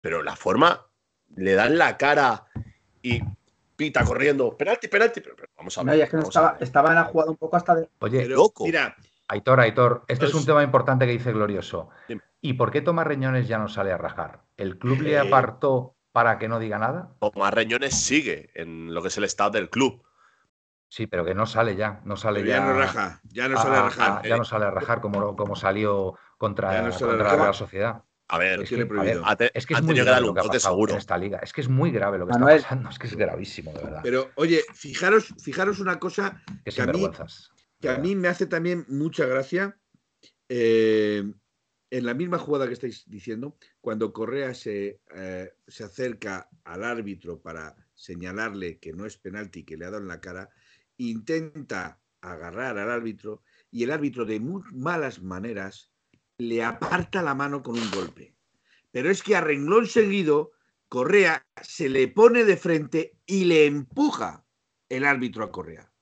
Pero 0.00 0.22
la 0.22 0.36
forma, 0.36 0.86
le 1.36 1.54
dan 1.54 1.78
la 1.78 1.96
cara 1.96 2.46
y 3.02 3.20
pita 3.76 4.04
corriendo, 4.04 4.56
penalti, 4.56 4.88
penalti, 4.88 5.20
pero, 5.20 5.36
vamos 5.56 5.76
a 5.78 5.82
ver. 5.82 5.96
No, 5.96 6.02
es 6.02 6.10
que 6.10 6.16
no 6.16 6.22
estaba, 6.24 6.56
estaba 6.60 6.88
en 6.90 6.96
la 6.96 7.04
jugada 7.04 7.30
un 7.30 7.36
poco 7.36 7.56
hasta 7.56 7.74
de... 7.74 7.88
Oye, 8.00 8.26
loco. 8.26 8.64
Mira, 8.64 8.96
Aitor, 9.28 9.60
Aitor, 9.60 10.04
este 10.08 10.26
es 10.26 10.34
un 10.34 10.44
tema 10.44 10.62
importante 10.62 11.06
que 11.06 11.12
dice 11.12 11.32
Glorioso. 11.32 11.88
¿Y 12.40 12.54
por 12.54 12.70
qué 12.70 12.80
Tomás 12.80 13.06
Reñones 13.06 13.46
ya 13.46 13.58
no 13.58 13.68
sale 13.68 13.92
a 13.92 13.96
rajar? 13.96 14.40
¿El 14.56 14.78
club 14.78 15.02
le 15.02 15.18
apartó 15.18 15.94
para 16.12 16.38
que 16.38 16.48
no 16.48 16.58
diga 16.58 16.78
nada? 16.78 17.12
Tomás 17.20 17.54
Reñones 17.54 17.94
sigue 17.94 18.50
en 18.54 18.92
lo 18.92 19.02
que 19.02 19.08
es 19.08 19.18
el 19.18 19.24
estado 19.24 19.52
del 19.52 19.70
club. 19.70 20.02
Sí, 20.90 21.06
pero 21.06 21.24
que 21.24 21.36
no 21.36 21.46
sale 21.46 21.76
ya, 21.76 22.00
no 22.04 22.16
sale 22.16 22.44
ya. 22.44 22.56
Ya 22.56 22.64
no 22.64 22.72
raja, 22.72 23.20
ya 23.22 23.48
no 23.48 23.56
sale 23.56 23.76
a, 23.76 23.82
rajar. 23.82 24.26
ya 24.26 24.36
no 24.36 24.44
sale 24.44 24.64
a 24.64 24.70
rajar 24.72 25.00
como, 25.00 25.36
como 25.36 25.54
salió 25.54 26.18
contra, 26.36 26.82
la 26.82 26.90
Real 26.90 27.54
Sociedad. 27.54 28.02
A 28.26 28.38
ver, 28.38 28.60
es 28.62 28.68
que, 28.68 29.50
es, 29.54 29.66
que 29.66 29.74
es 29.74 29.82
muy 29.82 29.94
grave 29.94 30.20
lo 30.20 30.34
que 30.34 30.40
ha 30.40 30.44
pasado 30.44 30.88
en 30.88 30.96
esta 30.96 31.16
liga. 31.16 31.38
Es 31.38 31.52
que 31.52 31.60
es 31.60 31.68
muy 31.68 31.92
grave 31.92 32.18
lo 32.18 32.26
que 32.26 32.32
está 32.32 32.44
pasando. 32.44 32.90
Es 32.90 32.98
que 32.98 33.06
es 33.06 33.16
gravísimo, 33.16 33.72
de 33.72 33.84
verdad. 33.84 34.00
Pero, 34.02 34.30
oye, 34.34 34.64
fijaros, 34.74 35.32
fijaros 35.40 35.78
una 35.78 36.00
cosa 36.00 36.42
que, 36.64 36.82
a 36.82 36.86
mí, 36.86 37.08
que 37.80 37.88
a 37.88 37.98
mí 37.98 38.16
me 38.16 38.28
hace 38.28 38.46
también 38.46 38.84
mucha 38.88 39.26
gracia. 39.26 39.76
Eh, 40.48 41.24
en 41.90 42.06
la 42.06 42.14
misma 42.14 42.38
jugada 42.38 42.66
que 42.66 42.72
estáis 42.72 43.04
diciendo, 43.08 43.56
cuando 43.80 44.12
Correa 44.12 44.54
se, 44.54 45.00
eh, 45.14 45.52
se, 45.66 45.84
acerca 45.84 46.48
al 46.64 46.84
árbitro 46.84 47.40
para 47.40 47.76
señalarle 47.94 48.78
que 48.78 48.92
no 48.92 49.06
es 49.06 49.16
penalti, 49.16 49.64
que 49.64 49.76
le 49.76 49.86
ha 49.86 49.90
dado 49.90 50.02
en 50.02 50.08
la 50.08 50.20
cara, 50.20 50.50
intenta 51.08 52.00
agarrar 52.20 52.78
al 52.78 52.90
árbitro 52.90 53.42
y 53.70 53.84
el 53.84 53.90
árbitro 53.90 54.24
de 54.24 54.40
muy 54.40 54.62
malas 54.72 55.22
maneras 55.22 55.90
le 56.38 56.62
aparta 56.62 57.22
la 57.22 57.34
mano 57.34 57.62
con 57.62 57.76
un 57.76 57.90
golpe. 57.90 58.34
Pero 58.90 59.10
es 59.10 59.22
que 59.22 59.36
a 59.36 59.40
renglón 59.40 59.86
seguido, 59.86 60.52
Correa 60.88 61.46
se 61.62 61.88
le 61.88 62.08
pone 62.08 62.44
de 62.44 62.56
frente 62.56 63.16
y 63.24 63.44
le 63.44 63.66
empuja 63.66 64.44
el 64.88 65.04
árbitro 65.04 65.44
a 65.44 65.52
Correa. 65.52 65.92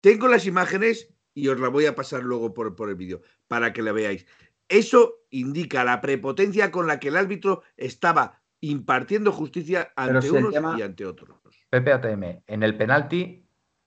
Tengo 0.00 0.28
las 0.28 0.46
imágenes 0.46 1.12
y 1.34 1.48
os 1.48 1.60
las 1.60 1.70
voy 1.70 1.86
a 1.86 1.94
pasar 1.94 2.22
luego 2.22 2.54
por, 2.54 2.74
por 2.74 2.88
el 2.88 2.94
vídeo 2.94 3.20
para 3.46 3.72
que 3.72 3.82
la 3.82 3.92
veáis. 3.92 4.26
Eso 4.68 5.26
indica 5.30 5.84
la 5.84 6.00
prepotencia 6.00 6.70
con 6.70 6.86
la 6.86 6.98
que 6.98 7.08
el 7.08 7.16
árbitro 7.16 7.62
estaba 7.76 8.42
impartiendo 8.60 9.30
justicia 9.32 9.92
ante 9.94 10.30
unos 10.30 10.54
y 10.78 10.82
ante 10.82 11.04
otros. 11.04 11.38
Pepe 11.68 11.92
ATM, 11.92 12.42
en 12.46 12.62
el 12.62 12.76
penalti 12.76 13.45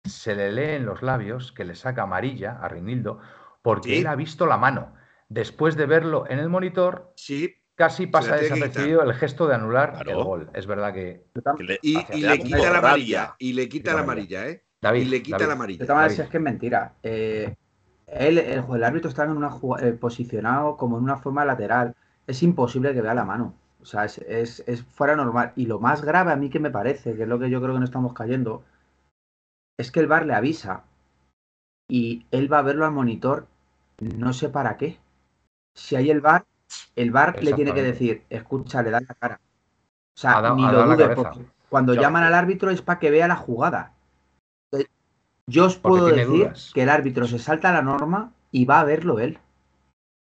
se 0.09 0.34
le 0.34 0.52
lee 0.52 0.76
en 0.76 0.86
los 0.86 1.02
labios 1.02 1.52
que 1.52 1.64
le 1.64 1.74
saca 1.74 2.02
amarilla 2.02 2.59
a 2.61 2.68
Rinildo 2.68 3.20
porque 3.62 3.98
él 3.98 4.07
ha 4.07 4.14
visto 4.14 4.46
la 4.46 4.57
mano. 4.57 4.94
Después 5.28 5.76
de 5.76 5.86
verlo 5.86 6.24
en 6.28 6.38
el 6.38 6.48
monitor, 6.48 7.12
sí. 7.16 7.57
casi 7.74 8.07
pasa 8.07 8.36
desapercibido 8.36 9.02
el 9.02 9.12
gesto 9.14 9.48
de 9.48 9.57
anular 9.57 10.04
el 10.07 10.14
gol. 10.14 10.50
Es 10.54 10.66
verdad 10.66 10.94
que. 10.94 11.24
y, 11.82 11.96
le 12.20 12.38
quita 12.38 12.70
la 12.70 12.78
amarilla. 12.78 13.34
Y 13.38 13.52
le 13.54 13.68
quita 13.68 13.94
la 13.94 14.02
amarilla, 14.02 14.48
¿eh? 14.48 14.62
y 14.94 15.04
le 15.04 15.22
quita 15.22 15.46
la 15.46 15.54
amarilla. 15.54 15.80
De 15.80 15.86
todas 15.86 16.18
es 16.18 16.28
que 16.28 16.36
es 16.36 16.42
mentira. 16.42 16.92
Eh, 17.02 17.57
él, 18.07 18.38
el, 18.38 18.84
árbitro 18.84 19.09
está 19.09 19.24
en 19.24 19.30
una 19.30 19.50
eh, 19.80 19.92
posicionado 19.92 20.76
como 20.76 20.98
en 20.98 21.04
una 21.04 21.16
forma 21.16 21.44
lateral. 21.44 21.94
Es 22.26 22.42
imposible 22.42 22.94
que 22.94 23.02
vea 23.02 23.14
la 23.14 23.24
mano. 23.24 23.54
O 23.82 23.84
sea, 23.84 24.04
es, 24.04 24.62
fuera 24.94 25.16
normal. 25.16 25.52
Y 25.57 25.66
lo 25.66 25.80
más 25.80 26.02
grave 26.02 26.32
a 26.32 26.36
mí 26.36 26.50
que 26.50 26.61
me 26.61 26.70
parece, 26.70 27.16
que 27.16 27.22
es 27.22 27.28
lo 27.28 27.38
que 27.38 27.50
yo 27.50 27.61
creo 27.61 27.74
que 27.74 27.80
no 27.80 27.84
estamos 27.84 28.12
cayendo, 28.14 28.64
es 29.79 29.91
que 29.91 30.01
el 30.01 30.07
bar 30.07 30.27
le 30.27 30.35
avisa 30.35 30.85
y 31.89 32.27
él 32.31 32.53
va 32.53 32.59
a 32.59 32.62
verlo 32.62 32.85
al 32.85 32.93
monitor, 32.93 33.47
no 33.99 34.33
sé 34.33 34.49
para 34.49 34.77
qué. 34.77 34.99
Si 35.74 35.97
hay 35.97 36.11
el 36.11 36.20
bar, 36.20 36.45
el 36.97 37.11
bar 37.11 37.43
le 37.43 37.53
tiene 37.53 37.74
que 37.74 37.83
decir, 37.83 38.24
escucha, 38.31 38.83
le 38.83 38.91
da 38.91 39.01
la 39.01 39.14
cara. 39.14 39.41
O 40.16 40.18
sea, 40.18 40.55
ni 40.55 40.62
lo 40.62 40.87
dudes, 40.87 41.14
porque 41.14 41.47
cuando 41.68 41.95
llaman 41.95 42.24
al 42.24 42.35
árbitro 42.35 42.70
es 42.70 42.83
para 42.83 42.99
que 42.99 43.11
vea 43.11 43.29
la 43.29 43.37
jugada. 43.37 43.93
Yo 45.47 45.66
os 45.66 45.77
puedo 45.77 46.07
decir 46.07 46.53
que 46.74 46.83
el 46.83 46.89
árbitro 46.89 47.27
se 47.27 47.39
salta 47.39 47.72
la 47.72 47.83
norma 47.83 48.33
y 48.51 48.64
va 48.64 48.81
a 48.81 48.85
verlo 48.85 49.20
él. 49.20 49.39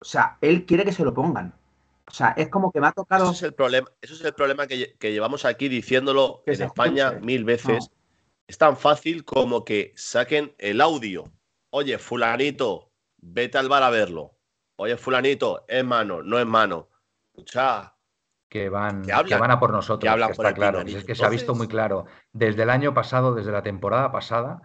O 0.01 0.05
sea, 0.05 0.36
él 0.41 0.66
quiere 0.66 0.84
que 0.84 0.93
se 0.93 1.05
lo 1.05 1.14
pongan. 1.14 1.53
O 2.07 2.12
sea, 2.12 2.30
es 2.36 2.49
como 2.49 2.70
que 2.70 2.80
me 2.80 2.88
ha 2.88 2.93
tocado. 2.93 3.24
Eso 3.24 3.32
es 3.32 3.43
el 3.43 3.55
problema, 3.55 3.88
eso 4.01 4.14
es 4.14 4.24
el 4.24 4.34
problema 4.34 4.66
que, 4.66 4.97
llevamos 5.01 5.45
aquí 5.45 5.68
diciéndolo 5.68 6.43
en 6.47 6.62
España 6.62 7.12
mil 7.12 7.45
veces. 7.45 7.91
Es 8.51 8.59
tan 8.59 8.76
fácil 8.76 9.24
como 9.24 9.64
que 9.64 9.92
saquen 9.94 10.57
el 10.59 10.80
audio. 10.80 11.30
Oye, 11.70 11.98
fulanito, 11.98 12.90
vete 13.18 13.59
al 13.59 13.68
bar 13.68 13.84
a 13.84 13.90
verlo. 13.90 14.34
Oye, 14.74 14.96
fulanito, 14.96 15.64
es 15.68 15.84
mano, 15.84 16.24
no 16.24 16.36
es 16.36 16.46
mano. 16.46 16.88
Escucha, 17.28 17.94
que 18.48 18.68
van, 18.68 19.03
que, 19.03 19.36
van 19.36 19.53
a 19.53 19.61
por 19.61 19.70
nosotros, 19.70 20.12
que, 20.12 20.32
está 20.32 20.53
claro. 20.53 20.80
Es 20.80 21.05
que 21.05 21.14
se 21.14 21.24
ha 21.24 21.28
visto 21.28 21.55
muy 21.55 21.68
claro. 21.68 22.07
Desde 22.32 22.64
el 22.64 22.70
año 22.70 22.92
pasado, 22.92 23.36
desde 23.36 23.53
la 23.53 23.62
temporada 23.62 24.11
pasada, 24.11 24.62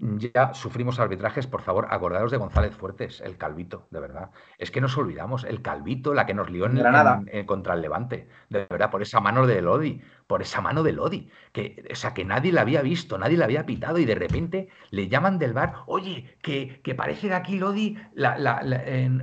ya 0.00 0.52
sufrimos 0.54 0.98
arbitrajes, 0.98 1.46
por 1.46 1.62
favor, 1.62 1.86
acordaros 1.90 2.32
de 2.32 2.38
González 2.38 2.74
Fuertes, 2.74 3.20
el 3.20 3.36
Calvito, 3.36 3.86
de 3.90 4.00
verdad. 4.00 4.30
Es 4.58 4.72
que 4.72 4.80
nos 4.80 4.96
olvidamos, 4.96 5.44
el 5.44 5.62
Calvito, 5.62 6.14
la 6.14 6.26
que 6.26 6.34
nos 6.34 6.50
lió 6.50 6.66
en, 6.66 7.46
contra 7.46 7.74
el 7.74 7.82
Levante, 7.82 8.28
de 8.48 8.66
verdad, 8.68 8.90
por 8.90 9.02
esa 9.02 9.20
mano 9.20 9.46
de 9.46 9.62
Lodi, 9.62 10.02
por 10.30 10.42
esa 10.42 10.60
mano 10.60 10.84
de 10.84 10.92
Lodi, 10.92 11.28
que, 11.52 11.84
o 11.90 11.96
sea, 11.96 12.14
que 12.14 12.24
nadie 12.24 12.52
la 12.52 12.60
había 12.60 12.82
visto, 12.82 13.18
nadie 13.18 13.36
la 13.36 13.46
había 13.46 13.66
pitado 13.66 13.98
y 13.98 14.04
de 14.04 14.14
repente 14.14 14.68
le 14.90 15.08
llaman 15.08 15.40
del 15.40 15.52
bar, 15.52 15.78
oye, 15.86 16.38
que, 16.40 16.80
que 16.84 16.94
parece 16.94 17.26
que 17.26 17.34
aquí 17.34 17.58
Lodi 17.58 17.98
la, 18.14 18.36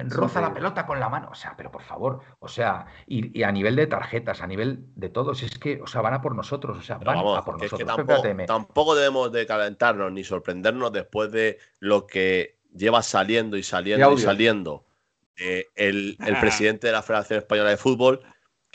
roza 0.09 0.41
la 0.41 0.53
pelota 0.53 0.85
con 0.85 0.99
la 0.99 1.07
mano, 1.07 1.29
o 1.31 1.33
sea, 1.33 1.55
pero 1.55 1.71
por 1.71 1.83
favor, 1.83 2.19
o 2.39 2.49
sea, 2.49 2.87
y, 3.05 3.41
a 3.41 3.53
nivel 3.53 3.77
de 3.77 3.87
tarjetas, 3.87 4.41
a 4.41 4.47
nivel 4.47 4.83
de 4.97 5.07
todos, 5.07 5.43
es 5.43 5.57
que, 5.57 5.81
o 5.81 5.87
sea, 5.87 6.01
van 6.01 6.13
a 6.13 6.21
por 6.21 6.35
nosotros, 6.35 6.77
o 6.77 6.81
sea, 6.81 6.97
van 6.97 7.19
a 7.19 7.41
por 7.45 7.57
nosotros. 7.57 8.45
tampoco 8.45 8.93
debemos 8.93 9.31
de 9.31 9.47
calentarnos 9.47 10.11
ni 10.11 10.25
sorprendernos 10.25 10.91
después 10.91 11.31
de 11.31 11.57
lo 11.79 12.05
que 12.05 12.59
lleva 12.75 13.01
saliendo 13.01 13.55
y 13.55 13.63
saliendo 13.63 14.11
y, 14.11 14.17
saliendo 14.17 14.85
el, 15.37 16.17
ah. 16.19 16.25
presidente 16.41 16.87
de 16.87 16.91
la 16.91 17.01
Federación 17.01 17.39
Española 17.39 17.69
de 17.69 17.77
Fútbol, 17.77 18.25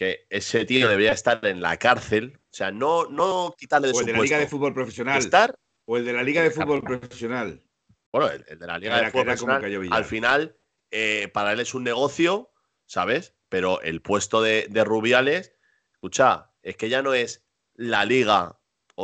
que 0.02 0.26
ese 0.30 0.64
tío 0.64 0.88
debería 0.88 1.12
estar 1.12 1.44
en 1.46 1.60
la 1.60 1.76
cárcel. 1.76 2.36
O 2.36 2.54
sea, 2.54 2.72
no, 2.72 3.06
no 3.06 3.54
quitarle 3.56 3.88
de 3.88 3.94
o 3.94 4.00
el 4.00 4.06
de 4.06 4.12
la 4.12 4.22
Liga 4.22 4.38
de 4.38 4.48
Fútbol 4.48 4.74
Profesional. 4.74 5.18
Estar, 5.18 5.54
o 5.84 5.96
el 5.96 6.04
de 6.04 6.12
la 6.12 6.24
Liga 6.24 6.42
de 6.42 6.50
Fútbol 6.50 6.82
Profesional. 6.82 7.62
Bueno, 8.10 8.28
el, 8.28 8.58
de 8.58 8.66
la 8.66 8.78
Liga 8.78 9.00
de 9.00 9.10
Fútbol 9.10 9.24
Profesional. 9.24 9.88
Al 9.92 10.04
final, 10.04 10.56
eh, 10.90 11.28
para 11.32 11.52
él 11.52 11.60
es 11.60 11.74
un 11.74 11.84
negocio, 11.84 12.50
¿sabes? 12.86 13.36
Pero 13.48 13.80
el 13.82 14.02
puesto 14.02 14.42
de, 14.42 14.66
Rubiales, 14.84 15.54
escucha, 15.92 16.50
es 16.62 16.76
que 16.76 16.88
ya 16.88 17.02
no 17.02 17.14
es 17.14 17.46
la 17.74 18.04
Liga 18.04 18.58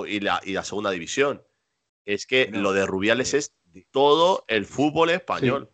y 0.06 0.20
la, 0.20 0.40
y 0.44 0.52
la 0.52 0.64
segunda 0.64 0.90
división 0.90 1.44
es 2.04 2.26
que 2.26 2.48
lo 2.50 2.72
de 2.72 2.86
Rubiales 2.86 3.34
es 3.34 3.54
todo 3.90 4.44
el 4.48 4.66
fútbol 4.66 5.10
español. 5.10 5.70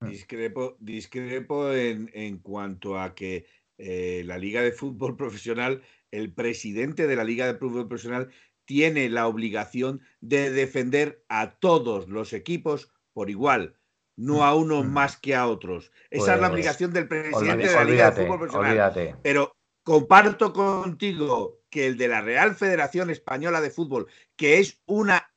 Discrepo, 0.00 0.76
discrepo 0.80 1.72
en, 1.72 2.38
cuanto 2.38 2.98
a 2.98 3.14
que 3.14 3.46
eh, 3.84 4.22
la 4.24 4.38
Liga 4.38 4.62
de 4.62 4.70
Fútbol 4.70 5.16
Profesional, 5.16 5.82
el 6.12 6.32
presidente 6.32 7.08
de 7.08 7.16
la 7.16 7.24
Liga 7.24 7.46
de 7.46 7.58
Fútbol 7.58 7.88
Profesional, 7.88 8.30
tiene 8.64 9.08
la 9.08 9.26
obligación 9.26 10.02
de 10.20 10.52
defender 10.52 11.24
a 11.28 11.56
todos 11.56 12.08
los 12.08 12.32
equipos 12.32 12.92
por 13.12 13.28
igual, 13.28 13.76
no 14.16 14.44
a 14.44 14.54
unos 14.54 14.86
mm. 14.86 14.88
más 14.88 15.16
que 15.16 15.34
a 15.34 15.48
otros. 15.48 15.90
Esa 16.10 16.34
es 16.34 16.40
la 16.40 16.48
pues, 16.48 16.52
obligación 16.52 16.92
del 16.92 17.08
presidente 17.08 17.68
de 17.68 17.74
la 17.74 17.84
Liga 17.84 18.10
de 18.12 18.22
Fútbol 18.22 18.38
Profesional. 18.38 19.18
Pero 19.20 19.56
comparto 19.82 20.52
contigo 20.52 21.58
que 21.68 21.88
el 21.88 21.96
de 21.96 22.06
la 22.06 22.20
Real 22.20 22.54
Federación 22.54 23.10
Española 23.10 23.60
de 23.60 23.70
Fútbol, 23.70 24.06
que 24.36 24.60
es 24.60 24.80
una... 24.86 25.28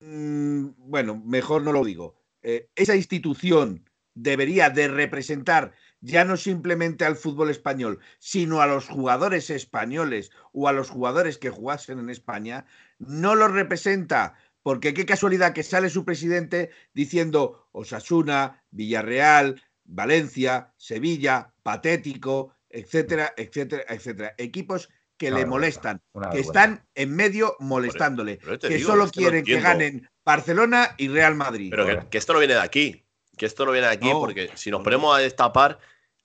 Mm, 0.00 0.68
bueno, 0.78 1.22
mejor 1.22 1.62
no 1.62 1.72
lo 1.72 1.84
digo. 1.84 2.16
Eh, 2.42 2.70
esa 2.74 2.96
institución 2.96 3.85
debería 4.16 4.70
de 4.70 4.88
representar 4.88 5.72
ya 6.00 6.24
no 6.24 6.36
simplemente 6.36 7.04
al 7.04 7.16
fútbol 7.16 7.50
español, 7.50 8.00
sino 8.18 8.60
a 8.60 8.66
los 8.66 8.88
jugadores 8.88 9.50
españoles 9.50 10.30
o 10.52 10.68
a 10.68 10.72
los 10.72 10.90
jugadores 10.90 11.38
que 11.38 11.50
jugasen 11.50 11.98
en 11.98 12.10
España, 12.10 12.66
no 12.98 13.34
los 13.34 13.52
representa, 13.52 14.34
porque 14.62 14.94
qué 14.94 15.06
casualidad 15.06 15.52
que 15.52 15.62
sale 15.62 15.90
su 15.90 16.04
presidente 16.04 16.70
diciendo 16.92 17.68
Osasuna, 17.72 18.64
Villarreal, 18.70 19.62
Valencia, 19.84 20.72
Sevilla, 20.76 21.52
Patético, 21.62 22.54
etcétera, 22.68 23.32
etcétera, 23.36 23.84
etcétera. 23.88 24.34
Equipos 24.38 24.88
que 25.16 25.30
le 25.30 25.46
molestan, 25.46 26.02
que 26.30 26.40
están 26.40 26.86
en 26.94 27.14
medio 27.14 27.56
molestándole, 27.58 28.38
que 28.60 28.78
solo 28.80 29.08
quieren 29.08 29.44
que 29.44 29.60
ganen 29.60 30.08
Barcelona 30.24 30.94
y 30.98 31.08
Real 31.08 31.34
Madrid. 31.36 31.70
Pero 31.70 32.08
que, 32.10 32.18
esto 32.18 32.32
no 32.34 32.38
viene 32.38 32.54
de 32.54 32.60
aquí, 32.60 33.05
que 33.36 33.46
esto 33.46 33.64
no 33.64 33.72
viene 33.72 33.86
de 33.86 33.92
aquí, 33.92 34.10
porque 34.12 34.50
si 34.54 34.70
nos 34.70 34.82
ponemos 34.82 35.16
a 35.16 35.20
destapar, 35.20 35.78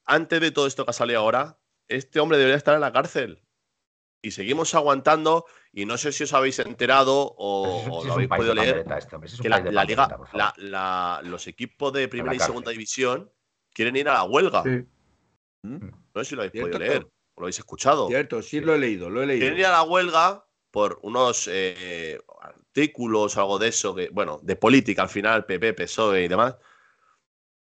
antes 0.05 0.41
de 0.41 0.51
todo 0.51 0.67
esto 0.67 0.85
que 0.85 0.91
ha 0.91 0.93
salido 0.93 1.19
ahora, 1.19 1.57
este 1.87 2.19
hombre 2.19 2.37
debería 2.37 2.57
estar 2.57 2.75
en 2.75 2.81
la 2.81 2.91
cárcel. 2.91 3.41
Y 4.23 4.31
seguimos 4.31 4.75
aguantando, 4.75 5.45
y 5.73 5.85
no 5.85 5.97
sé 5.97 6.11
si 6.11 6.23
os 6.23 6.33
habéis 6.33 6.59
enterado 6.59 7.33
o, 7.37 8.03
lo 8.05 8.13
habéis 8.13 8.29
podido 8.29 8.53
leer, 8.53 8.85
que 9.41 9.49
la, 9.49 9.83
liga, 9.83 11.21
los 11.23 11.47
equipos 11.47 11.91
de 11.93 12.07
primera 12.07 12.35
y 12.35 12.39
segunda 12.39 12.71
división 12.71 13.31
quieren 13.73 13.95
ir 13.95 14.07
a 14.09 14.13
la 14.13 14.23
huelga. 14.23 14.63
¿Mm? 15.63 15.89
No 16.13 16.23
sé 16.23 16.25
si 16.25 16.35
lo 16.35 16.43
habéis 16.43 16.61
podido 16.61 16.79
leer 16.79 17.03
o 17.33 17.41
lo 17.41 17.45
habéis 17.45 17.59
escuchado. 17.59 18.07
Cierto, 18.07 18.41
sí, 18.43 18.61
lo 18.61 18.75
he 18.75 18.79
leído, 18.79 19.09
lo 19.09 19.23
he 19.23 19.25
leído. 19.25 19.41
Quieren 19.41 19.59
ir 19.59 19.65
a 19.65 19.71
la 19.71 19.83
huelga 19.83 20.45
por 20.69 20.99
unos 21.01 21.49
eh, 21.51 22.19
artículos, 22.41 23.37
algo 23.37 23.57
de 23.57 23.69
eso, 23.69 23.95
que, 23.95 24.09
bueno, 24.09 24.39
de 24.43 24.55
política 24.55 25.01
al 25.01 25.09
final, 25.09 25.45
PP, 25.45 25.73
PSOE 25.73 26.23
y 26.23 26.27
demás. 26.27 26.55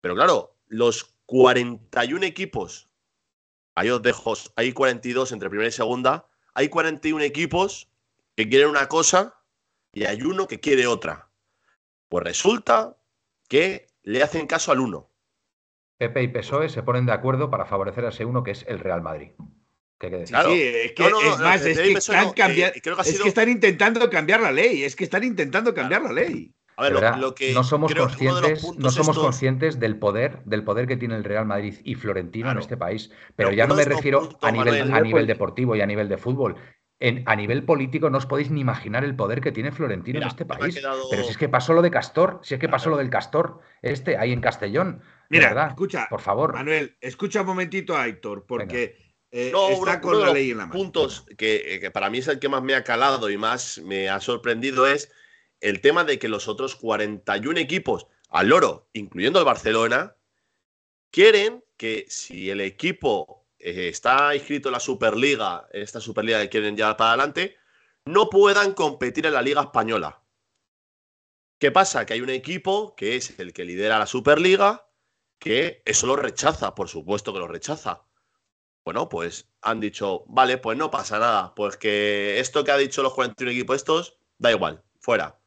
Pero 0.01 0.15
claro, 0.15 0.57
los 0.67 1.15
41 1.27 2.25
equipos, 2.25 2.89
ahí 3.75 3.91
os 3.91 4.03
dejo, 4.03 4.35
hay 4.57 4.73
42 4.73 5.33
entre 5.33 5.51
primera 5.51 5.69
y 5.69 5.73
segunda, 5.73 6.29
hay 6.55 6.69
41 6.69 7.23
equipos 7.25 7.89
que 8.37 8.49
quieren 8.49 8.69
una 8.69 8.89
cosa 8.89 9.35
y 9.93 10.05
hay 10.05 10.23
uno 10.23 10.47
que 10.47 10.61
quiere 10.61 10.87
otra. 10.87 11.29
Pues 12.09 12.25
resulta 12.25 12.97
que 13.49 13.87
le 14.03 14.23
hacen 14.23 14.47
caso 14.47 14.73
al 14.73 14.81
uno. 14.81 15.11
PP 15.99 16.23
y 16.23 16.29
PSOE 16.29 16.69
se 16.69 16.83
ponen 16.83 17.07
de 17.07 17.13
acuerdo 17.13 17.51
para 17.51 17.67
favorecer 17.67 18.07
a 18.07 18.09
ese 18.09 18.25
uno 18.25 18.43
que 18.43 18.53
es 18.53 18.65
el 18.67 18.79
Real 18.79 19.03
Madrid. 19.03 19.33
¿Qué 19.99 20.07
hay 20.07 20.13
que 20.13 20.19
decir? 20.19 20.37
Sí, 20.47 20.63
es 20.63 20.93
que 20.93 21.07
es 21.07 21.39
más, 21.39 21.65
es 21.65 21.79
que, 21.79 21.93
están, 21.93 22.33
es 23.05 23.21
que 23.21 23.29
están 23.29 23.51
intentando 23.51 24.09
cambiar 24.09 24.41
la 24.41 24.51
ley, 24.51 24.83
es 24.83 24.97
que 24.97 25.05
están 25.05 25.25
intentando 25.25 25.75
cambiar 25.75 26.03
la 26.03 26.13
ley. 26.13 26.55
A 26.81 26.89
ver, 26.89 27.19
lo, 27.19 27.35
que 27.35 27.53
no 27.53 27.63
somos 27.63 27.95
conscientes, 27.95 28.75
no 28.79 28.91
somos 28.91 29.19
conscientes 29.19 29.79
del 29.79 29.97
poder, 29.99 30.43
del 30.47 30.65
poder 30.65 30.87
que 30.87 30.97
tiene 30.97 31.15
el 31.15 31.25
Real 31.25 31.45
Madrid 31.45 31.75
y 31.85 31.95
Florentino 31.95 32.51
en 32.51 32.59
este 32.59 32.79
país. 32.79 33.11
Pero, 33.37 33.53
ya 33.53 33.67
no 33.67 33.75
me 33.75 33.85
refiero 33.85 34.31
a 34.41 34.51
nivel, 34.51 34.91
a 34.91 35.01
nivel 35.01 35.27
deportivo 35.27 35.77
y 35.77 35.83
a 35.83 35.87
nivel 35.87 36.09
de 36.09 36.17
fútbol. 36.17 36.57
En, 36.99 37.23
a 37.27 37.37
nivel 37.37 37.65
político 37.65 38.09
no 38.09 38.19
os 38.19 38.27
podéis 38.27 38.51
ni 38.51 38.61
imaginar 38.61 39.05
el 39.05 39.15
poder 39.15 39.43
que 39.43 39.53
tiene 39.53 39.73
Florentino 39.73 40.21
en 40.21 40.27
este 40.27 40.47
país. 40.47 40.81
Pero 41.11 41.25
si 41.25 41.31
es 41.31 41.37
que 41.37 41.51
pasó 41.51 41.75
lo 41.75 41.83
de 41.83 41.91
Castor, 41.91 42.41
si 42.43 42.55
es 42.55 42.61
que 42.61 42.69
pasó 42.69 42.89
lo 42.89 42.97
del 42.97 43.11
Castor, 43.11 43.61
este, 43.83 44.17
ahí 44.17 44.33
en 44.33 44.41
Castellón. 44.41 45.03
Mira, 45.29 45.69
escucha, 45.69 46.07
por 46.09 46.21
favor. 46.21 46.55
Manuel, 46.55 46.97
escucha 47.01 47.43
un 47.43 47.49
momentito 47.49 47.97
a 47.97 48.07
Héctor, 48.07 48.47
porque 48.47 48.97
eh, 49.31 49.53
está 49.73 50.01
con 50.01 50.19
la 50.19 50.33
ley 50.33 50.51
en 50.51 50.59
la 50.59 50.67
mano. 50.67 50.79
puntos 50.79 51.27
que, 51.37 51.79
que, 51.81 51.91
para 51.91 52.09
mí 52.09 52.19
es 52.19 52.29
el 52.29 52.39
que 52.39 52.49
más 52.49 52.63
me 52.63 52.75
ha 52.75 52.85
calado 52.85 53.29
y 53.31 53.37
más 53.37 53.81
me 53.85 54.09
ha 54.09 54.19
sorprendido 54.21 54.87
es 54.87 55.13
el 55.61 55.81
tema 55.81 56.05
de 56.05 56.19
que 56.19 56.29
los 56.29 56.49
otros 56.49 56.77
41 56.77 57.59
equipos 57.59 58.07
al 58.29 58.49
loro, 58.49 58.89
incluyendo 58.93 59.39
el 59.39 59.45
Barcelona, 59.45 60.17
quieren 61.11 61.65
que 61.77 62.07
si 62.09 62.51
el 62.51 62.61
equipo 62.61 63.47
eh, 63.59 63.89
está 63.89 64.35
inscrito 64.35 64.69
en 64.69 64.75
la 64.75 64.81
Superliga, 64.81 65.69
esta 65.73 66.01
Superliga 66.01 66.41
que 66.41 66.49
quieren 66.49 66.77
llevar 66.77 66.97
para 66.97 67.11
adelante, 67.11 67.57
no 68.05 68.31
puedan 68.31 68.75
competir 68.75 69.27
en 69.27 69.35
la 69.35 69.43
Liga 69.43 69.63
Española. 69.63 70.23
¿Qué 71.59 71.71
pasa? 71.71 72.07
Que 72.07 72.15
hay 72.15 72.21
un 72.23 72.31
equipo 72.31 72.95
que 72.97 73.17
es 73.17 73.39
el 73.39 73.53
que 73.53 73.65
lidera 73.65 73.99
la 73.99 74.07
Superliga, 74.07 74.89
que 75.39 75.83
eso 75.85 76.07
lo 76.07 76.17
rechaza, 76.17 76.75
por 76.75 76.89
supuesto 76.89 77.33
que 77.33 77.39
lo 77.39 77.49
rechaza. 77.49 78.05
Bueno, 78.85 79.09
pues 79.09 79.49
han 79.61 79.81
dicho, 79.81 80.25
vale, 80.27 80.59
pues 80.59 80.79
no 80.79 80.91
pasa 80.91 81.19
nada, 81.19 81.55
pues 81.55 81.77
que 81.77 82.41
esto 82.41 82.65
que 82.65 82.71
ha 82.71 82.79
dicho 82.79 83.03
los 83.03 83.15
41 83.15 83.53
equipos 83.53 83.77
estos, 83.77 84.19
da 84.39 84.51
igual, 84.51 84.83
fuera. 85.01 85.40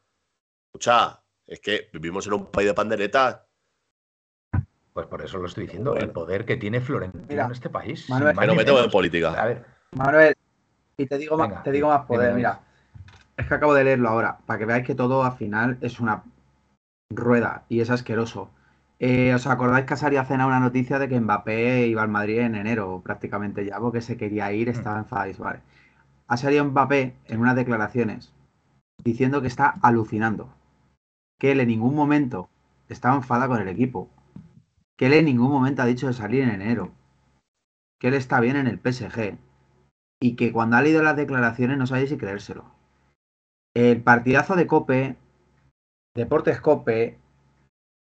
Escucha, 0.74 1.20
es 1.46 1.60
que 1.60 1.88
vivimos 1.92 2.26
en 2.26 2.32
un 2.32 2.46
país 2.46 2.66
de 2.66 2.74
panderetas. 2.74 3.42
Pues 4.92 5.06
por 5.06 5.22
eso 5.22 5.38
lo 5.38 5.46
estoy 5.46 5.66
diciendo, 5.66 5.94
el 5.94 6.10
poder 6.10 6.44
que 6.44 6.56
tiene 6.56 6.80
Florentino 6.80 7.44
en 7.44 7.52
este 7.52 7.70
país. 7.70 8.10
Manuel, 8.10 8.34
pero 8.36 8.56
me 8.56 8.62
en 8.62 8.90
política. 8.90 9.40
A 9.40 9.46
ver. 9.46 9.64
Manuel, 9.92 10.34
y 10.96 11.06
te 11.06 11.16
digo, 11.16 11.38
más, 11.38 11.62
te 11.62 11.70
digo 11.70 11.86
más 11.86 12.06
poder, 12.06 12.34
mira. 12.34 12.58
Es 13.36 13.46
que 13.46 13.54
acabo 13.54 13.72
de 13.72 13.84
leerlo 13.84 14.08
ahora, 14.08 14.38
para 14.46 14.58
que 14.58 14.64
veáis 14.64 14.84
que 14.84 14.96
todo 14.96 15.22
al 15.22 15.36
final 15.36 15.78
es 15.80 16.00
una 16.00 16.24
rueda 17.08 17.62
y 17.68 17.80
es 17.80 17.90
asqueroso. 17.90 18.50
Eh, 18.98 19.32
¿Os 19.32 19.46
acordáis 19.46 19.86
que 19.86 19.96
salía 19.96 20.22
a 20.22 20.24
cena 20.24 20.44
una 20.44 20.58
noticia 20.58 20.98
de 20.98 21.08
que 21.08 21.20
Mbappé 21.20 21.86
iba 21.86 22.02
al 22.02 22.08
Madrid 22.08 22.40
en 22.40 22.56
enero 22.56 23.00
prácticamente 23.04 23.64
ya, 23.64 23.78
porque 23.78 24.00
se 24.00 24.16
quería 24.16 24.50
ir, 24.50 24.66
mm. 24.66 24.72
estaba 24.72 24.98
enfadado, 24.98 25.32
vale? 25.38 25.60
Ha 26.26 26.36
salido 26.36 26.64
Mbappé 26.64 27.14
en 27.26 27.40
unas 27.40 27.54
declaraciones 27.54 28.32
diciendo 29.04 29.40
que 29.40 29.48
está 29.48 29.76
alucinando, 29.82 30.48
que 31.38 31.52
él 31.52 31.60
en 31.60 31.68
ningún 31.68 31.94
momento 31.94 32.48
estaba 32.88 33.16
enfadado 33.16 33.52
con 33.52 33.62
el 33.62 33.68
equipo, 33.68 34.08
que 34.96 35.06
él 35.06 35.14
en 35.14 35.24
ningún 35.24 35.50
momento 35.50 35.82
ha 35.82 35.86
dicho 35.86 36.06
de 36.06 36.12
salir 36.12 36.42
en 36.42 36.50
enero, 36.50 36.92
que 37.98 38.08
él 38.08 38.14
está 38.14 38.40
bien 38.40 38.56
en 38.56 38.66
el 38.66 38.78
PSG 38.78 39.38
y 40.20 40.36
que 40.36 40.52
cuando 40.52 40.76
ha 40.76 40.82
leído 40.82 41.02
las 41.02 41.16
declaraciones 41.16 41.78
no 41.78 41.86
sabe 41.86 42.06
si 42.06 42.16
creérselo. 42.16 42.64
El 43.74 44.02
partidazo 44.02 44.54
de 44.54 44.66
Cope, 44.66 45.16
Deportes 46.14 46.60
Cope, 46.60 47.18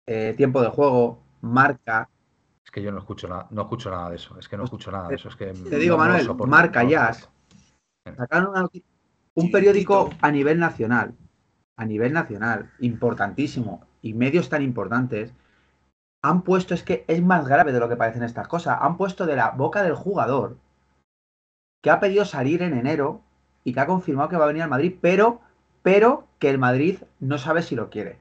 eh, 0.07 0.33
tiempo 0.37 0.61
de 0.61 0.69
juego, 0.69 1.23
marca. 1.41 2.09
Es 2.63 2.71
que 2.71 2.81
yo 2.81 2.91
no 2.91 2.99
escucho 2.99 3.27
nada, 3.27 3.47
no 3.49 3.63
escucho 3.63 3.89
nada 3.89 4.09
de 4.09 4.17
eso. 4.17 4.37
Es 4.37 4.47
que 4.47 4.57
no 4.57 4.65
escucho 4.65 4.91
nada 4.91 5.09
de 5.09 5.15
eso. 5.15 5.29
Es 5.29 5.35
que 5.35 5.47
te 5.47 5.77
digo, 5.77 5.97
Manuel, 5.97 6.29
marca 6.47 6.83
ya. 6.83 7.11
Sacaron 8.15 8.69
un 9.35 9.51
periódico 9.51 10.09
a 10.21 10.31
nivel 10.31 10.59
nacional, 10.59 11.15
a 11.75 11.85
nivel 11.85 12.13
nacional, 12.13 12.71
importantísimo, 12.79 13.85
y 14.01 14.13
medios 14.13 14.49
tan 14.49 14.61
importantes, 14.61 15.33
han 16.21 16.43
puesto, 16.43 16.73
es 16.73 16.83
que 16.83 17.03
es 17.07 17.21
más 17.21 17.47
grave 17.47 17.73
de 17.73 17.79
lo 17.79 17.89
que 17.89 17.95
parecen 17.95 18.23
estas 18.23 18.47
cosas, 18.47 18.77
han 18.81 18.97
puesto 18.97 19.25
de 19.25 19.35
la 19.35 19.51
boca 19.51 19.83
del 19.83 19.95
jugador 19.95 20.57
que 21.81 21.89
ha 21.89 21.99
pedido 21.99 22.23
salir 22.23 22.61
en 22.61 22.77
enero 22.77 23.21
y 23.63 23.73
que 23.73 23.79
ha 23.79 23.85
confirmado 23.85 24.29
que 24.29 24.37
va 24.37 24.45
a 24.45 24.47
venir 24.47 24.63
al 24.63 24.69
Madrid, 24.69 24.95
pero, 25.01 25.41
pero 25.81 26.27
que 26.39 26.49
el 26.49 26.57
Madrid 26.57 26.99
no 27.19 27.37
sabe 27.37 27.61
si 27.61 27.75
lo 27.75 27.89
quiere. 27.89 28.17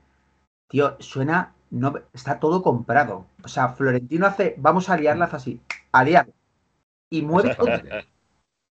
Tío, 0.69 0.97
suena 1.01 1.53
no, 1.73 1.95
está 2.13 2.39
todo 2.39 2.63
comprado. 2.63 3.27
O 3.43 3.49
sea, 3.49 3.71
Florentino 3.71 4.27
hace, 4.27 4.55
vamos 4.59 4.91
a 4.91 4.97
liarlas 4.97 5.33
así, 5.33 5.61
a 5.91 6.05
liar. 6.05 6.29
Y 7.11 7.23
mueve 7.23 7.55
todo. 7.55 7.69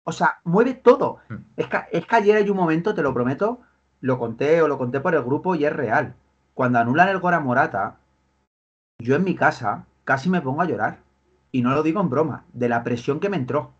O 0.05 0.13
sea, 0.13 0.41
mueve 0.45 0.75
todo. 0.75 1.19
Hmm. 1.29 1.37
Es 1.57 1.69
que, 1.69 1.79
es 1.93 2.07
que 2.07 2.17
ayer 2.17 2.37
hay 2.37 2.51
un 2.51 2.57
momento, 2.57 2.95
te 2.95 3.03
lo 3.03 3.15
prometo, 3.15 3.61
lo 4.01 4.19
conté 4.19 4.63
o 4.63 4.69
lo 4.69 4.79
conté 4.79 5.01
por 5.01 5.15
el 5.15 5.23
grupo 5.23 5.55
y 5.55 5.65
es 5.65 5.73
real. 5.73 6.15
Cuando 6.55 6.79
anulan 6.79 7.09
el 7.09 7.21
Gora 7.21 7.41
Morata, 7.41 7.99
yo 8.99 9.17
en 9.17 9.25
mi 9.25 9.35
casa 9.35 9.87
casi 10.05 10.31
me 10.31 10.41
pongo 10.41 10.63
a 10.63 10.67
llorar. 10.67 10.99
Y 11.51 11.63
no 11.63 11.71
lo 11.71 11.83
digo 11.83 12.01
en 12.01 12.11
broma, 12.11 12.45
de 12.53 12.69
la 12.69 12.85
presión 12.85 13.21
que 13.21 13.31
me 13.31 13.37
entró. 13.37 13.73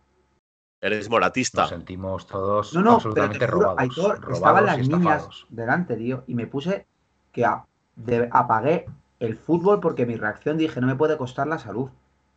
Eres 0.81 1.11
moratista. 1.11 1.63
Nos 1.63 1.71
sentimos 1.71 2.27
todos 2.27 2.73
no, 2.73 2.83
no, 2.83 2.95
absolutamente 2.95 3.47
robados, 3.47 3.99
Estaban 4.33 4.67
las 4.67 4.89
niñas 4.89 5.29
delante, 5.49 5.97
tío, 5.97 6.23
y 6.27 6.35
me 6.35 6.47
puse 6.47 6.87
que 7.33 7.45
apagué 7.45 8.87
el 9.19 9.37
fútbol 9.37 9.81
porque 9.81 10.07
mi 10.07 10.17
reacción 10.17 10.57
dije, 10.57 10.81
no 10.81 10.87
me 10.87 10.95
puede 10.95 11.17
costar 11.17 11.47
la 11.47 11.59
salud. 11.59 11.91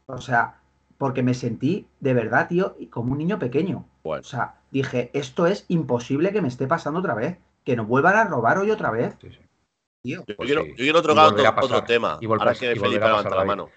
O 0.08 0.20
sea, 0.20 0.56
porque 0.98 1.24
me 1.24 1.34
sentí 1.34 1.88
de 2.00 2.14
verdad, 2.14 2.48
tío, 2.48 2.76
como 2.90 3.12
un 3.12 3.20
niño 3.20 3.40
pequeño. 3.40 3.86
O 4.04 4.24
sea, 4.24 4.56
dije, 4.72 5.12
esto 5.14 5.48
es 5.48 5.66
imposible 5.68 6.32
que 6.32 6.42
me 6.42 6.48
esté 6.48 6.68
pasando 6.68 7.00
otra 7.00 7.14
vez. 7.14 7.38
Que 7.64 7.76
nos 7.76 7.88
vuelvan 7.88 8.16
a 8.16 8.24
robar 8.26 8.58
hoy 8.58 8.72
otra 8.72 8.92
vez. 8.92 9.16
yo, 10.04 10.24
quiero, 10.26 10.66
yo, 10.66 10.76
quiero, 10.76 11.02
tocar 11.02 11.34
otro, 11.62 11.84
tema. 11.84 12.20
ahora 12.22 12.54
que 12.54 12.76
Felipe 12.76 12.90
levanta 12.90 13.36
la 13.36 13.46
mano. 13.46 13.70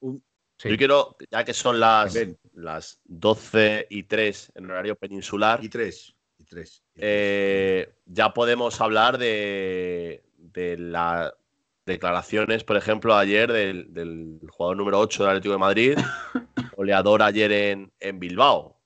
Yo 0.00 0.76
quiero, 0.76 1.16
ya 1.30 1.44
que 1.44 1.54
son 1.54 1.80
las, 1.80 2.16
las 2.54 3.00
12 3.04 3.88
y 3.90 4.04
3 4.04 4.52
en 4.54 4.70
horario 4.70 4.96
peninsular. 4.96 5.62
Y 5.62 5.68
3. 5.68 6.14
Y 6.38 6.44
3. 6.44 6.84
Eh, 6.94 7.94
ya 8.06 8.32
podemos 8.32 8.80
hablar 8.80 9.18
de, 9.18 10.22
de 10.36 10.78
la 10.78 11.34
declaraciones, 11.86 12.64
por 12.64 12.76
ejemplo, 12.76 13.14
ayer 13.14 13.50
del, 13.52 14.40
jugador 14.50 14.76
número 14.76 15.00
8 15.00 15.22
del 15.22 15.30
Atlético 15.30 15.52
de 15.52 15.58
Madrid, 15.58 15.98
goleador 16.76 17.22
ayer 17.22 17.52
en, 17.52 17.92
en 18.00 18.18
Bilbao. 18.18 18.76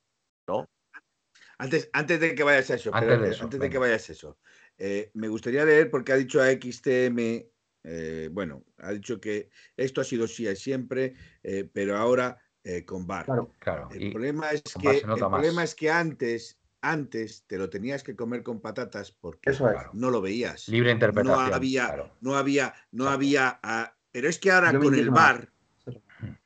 Antes, 1.59 1.89
antes 1.93 2.21
de 2.21 2.35
que 2.35 2.43
vayas 2.43 2.71
a 2.71 2.75
eso, 2.75 2.91
antes, 2.93 3.59
de, 3.59 3.71
que 3.71 3.79
vayas 3.79 4.09
a 4.09 4.13
eso, 4.13 4.39
eh, 4.77 5.11
me 5.15 5.29
gustaría 5.29 5.65
leer 5.65 5.91
porque 5.91 6.13
ha 6.13 6.17
dicho 6.17 6.41
a 6.41 6.51
XTM, 6.51 7.47
eh, 7.85 8.29
bueno, 8.31 8.65
ha 8.79 8.93
dicho 8.93 9.21
que 9.21 9.49
esto 9.77 10.01
ha 10.01 10.05
sido 10.05 10.27
sí 10.27 10.55
siempre, 10.57 11.15
eh, 11.43 11.69
pero 11.73 11.97
ahora 11.97 12.39
con 12.85 13.07
VAR. 13.07 13.27
Claro, 13.61 13.89
El, 13.93 14.11
problema, 14.11 14.51
es 14.51 14.61
que, 14.81 14.99
el 14.99 15.03
problema 15.05 15.63
es 15.63 15.77
que 15.77 15.89
antes 15.89 16.59
antes 16.81 17.45
te 17.47 17.59
lo 17.59 17.71
tenías 17.71 18.03
que 18.03 18.17
comer 18.17 18.43
con 18.43 18.61
patatas 18.61 19.13
porque 19.13 19.53
no 19.93 20.11
lo 20.11 20.21
veías. 20.21 20.69
Libre 20.69 20.93
interpretación. 20.93 21.49
No 21.49 21.55
había, 21.55 22.13
no 22.21 22.37
había, 22.37 22.75
no 22.93 23.09
había. 23.09 23.61
Ah, 23.63 23.95
pero 24.11 24.29
es 24.29 24.39
que 24.39 24.51
ahora 24.51 24.77
con 24.79 24.95
el 24.95 25.11
bar 25.11 25.53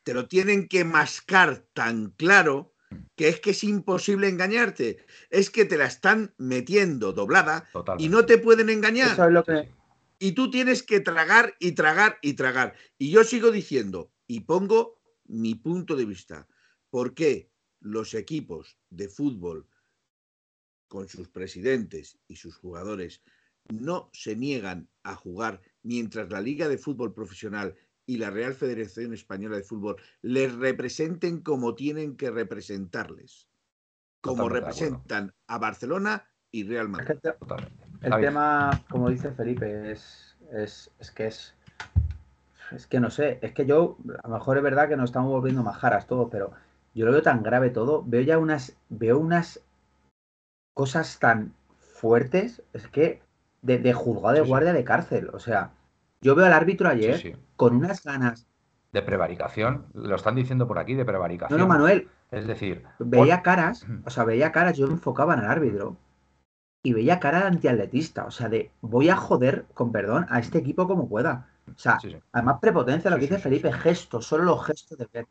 te 0.03 0.15
lo 0.15 0.27
tienen 0.29 0.69
que 0.69 0.85
mascar 0.85 1.65
tan 1.73 2.11
claro 2.11 2.75
que 3.17 3.29
es 3.29 3.41
que 3.41 3.51
es 3.51 3.65
imposible 3.65 4.29
engañarte. 4.29 5.05
Es 5.29 5.51
que 5.51 5.65
te 5.65 5.77
la 5.77 5.87
están 5.87 6.35
metiendo 6.39 7.13
doblada 7.13 7.69
y 7.99 8.09
no 8.09 8.27
te 8.27 8.39
pueden 8.39 8.71
engañar. 8.71 9.17
Y 10.19 10.33
tú 10.33 10.51
tienes 10.51 10.83
que 10.83 11.01
tragar 11.01 11.55
y 11.59 11.73
tragar 11.73 12.19
y 12.23 12.35
tragar. 12.35 12.75
Y 12.99 13.11
yo 13.11 13.25
sigo 13.25 13.51
diciendo 13.51 14.13
y 14.27 14.41
pongo 14.41 15.01
mi 15.27 15.55
punto 15.55 15.97
de 15.97 16.05
vista. 16.05 16.49
¿Por 16.91 17.15
qué 17.15 17.51
los 17.81 18.15
equipos 18.15 18.79
de 18.91 19.09
fútbol 19.09 19.67
con 20.89 21.09
sus 21.09 21.29
presidentes 21.29 22.19
y 22.27 22.37
sus 22.37 22.57
jugadores 22.57 23.23
no 23.69 24.11
se 24.13 24.35
niegan 24.35 24.89
a 25.03 25.15
jugar 25.15 25.61
mientras 25.83 26.31
la 26.31 26.41
Liga 26.41 26.69
de 26.69 26.79
Fútbol 26.79 27.15
Profesional 27.15 27.77
y 28.11 28.19
la 28.19 28.31
Real 28.31 28.55
Federación 28.55 29.15
Española 29.15 29.55
de 29.55 29.63
Fútbol 29.63 29.95
les 30.21 30.53
representen 30.53 31.43
como 31.43 31.77
tienen 31.77 32.17
que 32.17 32.33
representarles, 32.33 33.47
como 34.21 34.49
representan 34.49 35.33
a 35.47 35.59
Barcelona 35.59 36.25
y 36.51 36.65
Real 36.65 36.89
Madrid. 36.89 37.21
el 38.01 38.21
tema, 38.21 38.83
como 38.91 39.11
dice 39.11 39.31
Felipe, 39.31 39.93
es, 39.93 40.37
es, 40.53 40.91
es, 40.99 41.13
que 41.13 41.29
es. 41.29 41.55
Es 42.73 42.89
que 42.89 42.99
no 42.99 43.11
sé, 43.11 43.39
es 43.43 43.53
que 43.53 43.65
yo, 43.65 43.97
a 44.25 44.27
lo 44.27 44.35
mejor 44.35 44.57
es 44.57 44.65
verdad 44.65 44.89
que 44.89 44.97
nos 44.97 45.11
estamos 45.11 45.31
volviendo 45.31 45.63
majaras 45.63 46.09
todos, 46.09 46.31
pero 46.33 46.51
yo 46.95 47.07
lo 47.07 47.13
veo 47.13 47.23
tan 47.23 47.45
grave 47.45 47.71
todo. 47.71 48.03
Veo 48.05 48.23
ya 48.23 48.39
unas, 48.39 48.77
veo 48.89 49.21
unas 49.21 49.61
cosas 50.75 51.21
tan 51.21 51.55
fuertes, 51.79 52.61
es 52.73 52.89
que 52.89 53.23
de, 53.63 53.93
juzgado 53.93 54.35
de 54.35 54.41
guardia 54.41 54.73
de 54.73 54.83
cárcel. 54.83 55.31
O 55.33 55.39
sea, 55.39 55.75
yo 56.21 56.35
veo 56.35 56.47
al 56.47 56.53
árbitro 56.53 56.89
ayer 56.89 57.39
con 57.57 57.77
unas 57.77 58.03
ganas. 58.03 58.47
De 58.93 59.03
prevaricación, 59.03 59.87
lo 59.95 60.17
están 60.17 60.35
diciendo 60.35 60.67
por 60.67 60.79
aquí, 60.79 60.95
de 60.95 61.05
prevaricación. 61.05 61.59
No, 61.59 61.67
no, 61.67 61.73
Manuel. 61.73 62.09
Es 62.31 62.47
decir, 62.47 62.85
veía 62.99 63.43
caras, 63.43 63.87
o 64.05 64.11
sea, 64.11 64.25
veía 64.25 64.53
caras, 64.53 64.77
yo 64.77 64.87
enfocaba 64.87 65.35
en 65.35 65.41
el 65.41 65.47
árbitro 65.47 65.97
y 66.83 66.93
veía 66.93 67.21
cara 67.21 67.41
de 67.41 67.47
antiatletista, 67.47 68.25
o 68.25 68.31
sea, 68.31 68.49
de 68.49 68.71
voy 68.81 69.09
a 69.09 69.17
joder, 69.17 69.67
con 69.75 69.93
perdón, 69.93 70.27
a 70.29 70.39
este 70.39 70.59
equipo 70.59 70.87
como 70.87 71.09
pueda. 71.09 71.49
O 71.69 71.79
sea, 71.79 71.99
además 72.33 72.59
prepotencia, 72.61 73.11
lo 73.11 73.17
que 73.17 73.23
dice 73.23 73.39
Felipe, 73.39 73.73
gestos, 73.73 74.27
solo 74.27 74.45
los 74.45 74.65
gestos 74.65 74.99
de 74.99 75.09
ver 75.13 75.27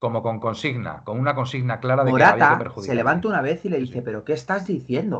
como 0.00 0.22
con 0.22 0.40
consigna, 0.40 1.04
con 1.04 1.20
una 1.20 1.34
consigna 1.34 1.78
clara 1.78 2.04
de 2.04 2.12
que 2.12 2.24
había 2.24 2.52
que 2.52 2.56
perjudicar. 2.56 2.90
se 2.90 2.94
levanta 2.96 3.28
una 3.28 3.42
vez 3.42 3.64
y 3.66 3.68
le 3.68 3.78
dice, 3.78 4.00
pero 4.00 4.24
¿qué 4.24 4.32
estás 4.32 4.66
diciendo? 4.66 5.18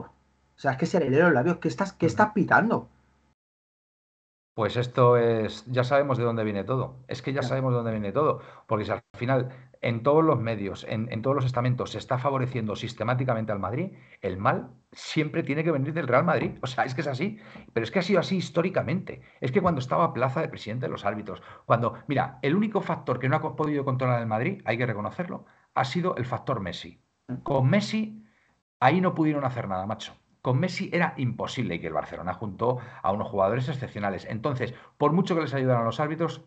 O 0.56 0.60
sea, 0.60 0.72
es 0.72 0.78
que 0.78 0.86
se 0.86 0.98
le 0.98 1.10
lee 1.10 1.18
los 1.18 1.32
labios, 1.32 1.58
¿qué 1.58 1.68
estás, 1.68 1.92
qué 1.92 2.06
estás 2.06 2.32
pitando? 2.32 2.88
Pues 4.54 4.76
esto 4.76 5.16
es, 5.16 5.64
ya 5.66 5.84
sabemos 5.84 6.18
de 6.18 6.24
dónde 6.24 6.44
viene 6.44 6.64
todo. 6.64 7.04
Es 7.08 7.22
que 7.22 7.32
ya 7.32 7.42
sabemos 7.42 7.72
de 7.72 7.76
dónde 7.76 7.92
viene 7.92 8.12
todo. 8.12 8.42
Porque 8.66 8.84
si 8.84 8.90
al 8.90 9.02
final 9.16 9.48
en 9.80 10.02
todos 10.02 10.24
los 10.24 10.38
medios, 10.38 10.84
en, 10.88 11.22
todos 11.22 11.36
los 11.36 11.44
estamentos, 11.44 11.92
se 11.92 11.98
está 11.98 12.18
favoreciendo 12.18 12.76
sistemáticamente 12.76 13.52
al 13.52 13.60
Madrid, 13.60 13.92
el 14.20 14.36
mal 14.36 14.70
siempre 14.92 15.42
tiene 15.42 15.64
que 15.64 15.70
venir 15.70 15.94
del 15.94 16.08
Real 16.08 16.24
Madrid. 16.24 16.58
O 16.62 16.66
sea, 16.66 16.84
es 16.84 16.94
que 16.94 17.00
es 17.00 17.06
así. 17.06 17.38
Pero 17.72 17.84
es 17.84 17.90
que 17.90 18.00
ha 18.00 18.02
sido 18.02 18.20
así 18.20 18.36
históricamente. 18.36 19.22
Es 19.40 19.52
que 19.52 19.62
cuando 19.62 19.78
estaba 19.78 20.12
Plaza 20.12 20.42
de 20.42 20.48
presidente 20.48 20.86
de 20.86 20.92
los 20.92 21.04
árbitros, 21.04 21.42
cuando, 21.64 21.94
mira, 22.08 22.38
el 22.42 22.56
único 22.56 22.82
factor 22.82 23.18
que 23.18 23.28
no 23.28 23.36
ha 23.36 23.56
podido 23.56 23.84
controlar 23.84 24.20
el 24.20 24.26
Madrid, 24.26 24.62
hay 24.64 24.76
que 24.76 24.86
reconocerlo, 24.86 25.46
ha 25.74 25.84
sido 25.84 26.16
el 26.16 26.26
factor 26.26 26.60
Messi. 26.60 27.00
Con 27.44 27.70
Messi, 27.70 28.26
ahí 28.80 29.00
no 29.00 29.14
pudieron 29.14 29.44
hacer 29.44 29.68
nada, 29.68 29.86
macho 29.86 30.19
con 30.42 30.58
Messi 30.58 30.90
era 30.92 31.14
imposible 31.16 31.74
y 31.74 31.80
que 31.80 31.88
el 31.88 31.92
Barcelona 31.92 32.34
juntó 32.34 32.78
a 33.02 33.12
unos 33.12 33.28
jugadores 33.28 33.68
excepcionales. 33.68 34.26
Entonces, 34.28 34.74
por 34.96 35.12
mucho 35.12 35.34
que 35.34 35.42
les 35.42 35.54
ayudaran 35.54 35.84
los 35.84 36.00
árbitros, 36.00 36.44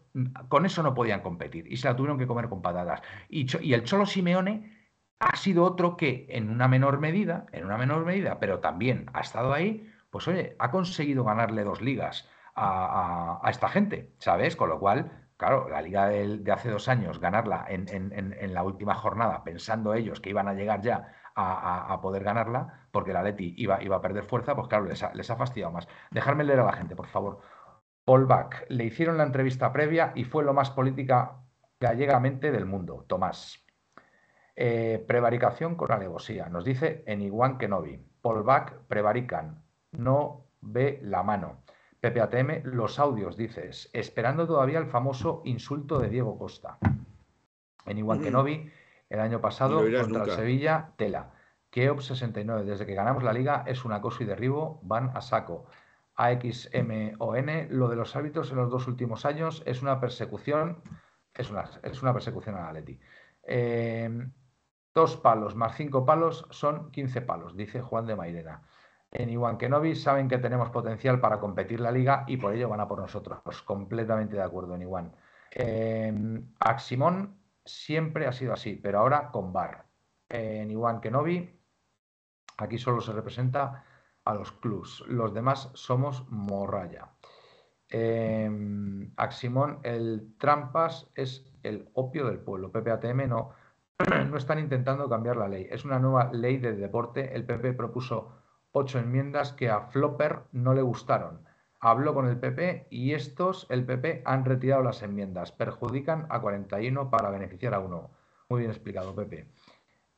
con 0.50 0.66
eso 0.66 0.84
no 0.84 0.94
podían 0.94 1.22
competir 1.22 1.72
y 1.72 1.78
se 1.78 1.88
la 1.88 1.96
tuvieron 1.96 2.18
que 2.18 2.28
comer 2.28 2.50
con 2.50 2.62
patatas. 2.62 3.02
Y, 3.30 3.46
el 3.74 3.84
Cholo 3.84 4.06
Simeone 4.06 4.90
ha 5.20 5.36
sido 5.36 5.64
otro 5.64 5.96
que 5.96 6.26
en 6.30 6.50
una 6.50 6.68
menor 6.68 7.00
medida, 7.00 7.46
en 7.52 7.66
una 7.66 7.78
menor 7.78 8.06
medida, 8.06 8.40
pero 8.40 8.60
también 8.60 9.06
ha 9.14 9.22
estado 9.22 9.54
ahí, 9.54 9.90
pues 10.10 10.28
oye, 10.28 10.56
ha 10.60 10.72
conseguido 10.72 11.24
ganarle 11.24 11.64
dos 11.64 11.82
ligas 11.82 12.28
a, 12.56 13.42
esta 13.50 13.70
gente, 13.70 14.12
¿sabes? 14.20 14.56
Con 14.56 14.70
lo 14.70 14.80
cual, 14.80 15.28
claro, 15.38 15.70
la 15.70 15.82
liga 15.82 16.08
de, 16.08 16.52
hace 16.52 16.70
dos 16.70 16.88
años, 16.88 17.20
ganarla 17.20 17.66
en, 17.68 18.54
la 18.54 18.64
última 18.64 18.96
jornada, 18.96 19.44
pensando 19.44 19.94
ellos 19.94 20.20
que 20.20 20.30
iban 20.30 20.48
a 20.48 20.54
llegar 20.54 20.82
ya 20.82 21.14
a, 21.36 22.00
poder 22.02 22.24
ganarla, 22.24 22.88
porque 22.92 23.14
la 23.14 23.24
Leti 23.24 23.54
iba, 23.58 23.82
iba, 23.82 23.98
a 23.98 24.02
perder 24.02 24.24
fuerza, 24.24 24.56
pues 24.56 24.68
claro, 24.68 24.86
les 24.86 25.02
ha, 25.04 25.14
les 25.14 25.30
ha 25.30 25.36
fastidiado 25.36 25.72
más. 25.72 25.88
Dejarme 26.12 26.44
leer 26.44 26.60
a 26.60 26.66
la 26.66 26.74
gente, 26.74 26.96
por 26.96 27.08
favor. 27.08 27.40
Paul 28.06 28.26
Bach, 28.26 28.66
le 28.70 28.84
hicieron 28.84 29.18
la 29.18 29.24
entrevista 29.24 29.72
previa 29.72 30.12
y 30.16 30.26
fue 30.26 30.44
lo 30.44 30.54
más 30.54 30.70
política 30.72 31.44
gallegamente 31.80 32.52
del 32.52 32.66
mundo. 32.66 33.06
Tomás. 33.08 33.64
Eh, 34.56 35.04
prevaricación 35.08 35.76
con 35.76 35.92
alevosía. 35.92 36.50
Nos 36.50 36.66
dice 36.66 37.04
en 37.08 37.22
Iguan 37.22 37.58
Kenobi. 37.58 38.06
Paul 38.22 38.44
Bach, 38.44 38.74
prevarican. 38.88 39.64
No 39.92 40.48
ve 40.62 41.00
la 41.04 41.24
mano. 41.24 41.64
PPATM, 42.02 42.64
los 42.66 43.00
audios, 43.00 43.38
dices. 43.38 43.90
Esperando 43.94 44.46
todavía 44.46 44.80
el 44.80 44.88
famoso 44.88 45.42
insulto 45.46 46.00
de 46.00 46.10
Diego 46.10 46.38
Costa. 46.38 46.78
En 47.86 47.98
Iguan 47.98 48.20
mm. 48.20 48.24
Kenobi, 48.24 48.72
el 49.14 49.20
año 49.20 49.40
pasado 49.42 49.80
contra 49.80 50.24
el 50.24 50.32
Sevilla, 50.32 50.92
tela. 50.98 51.30
Keops 51.70 52.06
69, 52.06 52.66
desde 52.66 52.86
que 52.88 52.96
ganamos 52.96 53.24
la 53.24 53.32
liga 53.32 53.64
es 53.68 53.86
un 53.86 53.94
acoso 53.94 54.24
y 54.24 54.26
derribo, 54.26 54.80
van 54.82 55.12
a 55.16 55.22
saco. 55.22 55.66
AXMON, 56.16 57.68
lo 57.70 57.90
de 57.90 57.96
los 57.96 58.16
hábitos 58.16 58.50
en 58.50 58.58
los 58.58 58.72
dos 58.72 58.88
últimos 58.88 59.26
años 59.26 59.62
es 59.68 59.84
una 59.84 60.00
persecución, 60.00 60.82
es 61.34 61.52
una, 61.52 61.70
es 61.84 62.02
una 62.02 62.12
persecución 62.12 62.56
a 62.56 62.74
Leti. 62.74 63.00
Eh, 63.44 64.10
dos 64.96 65.18
palos 65.18 65.56
más 65.56 65.76
cinco 65.76 66.06
palos 66.06 66.48
son 66.50 66.92
15 66.92 67.22
palos, 67.22 67.56
dice 67.56 67.82
Juan 67.82 68.08
de 68.08 68.16
Mairena. 68.16 68.64
En 69.12 69.30
Iwan 69.30 69.60
Kenobi 69.60 69.96
saben 69.96 70.28
que 70.28 70.40
tenemos 70.40 70.72
potencial 70.72 71.20
para 71.20 71.40
competir 71.40 71.80
la 71.80 71.92
liga 71.92 72.24
y 72.26 72.38
por 72.38 72.56
ello 72.56 72.68
van 72.68 72.80
a 72.80 72.88
por 72.88 73.00
nosotros. 73.00 73.62
Completamente 73.62 74.36
de 74.36 74.42
acuerdo 74.42 74.74
en 74.74 74.82
Iwan. 74.82 75.16
Eh, 75.52 76.42
Aximón 76.60 77.43
siempre 77.66 78.28
ha 78.28 78.32
sido 78.32 78.54
así, 78.54 78.76
pero 78.76 79.00
ahora 79.00 79.32
con 79.32 79.54
VAR. 79.54 79.86
En 80.30 80.72
Iwan 80.72 81.02
Kenobi, 81.02 81.60
aquí 82.58 82.78
solo 82.78 83.02
se 83.02 83.14
representa 83.14 83.84
a 84.26 84.34
los 84.34 84.52
clubs, 84.54 85.04
los 85.08 85.34
demás 85.34 85.70
somos 85.74 86.26
morralla. 86.30 87.12
Eh, 87.90 88.50
Aximón, 89.18 89.80
el 89.84 90.36
trampas 90.40 91.12
es 91.14 91.46
el 91.62 91.90
opio 91.94 92.26
del 92.26 92.40
pueblo. 92.40 92.72
PPATM 92.72 93.28
no, 93.28 93.52
no 94.30 94.38
están 94.38 94.60
intentando 94.60 95.10
cambiar 95.10 95.38
la 95.38 95.48
ley. 95.48 95.68
Es 95.70 95.86
una 95.86 96.00
nueva 96.00 96.32
ley 96.34 96.58
de 96.58 96.74
deporte. 96.74 97.36
El 97.36 97.46
PP 97.46 97.74
propuso 97.74 98.34
ocho 98.72 98.98
enmiendas 98.98 99.54
que 99.54 99.70
a 99.70 99.82
Flopper 99.82 100.44
no 100.54 100.74
le 100.74 100.82
gustaron 100.82 101.46
habló 101.84 102.14
con 102.14 102.30
el 102.30 102.40
PP 102.40 102.88
y 102.90 103.12
estos, 103.12 103.68
el 103.70 103.86
PP, 103.86 104.22
han 104.26 104.46
retirado 104.46 104.82
las 104.84 105.04
enmiendas. 105.04 105.52
Perjudican 105.52 106.28
a 106.30 106.40
41 106.40 107.10
para 107.10 107.30
beneficiar 107.30 107.74
a 107.74 107.80
uno. 107.80 108.12
Muy 108.48 108.60
bien 108.60 108.72
explicado, 108.72 109.14
Pepe. 109.14 109.50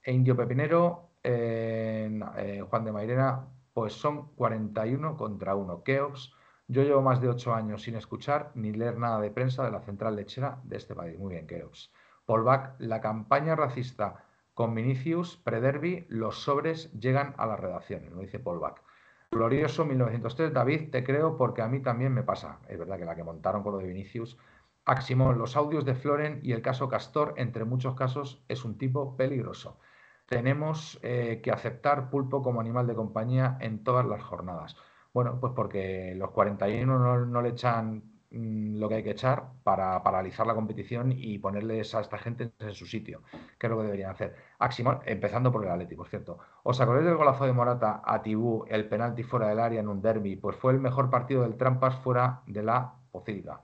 E 0.03 0.13
Indio 0.13 0.37
Pepinero, 0.37 1.09
eh, 1.23 2.63
Juan 2.69 2.85
de 2.85 2.91
Mairena, 2.91 3.47
pues 3.73 3.93
son 3.93 4.35
41 4.35 5.17
contra 5.17 5.55
1. 5.55 5.81
Keops, 5.81 6.35
yo 6.67 6.83
llevo 6.83 7.01
más 7.01 7.19
de 7.19 7.29
8 7.29 7.55
años 7.55 7.81
sin 7.81 7.95
escuchar 7.95 8.51
ni 8.53 8.71
leer 8.71 8.99
nada 8.99 9.19
de 9.19 9.31
prensa 9.31 9.65
de 9.65 9.71
la 9.71 9.81
central 9.81 10.15
lechera 10.15 10.61
de 10.65 10.77
este 10.77 10.93
país. 10.93 11.17
Muy 11.17 11.33
bien, 11.33 11.47
Keops. 11.47 11.91
Polback, 12.27 12.75
la 12.77 13.01
campaña 13.01 13.55
racista 13.55 14.23
con 14.53 14.75
Vinicius, 14.75 15.37
prederby, 15.37 16.05
los 16.09 16.43
sobres 16.43 16.93
llegan 16.93 17.33
a 17.37 17.47
las 17.47 17.59
redacciones, 17.59 18.11
lo 18.11 18.21
dice 18.21 18.37
Polback. 18.37 18.84
Glorioso 19.31 19.85
1903, 19.85 20.53
David, 20.53 20.91
te 20.91 21.03
creo 21.03 21.37
porque 21.37 21.61
a 21.61 21.67
mí 21.67 21.81
también 21.81 22.13
me 22.13 22.23
pasa. 22.23 22.59
Es 22.69 22.77
verdad 22.79 22.97
que 22.97 23.05
la 23.05 23.15
que 23.15 23.23
montaron 23.23 23.63
con 23.63 23.73
lo 23.73 23.79
de 23.79 23.87
Vinicius. 23.87 24.37
Aximón, 24.85 25.37
los 25.37 25.55
audios 25.57 25.83
de 25.83 25.95
Floren 25.95 26.39
y 26.43 26.51
el 26.51 26.61
caso 26.61 26.87
Castor, 26.87 27.33
entre 27.37 27.65
muchos 27.65 27.95
casos, 27.95 28.43
es 28.47 28.63
un 28.65 28.77
tipo 28.77 29.17
peligroso. 29.17 29.79
Tenemos 30.27 30.99
eh, 31.01 31.41
que 31.43 31.51
aceptar 31.51 32.09
pulpo 32.09 32.41
como 32.41 32.61
animal 32.61 32.87
de 32.87 32.95
compañía 32.95 33.57
en 33.61 33.83
todas 33.83 34.05
las 34.05 34.23
jornadas. 34.23 34.75
Bueno, 35.13 35.39
pues 35.39 35.53
porque 35.55 36.13
los 36.15 36.31
41 36.31 36.99
no, 36.99 37.25
no 37.25 37.41
le 37.41 37.49
echan 37.49 38.14
mm, 38.35 38.77
lo 38.79 38.89
que 38.89 38.95
hay 38.95 39.03
que 39.03 39.11
echar 39.11 39.53
para 39.63 40.03
paralizar 40.03 40.45
la 40.45 40.53
competición 40.53 41.13
y 41.15 41.39
ponerles 41.39 41.95
a 41.95 42.01
esta 42.01 42.17
gente 42.17 42.51
en 42.59 42.73
su 42.73 42.85
sitio, 42.85 43.23
que 43.57 43.67
es 43.67 43.71
lo 43.71 43.77
que 43.77 43.85
deberían 43.85 44.11
hacer. 44.11 44.35
Aximón, 44.59 44.99
empezando 45.05 45.51
por 45.51 45.65
el 45.65 45.71
Atlético, 45.71 46.03
por 46.03 46.09
cierto. 46.09 46.39
¿Os 46.63 46.79
acordáis 46.81 47.07
del 47.07 47.15
golazo 47.15 47.45
de 47.45 47.53
Morata 47.53 48.01
a 48.05 48.21
Tibú, 48.21 48.65
el 48.67 48.87
penalti 48.87 49.23
fuera 49.23 49.47
del 49.47 49.59
área 49.59 49.79
en 49.79 49.87
un 49.87 50.01
derby? 50.01 50.35
Pues 50.35 50.55
fue 50.55 50.73
el 50.73 50.79
mejor 50.79 51.09
partido 51.09 51.41
del 51.43 51.57
Trampas 51.57 51.95
fuera 51.95 52.41
de 52.47 52.63
la 52.63 52.93
Pocilga. 53.11 53.61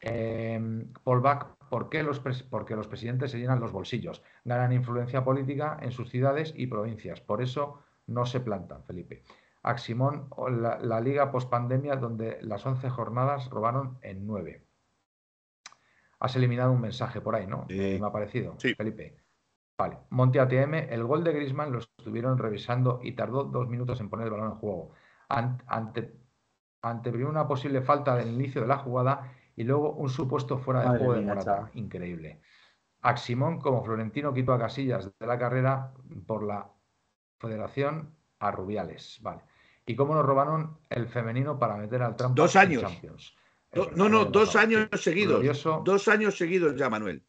Eh, 0.00 0.60
Back, 1.04 1.46
¿por 1.70 1.88
qué 1.88 2.02
los 2.02 2.20
porque 2.50 2.74
los 2.74 2.88
presidentes 2.88 3.30
se 3.30 3.38
llenan 3.38 3.60
los 3.60 3.72
bolsillos, 3.72 4.22
ganan 4.44 4.72
influencia 4.72 5.22
política 5.24 5.78
en 5.80 5.92
sus 5.92 6.10
ciudades 6.10 6.52
y 6.56 6.66
provincias. 6.66 7.20
Por 7.20 7.40
eso 7.40 7.78
no 8.08 8.26
se 8.26 8.40
plantan, 8.40 8.82
Felipe. 8.84 9.22
Aximón, 9.62 10.28
la, 10.50 10.78
la 10.78 11.00
liga 11.00 11.30
pospandemia 11.30 11.96
donde 11.96 12.38
las 12.42 12.66
11 12.66 12.90
jornadas 12.90 13.48
robaron 13.48 13.98
en 14.02 14.26
9. 14.26 14.66
Has 16.22 16.36
eliminado 16.36 16.70
un 16.70 16.80
mensaje 16.80 17.20
por 17.20 17.34
ahí, 17.34 17.48
¿no? 17.48 17.66
Me 17.68 18.00
ha 18.00 18.12
parecido, 18.12 18.56
Felipe. 18.76 19.16
Vale. 19.76 19.98
Monte 20.10 20.38
ATM, 20.38 20.74
el 20.74 21.02
gol 21.02 21.24
de 21.24 21.32
Grisman 21.32 21.72
lo 21.72 21.80
estuvieron 21.80 22.38
revisando 22.38 23.00
y 23.02 23.12
tardó 23.12 23.42
dos 23.42 23.68
minutos 23.68 24.00
en 24.00 24.08
poner 24.08 24.26
el 24.26 24.32
balón 24.32 24.52
en 24.52 24.58
juego. 24.58 24.92
Ante, 25.28 26.14
ante 26.80 27.10
una 27.24 27.48
posible 27.48 27.82
falta 27.82 28.14
del 28.14 28.28
inicio 28.28 28.60
de 28.60 28.68
la 28.68 28.78
jugada 28.78 29.32
y 29.56 29.64
luego 29.64 29.94
un 29.94 30.08
supuesto 30.10 30.58
fuera 30.58 30.82
de 30.82 30.98
juego 30.98 31.14
de 31.14 31.22
Morata. 31.22 31.70
Increíble. 31.74 32.40
Aximón, 33.00 33.58
como 33.60 33.82
Florentino, 33.82 34.32
quitó 34.32 34.52
a 34.52 34.58
Casillas 34.60 35.10
de 35.18 35.26
la 35.26 35.38
carrera 35.38 35.92
por 36.24 36.44
la 36.44 36.70
Federación 37.38 38.14
a 38.38 38.52
Rubiales. 38.52 39.18
Vale. 39.22 39.42
¿Y 39.86 39.96
cómo 39.96 40.14
nos 40.14 40.24
robaron 40.24 40.78
el 40.90 41.08
femenino 41.08 41.58
para 41.58 41.76
meter 41.76 42.02
al 42.02 42.16
trampo? 42.16 42.40
Dos 42.40 42.56
años. 42.56 42.82
no, 43.96 44.08
no, 44.08 44.24
dos 44.26 44.54
años 44.56 44.88
seguidos. 44.94 45.64
dos 45.84 46.08
años 46.08 46.36
seguidos 46.36 46.76
ya, 46.76 46.88
Manuel. 46.88 47.24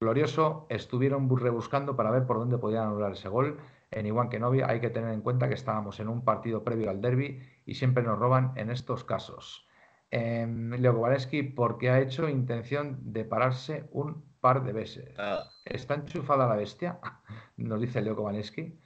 Glorioso, 0.00 0.66
estuvieron 0.70 1.28
rebuscando 1.36 1.94
para 1.94 2.10
ver 2.10 2.26
por 2.26 2.38
dónde 2.38 2.58
podían 2.58 2.84
anular 2.84 3.12
ese 3.12 3.28
gol. 3.28 3.58
En 3.90 4.06
Iguan 4.06 4.30
Kenobi 4.30 4.62
hay 4.62 4.80
que 4.80 4.88
tener 4.88 5.12
en 5.12 5.20
cuenta 5.20 5.48
que 5.48 5.54
estábamos 5.54 6.00
en 6.00 6.08
un 6.08 6.24
partido 6.24 6.64
previo 6.64 6.88
al 6.88 7.00
derby 7.00 7.42
y 7.66 7.74
siempre 7.74 8.02
nos 8.02 8.18
roban 8.18 8.52
en 8.56 8.70
estos 8.70 9.04
casos. 9.04 9.66
Eh, 10.10 10.46
Leo 10.78 10.94
Kowaleski, 10.94 11.42
porque 11.42 11.90
ha 11.90 12.00
hecho 12.00 12.28
intención 12.28 12.98
de 13.12 13.24
pararse 13.24 13.88
un 13.92 14.24
par 14.40 14.64
de 14.64 14.72
veces. 14.72 15.14
Ah. 15.18 15.44
¿Está 15.64 15.94
enchufada 15.94 16.48
la 16.48 16.56
bestia? 16.56 16.98
Nos 17.56 17.80
dice 17.80 18.00
Leo 18.00 18.16
Kowaleski 18.16 18.78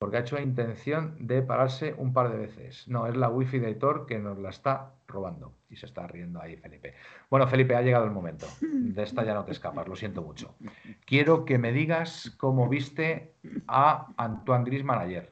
porque 0.00 0.16
ha 0.16 0.20
hecho 0.20 0.40
intención 0.40 1.14
de 1.20 1.42
pararse 1.42 1.94
un 1.98 2.14
par 2.14 2.32
de 2.32 2.38
veces. 2.38 2.88
No, 2.88 3.06
es 3.06 3.14
la 3.14 3.28
wifi 3.28 3.58
de 3.58 3.70
Hitor 3.70 4.06
que 4.06 4.18
nos 4.18 4.38
la 4.38 4.48
está 4.48 4.94
robando. 5.06 5.54
Y 5.68 5.76
se 5.76 5.84
está 5.84 6.06
riendo 6.06 6.40
ahí 6.40 6.56
Felipe. 6.56 6.94
Bueno, 7.28 7.46
Felipe, 7.46 7.76
ha 7.76 7.82
llegado 7.82 8.06
el 8.06 8.10
momento. 8.10 8.46
De 8.62 9.02
esta 9.02 9.24
ya 9.24 9.34
no 9.34 9.44
te 9.44 9.52
escapas, 9.52 9.86
lo 9.86 9.94
siento 9.94 10.22
mucho. 10.22 10.56
Quiero 11.04 11.44
que 11.44 11.58
me 11.58 11.70
digas 11.70 12.34
cómo 12.38 12.66
viste 12.66 13.34
a 13.68 14.14
Antoine 14.16 14.64
Grisman 14.64 15.00
ayer. 15.00 15.30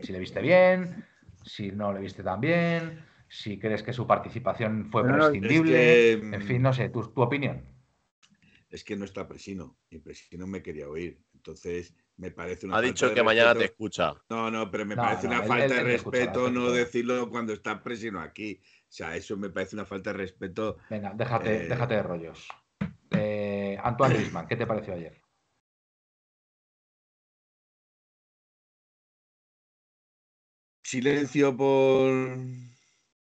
Si 0.00 0.12
le 0.12 0.18
viste 0.18 0.40
bien, 0.40 1.04
si 1.44 1.72
no 1.72 1.92
le 1.92 2.00
viste 2.00 2.22
tan 2.22 2.40
bien, 2.40 3.04
si 3.28 3.58
crees 3.58 3.82
que 3.82 3.92
su 3.92 4.06
participación 4.06 4.88
fue 4.90 5.04
prescindible. 5.04 6.12
En 6.12 6.40
fin, 6.40 6.62
no 6.62 6.72
sé, 6.72 6.88
tu, 6.88 7.02
tu 7.08 7.20
opinión. 7.20 7.66
Es 8.70 8.82
que 8.82 8.96
no 8.96 9.04
está 9.04 9.28
Presino, 9.28 9.76
y 9.90 9.98
Presino 9.98 10.46
me 10.46 10.62
quería 10.62 10.88
oír. 10.88 11.20
Entonces, 11.34 11.94
me 12.18 12.30
parece 12.30 12.66
una. 12.66 12.78
Ha 12.78 12.80
dicho 12.80 13.12
que 13.12 13.22
mañana 13.22 13.54
te 13.54 13.66
escucha. 13.66 14.14
No, 14.30 14.50
no, 14.50 14.70
pero 14.70 14.86
me 14.86 14.96
parece 14.96 15.26
una 15.26 15.42
falta 15.42 15.74
de 15.74 15.82
respeto 15.82 16.50
no 16.50 16.70
decirlo 16.70 17.28
cuando 17.28 17.52
está 17.52 17.82
Presino 17.82 18.20
aquí. 18.20 18.60
O 18.62 18.92
sea, 18.92 19.16
eso 19.16 19.36
me 19.36 19.50
parece 19.50 19.76
una 19.76 19.84
falta 19.84 20.12
de 20.12 20.18
respeto. 20.18 20.78
Venga, 20.88 21.12
déjate, 21.14 21.64
eh, 21.64 21.68
déjate 21.68 21.94
de 21.94 22.02
rollos. 22.02 22.48
Eh, 23.10 23.78
Antoine 23.82 24.14
Griezmann, 24.16 24.46
¿qué 24.46 24.56
te 24.56 24.66
pareció 24.66 24.94
ayer? 24.94 25.20
Silencio 30.82 31.56
por. 31.56 32.12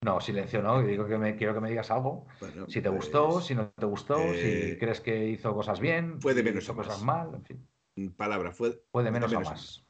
No, 0.02 0.22
silencio 0.22 0.62
no, 0.62 0.84
digo 0.84 1.08
que 1.08 1.18
me, 1.18 1.36
quiero 1.36 1.56
que 1.56 1.62
me 1.62 1.70
digas 1.70 1.90
algo. 1.90 2.28
si 2.68 2.82
te 2.82 2.90
gustó, 2.90 3.30
pues, 3.30 3.46
si 3.46 3.56
no 3.56 3.70
te 3.70 3.86
gustó, 3.88 4.18
si 4.34 4.40
eh, 4.40 4.78
crees 4.80 5.02
que 5.02 5.30
hizo 5.30 5.56
cosas 5.56 5.80
bien, 5.80 6.20
puede 6.20 6.44
menos 6.44 6.66
hizo 6.66 6.76
cosas 6.76 7.02
mal, 7.02 7.34
en 7.34 7.44
fin. 7.44 7.68
Palabra, 8.16 8.52
fue, 8.52 8.84
puede 8.92 9.12
menos, 9.12 9.32
o 9.34 9.42
más. 9.42 9.86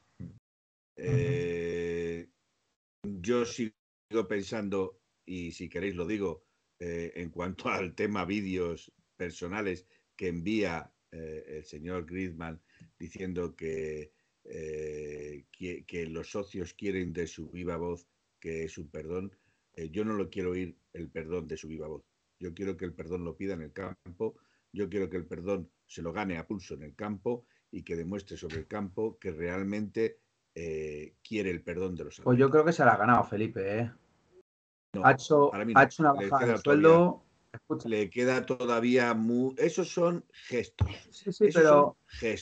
Eh, 0.96 2.28
yo 3.02 3.44
sigo 3.44 4.28
pensando, 4.28 5.00
y 5.24 5.52
si 5.52 5.68
queréis 5.68 5.94
lo 5.96 6.06
digo, 6.06 6.44
eh, 6.78 7.12
en 7.16 7.30
cuanto 7.30 7.68
al 7.68 7.94
tema 7.94 8.24
vídeos 8.24 8.92
personales 9.16 9.86
que 10.16 10.28
envía 10.28 10.92
el 11.12 11.64
señor 11.64 12.04
Griezmann 12.04 12.60
diciendo 12.98 13.56
que, 13.56 14.12
que, 14.44 15.84
que 15.86 16.06
los 16.06 16.30
socios 16.30 16.74
quieren 16.74 17.14
de 17.14 17.26
su 17.26 17.48
viva 17.48 17.78
voz 17.78 18.06
que 18.38 18.64
es 18.64 18.76
un 18.76 18.90
perdón 18.90 19.32
eh, 19.76 19.90
yo 19.90 20.04
no 20.04 20.14
lo 20.14 20.30
quiero 20.30 20.52
oír 20.52 20.74
el 20.94 21.10
perdón 21.10 21.46
de 21.46 21.56
su 21.56 21.68
viva 21.68 21.86
voz. 21.86 22.02
Yo 22.40 22.54
quiero 22.54 22.76
que 22.76 22.86
el 22.86 22.94
perdón 22.94 23.24
lo 23.24 23.36
pida 23.36 23.54
en 23.54 23.62
el 23.62 23.72
campo, 23.72 24.36
yo 24.72 24.88
quiero 24.88 25.08
que 25.08 25.18
el 25.18 25.26
perdón 25.26 25.70
se 25.86 26.02
lo 26.02 26.12
gane 26.12 26.38
a 26.38 26.46
pulso 26.46 26.74
en 26.74 26.82
el 26.82 26.94
campo 26.94 27.46
y 27.76 27.82
que 27.82 27.96
demuestre 27.96 28.36
sobre 28.36 28.56
el 28.56 28.66
campo 28.66 29.18
que 29.18 29.30
realmente 29.30 30.18
eh, 30.54 31.14
quiere 31.22 31.50
el 31.50 31.62
perdón 31.62 31.94
de 31.94 32.04
los 32.04 32.20
Pues 32.20 32.38
yo 32.38 32.48
creo 32.48 32.64
que 32.64 32.72
se 32.72 32.84
la 32.84 32.94
ha 32.94 32.96
ganado 32.96 33.24
Felipe, 33.24 33.78
¿eh? 33.78 33.92
ha, 35.02 35.12
hecho, 35.12 35.50
una 35.50 36.12
bajada 36.12 36.52
de 36.52 36.58
sueldo. 36.58 37.22
le 37.84 38.08
queda 38.08 38.46
todavía 38.46 39.12
muy. 39.12 39.54
Esos 39.58 39.92
son 39.92 40.24
gestos. 40.32 40.88
Sí, 41.10 41.32
sí, 41.32 41.48
pero, 41.52 41.98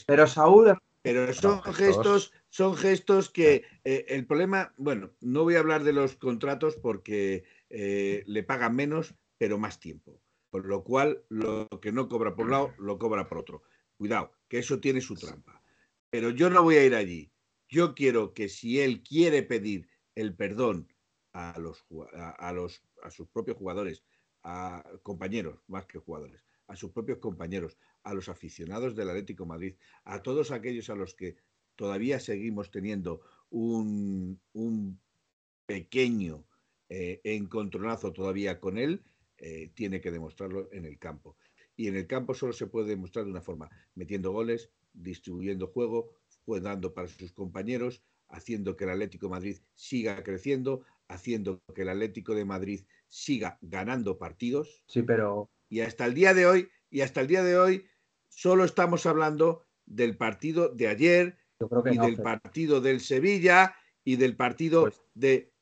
pero 0.07 0.25
Saúl. 0.25 0.77
Pero 1.01 1.31
son 1.33 1.61
gestos 1.61 2.31
son 2.49 2.77
gestos 2.77 3.29
que 3.29 3.65
eh, 3.83 4.05
el 4.07 4.25
problema, 4.25 4.73
bueno, 4.77 5.11
no 5.19 5.43
voy 5.43 5.55
a 5.55 5.59
hablar 5.59 5.83
de 5.83 5.91
los 5.91 6.15
contratos 6.15 6.77
porque 6.77 7.43
eh, 7.69 8.23
le 8.27 8.43
pagan 8.43 8.77
menos, 8.77 9.13
pero 9.37 9.57
más 9.57 9.81
tiempo. 9.81 10.21
Por 10.49 10.65
lo 10.65 10.85
cual, 10.85 11.21
lo 11.27 11.67
que 11.81 11.91
no 11.91 12.07
cobra 12.07 12.33
por 12.33 12.45
un 12.45 12.51
lado, 12.51 12.73
lo 12.77 12.97
cobra 12.97 13.27
por 13.27 13.39
otro. 13.39 13.63
Cuidado, 13.97 14.31
que 14.47 14.59
eso 14.59 14.79
tiene 14.79 15.01
su 15.01 15.15
trampa. 15.15 15.61
Pero 16.09 16.29
yo 16.29 16.49
no 16.49 16.63
voy 16.63 16.75
a 16.75 16.85
ir 16.85 16.95
allí. 16.95 17.31
Yo 17.67 17.95
quiero 17.95 18.33
que 18.33 18.49
si 18.49 18.79
él 18.79 19.01
quiere 19.03 19.43
pedir 19.43 19.87
el 20.15 20.35
perdón 20.35 20.87
a 21.33 21.57
los, 21.59 21.85
a, 22.13 22.53
los, 22.53 22.81
a 23.03 23.09
sus 23.09 23.27
propios 23.27 23.57
jugadores, 23.57 24.03
a 24.43 24.83
compañeros 25.03 25.59
más 25.67 25.85
que 25.85 25.99
jugadores, 25.99 26.43
a 26.67 26.75
sus 26.75 26.91
propios 26.91 27.17
compañeros, 27.17 27.77
a 28.03 28.13
los 28.13 28.29
aficionados 28.29 28.95
del 28.95 29.09
Atlético 29.09 29.45
Madrid, 29.45 29.75
a 30.03 30.21
todos 30.21 30.51
aquellos 30.51 30.89
a 30.89 30.95
los 30.95 31.15
que 31.15 31.35
todavía 31.75 32.19
seguimos 32.19 32.71
teniendo 32.71 33.21
un, 33.49 34.39
pequeño 35.65 36.45
eh, 36.89 37.21
encontronazo 37.23 38.13
todavía 38.13 38.59
con 38.59 38.77
él, 38.77 39.03
eh, 39.37 39.71
tiene 39.73 39.99
que 39.99 40.11
demostrarlo 40.11 40.69
en 40.71 40.85
el 40.85 40.99
campo. 40.99 41.35
Y 41.75 41.87
en 41.87 41.95
el 41.95 42.07
campo 42.07 42.33
solo 42.33 42.53
se 42.53 42.67
puede 42.67 42.89
demostrar 42.89 43.25
de 43.25 43.31
una 43.31 43.41
forma, 43.41 43.69
metiendo 43.95 44.31
goles, 44.31 44.69
distribuyendo 44.93 45.67
juego, 45.67 46.11
dando 46.47 46.93
para 46.93 47.07
sus 47.07 47.31
compañeros, 47.31 48.03
haciendo 48.29 48.75
que 48.75 48.85
el 48.85 48.91
Atlético 48.91 49.27
de 49.27 49.31
Madrid 49.31 49.57
siga 49.73 50.23
creciendo, 50.23 50.83
haciendo 51.07 51.61
que 51.73 51.81
el 51.81 51.89
Atlético 51.89 52.33
de 52.33 52.45
Madrid 52.45 52.85
siga 53.07 53.57
ganando 53.61 54.17
partidos. 54.17 54.83
Sí, 54.87 55.01
pero. 55.03 55.49
Y 55.69 55.81
hasta 55.81 56.05
el 56.05 56.13
día 56.13 56.33
de 56.33 56.45
hoy, 56.45 56.69
y 56.89 57.01
hasta 57.01 57.21
el 57.21 57.27
día 57.27 57.43
de 57.43 57.57
hoy, 57.57 57.85
solo 58.29 58.63
estamos 58.63 59.05
hablando 59.05 59.63
del 59.85 60.15
partido 60.15 60.69
de 60.69 60.87
ayer, 60.87 61.37
y 61.91 61.97
del 61.97 62.17
partido 62.17 62.81
del 62.81 62.99
Sevilla 62.99 63.75
y 64.03 64.17
del 64.17 64.35
partido 64.35 64.81
pues 64.81 65.01
de 65.13 65.53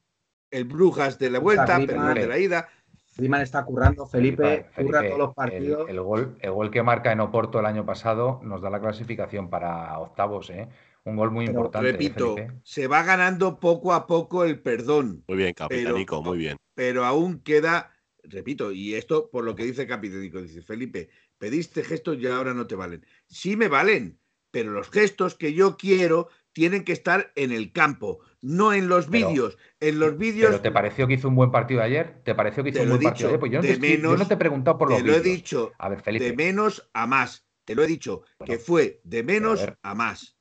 el 0.52 0.66
Brujas 0.66 1.18
de 1.20 1.30
la 1.30 1.40
vuelta, 1.40 1.82
pero 1.86 2.14
de 2.14 2.28
la 2.28 2.40
ida. 2.40 2.70
Griezmann 3.16 3.42
está 3.42 3.64
currando, 3.64 4.08
Felipe, 4.08 4.66
curra 4.76 5.04
todos 5.04 5.18
los 5.18 5.34
partidos. 5.34 5.90
El, 5.90 6.02
gol, 6.02 6.38
el 6.40 6.52
gol 6.52 6.72
que 6.72 6.84
marca 6.84 7.12
en 7.12 7.20
Oporto 7.20 7.60
el 7.60 7.66
año 7.66 7.86
pasado 7.86 8.40
nos 8.44 8.62
da 8.62 8.70
la 8.70 8.82
clasificación 8.82 9.50
para 9.50 9.98
octavos, 10.00 10.50
¿eh? 10.50 10.68
Un 11.06 11.18
gol 11.18 11.32
muy 11.32 11.46
importante. 11.46 11.92
Repito, 11.92 12.36
se 12.64 12.88
va 12.88 13.04
ganando 13.04 13.60
poco 13.60 13.94
a 13.94 14.08
poco 14.08 14.46
el 14.46 14.62
perdón. 14.62 15.24
Muy 15.28 15.38
bien, 15.38 15.54
Capitánico, 15.54 16.24
muy 16.24 16.38
bien. 16.38 16.58
Pero 16.74 17.06
aún 17.06 17.40
queda, 17.40 17.92
repito, 18.24 18.72
y 18.72 18.96
esto 18.96 19.30
por 19.30 19.44
lo 19.44 19.54
que 19.54 19.66
dice 19.66 19.86
Capitánico, 19.86 20.42
dice 20.42 20.62
Felipe, 20.62 21.10
pediste 21.38 21.84
gestos 21.84 22.18
y 22.20 22.28
ahora 22.28 22.54
no 22.54 22.68
te 22.68 22.76
valen. 22.76 23.06
Sí 23.28 23.58
me 23.58 23.68
valen, 23.68 24.18
pero 24.50 24.72
los 24.72 24.90
gestos 24.90 25.36
que 25.36 25.54
yo 25.54 25.76
quiero 25.78 26.30
tienen 26.54 26.86
que 26.86 26.94
estar 26.94 27.32
en 27.36 27.52
el 27.52 27.72
campo, 27.74 28.20
no 28.44 28.74
en 28.74 28.88
los 28.88 29.10
vídeos. 29.10 29.58
En 29.80 30.00
los 30.00 30.18
vídeos. 30.18 30.52
¿Pero 30.52 30.62
te 30.62 30.72
pareció 30.72 31.08
que 31.08 31.16
hizo 31.16 31.30
un 31.30 31.36
buen 31.36 31.52
partido 31.52 31.82
ayer? 31.82 32.22
¿Te 32.24 32.36
pareció 32.36 32.64
que 32.64 32.70
hizo 32.70 32.84
un 32.84 32.90
buen 32.90 33.02
partido 33.02 33.30
ayer? 33.30 33.40
Pues 33.40 33.52
yo 33.52 33.62
no, 33.62 34.28
te, 34.28 34.34
he 34.34 34.38
preguntado 34.38 34.78
por 34.78 34.90
los 34.90 35.00
Te 35.00 35.04
lo 35.04 35.16
he 35.16 35.22
dicho. 35.22 35.72
A 35.78 35.90
ver, 35.90 36.02
Felipe. 36.02 36.26
De 36.26 36.36
menos 36.36 36.90
a 36.94 37.08
más. 37.08 37.48
Te 37.66 37.76
lo 37.76 37.84
he 37.84 37.88
dicho, 37.88 38.24
que 38.46 38.58
fue 38.58 39.00
de 39.04 39.24
menos 39.24 39.66
a, 39.82 39.96
más. 39.96 40.38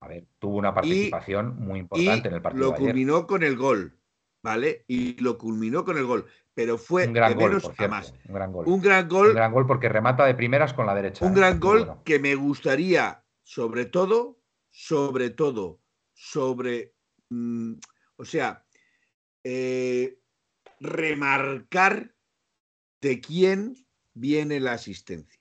A 0.00 0.08
ver, 0.08 0.26
tuvo 0.38 0.56
una 0.56 0.74
participación 0.74 1.56
muy 1.58 1.78
importante 1.78 2.28
en 2.28 2.34
el 2.34 2.42
partido. 2.42 2.70
Lo 2.70 2.74
culminó 2.76 3.26
con 3.26 3.42
el 3.42 3.56
gol. 3.56 3.96
¿vale? 4.44 4.84
Y 4.86 5.20
lo 5.20 5.38
culminó 5.38 5.84
con 5.84 5.96
el 5.96 6.04
gol. 6.04 6.26
Pero 6.52 6.78
fue 6.78 7.08
un 7.08 7.14
gran 7.14 7.34
gol, 7.34 7.60
jamás. 7.76 8.14
Un 8.28 8.34
gran 8.34 8.52
gol. 8.52 8.68
Un 8.68 8.80
gran 8.80 9.08
gol. 9.08 9.28
Un 9.28 9.34
gran 9.34 9.52
gol 9.52 9.66
porque 9.66 9.88
remata 9.88 10.26
de 10.26 10.34
primeras 10.34 10.72
con 10.74 10.86
la 10.86 10.94
derecha. 10.94 11.24
Un 11.24 11.32
¿eh? 11.32 11.36
gran 11.36 11.58
gol 11.58 11.96
que 12.04 12.20
me 12.20 12.36
gustaría, 12.36 13.24
sobre 13.42 13.86
todo, 13.86 14.38
sobre 14.70 15.30
todo, 15.30 15.80
sobre. 16.12 16.93
Mm, 17.34 17.80
o 18.16 18.24
sea, 18.24 18.64
eh, 19.42 20.20
remarcar 20.78 22.14
de 23.00 23.20
quién 23.20 23.74
viene 24.14 24.60
la 24.60 24.72
asistencia. 24.72 25.40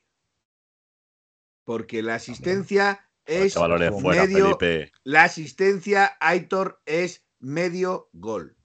Porque 1.63 2.01
la 2.01 2.15
asistencia 2.15 3.07
es 3.25 3.55
medio. 3.55 4.57
La 5.03 5.23
asistencia, 5.23 6.17
Aitor, 6.19 6.81
es 6.85 7.25
medio 7.39 8.09
gol. 8.11 8.57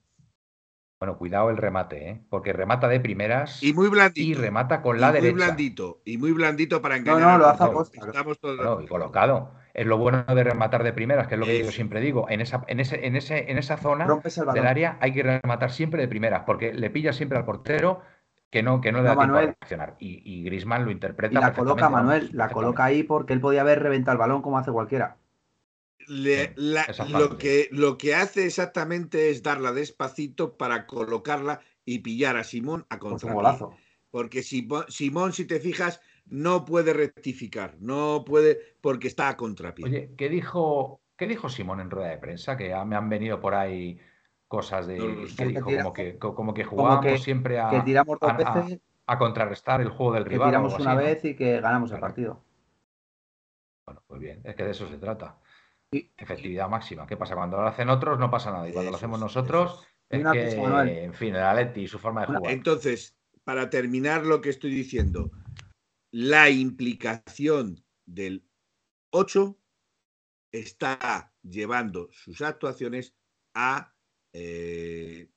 Bueno, 0.99 1.17
cuidado 1.17 1.49
el 1.49 1.55
remate, 1.55 2.09
¿eh? 2.09 2.25
porque 2.29 2.51
remata 2.51 2.89
de 2.89 2.99
primeras 2.99 3.63
y 3.63 3.71
muy 3.71 3.87
blandito 3.87 4.27
y 4.27 4.33
remata 4.33 4.81
con 4.81 4.99
la 4.99 5.13
derecha. 5.13 5.31
Muy 5.31 5.43
blandito 5.45 6.01
y 6.03 6.17
muy 6.17 6.33
blandito 6.33 6.81
para 6.81 6.97
engañar. 6.97 7.21
No, 7.21 7.31
no, 7.31 7.37
lo 7.37 7.47
hace 7.47 7.63
a 7.63 8.07
Estamos 8.07 8.39
todos. 8.39 8.83
y 8.83 8.87
colocado. 8.87 9.53
Es 9.73 9.85
lo 9.85 9.97
bueno 9.97 10.23
de 10.23 10.43
rematar 10.43 10.83
de 10.83 10.93
primeras, 10.93 11.27
que 11.27 11.35
es 11.35 11.39
lo 11.39 11.45
que 11.45 11.63
yo 11.63 11.71
siempre 11.71 12.01
digo. 12.01 12.27
En 12.29 12.41
esa, 12.41 12.63
en 12.67 12.79
ese, 12.79 13.05
en 13.05 13.15
ese, 13.15 13.51
en 13.51 13.57
esa 13.57 13.77
zona 13.77 14.07
del 14.53 14.67
área 14.67 14.97
hay 14.99 15.13
que 15.13 15.23
rematar 15.23 15.71
siempre 15.71 16.01
de 16.01 16.07
primeras, 16.07 16.43
porque 16.45 16.73
le 16.73 16.89
pilla 16.89 17.13
siempre 17.13 17.37
al 17.37 17.45
portero 17.45 18.01
que 18.49 18.63
no, 18.63 18.81
que 18.81 18.91
no 18.91 18.99
le 18.99 19.09
da 19.09 19.15
tiempo 19.15 19.35
a 19.35 19.41
reaccionar. 19.41 19.95
Y, 19.99 20.21
y 20.25 20.43
Grisman 20.43 20.85
lo 20.85 20.91
interpreta. 20.91 21.39
Y 21.39 21.41
la 21.41 21.53
coloca 21.53 21.89
Manuel, 21.89 22.29
la 22.33 22.49
coloca 22.49 22.85
ahí 22.85 23.03
porque 23.03 23.33
él 23.33 23.41
podía 23.41 23.61
haber 23.61 23.81
reventado 23.81 24.13
el 24.13 24.19
balón 24.19 24.41
como 24.41 24.57
hace 24.57 24.71
cualquiera 24.71 25.17
lo, 26.09 27.37
que, 27.37 27.69
lo 27.71 27.97
que 27.97 28.15
hace 28.15 28.45
exactamente 28.45 29.29
es 29.29 29.43
darla 29.43 29.71
despacito 29.71 30.57
para 30.57 30.87
colocarla 30.87 31.61
y 31.85 31.99
pillar 31.99 32.37
a 32.37 32.43
Simón 32.43 32.85
a 32.89 32.99
contra. 32.99 33.57
Porque 34.11 34.41
Simón, 34.41 35.33
si 35.33 35.45
te 35.45 35.59
fijas, 35.59 36.01
no 36.29 36.65
puede 36.65 36.93
rectificar, 36.93 37.75
no 37.79 38.23
puede, 38.25 38.59
porque 38.81 39.07
está 39.07 39.29
a 39.29 39.37
contrapié. 39.37 39.85
Oye, 39.85 40.11
¿qué 40.17 40.29
dijo, 40.29 41.01
¿qué 41.17 41.27
dijo 41.27 41.49
Simón 41.49 41.79
en 41.79 41.89
rueda 41.89 42.09
de 42.09 42.17
prensa? 42.17 42.57
Que 42.57 42.75
me 42.85 42.95
han 42.95 43.09
venido 43.09 43.39
por 43.39 43.55
ahí 43.55 43.99
cosas 44.47 44.87
de. 44.87 44.97
como, 45.61 45.93
que, 45.93 46.17
como 46.17 46.53
que 46.53 46.63
jugábamos 46.63 47.23
siempre 47.23 47.59
a, 47.59 47.69
a, 49.05 49.17
contrarrestar 49.17 49.81
el 49.81 49.89
juego 49.89 50.13
del 50.13 50.25
rival. 50.25 50.47
Que 50.47 50.51
tiramos 50.51 50.79
una 50.79 50.95
vez 50.95 51.25
y 51.25 51.35
que 51.35 51.61
ganamos 51.61 51.91
el 51.91 51.99
partido. 51.99 52.43
Bueno, 53.85 54.03
pues 54.07 54.19
bien, 54.19 54.41
es 54.43 54.55
que 54.55 54.63
de 54.63 54.71
eso 54.71 54.87
se 54.87 54.97
trata. 54.97 55.37
Efectividad 55.91 56.69
máxima. 56.69 57.07
¿Qué 57.07 57.17
pasa? 57.17 57.35
Cuando 57.35 57.57
lo 57.57 57.67
hacen 57.67 57.89
otros 57.89 58.19
no 58.19 58.29
pasa 58.29 58.51
nada. 58.51 58.69
Y 58.69 58.73
cuando 58.73 58.91
lo 58.91 58.97
hacemos 58.97 59.19
nosotros, 59.19 59.83
es 60.09 60.23
que, 60.31 61.03
en 61.03 61.13
fin, 61.13 61.35
el 61.35 61.43
Atleti 61.43 61.81
y 61.81 61.87
su 61.87 61.97
forma 61.97 62.21
de 62.21 62.27
jugar. 62.27 62.51
Entonces, 62.51 63.15
para 63.43 63.71
terminar 63.71 64.25
lo 64.25 64.41
que 64.41 64.49
estoy 64.49 64.69
diciendo, 64.69 65.31
la 66.11 66.49
implicación 66.49 67.83
del 68.05 68.45
8 69.11 69.57
está 70.51 71.33
llevando 71.43 72.09
sus 72.11 72.41
actuaciones 72.41 73.13
a 73.53 73.93
eh, 74.33 75.29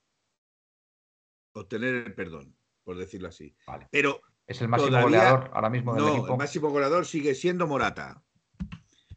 obtener 1.53 1.94
el 2.07 2.15
perdón, 2.15 2.57
por 2.85 2.97
decirlo 2.97 3.28
así. 3.28 3.55
Pero 3.90 4.20
es 4.47 4.61
el 4.61 4.69
máximo 4.69 5.01
goleador 5.01 5.51
ahora 5.53 5.70
mismo 5.70 5.94
del 5.94 6.05
no, 6.05 6.27
El 6.27 6.36
máximo 6.36 6.70
goleador 6.70 7.07
sigue 7.07 7.35
siendo 7.35 7.66
Morata. 7.66 8.23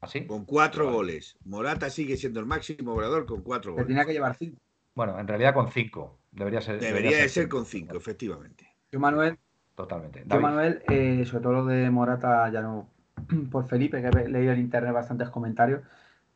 ¿Ah, 0.02 0.10
con 0.28 0.46
cuatro 0.46 0.92
goles. 0.92 1.38
Morata 1.46 1.90
sigue 1.90 2.16
siendo 2.18 2.40
el 2.40 2.46
máximo 2.46 2.94
goleador 2.94 3.26
con 3.26 3.42
cuatro 3.42 3.72
goles. 3.74 3.88
tenía 3.88 4.06
que 4.06 4.14
llevar 4.14 4.36
cinco. 4.38 4.62
Bueno, 4.94 5.20
en 5.20 5.28
realidad 5.28 5.54
con 5.54 5.72
cinco. 5.72 6.20
Debería 6.32 6.62
ser. 6.62 6.80
Debería, 6.80 7.28
ser, 7.28 7.50
con 7.50 7.66
cinco, 7.66 7.98
efectivamente. 7.98 8.76
Yo, 8.92 9.00
Manuel. 9.00 9.38
Totalmente. 9.76 10.24
Yo, 10.26 10.40
Manuel, 10.40 10.82
eh, 10.90 11.24
sobre 11.26 11.44
todo 11.44 11.54
lo 11.54 11.66
de 11.66 11.90
Morata, 11.90 12.50
ya 12.50 12.62
no. 12.62 12.90
Por 13.52 13.68
Felipe, 13.68 14.02
que 14.02 14.08
he 14.08 14.30
leído 14.30 14.54
en 14.54 14.60
internet 14.60 14.94
bastantes 14.94 15.30
comentarios 15.30 15.82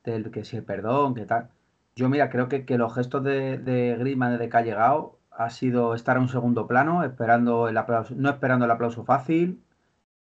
del 0.03 0.31
que 0.31 0.43
si 0.45 0.57
el 0.57 0.63
perdón, 0.63 1.15
que 1.15 1.25
tal. 1.25 1.49
Yo, 1.95 2.09
mira, 2.09 2.29
creo 2.29 2.47
que, 2.47 2.65
que 2.65 2.77
los 2.77 2.93
gestos 2.93 3.23
de, 3.23 3.57
de 3.57 3.95
Griezmann 3.97 4.33
desde 4.33 4.49
que 4.49 4.57
ha 4.57 4.61
llegado 4.61 5.19
ha 5.31 5.49
sido 5.49 5.95
estar 5.95 6.17
en 6.17 6.23
un 6.23 6.29
segundo 6.29 6.67
plano, 6.67 7.03
esperando 7.03 7.67
el 7.67 7.77
aplauso, 7.77 8.13
no 8.15 8.29
esperando 8.29 8.65
el 8.65 8.71
aplauso 8.71 9.05
fácil, 9.05 9.63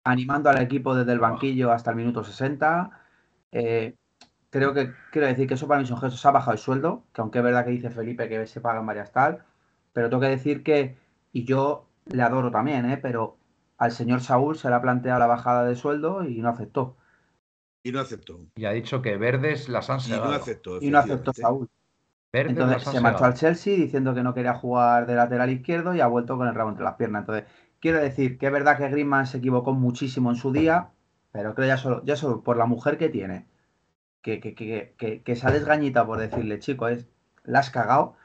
animando 0.05 0.51
al 0.51 0.61
equipo 0.61 0.95
desde 0.95 1.13
el 1.13 1.19
banquillo 1.19 1.73
hasta 1.73 1.91
el 1.91 1.97
minuto 1.97 2.23
60 2.25 2.91
eh, 3.53 3.97
creo 4.51 4.75
que 4.75 4.93
quiero 5.13 5.27
decir 5.29 5.47
que 5.47 5.55
eso 5.55 5.69
para 5.69 5.81
mí 5.81 5.87
son 5.87 5.99
gestos. 6.01 6.25
Ha 6.27 6.31
bajado 6.31 6.53
el 6.53 6.59
sueldo, 6.59 7.05
que 7.13 7.21
aunque 7.21 7.39
es 7.39 7.45
verdad 7.45 7.65
que 7.65 7.71
dice 7.71 7.91
Felipe 7.91 8.29
que 8.29 8.47
se 8.47 8.61
pagan 8.61 8.87
varias 8.87 9.13
tal, 9.13 9.45
pero 9.93 10.09
tengo 10.11 10.21
que 10.23 10.29
decir 10.29 10.63
que, 10.63 10.97
y 11.33 11.45
yo 11.45 11.89
le 12.07 12.23
adoro 12.23 12.51
también, 12.51 12.89
¿eh? 12.91 12.97
pero 12.97 13.37
al 13.79 13.93
señor 13.93 14.21
Saúl 14.21 14.57
se 14.57 14.69
le 14.69 14.75
ha 14.75 14.83
planteado 14.83 15.19
la 15.19 15.27
bajada 15.27 15.65
de 15.65 15.77
sueldo 15.77 16.25
y 16.25 16.41
no 16.41 16.49
aceptó. 16.49 16.97
Y 17.83 17.93
no 17.93 18.01
aceptó. 18.01 18.41
Y 18.57 18.65
ha 18.65 18.73
dicho 18.73 19.03
que 19.03 19.17
verdes 19.17 19.69
las 19.69 19.91
han. 19.91 20.01
Y 20.07 20.11
no 20.11 20.25
aceptó. 20.25 20.83
Y 20.83 20.91
no 20.91 20.99
aceptó 20.99 21.33
Saúl. 21.33 21.69
Entonces 22.33 22.83
se 22.85 23.01
marchó 23.01 23.25
al 23.25 23.35
Chelsea 23.35 23.77
diciendo 23.77 24.15
que 24.15 24.23
no 24.23 24.35
quería 24.35 24.55
jugar 24.55 25.07
de 25.07 25.15
lateral 25.15 25.51
izquierdo 25.51 25.95
y 25.95 26.01
ha 26.01 26.07
vuelto 26.07 26.37
con 26.37 26.49
el 26.49 26.55
rabo 26.55 26.71
entre 26.71 26.85
las 26.85 26.95
piernas. 26.95 27.23
Entonces, 27.23 27.45
quiero 27.81 27.99
decir 27.99 28.39
que 28.39 28.47
es 28.47 28.53
verdad 28.53 28.77
que 28.77 28.89
Griezmann 28.89 29.27
se 29.27 29.39
equivocó 29.39 29.73
muchísimo 29.73 30.31
en 30.31 30.37
su 30.37 30.53
día, 30.53 30.91
pero 31.33 31.55
creo 31.55 31.69
ya 31.69 31.79
solo, 31.79 32.03
ya 32.05 32.17
solo 32.17 32.43
por 32.43 32.57
la 32.57 32.67
mujer 32.67 32.99
que 32.99 33.09
tiene, 33.09 33.47
que, 34.23 34.41
que, 34.41 34.55
que, 34.55 35.23
que, 35.23 35.37
sales 35.37 35.65
gañita 35.65 36.07
por 36.07 36.19
decirle, 36.19 36.59
chico, 36.59 36.89
es, 36.89 37.07
la 37.45 37.61
has 37.61 37.71
cagado. 37.71 38.17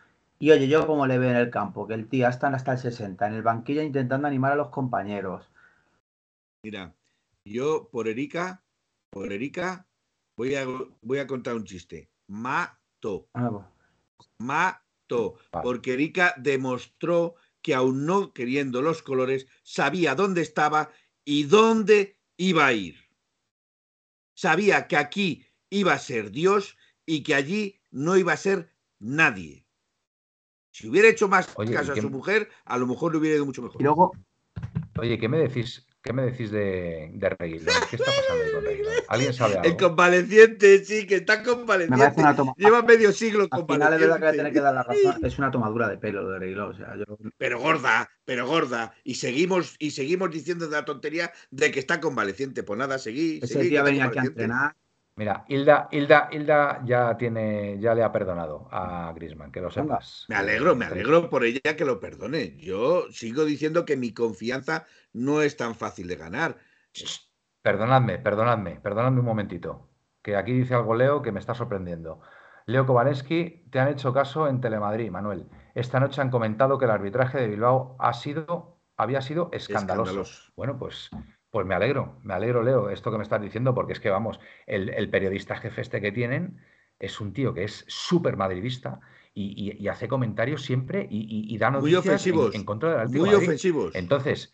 Y 0.41 0.49
oye, 0.49 0.67
yo 0.67 0.87
como 0.87 1.05
le 1.05 1.19
veo 1.19 1.29
en 1.29 1.35
el 1.35 1.51
campo, 1.51 1.87
que 1.87 1.93
el 1.93 2.09
tío 2.09 2.27
está 2.27 2.47
hasta 2.47 2.71
el 2.71 2.79
60, 2.79 3.27
en 3.27 3.33
el 3.35 3.43
banquillo 3.43 3.83
intentando 3.83 4.27
animar 4.27 4.53
a 4.53 4.55
los 4.55 4.69
compañeros. 4.69 5.47
Mira, 6.65 6.95
yo 7.45 7.89
por 7.91 8.07
Erika, 8.07 8.63
por 9.11 9.31
Erika, 9.31 9.85
voy 10.35 10.55
a, 10.55 10.65
voy 11.03 11.19
a 11.19 11.27
contar 11.27 11.53
un 11.53 11.65
chiste. 11.65 12.09
Mato. 12.27 13.29
Ah, 13.35 13.69
Mato. 14.39 15.35
Porque 15.61 15.93
Erika 15.93 16.33
demostró 16.37 17.35
que 17.61 17.75
aún 17.75 18.07
no 18.07 18.33
queriendo 18.33 18.81
los 18.81 19.03
colores, 19.03 19.45
sabía 19.61 20.15
dónde 20.15 20.41
estaba 20.41 20.89
y 21.23 21.43
dónde 21.43 22.17
iba 22.37 22.65
a 22.65 22.73
ir. 22.73 22.97
Sabía 24.35 24.87
que 24.87 24.97
aquí 24.97 25.45
iba 25.69 25.93
a 25.93 25.99
ser 25.99 26.31
Dios 26.31 26.77
y 27.05 27.21
que 27.21 27.35
allí 27.35 27.79
no 27.91 28.17
iba 28.17 28.33
a 28.33 28.37
ser 28.37 28.73
nadie. 28.97 29.67
Si 30.71 30.87
hubiera 30.87 31.09
hecho 31.09 31.27
más 31.27 31.47
caso 31.47 31.93
a 31.93 31.95
su 31.95 32.09
mujer, 32.09 32.49
a 32.65 32.77
lo 32.77 32.87
mejor 32.87 33.11
le 33.11 33.19
hubiera 33.19 33.35
ido 33.35 33.45
mucho 33.45 33.61
mejor. 33.61 33.79
Y 33.79 33.83
luego, 33.83 34.13
oye, 34.97 35.19
¿qué 35.19 35.27
me 35.27 35.37
decís? 35.37 35.85
¿Qué 36.01 36.13
me 36.13 36.23
decís 36.23 36.49
de, 36.49 37.11
de 37.13 37.29
Reguilón? 37.29 37.75
¿Qué 37.89 37.97
está 37.97 38.05
pasando 38.17 38.43
ahí 38.43 38.51
con 38.51 38.63
Reguilón? 38.63 38.93
¿Alguien 39.07 39.33
sabe 39.33 39.53
algo? 39.55 39.65
El 39.65 39.77
convaleciente, 39.77 40.83
sí, 40.83 41.05
que 41.05 41.17
está 41.17 41.43
convaleciente. 41.43 42.23
Lleva 42.57 42.81
medio 42.81 43.11
siglo 43.11 43.47
convaleciente. 43.49 43.83
Al 43.83 43.91
final 43.91 43.93
es 43.93 43.99
verdad 43.99 44.31
que 44.31 44.37
tener 44.37 44.53
que 44.53 44.61
dar 44.61 44.73
la 44.73 44.83
razón. 44.83 45.25
Es 45.25 45.37
una 45.37 45.51
tomadura 45.51 45.89
de 45.89 45.97
pelo 45.97 46.27
de 46.27 46.39
Reguilón. 46.39 46.71
O 46.71 46.73
sea, 46.73 46.95
yo... 46.95 47.17
Pero 47.37 47.59
gorda, 47.59 48.09
pero 48.25 48.47
gorda. 48.47 48.95
Y 49.03 49.15
seguimos, 49.15 49.75
y 49.77 49.91
seguimos 49.91 50.31
diciendo 50.31 50.67
de 50.67 50.71
la 50.71 50.85
tontería 50.85 51.31
de 51.51 51.69
que 51.69 51.79
está 51.79 51.99
convaleciente. 51.99 52.63
Pues 52.63 52.79
nada, 52.79 52.97
seguí. 52.97 53.39
Ese 53.43 53.61
día 53.61 53.83
venía 53.83 54.05
aquí 54.05 54.19
a 54.19 54.23
entrenar 54.23 54.75
Mira, 55.21 55.45
Hilda, 55.47 55.87
Hilda, 55.91 56.29
Hilda 56.31 56.81
ya 56.83 57.15
tiene, 57.15 57.77
ya 57.79 57.93
le 57.93 58.01
ha 58.01 58.11
perdonado 58.11 58.67
a 58.71 59.13
Grisman, 59.13 59.51
que 59.51 59.61
lo 59.61 59.69
sepas. 59.69 60.25
Me 60.29 60.35
alegro, 60.35 60.75
me 60.75 60.85
alegro 60.85 61.29
por 61.29 61.45
ella 61.45 61.75
que 61.77 61.85
lo 61.85 61.99
perdone. 61.99 62.57
Yo 62.57 63.03
sigo 63.11 63.45
diciendo 63.45 63.85
que 63.85 63.95
mi 63.97 64.15
confianza 64.15 64.87
no 65.13 65.43
es 65.43 65.55
tan 65.57 65.75
fácil 65.75 66.07
de 66.07 66.15
ganar. 66.15 66.57
Perdonadme, 67.61 68.17
perdonadme, 68.17 68.79
perdonadme 68.79 69.19
un 69.19 69.25
momentito. 69.27 69.91
Que 70.23 70.35
aquí 70.35 70.53
dice 70.53 70.73
algo 70.73 70.95
Leo 70.95 71.21
que 71.21 71.31
me 71.31 71.39
está 71.39 71.53
sorprendiendo. 71.53 72.21
Leo 72.65 72.87
Kowaleski, 72.87 73.67
te 73.69 73.79
han 73.79 73.89
hecho 73.89 74.13
caso 74.13 74.47
en 74.47 74.59
Telemadrid, 74.59 75.11
Manuel. 75.11 75.45
Esta 75.75 75.99
noche 75.99 76.21
han 76.21 76.31
comentado 76.31 76.79
que 76.79 76.85
el 76.85 76.91
arbitraje 76.91 77.37
de 77.37 77.47
Bilbao 77.47 77.95
ha 77.99 78.13
sido, 78.13 78.79
había 78.97 79.21
sido 79.21 79.51
escandaloso. 79.53 80.51
Bueno, 80.55 80.79
pues 80.79 81.11
pues 81.51 81.67
me 81.67 81.75
alegro, 81.75 82.17
me 82.23 82.33
alegro, 82.33 82.63
Leo, 82.63 82.89
esto 82.89 83.11
que 83.11 83.17
me 83.17 83.23
estás 83.23 83.41
diciendo, 83.41 83.75
porque 83.75 83.93
es 83.93 83.99
que, 83.99 84.09
vamos, 84.09 84.39
el, 84.65 85.09
periodista 85.09 85.57
jefe 85.57 85.81
este 85.81 86.01
que 86.01 86.11
tienen 86.13 86.57
es 86.97 87.19
un 87.19 87.33
tío 87.33 87.53
que 87.53 87.65
es 87.65 87.83
súper 87.87 88.37
madridista 88.37 89.01
y, 89.33 89.87
hace 89.87 90.07
comentarios 90.07 90.63
siempre 90.63 91.05
y, 91.09 91.57
da 91.57 91.69
noticias 91.69 92.05
muy 92.05 92.11
ofensivos, 92.11 92.55
en, 92.55 92.63
contra 92.63 92.89
del 92.91 92.99
Atlético 92.99 93.25
Muy 93.25 93.35
ofensivos. 93.35 93.95
Entonces, 93.95 94.53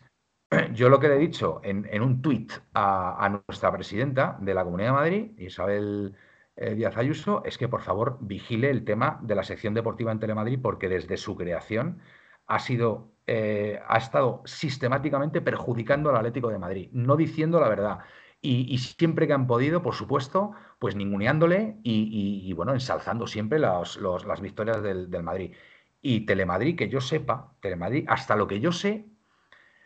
yo 0.74 0.88
lo 0.88 0.98
que 0.98 1.08
le 1.08 1.16
he 1.16 1.20
dicho 1.20 1.60
en, 1.62 2.02
un 2.02 2.20
tuit 2.20 2.52
a, 2.74 3.42
nuestra 3.46 3.72
presidenta 3.72 4.36
de 4.40 4.54
la 4.54 4.64
Comunidad 4.64 4.88
de 4.88 4.94
Madrid, 4.94 5.30
Isabel 5.38 6.16
eh, 6.56 6.74
Díaz 6.74 6.96
Ayuso, 6.96 7.42
es 7.44 7.58
que 7.58 7.68
por 7.68 7.82
favor 7.82 8.18
vigile 8.20 8.70
el 8.70 8.84
tema 8.84 9.20
de 9.22 9.36
la 9.36 9.44
sección 9.44 9.72
deportiva 9.74 10.10
en 10.10 10.18
Telemadrid, 10.18 10.60
porque 10.60 10.88
desde 10.88 11.16
su 11.16 11.36
creación 11.36 12.00
ha 12.48 12.58
sido 12.58 13.12
eh, 13.30 13.78
ha 13.86 13.98
estado 13.98 14.40
sistemáticamente 14.46 15.42
perjudicando 15.42 16.08
al 16.08 16.16
Atlético 16.16 16.48
de 16.48 16.58
Madrid, 16.58 16.88
no 16.92 17.14
diciendo 17.14 17.60
la 17.60 17.68
verdad. 17.68 17.98
Y, 18.40 18.78
siempre 18.78 19.26
que 19.26 19.34
han 19.34 19.46
podido, 19.46 19.82
por 19.82 19.94
supuesto, 19.94 20.52
pues 20.78 20.96
ninguneándole 20.96 21.76
y, 21.82 22.50
bueno, 22.54 22.72
ensalzando 22.72 23.26
siempre 23.26 23.58
las 23.58 24.40
victorias 24.40 24.82
del, 24.82 25.22
Madrid. 25.22 25.54
Y 26.00 26.24
Telemadrid, 26.24 26.74
que 26.78 26.88
yo 26.88 27.02
sepa, 27.02 27.52
Telemadrid, 27.60 28.06
hasta 28.08 28.34
lo 28.34 28.46
que 28.46 28.60
yo 28.60 28.72
sé, 28.72 29.04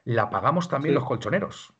la 0.04 0.30
pagamos 0.30 0.68
también 0.68 0.94
los 0.94 1.04
colchoneros. 1.04 1.72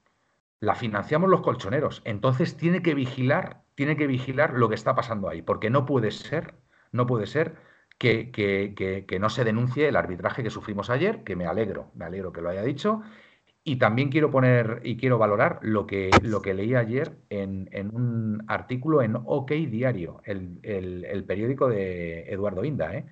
La 0.58 0.74
financiamos 0.74 1.30
los 1.30 1.42
colchoneros. 1.42 2.02
Entonces 2.04 2.56
tiene 2.56 2.82
que 2.82 2.94
vigilar, 2.94 3.62
tiene 3.76 3.96
que 3.96 4.08
vigilar 4.08 4.54
lo 4.54 4.68
que 4.68 4.74
está 4.74 4.96
pasando 4.96 5.28
ahí, 5.28 5.42
porque 5.42 5.70
no 5.70 5.86
puede 5.86 6.10
ser, 6.10 6.54
no 6.90 7.06
puede 7.06 7.26
ser 7.26 7.56
que, 8.02 9.18
no 9.20 9.30
se 9.30 9.44
denuncie 9.44 9.88
el 9.88 9.96
arbitraje 9.96 10.42
que 10.42 10.50
sufrimos 10.50 10.90
ayer, 10.90 11.22
que 11.24 11.36
me 11.36 11.46
alegro, 11.46 11.90
me 11.94 12.04
alegro 12.04 12.32
que 12.32 12.42
lo 12.42 12.50
haya 12.50 12.62
dicho. 12.62 13.02
Y 13.64 13.76
también 13.76 14.10
quiero 14.10 14.30
poner 14.30 14.80
y 14.84 14.96
quiero 14.96 15.18
valorar 15.18 15.60
lo 15.62 15.86
que, 15.86 16.10
lo 16.22 16.42
que 16.42 16.54
leí 16.54 16.74
ayer 16.74 17.16
en, 17.30 17.68
un 17.94 18.44
artículo 18.48 19.02
en 19.02 19.16
OK 19.16 19.52
Diario, 19.52 20.20
el, 20.24 21.24
periódico 21.26 21.68
de 21.68 22.22
Eduardo 22.32 22.64
Inda. 22.64 22.94
¿eh? 22.96 23.06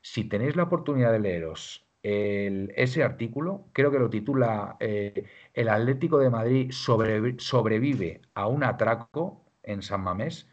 Si 0.00 0.24
tenéis 0.24 0.56
la 0.56 0.64
oportunidad 0.64 1.12
de 1.12 1.20
leeros 1.20 1.86
ese 2.02 3.02
artículo, 3.02 3.68
creo 3.74 3.90
que 3.90 3.98
lo 3.98 4.08
titula 4.08 4.76
eh, 4.80 5.26
El 5.52 5.68
Atlético 5.68 6.18
de 6.18 6.30
Madrid 6.30 6.70
sobrevive 6.72 8.22
a 8.34 8.46
un 8.46 8.64
atraco 8.64 9.44
en 9.62 9.82
San 9.82 10.02
Mamés. 10.02 10.48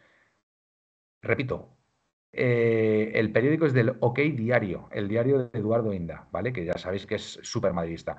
Repito, 1.22 1.77
eh, 2.38 3.12
el 3.16 3.32
periódico 3.32 3.66
es 3.66 3.74
del 3.74 3.96
OK 4.00 4.20
Diario, 4.20 4.88
el 4.92 5.08
diario 5.08 5.50
de 5.50 5.60
Eduardo 5.60 5.92
Inda, 5.92 6.28
¿vale? 6.32 6.54
Que 6.54 6.66
ya 6.66 6.78
sabéis 6.78 7.08
que 7.08 7.16
es 7.16 7.40
súper 7.42 7.74
madridista. 7.74 8.18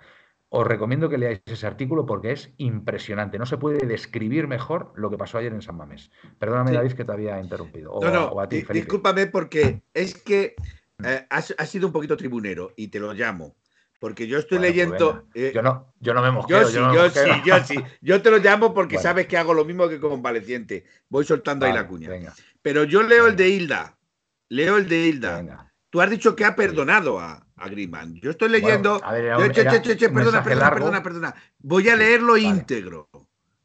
Os 0.50 0.66
recomiendo 0.66 1.08
que 1.08 1.18
leáis 1.18 1.40
ese 1.46 1.66
artículo 1.66 2.04
porque 2.04 2.32
es 2.32 2.50
impresionante. 2.56 3.38
No 3.38 3.46
se 3.46 3.58
puede 3.58 3.86
describir 3.86 4.48
mejor 4.48 4.92
lo 4.96 5.10
que 5.10 5.18
pasó 5.18 5.38
ayer 5.38 5.52
en 5.52 5.62
San 5.62 5.76
Mamés. 5.76 6.10
Perdóname, 6.38 6.72
David, 6.72 6.92
que 6.92 7.04
te 7.04 7.12
había 7.12 7.38
interrumpido. 7.38 7.98
no, 8.00 8.10
no, 8.10 8.46
discúlpame 8.46 9.26
porque 9.26 9.82
es 9.94 10.20
que 10.22 10.56
eh, 11.04 11.26
has, 11.30 11.54
sido 11.66 11.86
un 11.86 11.92
poquito 11.92 12.16
tribunero 12.16 12.72
y 12.76 12.88
te 12.88 12.98
lo 12.98 13.12
llamo. 13.12 13.56
Porque 14.00 14.26
yo 14.26 14.38
estoy 14.38 14.58
pues 14.58 14.70
leyendo. 14.70 15.26
Eh, 15.34 15.52
yo, 15.54 15.62
no, 15.62 15.92
yo 16.00 16.14
no 16.14 16.22
me 16.22 16.30
mosqueo. 16.30 16.62
Yo 16.62 16.68
sí, 16.68 16.76
yo, 16.76 17.10
sí, 17.10 17.30
yo 17.44 17.64
sí. 17.64 17.76
Yo 18.00 18.22
te 18.22 18.30
lo 18.30 18.38
llamo 18.38 18.72
porque 18.72 18.98
sabes 18.98 19.26
que 19.26 19.36
hago 19.36 19.54
lo 19.54 19.64
mismo 19.64 19.88
que 19.88 20.00
convaleciente. 20.00 20.84
Voy 21.08 21.24
soltando 21.24 21.66
ahí 21.66 21.72
la 21.72 21.86
cuña. 21.86 22.32
Pero 22.62 22.84
yo 22.84 23.02
leo 23.02 23.26
el 23.26 23.36
de 23.36 23.48
Hilda. 23.48 23.97
Leo 24.48 24.76
el 24.76 24.88
de 24.88 25.08
Hilda. 25.08 25.72
Tú 25.90 26.00
has 26.00 26.10
dicho 26.10 26.36
que 26.36 26.44
ha 26.44 26.54
perdonado 26.54 27.18
a, 27.18 27.46
a 27.56 27.68
Griezmann. 27.68 28.14
Yo 28.20 28.30
estoy 28.30 28.50
leyendo. 28.50 29.00
perdona, 30.10 30.42
perdona, 30.42 30.70
perdona, 30.70 31.02
perdona. 31.02 31.34
Voy 31.58 31.88
a 31.88 31.96
leerlo 31.96 32.36
íntegro. 32.36 33.08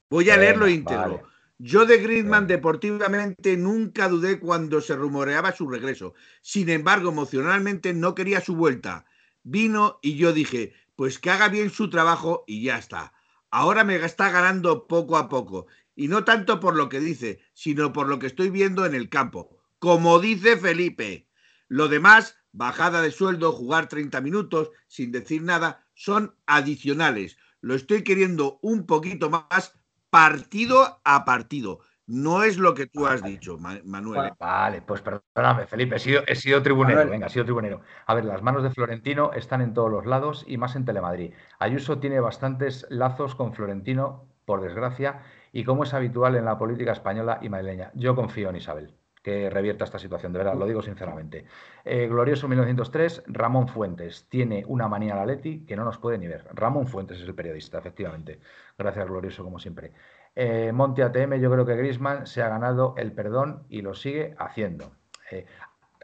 Voy 0.09 0.29
a 0.29 0.37
leerlo 0.37 0.67
íntegro. 0.67 1.23
Yo 1.57 1.85
de 1.85 1.97
Griezmann 1.97 2.47
deportivamente 2.47 3.55
nunca 3.57 4.09
dudé 4.09 4.39
cuando 4.39 4.81
se 4.81 4.95
rumoreaba 4.95 5.51
su 5.53 5.69
regreso. 5.69 6.13
Sin 6.41 6.69
embargo, 6.69 7.09
emocionalmente 7.09 7.93
no 7.93 8.15
quería 8.15 8.41
su 8.41 8.55
vuelta. 8.55 9.05
Vino 9.43 9.99
y 10.01 10.15
yo 10.15 10.33
dije, 10.33 10.73
pues 10.95 11.19
que 11.19 11.29
haga 11.29 11.49
bien 11.49 11.69
su 11.69 11.89
trabajo 11.89 12.43
y 12.47 12.63
ya 12.63 12.77
está. 12.77 13.13
Ahora 13.49 13.83
me 13.83 13.95
está 13.95 14.29
ganando 14.29 14.87
poco 14.87 15.17
a 15.17 15.29
poco. 15.29 15.67
Y 15.95 16.07
no 16.07 16.23
tanto 16.23 16.59
por 16.59 16.75
lo 16.75 16.89
que 16.89 16.99
dice, 16.99 17.39
sino 17.53 17.93
por 17.93 18.07
lo 18.07 18.17
que 18.17 18.27
estoy 18.27 18.49
viendo 18.49 18.85
en 18.85 18.95
el 18.95 19.09
campo. 19.09 19.62
Como 19.83 20.19
dice 20.19 20.55
Felipe. 20.55 21.27
Lo 21.67 21.89
demás, 21.89 22.37
bajada 22.53 23.01
de 23.01 23.11
sueldo, 23.11 23.51
jugar 23.51 23.89
30 23.89 24.21
minutos 24.21 24.71
sin 24.87 25.11
decir 25.11 25.41
nada, 25.41 25.85
son 25.93 26.37
adicionales. 26.47 27.37
Lo 27.59 27.75
estoy 27.75 28.01
queriendo 28.01 28.59
un 28.61 28.85
poquito 28.85 29.29
más 29.29 29.77
partido 30.09 31.01
a 31.03 31.25
partido. 31.25 31.81
No 32.07 32.43
es 32.43 32.57
lo 32.59 32.73
que 32.75 32.87
tú 32.87 33.07
has 33.07 33.21
dicho, 33.23 33.57
Manuel. 33.57 34.31
Vale, 34.39 34.83
pues 34.83 35.01
perdóname, 35.01 35.67
Felipe, 35.67 35.97
he 35.97 35.99
sido, 35.99 36.23
he 36.27 36.35
sido 36.35 36.63
tribunero, 36.63 37.09
venga, 37.09 37.27
he 37.27 37.29
sido 37.29 37.43
tribunero. 37.43 37.81
A 38.05 38.13
ver, 38.13 38.23
las 38.23 38.41
manos 38.41 38.63
de 38.63 38.69
Florentino 38.69 39.33
están 39.33 39.59
en 39.59 39.73
todos 39.73 39.91
los 39.91 40.05
lados 40.05 40.45
y 40.47 40.55
más 40.55 40.77
en 40.77 40.85
Telemadrid. 40.85 41.33
Ayuso 41.59 41.99
tiene 41.99 42.21
bastantes 42.21 42.87
lazos 42.89 43.35
con 43.35 43.53
Florentino, 43.53 44.29
por 44.45 44.61
desgracia, 44.61 45.23
y 45.51 45.65
como 45.65 45.83
es 45.83 45.93
habitual 45.93 46.37
en 46.37 46.45
la 46.45 46.57
política 46.57 46.93
española 46.93 47.39
y 47.41 47.49
madrileña. 47.49 47.91
Yo 47.95 48.15
confío 48.15 48.49
en 48.49 48.55
Isabel 48.55 49.02
que 49.23 49.49
revierta 49.49 49.85
esta 49.85 49.97
situación, 49.97 50.33
de 50.33 50.39
verdad, 50.39 50.55
lo 50.55 50.67
digo 50.67 50.81
sinceramente. 50.81 51.45
Eh, 51.85 52.07
glorioso 52.07 52.49
1903, 52.49 53.23
Ramón 53.27 53.69
Fuentes. 53.69 54.27
Tiene 54.27 54.65
una 54.67 54.89
manía 54.89 55.15
la 55.15 55.25
Leti 55.25 55.65
que 55.65 55.77
no 55.77 55.85
nos 55.85 55.97
puede 55.97 56.17
ni 56.17 56.27
ver. 56.27 56.45
Ramón 56.53 56.87
Fuentes 56.87 57.21
es 57.21 57.27
el 57.27 57.33
periodista, 57.33 57.79
efectivamente. 57.79 58.41
Gracias, 58.77 59.07
Glorioso, 59.07 59.43
como 59.43 59.59
siempre. 59.59 59.93
Eh, 60.35 60.71
Monte 60.73 61.03
ATM, 61.03 61.39
yo 61.39 61.49
creo 61.49 61.65
que 61.65 61.75
Grisman 61.75 62.27
se 62.27 62.41
ha 62.41 62.49
ganado 62.49 62.95
el 62.97 63.13
perdón 63.13 63.63
y 63.69 63.81
lo 63.81 63.93
sigue 63.93 64.35
haciendo. 64.37 64.91
Eh, 65.31 65.45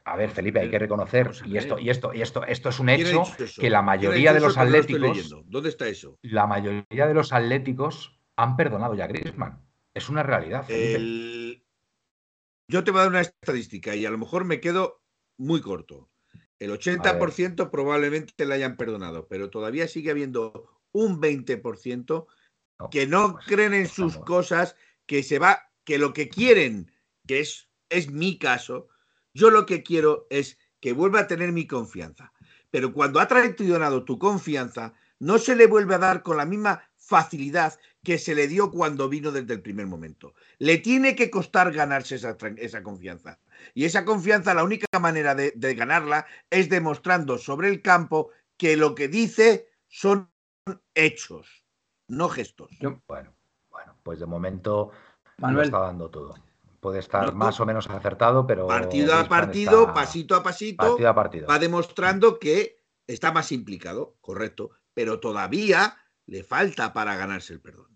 a 0.06 0.16
ver, 0.16 0.30
Felipe, 0.30 0.62
hay 0.62 0.70
que 0.70 0.80
reconocer, 0.80 1.32
y 1.46 1.58
esto, 1.58 1.78
y 1.78 1.90
esto, 1.90 2.14
y 2.14 2.22
esto, 2.22 2.44
esto 2.46 2.70
es 2.70 2.80
un 2.80 2.90
hecho, 2.90 3.24
que 3.60 3.70
la 3.70 3.82
mayoría 3.82 4.34
de 4.34 4.40
los 4.40 4.58
atléticos. 4.58 5.36
¿Dónde 5.46 5.70
está 5.70 5.88
eso? 5.88 6.18
La 6.22 6.48
mayoría 6.48 7.06
de 7.06 7.14
los 7.14 7.34
atléticos 7.34 8.18
han 8.38 8.56
perdonado 8.56 8.96
ya 8.96 9.04
a 9.04 9.08
Grisman. 9.08 9.60
Es 9.94 10.08
una 10.08 10.24
realidad. 10.24 10.64
Felipe. 10.64 11.69
Yo 12.70 12.84
te 12.84 12.92
voy 12.92 13.00
a 13.00 13.04
dar 13.04 13.10
una 13.10 13.22
estadística 13.22 13.96
y 13.96 14.06
a 14.06 14.12
lo 14.12 14.20
mejor 14.20 14.46
me 14.46 14.62
quedo 14.62 15.02
muy 15.38 15.60
corto. 15.60 16.12
El 16.60 16.70
80% 16.72 17.72
probablemente 17.72 18.46
le 18.46 18.54
hayan 18.54 18.78
perdonado, 18.78 19.28
pero 19.28 19.50
todavía 19.50 19.88
sigue 19.88 20.12
habiendo 20.12 20.70
un 20.92 21.20
20% 21.20 22.28
que 22.92 23.08
no 23.08 23.34
pues, 23.34 23.46
creen 23.48 23.74
en 23.74 23.88
sus 23.88 24.20
cosas, 24.20 24.76
que 25.08 25.24
se 25.24 25.40
va, 25.40 25.72
que 25.84 25.98
lo 25.98 26.14
que 26.14 26.30
quieren, 26.30 26.92
que 27.26 27.40
es, 27.40 27.72
es 27.90 28.12
mi 28.12 28.38
caso, 28.38 28.88
yo 29.34 29.50
lo 29.50 29.66
que 29.66 29.82
quiero 29.82 30.28
es 30.30 30.60
que 30.80 30.94
vuelva 30.94 31.22
a 31.22 31.28
tener 31.28 31.52
mi 31.52 31.66
confianza. 31.66 32.34
Pero 32.70 32.94
cuando 32.94 33.20
ha 33.20 33.28
traicionado 33.28 34.06
tu 34.06 34.20
confianza, 34.20 34.94
no 35.18 35.40
se 35.40 35.56
le 35.56 35.66
vuelve 35.66 35.96
a 35.96 36.00
dar 36.00 36.22
con 36.22 36.38
la 36.38 36.46
misma 36.46 36.84
facilidad 36.98 37.80
que 38.04 38.18
se 38.18 38.36
le 38.36 38.48
dio 38.48 38.72
cuando 38.72 39.10
vino 39.10 39.32
desde 39.32 39.54
el 39.54 39.62
primer 39.62 39.88
momento. 39.88 40.34
Le 40.58 40.78
tiene 40.78 41.16
que 41.16 41.30
costar 41.30 41.72
ganarse 41.72 42.16
esa, 42.16 42.84
confianza. 42.84 43.40
Y 43.74 43.86
esa 43.86 44.06
confianza, 44.06 44.54
la 44.54 44.64
única 44.64 44.88
manera 45.00 45.36
de, 45.36 45.76
ganarla 45.76 46.26
es 46.50 46.70
demostrando 46.70 47.38
sobre 47.38 47.70
el 47.70 47.82
campo 47.82 48.30
que 48.58 48.78
lo 48.78 48.96
que 48.96 49.08
dice 49.08 49.70
son 49.88 50.30
hechos, 50.94 51.66
no 52.08 52.30
gestos. 52.30 52.70
bueno, 53.08 53.34
bueno, 53.70 53.96
pues 54.04 54.20
de 54.20 54.26
momento 54.26 54.92
Manuel, 55.38 55.66
está 55.66 55.80
dando 55.80 56.10
todo. 56.10 56.36
Puede 56.80 57.00
estar 57.00 57.34
más 57.34 57.60
o 57.60 57.66
menos 57.66 57.90
acertado, 57.90 58.48
pero. 58.48 58.68
Partido 58.68 59.14
a 59.16 59.28
partido, 59.28 59.94
pasito 59.94 60.36
a 60.36 60.44
pasito, 60.44 61.08
a 61.08 61.16
partido. 61.16 61.48
va 61.48 61.60
demostrando 61.60 62.40
que 62.40 62.80
está 63.08 63.32
más 63.32 63.52
implicado, 63.52 64.16
correcto, 64.22 64.72
pero 64.94 65.20
todavía 65.20 65.98
le 66.30 66.44
falta 66.44 66.94
para 66.94 67.16
ganarse 67.16 67.54
el 67.54 67.60
perdón. 67.60 67.88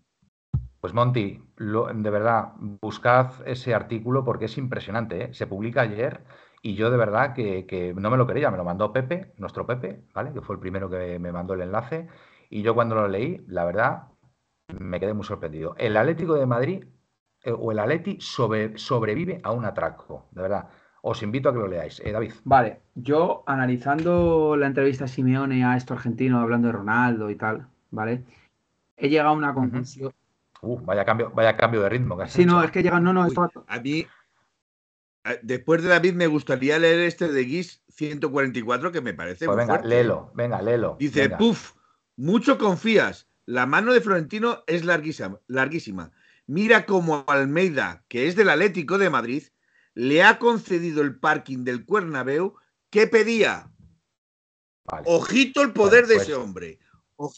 Pues 0.80 0.92
Monty, 0.92 1.40
de 1.56 2.10
verdad, 2.10 2.52
buscad 2.58 3.32
ese 3.46 3.74
artículo 3.74 4.24
porque 4.24 4.46
es 4.46 4.58
impresionante. 4.58 5.24
¿eh? 5.24 5.34
Se 5.34 5.46
publica 5.46 5.80
ayer 5.80 6.24
y 6.60 6.74
yo 6.74 6.90
de 6.90 6.98
verdad 6.98 7.32
que, 7.32 7.94
no 7.96 8.10
me 8.10 8.16
lo 8.16 8.26
creía, 8.26 8.50
me 8.50 8.58
lo 8.58 8.64
mandó 8.64 8.92
Pepe, 8.92 9.32
nuestro 9.38 9.66
Pepe, 9.66 10.04
¿vale? 10.12 10.32
Que 10.32 10.42
fue 10.42 10.56
el 10.56 10.60
primero 10.60 10.90
que 10.90 11.18
me 11.18 11.32
mandó 11.32 11.54
el 11.54 11.62
enlace. 11.62 12.08
Y 12.50 12.62
yo 12.62 12.74
cuando 12.74 12.96
lo 12.96 13.08
leí, 13.08 13.42
la 13.46 13.64
verdad, 13.64 14.08
me 14.78 15.00
quedé 15.00 15.14
muy 15.14 15.24
sorprendido. 15.24 15.74
El 15.78 15.96
Atlético 15.96 16.34
de 16.34 16.46
Madrid 16.46 16.84
eh, 17.44 17.52
o 17.52 17.72
el 17.72 17.78
Atleti 17.78 18.18
sobrevive 18.20 19.40
a 19.42 19.52
un 19.52 19.64
atraco, 19.64 20.28
de 20.32 20.42
verdad. 20.42 20.68
Os 21.02 21.22
invito 21.22 21.48
a 21.48 21.52
que 21.52 21.58
lo 21.58 21.68
leáis. 21.68 22.00
Eh, 22.00 22.12
David. 22.12 22.32
Vale, 22.44 22.80
yo 22.94 23.42
analizando 23.46 24.56
la 24.56 24.66
entrevista 24.66 25.04
a 25.04 25.08
Simeone 25.08 25.64
a 25.64 25.76
esto 25.76 25.94
argentino, 25.94 26.40
hablando 26.40 26.68
de 26.68 26.72
Ronaldo 26.72 27.30
y 27.30 27.36
tal, 27.36 27.68
¿vale? 27.94 28.24
He 28.96 29.08
llegado 29.08 29.30
a 29.30 29.32
una 29.32 29.54
conclusión. 29.54 30.12
Uh, 30.60 30.78
vaya 30.80 31.04
cambio, 31.04 31.30
vaya 31.34 31.56
cambio 31.56 31.82
de 31.82 31.88
ritmo. 31.88 32.16
Que 32.16 32.28
sí, 32.28 32.44
no, 32.44 32.62
es 32.62 32.70
que 32.70 32.82
llega, 32.82 33.00
no, 33.00 33.12
no, 33.12 33.26
A 33.66 33.80
mí, 33.80 34.06
después 35.42 35.82
de 35.82 35.88
David, 35.88 36.14
me 36.14 36.26
gustaría 36.26 36.78
leer 36.78 37.00
este 37.00 37.28
de 37.28 37.44
Guis 37.44 37.82
144, 37.88 38.92
que 38.92 39.00
me 39.00 39.14
parece 39.14 39.46
pues 39.46 39.56
venga, 39.56 39.80
léelo, 39.82 40.32
venga, 40.34 40.60
léelo. 40.62 40.96
Dice, 40.98 41.30
puf, 41.30 41.72
mucho 42.16 42.58
confías. 42.58 43.28
La 43.46 43.66
mano 43.66 43.92
de 43.92 44.00
Florentino 44.00 44.64
es 44.66 44.84
larguísima, 44.84 45.38
larguísima. 45.48 46.12
Mira 46.46 46.86
cómo 46.86 47.24
Almeida, 47.28 48.04
que 48.08 48.26
es 48.26 48.36
del 48.36 48.48
Atlético 48.48 48.96
de 48.96 49.10
Madrid, 49.10 49.44
le 49.92 50.22
ha 50.22 50.38
concedido 50.38 51.02
el 51.02 51.18
parking 51.18 51.64
del 51.64 51.84
Cuernabéu 51.84 52.54
que 52.88 53.06
pedía. 53.06 53.70
Ojito 55.04 55.60
el 55.62 55.72
poder 55.72 56.06
de 56.06 56.14
pues 56.14 56.28
ese 56.28 56.34
hombre 56.34 56.78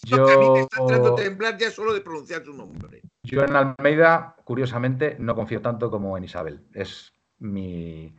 yo... 0.04 0.28
a 0.28 0.38
mí 0.38 0.50
me 0.50 0.60
está 0.60 0.80
entrando 0.80 1.12
a 1.12 1.16
temblar 1.16 1.58
ya 1.58 1.70
solo 1.70 1.92
de 1.92 2.00
pronunciar 2.00 2.44
su 2.44 2.52
nombre. 2.52 3.02
Yo 3.22 3.42
en 3.42 3.56
Almeida, 3.56 4.36
curiosamente, 4.44 5.16
no 5.18 5.34
confío 5.34 5.60
tanto 5.60 5.90
como 5.90 6.16
en 6.16 6.24
Isabel. 6.24 6.64
Es 6.72 7.12
mi, 7.38 8.14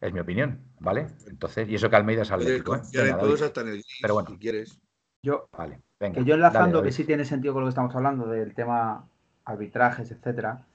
es 0.00 0.12
mi 0.12 0.20
opinión, 0.20 0.60
¿vale? 0.80 1.08
Entonces, 1.26 1.68
y 1.68 1.74
eso 1.74 1.88
que 1.90 1.96
Almeida 1.96 2.22
es 2.22 2.30
atlético. 2.30 2.76
¿eh? 2.76 2.80
hasta 2.80 3.60
en 3.60 3.68
el 3.68 3.84
Pero 4.00 4.14
bueno, 4.14 4.30
si 4.30 4.38
quieres. 4.38 4.80
Yo, 5.22 5.48
vale, 5.52 5.82
venga, 5.98 6.14
que 6.18 6.24
yo 6.24 6.34
enlazando, 6.34 6.82
que 6.82 6.92
sí 6.92 7.04
tiene 7.04 7.24
sentido 7.24 7.52
con 7.52 7.62
lo 7.62 7.66
que 7.66 7.70
estamos 7.70 7.94
hablando 7.94 8.26
del 8.26 8.54
tema 8.54 9.08
arbitrajes, 9.44 10.10
etcétera, 10.12 10.66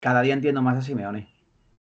cada 0.00 0.22
día 0.22 0.34
entiendo 0.34 0.62
más 0.62 0.78
a 0.78 0.82
Simeone. 0.82 1.28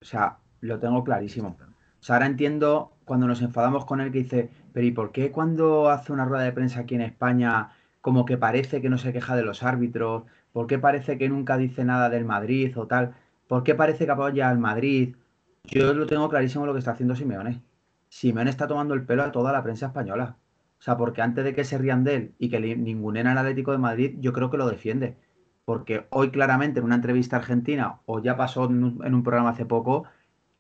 O 0.03 0.07
sea, 0.07 0.39
lo 0.61 0.79
tengo 0.79 1.05
clarísimo. 1.05 1.59
O 1.61 2.03
sea, 2.03 2.17
ahora 2.17 2.27
entiendo 2.27 2.97
cuando 3.11 3.27
nos 3.27 3.43
enfadamos 3.43 3.87
con 3.87 4.01
él 4.01 4.13
que 4.13 4.19
dice, 4.19 4.51
pero 4.73 4.87
¿y 4.87 4.93
por 4.93 5.11
qué 5.11 5.33
cuando 5.33 5.91
hace 5.91 6.13
una 6.13 6.27
rueda 6.27 6.45
de 6.45 6.53
prensa 6.53 6.79
aquí 6.79 6.95
en 6.95 7.01
España 7.01 7.73
como 8.01 8.25
que 8.25 8.39
parece 8.39 8.81
que 8.81 8.89
no 8.89 8.99
se 8.99 9.13
queja 9.13 9.35
de 9.35 9.43
los 9.43 9.65
árbitros? 9.65 10.23
¿Por 10.53 10.69
qué 10.69 10.79
parece 10.79 11.19
que 11.19 11.29
nunca 11.29 11.57
dice 11.57 11.85
nada 11.85 12.09
del 12.09 12.25
Madrid 12.25 12.73
o 12.79 12.87
tal? 12.87 13.17
¿Por 13.49 13.65
qué 13.65 13.75
parece 13.75 14.07
que 14.07 14.13
apoya 14.13 14.49
al 14.49 14.61
Madrid? 14.61 15.17
Yo 15.65 15.93
lo 15.93 16.07
tengo 16.07 16.29
clarísimo 16.29 16.67
lo 16.67 16.73
que 16.73 16.79
está 16.79 16.93
haciendo 16.93 17.17
Simeone. 17.17 17.61
Simeone 18.09 18.49
está 18.49 18.69
tomando 18.69 18.95
el 18.95 19.05
pelo 19.05 19.25
a 19.25 19.33
toda 19.33 19.51
la 19.51 19.65
prensa 19.65 19.87
española. 19.87 20.37
O 20.79 20.83
sea, 20.83 20.97
porque 20.97 21.21
antes 21.21 21.43
de 21.43 21.53
que 21.53 21.65
se 21.65 21.79
rían 21.79 22.05
de 22.05 22.15
él 22.15 22.35
y 22.39 22.49
que 22.49 22.61
ningún 22.61 23.17
el 23.17 23.27
Atlético 23.27 23.73
de 23.73 23.79
Madrid, 23.79 24.19
yo 24.21 24.33
creo 24.33 24.51
que 24.51 24.57
lo 24.57 24.69
defiende. 24.69 25.17
Porque 25.65 26.07
hoy 26.11 26.31
claramente 26.31 26.79
en 26.79 26.85
una 26.85 26.95
entrevista 26.95 27.39
argentina, 27.39 27.99
o 28.07 28.21
ya 28.23 28.37
pasó 28.37 28.67
en 28.67 28.85
un, 28.85 29.23
programa 29.25 29.51
hace 29.51 29.67
poco, 29.67 30.05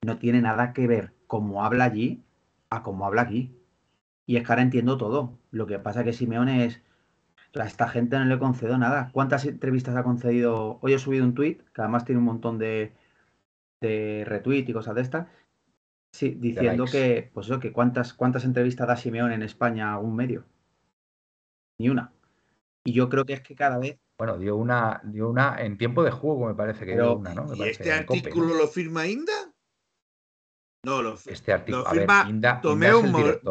no 0.02 0.18
tiene 0.18 0.40
nada 0.40 0.72
que 0.72 0.89
ver 0.89 1.12
cómo 1.28 1.64
habla 1.64 1.85
allí 1.85 2.24
a 2.70 2.82
cómo 2.82 3.06
habla 3.06 3.22
aquí. 3.22 3.56
Y 4.26 4.36
es 4.36 4.47
que 4.47 4.52
ahora 4.52 4.62
entiendo 4.62 4.97
todo. 4.97 5.38
Lo 5.51 5.66
que 5.66 5.78
pasa 5.78 6.05
que 6.05 6.12
Simeone 6.12 6.64
es, 6.64 6.82
a 7.55 7.64
esta 7.64 7.88
gente 7.88 8.18
no 8.18 8.24
le 8.24 8.38
concedo 8.38 8.78
nada. 8.78 9.10
¿Cuántas 9.12 9.44
entrevistas 9.44 9.97
ha 9.97 10.05
concedido? 10.05 10.78
Hoy 10.80 10.94
he 10.94 10.98
subido 10.98 11.24
un 11.24 11.34
tweet, 11.34 11.59
que 11.74 11.82
además 11.82 12.05
tiene 12.05 12.20
un 12.20 12.26
montón 12.26 12.59
de, 12.59 12.92
de 13.80 14.24
retweet 14.26 14.64
y 14.68 14.72
cosas 14.72 14.94
de 14.94 15.02
estas. 15.02 15.26
Sí, 16.12 16.36
diciendo 16.38 16.84
que, 16.86 17.30
pues 17.34 17.47
eso, 17.47 17.60
que 17.60 17.72
cuántas, 17.72 18.14
cuántas 18.14 18.44
entrevistas 18.44 18.86
da 18.86 18.97
Simeone 18.97 19.34
en 19.34 19.42
España 19.42 19.92
a 19.92 19.98
un 19.98 20.14
medio. 20.14 20.44
Ni 21.78 21.88
una. 21.88 22.12
Y 22.84 22.92
yo 22.92 23.09
creo 23.09 23.24
que 23.26 23.34
es 23.34 23.40
que 23.40 23.55
cada 23.55 23.78
vez. 23.78 23.98
Bueno, 24.18 24.38
dio 24.38 24.56
una, 24.56 25.01
dio 25.05 25.30
una 25.30 25.56
en 25.60 25.78
tiempo 25.78 26.02
de 26.02 26.10
juego, 26.10 26.47
me 26.47 26.55
parece 26.55 26.84
que 26.84 26.92
dio 26.92 27.16
una, 27.16 27.34
¿no? 27.34 27.55
¿Y 27.55 27.62
este 27.62 27.92
artículo 27.92 28.55
lo 28.55 28.66
firma 28.66 29.06
Inda? 29.06 29.49
No, 30.82 31.02
lo, 31.02 31.15
este 31.27 31.52
artículo, 31.52 31.85
lo 31.85 31.90
firma 31.90 32.24
Inda, 32.27 32.61
Tomeo, 32.62 33.02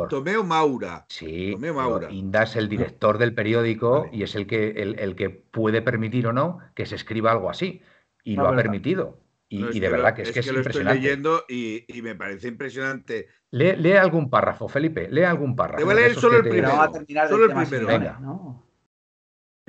Tomeo, 0.10 0.44
Maura. 0.44 1.06
Sí, 1.10 1.56
Maura. 1.60 2.12
Inda 2.12 2.44
es 2.44 2.56
el 2.56 2.68
director 2.68 3.20
del 3.20 3.36
periódico 3.36 4.10
y 4.12 4.24
es 4.24 4.34
el 4.34 4.48
que, 4.48 4.70
el, 4.72 5.16
que 5.16 5.30
puede 5.30 5.84
permitir 5.84 6.26
o 6.26 6.34
no 6.34 6.60
que 6.74 6.88
se 6.88 6.96
escriba 6.96 7.32
algo 7.32 7.50
así. 7.50 7.84
Y 8.24 8.36
lo 8.36 8.48
ha 8.48 8.56
permitido. 8.56 9.20
Y, 9.48 9.80
de 9.80 9.90
verdad 9.90 10.16
que 10.16 10.24
es, 10.24 10.32
que, 10.32 10.40
es, 10.40 10.52
lo 10.52 10.62
estoy 10.62 10.84
leyendo 10.84 11.44
y, 11.48 11.86
me 12.02 12.16
parece 12.16 12.48
impresionante. 12.48 13.28
Lee, 13.52 13.94
algún 13.94 14.30
párrafo, 14.30 14.68
Felipe, 14.68 15.08
lee 15.10 15.24
algún 15.24 15.56
párrafo. 15.56 15.80
Te 15.80 15.84
voy 15.84 15.94
a 15.94 15.98
leer 15.98 16.16
solo 16.16 16.38
el 16.38 16.44
primero. 16.44 16.72
Solo 17.28 17.46
el 17.46 17.54
primero. 17.54 17.88
Venga. 17.88 18.20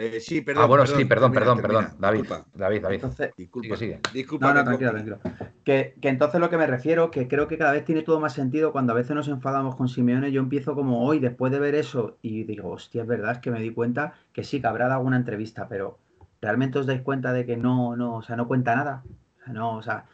Eh, 0.00 0.18
sí, 0.18 0.40
perdón. 0.40 0.64
Ah, 0.64 0.66
bueno, 0.66 0.86
sí, 0.86 1.04
perdón, 1.04 1.30
perdón, 1.30 1.60
perdón. 1.60 1.88
David, 1.98 2.24
David, 2.54 2.82
David. 2.82 2.94
Entonces, 2.94 3.32
disculpa, 3.36 3.76
sigue, 3.76 4.00
Disculpa, 4.14 4.48
no, 4.48 4.54
no, 4.54 4.64
tranquilo, 4.64 4.90
tranquilo. 4.92 5.18
Que, 5.62 5.94
que, 6.00 6.08
entonces 6.08 6.40
lo 6.40 6.48
que 6.48 6.56
me 6.56 6.66
refiero, 6.66 7.10
que 7.10 7.28
creo 7.28 7.46
que 7.48 7.58
cada 7.58 7.72
vez 7.72 7.84
tiene 7.84 8.00
todo 8.00 8.18
más 8.18 8.32
sentido 8.32 8.72
cuando 8.72 8.94
a 8.94 8.96
veces 8.96 9.14
nos 9.14 9.28
enfadamos 9.28 9.76
con 9.76 9.88
Simeone. 9.88 10.32
Yo 10.32 10.40
empiezo 10.40 10.74
como 10.74 11.04
hoy, 11.04 11.18
después 11.18 11.52
de 11.52 11.58
ver 11.58 11.74
eso, 11.74 12.16
y 12.22 12.44
digo, 12.44 12.70
hostia, 12.70 13.02
es 13.02 13.08
verdad, 13.08 13.32
es 13.32 13.38
que 13.40 13.50
me 13.50 13.60
di 13.60 13.72
cuenta 13.72 14.14
que 14.32 14.42
sí, 14.42 14.62
que 14.62 14.66
habrá 14.66 14.86
dado 14.86 15.00
alguna 15.00 15.18
entrevista, 15.18 15.68
pero 15.68 15.98
¿realmente 16.40 16.78
os 16.78 16.86
dais 16.86 17.02
cuenta 17.02 17.34
de 17.34 17.44
que 17.44 17.58
no, 17.58 17.94
no, 17.94 18.16
o 18.16 18.22
sea, 18.22 18.36
no 18.36 18.48
cuenta 18.48 18.74
nada? 18.74 19.02
No, 19.48 19.76
o 19.76 19.82
sea, 19.82 20.06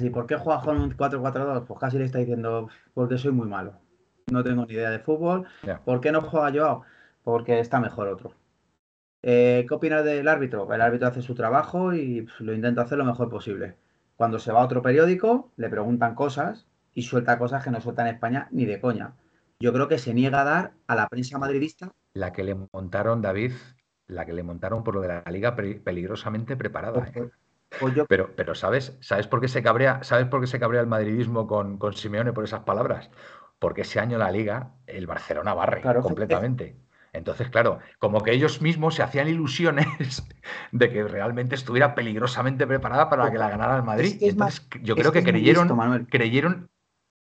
¿y 0.00 0.10
por 0.10 0.26
qué 0.26 0.36
juega 0.36 0.62
con 0.62 0.80
un 0.80 0.96
4-4-2? 0.96 1.66
Pues 1.66 1.80
casi 1.80 1.98
le 1.98 2.06
está 2.06 2.18
diciendo, 2.18 2.70
porque 2.94 3.18
soy 3.18 3.32
muy 3.32 3.46
malo. 3.46 3.74
No 4.32 4.42
tengo 4.42 4.64
ni 4.64 4.72
idea 4.72 4.90
de 4.90 4.98
fútbol. 5.00 5.46
¿Por 5.84 6.00
qué 6.00 6.12
no 6.12 6.22
juega 6.22 6.50
Joao? 6.50 6.82
Porque 7.22 7.60
está 7.60 7.78
mejor 7.78 8.08
otro. 8.08 8.32
Eh, 9.30 9.66
¿Qué 9.68 9.74
opinas 9.74 10.02
del 10.06 10.26
árbitro? 10.26 10.72
El 10.72 10.80
árbitro 10.80 11.06
hace 11.06 11.20
su 11.20 11.34
trabajo 11.34 11.92
y 11.92 12.22
pues, 12.22 12.40
lo 12.40 12.54
intenta 12.54 12.80
hacer 12.80 12.96
lo 12.96 13.04
mejor 13.04 13.28
posible. 13.28 13.76
Cuando 14.16 14.38
se 14.38 14.52
va 14.52 14.62
a 14.62 14.64
otro 14.64 14.80
periódico, 14.80 15.52
le 15.56 15.68
preguntan 15.68 16.14
cosas 16.14 16.66
y 16.94 17.02
suelta 17.02 17.38
cosas 17.38 17.62
que 17.62 17.70
no 17.70 17.78
suelta 17.82 18.08
en 18.08 18.14
España 18.14 18.48
ni 18.52 18.64
de 18.64 18.80
coña. 18.80 19.12
Yo 19.60 19.74
creo 19.74 19.86
que 19.86 19.98
se 19.98 20.14
niega 20.14 20.40
a 20.40 20.44
dar 20.44 20.72
a 20.86 20.94
la 20.94 21.08
prensa 21.10 21.36
madridista. 21.36 21.92
La 22.14 22.32
que 22.32 22.42
le 22.42 22.56
montaron, 22.72 23.20
David, 23.20 23.52
la 24.06 24.24
que 24.24 24.32
le 24.32 24.42
montaron 24.42 24.82
por 24.82 24.94
lo 24.94 25.02
de 25.02 25.08
la 25.08 25.22
liga 25.30 25.54
peligrosamente 25.54 26.56
preparada. 26.56 27.06
¿eh? 27.14 27.28
Pues 27.78 27.94
pero, 28.08 28.34
pero 28.34 28.54
¿sabes? 28.54 28.96
¿Sabes 29.02 29.26
por 29.26 29.42
qué 29.42 29.48
se 29.48 29.62
cabrea, 29.62 30.02
¿sabes 30.04 30.26
por 30.28 30.40
qué 30.40 30.46
se 30.46 30.58
cabrea 30.58 30.80
el 30.80 30.86
madridismo 30.86 31.46
con, 31.46 31.76
con 31.76 31.92
Simeone 31.92 32.32
por 32.32 32.44
esas 32.44 32.60
palabras? 32.60 33.10
Porque 33.58 33.82
ese 33.82 34.00
año 34.00 34.16
la 34.16 34.30
liga, 34.30 34.72
el 34.86 35.06
Barcelona 35.06 35.52
barre 35.52 35.82
completamente. 36.00 36.87
Entonces, 37.18 37.48
claro, 37.50 37.80
como 37.98 38.20
que 38.20 38.32
ellos 38.32 38.62
mismos 38.62 38.94
se 38.94 39.02
hacían 39.02 39.28
ilusiones 39.28 40.24
de 40.72 40.90
que 40.90 41.04
realmente 41.04 41.54
estuviera 41.54 41.94
peligrosamente 41.94 42.66
preparada 42.66 43.10
para 43.10 43.30
que 43.30 43.38
la 43.38 43.50
ganara 43.50 43.76
el 43.76 43.82
Madrid. 43.82 44.16
Entonces, 44.20 44.66
yo 44.82 44.96
creo 44.96 45.12
que, 45.12 45.22
creyeron, 45.22 46.06
creyeron, 46.06 46.70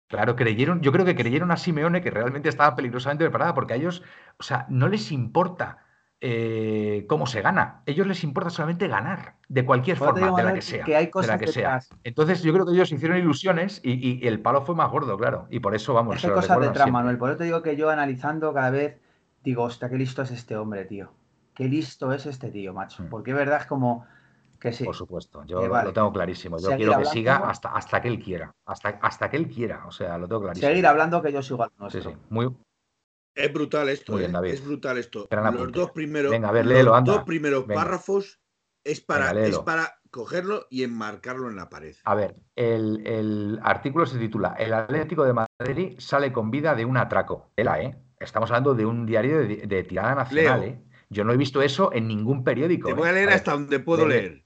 claro, 0.08 0.36
creyeron, 0.36 0.80
yo 0.82 0.92
creo 0.92 1.04
que 1.04 1.16
creyeron 1.16 1.50
a 1.50 1.56
Simeone 1.56 2.02
que 2.02 2.10
realmente 2.10 2.48
estaba 2.48 2.76
peligrosamente 2.76 3.24
preparada, 3.24 3.54
porque 3.54 3.74
a 3.74 3.76
ellos, 3.76 4.02
o 4.38 4.42
sea, 4.42 4.66
no 4.68 4.88
les 4.88 5.12
importa 5.12 5.86
eh, 6.20 7.04
cómo 7.08 7.26
se 7.26 7.42
gana. 7.42 7.82
ellos 7.84 8.06
les 8.06 8.24
importa 8.24 8.48
solamente 8.50 8.88
ganar, 8.88 9.34
de 9.48 9.66
cualquier 9.66 9.98
forma, 9.98 10.34
de 10.34 10.42
la 10.42 10.54
que 10.54 10.62
sea. 10.62 10.84
Que 10.84 10.96
hay 10.96 11.10
cosas 11.10 11.38
que 11.38 11.46
sea. 11.46 11.80
Entonces 12.04 12.42
yo 12.42 12.52
creo 12.52 12.64
que 12.64 12.72
ellos 12.72 12.90
hicieron 12.90 13.18
ilusiones 13.18 13.80
y, 13.84 14.26
el 14.26 14.40
palo 14.40 14.62
fue 14.62 14.74
más 14.74 14.90
gordo, 14.90 15.16
claro. 15.18 15.46
Y 15.50 15.60
por 15.60 15.74
eso 15.74 15.94
vamos. 15.94 16.24
hay 16.24 16.30
cosas 16.30 16.58
detrás, 16.60 16.90
Manuel. 16.90 17.18
Por 17.18 17.30
eso 17.30 17.38
te 17.38 17.44
digo 17.44 17.62
que 17.62 17.76
yo 17.76 17.90
analizando 17.90 18.52
cada 18.54 18.70
vez 18.70 18.98
digo, 19.46 19.62
hostia, 19.62 19.88
qué 19.88 19.96
listo 19.96 20.22
es 20.22 20.30
este 20.32 20.56
hombre, 20.56 20.84
tío. 20.84 21.10
Qué 21.54 21.64
listo 21.64 22.12
es 22.12 22.26
este 22.26 22.50
tío, 22.50 22.74
macho. 22.74 23.04
Hmm. 23.04 23.08
Porque 23.08 23.30
es 23.30 23.36
verdad 23.36 23.60
es 23.60 23.66
como 23.66 24.04
que 24.60 24.72
sí. 24.72 24.84
Por 24.84 24.94
supuesto, 24.94 25.44
yo 25.46 25.66
lo 25.66 25.92
tengo 25.92 26.12
clarísimo. 26.12 26.58
Yo 26.58 26.76
quiero 26.76 26.98
que 26.98 27.06
siga 27.06 27.36
hasta, 27.48 27.70
hasta 27.70 28.02
que 28.02 28.08
él 28.08 28.18
quiera. 28.22 28.54
Hasta, 28.66 28.98
hasta 29.00 29.30
que 29.30 29.36
él 29.38 29.48
quiera. 29.48 29.86
O 29.86 29.90
sea, 29.90 30.18
lo 30.18 30.28
tengo 30.28 30.42
clarísimo. 30.42 30.68
Seguir 30.68 30.86
hablando 30.86 31.22
que 31.22 31.32
yo 31.32 31.42
sigo 31.42 31.62
al 31.62 31.70
nuestro. 31.78 32.02
Sí, 32.02 32.08
sí. 32.10 32.16
Muy, 32.28 32.54
es 33.36 33.52
brutal 33.52 33.90
esto, 33.90 34.18
¿eh? 34.18 34.30
es 34.44 34.64
brutal 34.64 34.96
esto. 34.96 35.28
Los 35.30 35.72
dos 35.72 35.90
primeros, 35.90 36.34
dos 37.04 37.24
primeros 37.24 37.64
párrafos 37.64 38.40
es 38.82 39.02
para, 39.02 39.30
es 39.32 39.58
para 39.58 40.00
cogerlo 40.10 40.66
y 40.70 40.84
enmarcarlo 40.84 41.50
en 41.50 41.56
la 41.56 41.68
pared. 41.68 41.94
A 42.04 42.14
ver, 42.14 42.36
el, 42.54 43.60
artículo 43.62 44.06
se 44.06 44.18
titula 44.18 44.54
El 44.58 44.72
Atlético 44.72 45.24
de 45.24 45.34
Madrid 45.34 45.96
sale 45.98 46.32
con 46.32 46.50
vida 46.50 46.74
de 46.74 46.86
un 46.86 46.96
atraco. 46.96 47.50
¿eh? 47.56 47.94
Estamos 48.18 48.50
hablando 48.50 48.74
de 48.74 48.86
un 48.86 49.06
diario 49.06 49.38
de, 49.46 49.84
tirada 49.84 50.14
nacional, 50.14 50.64
¿eh? 50.64 50.82
Yo 51.08 51.24
no 51.24 51.32
he 51.32 51.36
visto 51.36 51.62
eso 51.62 51.92
en 51.92 52.08
ningún 52.08 52.42
periódico. 52.42 52.88
Te 52.88 52.94
voy 52.94 53.08
a 53.08 53.12
¿eh? 53.12 53.14
leer 53.14 53.30
hasta 53.30 53.52
donde 53.52 53.78
puedo 53.78 54.08
leer. 54.08 54.44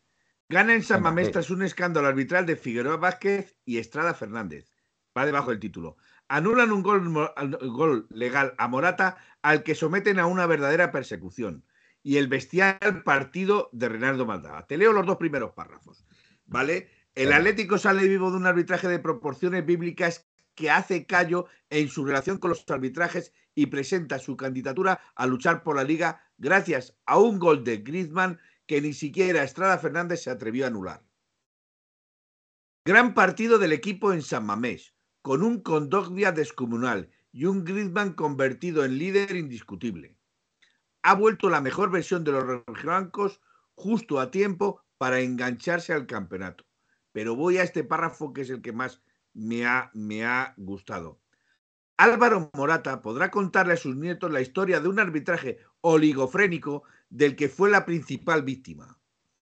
Gana 0.48 0.74
en 0.74 0.82
San 0.82 1.02
Mamés 1.02 1.30
tras 1.30 1.50
un 1.50 1.62
escándalo 1.62 2.08
arbitral 2.08 2.44
de 2.44 2.56
Figueroa 2.56 2.96
Vázquez 2.96 3.56
y 3.64 3.78
Estrada 3.78 4.14
Fernández. 4.14 4.72
Va 5.16 5.24
debajo 5.24 5.50
del 5.50 5.60
título 5.60 5.96
anulan 6.30 6.70
un 6.70 6.82
gol, 6.82 8.06
legal 8.08 8.54
a 8.56 8.68
Morata 8.68 9.18
al 9.42 9.64
que 9.64 9.74
someten 9.74 10.20
a 10.20 10.26
una 10.26 10.46
verdadera 10.46 10.92
persecución 10.92 11.64
y 12.04 12.18
el 12.18 12.28
bestial 12.28 13.02
partido 13.04 13.68
de 13.72 13.88
Renaldo 13.88 14.26
Maldava. 14.26 14.64
Te 14.66 14.78
leo 14.78 14.92
los 14.92 15.04
dos 15.04 15.16
primeros 15.16 15.52
párrafos, 15.52 16.06
¿vale? 16.46 16.88
El 17.16 17.32
Atlético 17.32 17.78
sale 17.78 18.06
vivo 18.06 18.30
de 18.30 18.36
un 18.36 18.46
arbitraje 18.46 18.86
de 18.86 19.00
proporciones 19.00 19.66
bíblicas 19.66 20.30
que 20.54 20.70
hace 20.70 21.04
callo 21.04 21.46
en 21.68 21.88
su 21.88 22.06
relación 22.06 22.38
con 22.38 22.50
los 22.50 22.64
arbitrajes 22.70 23.34
y 23.54 23.66
presenta 23.66 24.18
su 24.18 24.36
candidatura 24.36 25.00
a 25.14 25.26
luchar 25.26 25.62
por 25.62 25.76
la 25.76 25.84
liga 25.84 26.22
gracias 26.38 26.96
a 27.06 27.18
un 27.18 27.38
gol 27.38 27.64
de 27.64 27.78
Griezmann 27.78 28.40
que 28.66 28.80
ni 28.80 28.92
siquiera 28.92 29.42
Estrada 29.42 29.78
Fernández 29.78 30.22
se 30.22 30.30
atrevió 30.30 30.64
a 30.64 30.68
anular. 30.68 31.02
Gran 32.84 33.14
partido 33.14 33.58
del 33.58 33.72
equipo 33.72 34.12
en 34.12 34.22
San 34.22 34.46
Mamés, 34.46 34.94
con 35.22 35.42
un 35.42 35.60
Condoglia 35.60 36.32
descomunal 36.32 37.10
y 37.32 37.44
un 37.44 37.64
Griezmann 37.64 38.14
convertido 38.14 38.84
en 38.84 38.98
líder 38.98 39.36
indiscutible. 39.36 40.16
Ha 41.02 41.14
vuelto 41.14 41.50
la 41.50 41.60
mejor 41.60 41.90
versión 41.90 42.24
de 42.24 42.32
los 42.32 42.44
rojiblancos 42.44 43.40
justo 43.74 44.20
a 44.20 44.30
tiempo 44.30 44.82
para 44.98 45.20
engancharse 45.20 45.92
al 45.92 46.06
campeonato. 46.06 46.64
Pero 47.12 47.36
voy 47.36 47.58
a 47.58 47.62
este 47.62 47.84
párrafo 47.84 48.32
que 48.32 48.42
es 48.42 48.50
el 48.50 48.62
que 48.62 48.72
más 48.72 49.02
me 49.32 49.66
ha, 49.66 49.90
me 49.94 50.24
ha 50.24 50.54
gustado. 50.56 51.20
Álvaro 52.00 52.50
Morata 52.54 53.02
podrá 53.02 53.30
contarle 53.30 53.74
a 53.74 53.76
sus 53.76 53.94
nietos 53.94 54.32
la 54.32 54.40
historia 54.40 54.80
de 54.80 54.88
un 54.88 54.98
arbitraje 54.98 55.58
oligofrénico 55.82 56.82
del 57.10 57.36
que 57.36 57.50
fue 57.50 57.70
la 57.70 57.84
principal 57.84 58.42
víctima. 58.42 58.98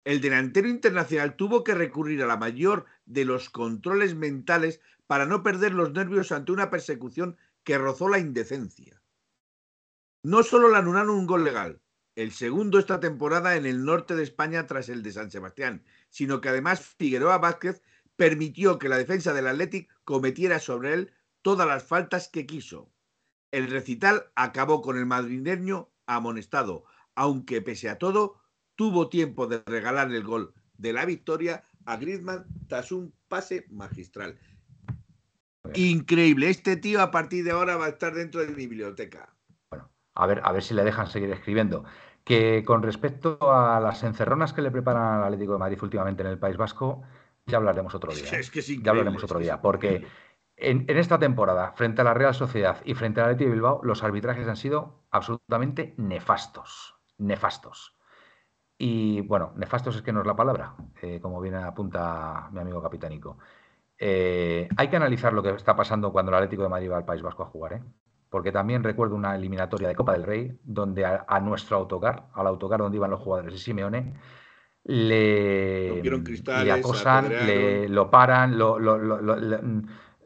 El 0.03 0.21
delantero 0.21 0.67
internacional 0.67 1.37
tuvo 1.37 1.63
que 1.63 1.77
recurrir 1.77 2.21
a 2.21 2.27
la 2.27 2.37
mayor 2.37 2.87
de 3.07 3.25
los 3.25 3.49
controles 3.49 4.17
mentales 4.17 4.81
para 5.07 5.25
no 5.25 5.45
perder 5.45 5.73
los 5.73 5.93
nervios 5.93 6.33
ante 6.33 6.51
una 6.51 6.69
persecución 6.69 7.37
que 7.63 7.79
rozó 7.79 8.09
la 8.09 8.19
indecencia. 8.19 9.01
No 10.25 10.43
solo 10.43 10.69
le 10.69 10.79
anularon 10.79 11.11
un 11.11 11.29
gol 11.29 11.45
legal, 11.45 11.81
el 12.17 12.33
segundo 12.33 12.81
esta 12.81 12.99
temporada 12.99 13.55
en 13.55 13.67
el 13.67 13.85
norte 13.85 14.17
de 14.17 14.25
España 14.25 14.67
tras 14.67 14.89
el 14.89 15.05
de 15.05 15.13
San 15.13 15.31
Sebastián, 15.31 15.85
sino 16.11 16.41
que 16.41 16.49
además 16.49 16.81
Figueroa 16.81 17.39
Vázquez 17.39 17.83
permitió 18.17 18.81
que 18.81 18.89
la 18.89 18.99
defensa 18.99 19.33
del 19.33 19.47
Athletic 19.47 19.89
cometiera 20.03 20.59
sobre 20.59 20.95
él 20.95 21.13
todas 21.43 21.67
las 21.67 21.83
faltas 21.83 22.29
que 22.29 22.47
quiso. 22.47 22.91
El 23.51 23.71
recital 23.71 24.31
acabó 24.35 24.81
con 24.81 24.97
el 24.97 25.07
madrileño 25.07 25.91
amonestado, 26.07 26.85
aunque 27.15 27.61
pese 27.61 27.89
a 27.89 27.99
todo 27.99 28.41
tuvo 28.75 29.09
tiempo 29.09 29.47
de 29.47 29.63
regalar 29.67 30.11
el 30.13 30.25
gol 30.25 30.55
de 30.79 30.93
la 30.93 31.05
victoria 31.05 31.65
a 31.85 31.97
Griezmann 31.97 32.47
tras 32.69 32.93
un 32.93 33.15
pase 33.29 33.67
magistral. 33.71 34.39
increíble. 35.75 36.51
Este 36.51 36.77
tío 36.77 37.01
a 37.01 37.11
partir 37.11 37.45
de 37.45 37.53
ahora 37.53 37.77
va 37.77 37.87
a 37.87 37.91
estar 37.91 38.15
dentro 38.15 38.41
de 38.41 38.49
mi 38.49 38.67
biblioteca. 38.67 39.33
Bueno, 39.71 39.91
a 40.15 40.27
ver, 40.27 40.41
a 40.45 40.53
ver 40.53 40.63
si 40.63 40.75
le 40.75 40.85
dejan 40.85 41.07
seguir 41.07 41.31
escribiendo. 41.31 41.85
Que 42.25 42.63
con 42.65 42.83
respecto 42.83 43.39
a 43.53 43.81
las 43.81 44.03
encerronas 44.05 44.53
que 44.53 44.63
le 44.63 44.71
preparan 44.71 45.19
al 45.19 45.25
Atlético 45.25 45.53
de 45.53 45.59
Madrid 45.59 45.79
últimamente 45.83 46.23
en 46.23 46.29
el 46.29 46.39
País 46.39 46.57
Vasco, 46.57 47.03
ya 47.47 47.59
hablaremos 47.59 47.95
otro 47.95 48.15
día. 48.15 48.25
Es 48.39 48.51
que 48.51 48.61
¿eh? 48.61 48.81
ya 48.83 48.91
hablaremos 48.91 49.23
otro 49.25 49.39
día, 49.39 49.61
porque 49.61 50.05
en, 50.63 50.85
esta 50.89 51.19
temporada, 51.19 51.73
frente 51.73 52.01
a 52.01 52.05
la 52.05 52.15
Real 52.15 52.35
Sociedad 52.35 52.79
y 52.85 52.95
frente 52.95 53.21
al 53.21 53.27
Atlético 53.27 53.51
de 53.51 53.55
Bilbao, 53.55 53.81
los 53.83 54.03
arbitrajes 54.03 54.47
han 54.49 54.57
sido 54.57 55.05
absolutamente 55.11 55.95
nefastos. 55.97 56.95
Nefastos. 57.19 57.97
Y 58.79 59.21
bueno, 59.23 59.53
nefastos 59.57 59.97
es 59.97 60.03
que 60.03 60.13
no 60.13 60.21
es 60.21 60.27
la 60.27 60.37
palabra, 60.37 60.75
eh, 61.01 61.21
como 61.21 61.41
bien 61.41 61.55
apunta 61.57 62.49
mi 62.53 62.61
amigo 62.61 62.83
Capitánico. 62.83 63.39
Eh, 63.99 64.69
hay 64.77 64.89
que 64.89 64.97
analizar 64.97 65.33
lo 65.33 65.43
que 65.43 65.51
está 65.51 65.77
pasando 65.77 66.13
cuando 66.13 66.31
el 66.31 66.37
Atlético 66.37 66.63
de 66.63 66.69
Madrid 66.69 66.91
va 66.91 66.97
al 66.97 67.05
País 67.05 67.23
Vasco 67.23 67.43
a 67.43 67.47
jugar, 67.47 67.75
¿eh? 67.75 67.83
porque 68.31 68.51
también 68.51 68.83
recuerdo 68.83 69.15
una 69.15 69.37
eliminatoria 69.37 69.89
de 69.89 69.95
Copa 69.95 70.13
del 70.13 70.25
Rey 70.25 70.59
donde 70.65 71.05
a, 71.05 71.41
nuestro 71.41 71.77
autocar, 71.77 72.29
al 72.33 72.47
autocar 72.47 72.81
donde 72.81 72.97
iban 72.97 73.11
los 73.11 73.21
jugadores 73.21 73.53
de 73.53 73.59
Simeone, 73.59 74.15
le, 74.85 76.03
le 76.03 76.73
acosan, 76.73 77.29
le, 77.29 77.89
lo 77.89 78.11
paran, 78.11 78.59
lo, 78.59 78.79
mm, 78.81 79.83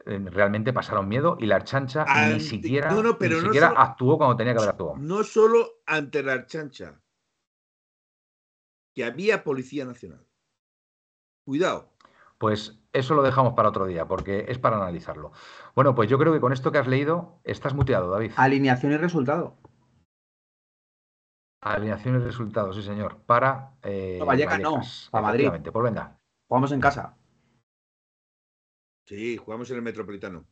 realmente 0.07 0.73
pasaron 0.73 1.07
miedo 1.07 1.37
y 1.39 1.45
la 1.45 1.57
Archancha 1.57 2.05
ni 2.27 2.39
siquiera, 2.39 2.91
ni 2.91 3.35
siquiera 3.41 3.73
actuó 3.75 4.17
cuando 4.17 4.37
tenía 4.37 4.53
que 4.53 4.59
haber 4.59 4.71
actuado. 4.71 4.97
No 4.97 5.23
solo 5.23 5.81
ante 5.85 6.23
la 6.23 6.33
Archancha, 6.33 7.01
que 8.95 9.05
había 9.05 9.43
Policía 9.43 9.85
Nacional. 9.85 10.25
Cuidado. 11.45 11.93
Pues 12.37 12.79
eso 12.93 13.15
lo 13.15 13.23
dejamos 13.23 13.53
para 13.53 13.69
otro 13.69 13.85
día, 13.85 14.07
porque 14.07 14.45
es 14.47 14.59
para 14.59 14.77
analizarlo. 14.77 15.31
Bueno, 15.75 15.95
pues 15.95 16.09
yo 16.09 16.17
creo 16.17 16.33
que 16.33 16.39
con 16.39 16.53
esto 16.53 16.71
que 16.71 16.77
has 16.77 16.87
leído 16.87 17.39
estás 17.43 17.73
muteado, 17.73 18.09
David. 18.09 18.31
Alineación 18.35 18.91
y 18.91 18.97
resultado. 18.97 19.57
Alineación 21.61 22.15
y 22.15 22.19
resultado, 22.19 22.73
sí, 22.73 22.83
señor. 22.83 23.17
Para. 23.25 23.71
Eh, 23.83 24.17
no, 24.19 24.25
Vallecas, 24.25 24.59
no, 24.59 24.81
para 25.11 25.27
Madrid. 25.27 25.49
Pues 25.71 25.83
venga. 25.83 26.17
Jugamos 26.47 26.71
en 26.71 26.79
casa. 26.79 27.17
Sí, 29.07 29.37
jugamos 29.37 29.69
en 29.71 29.77
el 29.77 29.81
Metropolitano. 29.81 30.45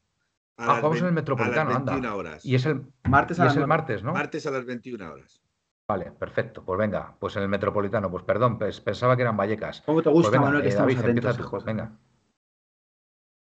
ah, 0.57 0.77
jugamos 0.77 1.02
en 1.02 1.07
el 1.07 1.14
Metropolitano, 1.14 1.69
a 1.72 1.73
las 1.73 1.86
21 1.86 2.15
horas. 2.15 2.45
Y 2.45 2.56
es 2.56 2.65
el 2.65 2.84
martes 3.03 3.38
a, 3.40 3.48
el 3.48 3.68
martes, 3.68 4.02
¿no? 4.02 4.14
Martes 4.14 4.48
a 4.48 4.52
las 4.52 4.65
21 4.65 5.11
horas. 5.11 5.41
Vale, 5.88 6.11
perfecto. 6.11 6.64
Pues 6.64 6.80
venga, 6.80 7.15
pues 7.19 7.36
en 7.36 7.44
el 7.44 7.49
Metropolitano. 7.49 8.10
Pues 8.10 8.23
perdón, 8.23 8.57
pues 8.57 8.80
pensaba 8.80 9.18
que 9.18 9.23
eran 9.23 9.36
Vallecas. 9.36 9.82
¿Cómo 9.86 10.02
te 10.02 10.10
gusta, 10.10 10.30
pues 10.30 10.41
Manuel, 10.41 10.61
que 10.61 10.69
eh, 10.69 10.72
estamos 10.72 10.95
atentos? 10.95 11.65
venga. 11.65 11.91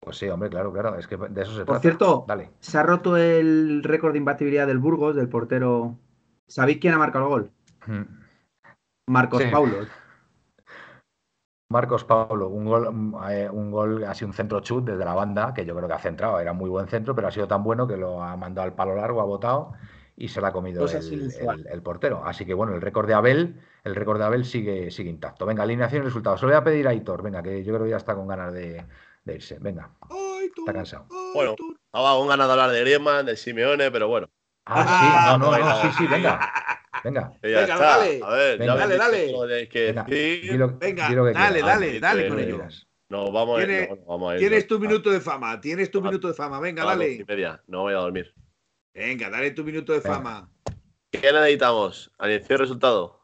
Pues 0.02 0.18
sí, 0.18 0.28
hombre, 0.28 0.50
claro, 0.50 0.74
claro. 0.74 0.98
Es 0.98 1.08
que 1.08 1.16
de 1.16 1.42
eso 1.42 1.56
se 1.56 1.66
Por 1.66 1.80
cierto, 1.80 2.26
se 2.60 2.78
ha 2.78 2.84
roto 2.84 3.16
el 3.16 3.84
récord 3.84 4.12
de 4.12 4.20
imbatibilidad 4.20 4.68
del 4.68 4.78
Burgos, 4.78 5.16
del 5.16 5.30
portero. 5.30 5.98
¿Sabéis 6.48 6.80
quién 6.80 6.94
ha 6.94 6.98
marcado 6.98 7.26
el 7.26 7.30
gol? 7.30 7.52
Hmm. 7.86 8.04
Marcos 9.08 9.44
Paulo. 9.46 9.88
Marcos 11.70 12.06
Paulo, 12.06 12.48
un 12.48 12.66
gol, 12.66 13.14
eh, 13.30 13.50
un 13.52 13.72
gol, 13.72 14.04
ha 14.06 14.14
sido 14.14 14.28
un 14.28 14.34
centro 14.34 14.62
chut 14.62 14.86
desde 14.86 15.04
la 15.04 15.14
banda, 15.14 15.54
que 15.54 15.66
yo 15.66 15.76
creo 15.76 15.88
que 15.88 15.94
ha 15.94 16.00
centrado, 16.00 16.40
era 16.40 16.54
muy 16.54 16.70
buen 16.70 16.88
centro, 16.88 17.14
pero 17.14 17.28
ha 17.28 17.32
sido 17.32 17.48
tan 17.48 17.64
bueno 17.64 17.86
que 17.88 17.98
lo 17.98 18.24
ha 18.24 18.38
mandado 18.38 18.66
al 18.66 18.74
palo 18.74 18.96
largo, 18.96 19.20
ha 19.20 19.26
botado 19.26 19.74
y 20.16 20.30
se 20.30 20.40
lo 20.40 20.48
ha 20.48 20.54
comido 20.54 20.86
el, 20.88 21.82
portero. 21.84 22.24
Así 22.26 22.46
que 22.46 22.54
bueno, 22.54 22.74
el 22.74 22.82
récord 22.82 23.06
de 23.06 23.14
Abel, 23.14 23.62
el 23.84 23.96
récord 23.96 24.18
de 24.18 24.26
Abel 24.26 24.46
sigue, 24.46 24.92
sigue 24.92 25.10
intacto. 25.10 25.46
Venga, 25.46 25.64
alineación 25.64 26.04
y 26.04 26.06
resultados. 26.06 26.40
Se 26.40 26.46
lo 26.46 26.54
voy 26.54 26.58
a 26.58 26.64
pedir 26.64 26.88
a 26.88 26.94
Hitor, 26.94 27.22
venga, 27.22 27.44
que 27.44 27.64
yo 27.64 27.74
creo 27.74 27.84
que 27.84 27.92
ya 27.92 27.98
está 27.98 28.16
con 28.16 28.28
ganas 28.28 28.54
de, 28.54 28.86
irse. 29.26 29.60
Venga. 29.60 29.92
está 30.58 30.74
cansado. 30.74 31.06
Bueno, 31.34 31.56
estaba 31.86 32.16
con 32.16 32.30
ganas 32.30 32.48
de 32.48 32.54
hablar 32.54 32.72
de 32.72 32.80
Griezmann, 32.80 33.26
de 33.26 33.36
Simeone, 33.36 33.92
pero 33.92 34.08
bueno. 34.08 34.30
Ah, 34.66 35.38
sí, 35.38 35.40
no, 35.40 35.52
no, 35.52 35.58
no, 35.58 35.82
sí, 35.82 35.88
sí, 35.98 36.08
venga. 36.08 36.40
Venga. 37.08 37.34
venga, 37.42 37.78
dale. 37.78 38.20
A 38.24 38.30
ver, 38.30 38.58
venga, 38.60 38.76
dale, 38.76 38.98
dale. 38.98 39.70
Que 39.70 39.94
venga, 39.94 40.68
venga 40.68 41.34
dale, 41.34 41.62
dale, 41.62 42.00
dale 42.00 42.28
con 42.28 42.40
ellos. 42.40 42.88
No, 43.10 43.32
vamos, 43.32 43.60
¿Tienes, 43.60 43.90
a 43.90 43.94
ir, 43.94 44.00
vamos 44.06 44.32
a 44.32 44.34
ir. 44.36 44.40
Tienes 44.42 44.68
tu 44.68 44.80
minuto 44.80 45.10
de 45.10 45.22
fama, 45.22 45.62
tienes 45.62 45.90
tu 45.90 46.02
minuto 46.02 46.28
de 46.28 46.34
fama, 46.34 46.60
venga, 46.60 46.84
dale. 46.84 47.24
media, 47.26 47.64
no 47.68 47.84
voy 47.84 47.94
a 47.94 47.98
dormir. 47.98 48.34
Venga, 48.94 49.30
dale 49.30 49.52
tu 49.52 49.64
minuto 49.64 49.94
de 49.94 50.02
fama. 50.02 50.52
¿Qué 51.10 51.32
necesitamos? 51.32 52.12
¿Alineación 52.18 52.60
resultado? 52.60 53.22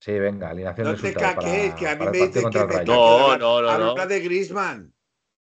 Sí, 0.00 0.18
venga, 0.18 0.50
alineación 0.50 0.86
no 0.86 0.92
resultado. 0.92 1.34
No 1.34 1.40
te 1.42 1.46
caques, 1.46 1.74
que 1.74 1.88
a 1.88 1.96
mí 1.96 2.04
me 2.06 2.18
dice 2.26 2.40
que 2.50 2.64
me 2.64 2.84
No, 2.84 3.36
no, 3.36 3.60
no. 3.60 3.90
Habla 3.90 4.06
de 4.06 4.20
Griezmann. 4.20 4.94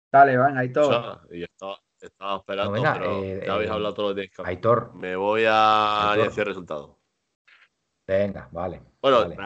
Dale, 0.10 0.38
van, 0.38 0.58
Aitor. 0.58 1.22
y 1.32 1.44
estaba, 1.44 1.82
estaba 2.00 2.38
esperando, 2.38 2.82
pero 2.82 3.24
eh, 3.24 3.44
ya 3.46 3.54
habéis 3.54 3.70
eh, 3.70 3.74
hablado 3.74 3.94
todos 3.94 4.10
los 4.10 4.16
días. 4.16 4.32
Aitor. 4.44 4.94
Me 4.96 5.18
voy 5.18 5.44
a 5.48 6.12
alineación 6.12 6.46
resultado. 6.46 7.01
Venga, 8.12 8.50
vale. 8.52 8.82
Bueno, 9.02 9.20
vale. 9.20 9.38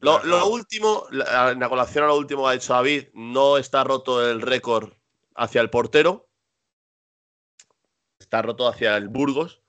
Lo, 0.00 0.22
lo, 0.24 0.46
último, 0.48 1.06
en 1.10 1.58
la 1.58 1.68
colación 1.68 2.04
a 2.04 2.08
lo 2.08 2.16
último 2.16 2.44
que 2.44 2.50
ha 2.50 2.52
dicho 2.52 2.72
David, 2.72 3.08
no 3.14 3.58
está 3.58 3.82
roto 3.82 4.24
el 4.28 4.40
récord 4.40 4.92
hacia 5.34 5.60
el 5.60 5.70
portero 5.70 6.28
está 8.28 8.42
roto 8.42 8.68
hacia 8.68 8.96
el 8.96 9.08
Burgos 9.08 9.62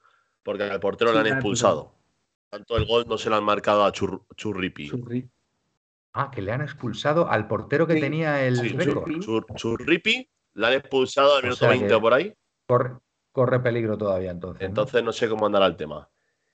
porque 0.43 0.63
al 0.63 0.79
portero 0.79 1.13
le 1.13 1.19
han 1.19 1.27
expulsado. 1.27 1.93
Tanto 2.49 2.75
el 2.77 2.85
gol 2.85 3.05
no 3.07 3.17
se 3.17 3.29
lo 3.29 3.37
han 3.37 3.43
marcado 3.43 3.85
a 3.85 3.91
Churripi. 3.91 4.91
Ah, 6.13 6.31
que 6.31 6.41
le 6.41 6.51
han 6.51 6.61
expulsado 6.61 7.29
al 7.29 7.47
portero 7.47 7.87
que 7.87 7.95
tenía 7.95 8.45
el 8.45 8.57
récord. 8.57 9.11
Churripi 9.55 10.29
le 10.55 10.67
han 10.67 10.73
expulsado 10.73 11.37
al 11.37 11.43
minuto 11.43 11.67
20 11.67 11.93
o 11.93 12.01
por 12.01 12.13
ahí. 12.13 12.33
Corre, 13.31 13.59
peligro 13.61 13.97
todavía 13.97 14.31
entonces. 14.31 14.67
Entonces 14.67 15.03
¿no? 15.03 15.13
sé 15.13 15.29
cómo 15.29 15.45
andará 15.45 15.67
el 15.67 15.77
tema. 15.77 16.09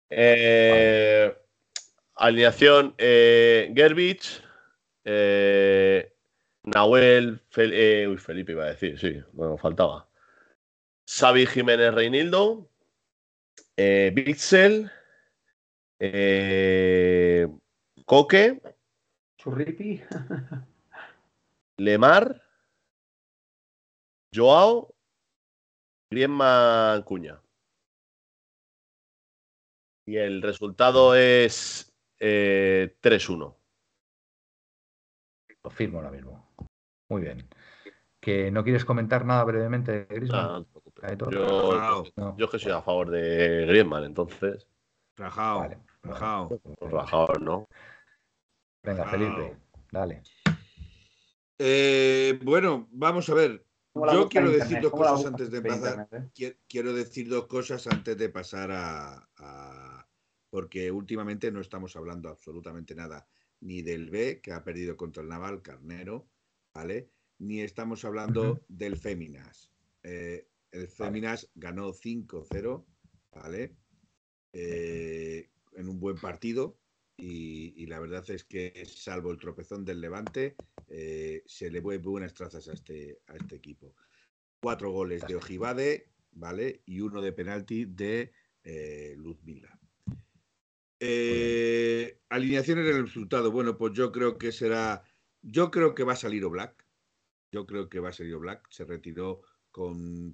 Eh, 0.09 1.33
alineación 2.15 2.95
eh, 2.97 3.71
Gerbich, 3.75 4.43
eh, 5.05 6.13
Nahuel, 6.63 7.41
uy, 7.57 8.17
Felipe 8.17 8.53
iba 8.53 8.65
a 8.65 8.69
decir, 8.69 8.99
sí, 8.99 9.21
bueno, 9.33 9.57
faltaba. 9.57 10.07
Xavi 11.05 11.45
Jiménez 11.45 11.93
Reinildo, 11.93 12.69
eh, 13.75 14.11
Bixel, 14.13 14.89
eh, 15.99 17.47
Coque, 18.05 18.61
Churripi, 19.37 20.01
Lemar, 21.77 22.41
Joao, 24.33 24.95
Griezmann 26.09 27.03
Cuña. 27.03 27.41
Y 30.05 30.17
el 30.17 30.41
resultado 30.41 31.15
es 31.15 31.92
eh, 32.25 32.95
3-1. 33.01 33.53
Lo 35.63 35.69
firmo 35.69 35.97
ahora 35.97 36.11
mismo. 36.11 36.53
Muy 37.09 37.21
bien. 37.21 37.47
¿Que 38.21 38.49
no 38.49 38.63
quieres 38.63 38.85
comentar 38.85 39.25
nada 39.25 39.43
brevemente 39.43 39.91
de 39.91 40.05
Griezmann? 40.05 40.65
Yo, 41.29 42.03
yo, 42.37 42.49
que 42.49 42.59
soy 42.59 42.71
a 42.71 42.81
favor 42.81 43.09
de 43.09 43.65
Griezmann, 43.67 44.05
entonces. 44.05 44.65
Rajao. 45.17 45.59
Vale, 45.59 45.79
rajao. 46.01 46.61
Rajao, 46.79 47.27
¿no? 47.41 47.67
Venga, 48.83 49.05
Felipe, 49.05 49.57
dale. 49.91 50.23
Eh, 51.59 52.39
bueno, 52.43 52.87
vamos 52.91 53.29
a 53.29 53.33
ver. 53.33 53.65
Yo 53.93 54.29
quiero 54.29 54.49
decir 54.49 54.81
dos 54.81 54.91
cosas 54.91 55.25
antes 55.25 55.51
de 55.51 55.61
pasar. 55.61 56.07
Eh? 56.11 56.57
Quiero 56.67 56.93
decir 56.93 57.29
dos 57.29 57.47
cosas 57.47 57.85
antes 57.87 58.17
de 58.17 58.29
pasar 58.29 58.71
a, 58.71 60.02
Porque 60.53 60.91
últimamente 60.91 61.51
no 61.51 61.61
estamos 61.61 61.95
hablando 61.95 62.29
absolutamente 62.29 62.93
nada 62.93 63.27
ni 63.59 63.81
del 63.81 64.11
B, 64.11 64.39
que 64.39 64.51
ha 64.51 64.63
perdido 64.63 64.95
contra 64.95 65.23
el 65.23 65.29
Naval, 65.29 65.63
Carnero, 65.63 66.29
¿vale? 66.75 67.09
Ni 67.39 67.61
estamos 67.61 68.05
hablando 68.05 68.63
del 68.67 68.95
Féminas. 68.95 69.71
Eh, 70.03 70.47
el 70.69 70.87
Féminas 70.87 71.49
ganó 71.55 71.91
5-0, 71.91 72.85
¿vale? 73.31 73.75
Eh, 74.53 75.49
en 75.71 75.89
un 75.89 75.99
buen 75.99 76.17
partido. 76.17 76.77
Y, 77.17 77.87
la 77.87 77.99
verdad 77.99 78.23
es 78.29 78.43
que, 78.43 78.85
salvo 78.85 79.31
el 79.31 79.39
tropezón 79.39 79.83
del 79.83 80.01
Levante, 80.01 80.55
eh, 80.87 81.41
se 81.47 81.71
le 81.71 81.79
vuelve 81.79 82.07
buenas 82.07 82.35
trazas 82.35 82.67
a 82.67 82.73
este, 82.73 83.21
a 83.25 83.37
este 83.37 83.55
equipo. 83.55 83.95
Cuatro 84.61 84.91
goles 84.91 85.25
de 85.25 85.35
Ojibade, 85.35 86.11
¿vale? 86.33 86.83
Y 86.85 86.99
uno 86.99 87.23
de 87.23 87.33
penalti 87.33 87.85
de 87.85 88.31
eh, 88.63 89.15
Luzmila. 89.17 89.79
Eh, 91.05 92.19
alineaciones 92.29 92.85
del 92.85 93.03
resultado. 93.03 93.51
Bueno, 93.51 93.77
pues 93.77 93.93
yo 93.93 94.11
creo 94.11 94.37
que 94.37 94.51
será. 94.51 95.03
Yo 95.41 95.71
creo 95.71 95.93
que 95.93 96.03
va 96.03 96.13
a 96.13 96.17
salir 96.17 96.45
Black. 96.45 96.85
Yo 97.51 97.65
creo 97.65 97.89
que 97.89 97.99
va 97.99 98.09
a 98.09 98.13
salir 98.13 98.37
Black. 98.37 98.65
Se 98.69 98.85
retiró 98.85 99.41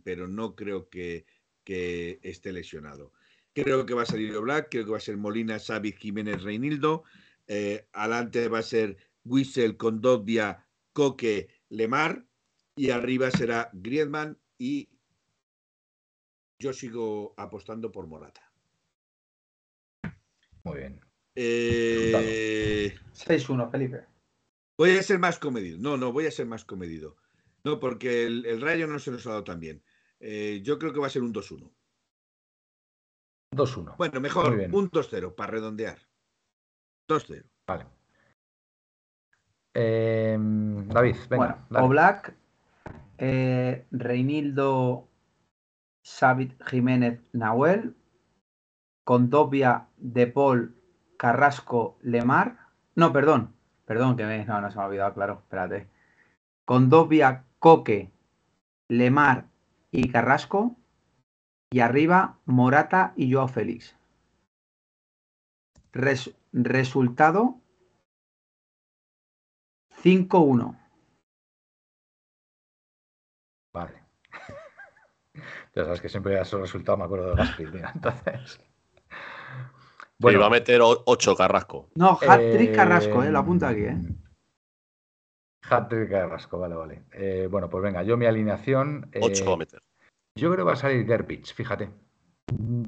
pero 0.04 0.28
no 0.28 0.56
creo 0.56 0.90
que, 0.90 1.26
esté 1.66 2.52
lesionado. 2.52 3.14
Creo 3.54 3.86
que 3.86 3.94
va 3.94 4.04
a 4.04 4.06
salir 4.06 4.38
Black, 4.40 4.70
creo 4.72 4.86
que 4.86 4.92
va 4.92 4.98
a 4.98 5.02
ser 5.02 5.18
Molina, 5.18 5.60
Xavi, 5.60 5.92
Jiménez, 5.92 6.42
Reinildo. 6.42 7.04
Eh, 7.48 7.88
adelante 7.94 8.48
va 8.48 8.60
a 8.60 8.64
ser 8.64 8.98
Wissel, 9.24 9.78
Condovia, 9.78 10.66
Coque, 10.94 11.50
Lemar. 11.70 12.26
Y 12.76 12.92
arriba 12.92 13.30
será 13.30 13.70
Griezmann 13.74 14.40
y 14.58 14.90
yo 16.60 16.72
sigo 16.74 17.34
apostando 17.38 17.92
por 17.92 18.08
Morata. 18.08 18.49
Muy 20.64 20.78
bien. 20.78 21.00
6-1, 21.36 22.96
eh, 23.66 23.70
Felipe. 23.72 24.06
Voy 24.78 24.98
a 24.98 25.04
ser 25.04 25.20
más 25.20 25.40
comedido. 25.40 25.78
No, 25.80 25.98
no, 25.98 26.12
voy 26.12 26.26
a 26.26 26.32
ser 26.32 26.46
más 26.46 26.66
comedido. 26.66 27.18
No, 27.64 27.80
porque 27.80 28.26
el, 28.26 28.62
Rayo 28.62 28.88
no 28.88 29.00
se 29.00 29.12
nos 29.12 29.26
ha 29.28 29.32
dado 29.32 29.44
tan 29.44 29.60
bien. 29.60 29.84
Eh, 30.20 30.62
yo 30.64 30.80
creo 30.80 30.94
que 30.94 31.00
va 31.00 31.08
a 31.08 31.12
ser 31.12 31.24
un 31.24 31.34
2-1. 31.34 31.72
2-1. 33.56 33.98
Bueno, 33.98 34.22
mejor, 34.22 34.54
un 34.72 34.90
2-0 34.90 35.36
para 35.36 35.52
redondear. 35.52 36.00
2-0. 37.08 37.44
Vale. 37.68 37.86
Em, 39.74 40.88
David, 40.88 41.16
venga. 41.30 41.66
Bueno, 41.70 41.86
Oblak, 41.86 42.36
eh, 43.18 43.86
Reinildo, 43.92 45.08
Xavi 46.04 46.54
Jiménez, 46.66 47.22
Nahuel, 47.34 47.96
Condovia, 49.10 49.88
De 49.98 50.28
Paul, 50.28 50.76
Carrasco, 51.18 51.98
Lemar. 52.04 52.60
No, 52.94 53.12
perdón. 53.12 53.56
Perdón, 53.86 54.16
que 54.16 54.24
me... 54.24 54.46
no, 54.46 54.62
no 54.62 54.70
se 54.70 54.78
me 54.78 54.84
ha 54.84 54.86
olvidado, 54.86 55.16
claro. 55.16 55.40
Espérate. 55.42 55.90
Condovia, 56.64 57.44
Coque, 57.58 58.12
Lemar 58.88 59.48
y 59.90 60.12
Carrasco. 60.12 60.76
Y 61.72 61.80
arriba, 61.80 62.38
Morata 62.46 63.14
y 63.16 63.34
Joao 63.34 63.48
Félix. 63.48 63.98
resultado 65.92 67.60
5-1. 70.04 70.80
Vale. 73.74 74.04
ya 75.74 75.84
sabes 75.84 76.00
que 76.00 76.10
siempre 76.10 76.40
esos 76.40 76.62
resultado 76.62 77.00
me 77.00 77.06
acuerdo 77.06 77.32
de 77.32 77.38
Gaspi, 77.38 77.64
entonces. 77.96 78.69
Bueno, 80.20 80.40
va 80.42 80.48
a 80.48 80.50
meter 80.50 80.82
8 80.84 81.36
Carrasco. 81.36 81.90
No, 81.96 82.20
hat-trick 82.22 82.76
Carrasco, 82.76 83.24
eh, 83.24 83.32
la 83.32 83.40
apunta 83.40 83.70
aquí, 83.70 83.84
eh. 83.84 83.98
Hat-trick 85.70 86.10
Carrasco, 86.10 86.60
vale, 86.60 86.76
vale. 86.76 87.04
Eh, 87.14 87.48
bueno, 87.50 87.70
pues 87.70 87.84
venga, 87.84 88.04
yo 88.04 88.18
mi 88.18 88.26
alineación. 88.26 89.10
8 89.22 89.46
va 89.46 89.54
a 89.54 89.58
meter. 89.58 89.82
Yo 90.36 90.52
creo 90.52 90.66
que 90.66 90.70
va 90.70 90.74
a 90.74 90.78
salir 90.78 91.06
Gerbich, 91.06 91.54
fíjate. 91.54 91.90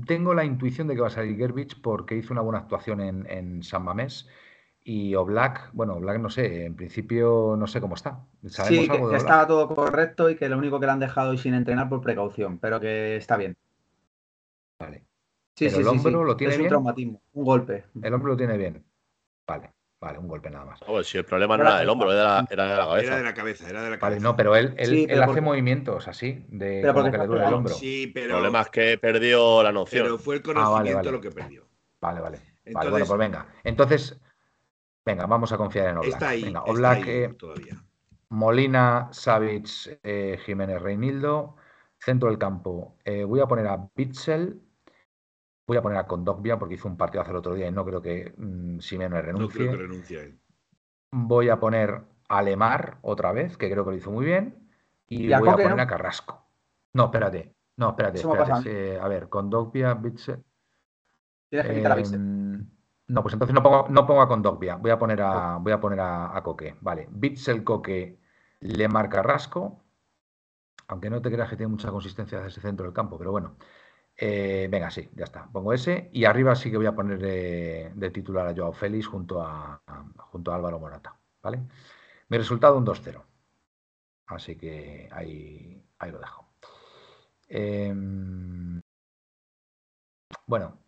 Tengo 0.06 0.34
la 0.34 0.44
intuición 0.44 0.88
de 0.88 0.96
que 0.96 1.02
va 1.02 1.08
a 1.08 1.12
salir 1.12 1.38
Gerbich 1.38 1.82
porque 1.82 2.16
hizo 2.16 2.34
una 2.34 2.42
buena 2.42 2.60
actuación 2.60 3.00
en, 3.00 3.30
en 3.30 3.64
San 3.64 3.84
Mamés 3.84 4.28
y 4.84 5.14
Oblak, 5.16 5.70
bueno, 5.74 5.94
Oblak 5.94 6.20
no 6.20 6.30
sé, 6.30 6.66
en 6.66 6.76
principio 6.76 7.56
no 7.58 7.68
sé 7.68 7.80
cómo 7.80 7.96
está. 7.96 8.26
sí, 8.48 8.90
que, 8.90 9.16
estaba 9.16 9.46
todo 9.46 9.68
correcto 9.74 10.30
y 10.30 10.36
que 10.36 10.50
lo 10.50 10.58
único 10.58 10.80
que 10.80 10.88
le 10.88 10.92
han 10.92 11.00
dejado 11.00 11.34
es 11.34 11.42
sin 11.42 11.54
entrenar 11.54 11.88
por 11.88 12.02
precaución, 12.02 12.58
pero 12.58 12.80
que 12.80 13.16
está 13.16 13.38
bien. 13.38 13.56
Vale. 14.80 15.04
Sí, 15.56 15.70
sí, 15.70 15.80
el 15.80 15.88
hombro 15.88 16.24
lo 16.24 16.36
tiene 16.36 16.54
es 16.54 16.60
un 16.60 16.68
traumatismo, 16.68 17.22
un 17.34 17.46
golpe. 17.46 17.86
El 18.02 18.14
hombro 18.14 18.32
lo 18.32 18.38
tiene 18.38 18.58
bien. 18.58 18.84
Vale, 19.48 19.72
vale, 20.00 20.18
un 20.18 20.28
golpe 20.28 20.50
nada 20.50 20.66
más. 20.66 20.80
si 21.06 21.18
el 21.18 21.26
problema 21.26 21.58
no 21.58 21.64
era 21.64 21.80
del 21.80 21.90
hombro, 21.90 22.12
era, 22.12 22.46
era, 22.50 22.64
de 22.66 22.76
la 22.76 22.86
cabeza. 22.86 23.08
Era 23.08 23.18
de 23.18 23.24
la 23.24 23.34
cabeza, 23.34 23.70
era 23.70 23.84
de 23.84 23.90
la 23.90 24.00
cabeza. 24.00 24.16
Vale, 24.16 24.20
no, 24.22 24.36
pero 24.36 24.56
él, 24.56 24.74
él, 24.78 25.22
hace 25.22 25.42
movimientos 25.42 26.08
así, 26.08 26.46
de 26.50 26.82
como 26.94 27.12
que 27.12 27.18
le 27.18 27.28
duele 27.28 27.46
el 27.46 27.54
hombro. 27.54 27.74
Sí, 27.74 28.08
pero... 28.14 28.26
El 28.26 28.32
problema 28.32 28.62
es 28.62 28.70
que 28.70 28.98
perdió 28.98 29.62
la 29.62 29.72
noción. 29.72 30.04
Pero 30.04 30.18
fue 30.18 30.36
el 30.36 30.42
conocimiento 30.42 31.12
lo 31.12 31.22
que 31.22 31.32
perdió. 31.32 31.68
Vale, 32.00 32.22
vale. 32.22 32.40
vale, 32.74 32.90
bueno, 32.90 33.06
pues 33.06 33.20
venga. 33.20 33.46
Entonces, 33.64 34.20
Venga, 35.06 35.26
vamos 35.26 35.52
a 35.52 35.58
confiar 35.58 35.90
en 35.90 35.98
Oblak. 35.98 36.14
Está 36.14 36.30
ahí, 36.30 36.44
Venga, 36.44 36.64
Oblak, 36.64 37.08
eh, 37.08 37.34
todavía. 37.38 37.84
Molina, 38.30 39.10
Savic, 39.12 40.00
eh, 40.04 40.40
Jiménez 40.46 40.82
Reinildo. 40.82 41.56
Centro 42.00 42.30
del 42.30 42.38
campo. 42.38 42.98
Eh, 43.04 43.24
voy 43.24 43.40
a 43.40 43.48
poner 43.48 43.68
a 43.68 43.90
Bitzel. 43.96 44.62
Voy 45.72 45.78
a 45.78 45.82
poner 45.82 46.00
a 46.00 46.06
Condogbia 46.06 46.60
porque 46.60 46.76
hizo 46.76 46.90
un 46.90 46.98
partido 46.98 47.22
hace 47.22 47.32
el 47.32 47.38
otro 47.38 47.54
día 47.54 47.66
y 47.66 47.72
no 47.72 47.86
creo 47.86 48.02
que 48.02 48.34
mm, 48.36 48.80
Simeone 48.80 49.22
renuncie. 49.22 49.64
No 49.64 49.72
creo 49.72 49.80
que 49.80 49.88
renuncie 49.88 50.38
Voy 51.12 51.48
a 51.48 51.62
poner 51.62 52.02
a 52.28 52.42
Lemar 52.42 52.98
otra 53.04 53.32
vez, 53.32 53.56
que 53.56 53.72
creo 53.72 53.86
que 53.86 53.92
lo 53.92 53.96
hizo 53.96 54.12
muy 54.12 54.26
bien. 54.26 54.70
Y, 55.08 55.30
voy 55.34 55.48
a 55.48 55.54
poner 55.54 55.80
a 55.80 55.88
Carrasco. 55.88 56.46
No, 56.92 57.06
espérate. 57.06 57.56
No, 57.78 57.92
espérate. 57.92 58.20
espérate. 58.20 59.00
a 59.00 59.08
ver, 59.08 59.30
Condogbia, 59.30 59.94
Bitzel. 59.94 60.44
Tienes 61.50 61.68
que 61.70 61.76
quitar 61.76 61.94
a 61.94 61.96
Bitzel. 61.96 62.16
Em, 62.20 62.70
no, 63.08 63.22
pues 63.22 63.32
entonces 63.32 63.56
no 63.56 63.64
pongo, 63.64 63.88
no 63.88 64.06
pongo 64.06 64.22
a 64.24 64.28
Condogbia, 64.28 64.76
voy 64.76 64.92
a 64.92 65.00
poner 65.00 65.22
a, 65.22 65.56
voy 65.56 65.72
a, 65.72 65.80
poner 65.80 66.02
a, 66.02 66.42
Coque. 66.44 66.76
Vale, 66.82 67.08
Bitzel 67.10 67.64
Coque 67.64 68.20
le 68.60 68.90
marca 68.90 69.24
Rasco, 69.24 69.86
aunque 70.90 71.10
no 71.10 71.22
te 71.22 71.32
creas 71.32 71.50
que 71.50 71.56
tiene 71.56 71.72
mucha 71.72 71.92
consistencia 71.92 72.40
desde 72.40 72.50
ese 72.50 72.60
centro 72.60 72.86
del 72.86 72.94
campo, 72.94 73.18
pero 73.18 73.32
bueno. 73.32 73.56
Eh, 74.18 74.68
venga, 74.70 74.92
sí, 74.92 75.10
ya 75.16 75.26
está. 75.26 75.48
Pongo 75.52 75.74
ese 75.74 76.10
y 76.14 76.26
arriba 76.26 76.56
sí 76.56 76.70
que 76.70 76.78
voy 76.78 76.86
a 76.86 76.96
poner 76.96 77.20
de, 77.20 78.12
titular 78.12 78.48
a 78.48 78.56
Joao 78.56 78.74
Félix 78.74 79.08
junto 79.08 79.42
a, 79.42 79.82
junto 80.18 80.52
a 80.52 80.56
Álvaro 80.56 80.80
Morata. 80.80 81.16
¿Vale? 81.42 81.60
Mi 82.30 82.38
resultado 82.38 82.78
un 82.78 82.86
2-0. 82.86 83.24
Así 84.28 84.56
que 84.56 85.10
ahí, 85.12 85.84
ahí 86.00 86.12
lo 86.12 86.20
dejo. 86.20 86.48
Em, 87.50 88.82
bueno, 90.46 90.82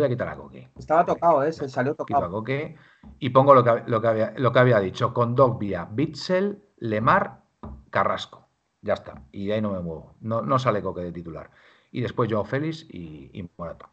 Voy 0.00 0.06
a 0.06 0.08
quitar 0.08 0.28
a 0.28 0.36
Coque. 0.36 0.70
Estaba 0.78 1.04
tocado, 1.04 1.42
¿eh? 1.42 1.52
Se 1.52 1.68
salió 1.68 1.94
tocado. 1.94 2.24
a 2.24 2.30
Coque 2.30 2.74
y 3.18 3.28
pongo 3.28 3.54
lo 3.54 3.62
que, 3.62 3.82
lo 3.86 4.00
que, 4.00 4.08
había, 4.08 4.32
lo 4.36 4.50
que 4.50 4.58
había 4.58 4.80
dicho. 4.80 5.12
Con 5.12 5.34
Dogbia, 5.34 5.88
Bitzel, 5.90 6.64
Lemar, 6.78 7.42
Carrasco. 7.90 8.48
Ya 8.80 8.94
está. 8.94 9.24
Y 9.30 9.50
ahí 9.50 9.60
no 9.60 9.72
me 9.72 9.80
muevo. 9.80 10.14
No, 10.20 10.40
no 10.40 10.58
sale 10.58 10.80
Coque 10.80 11.02
de 11.02 11.12
titular. 11.12 11.50
Y 11.90 12.00
después 12.02 12.30
Joao 12.30 12.44
Félix 12.44 12.86
y, 12.88 13.30
y 13.32 13.48
Morata. 13.56 13.88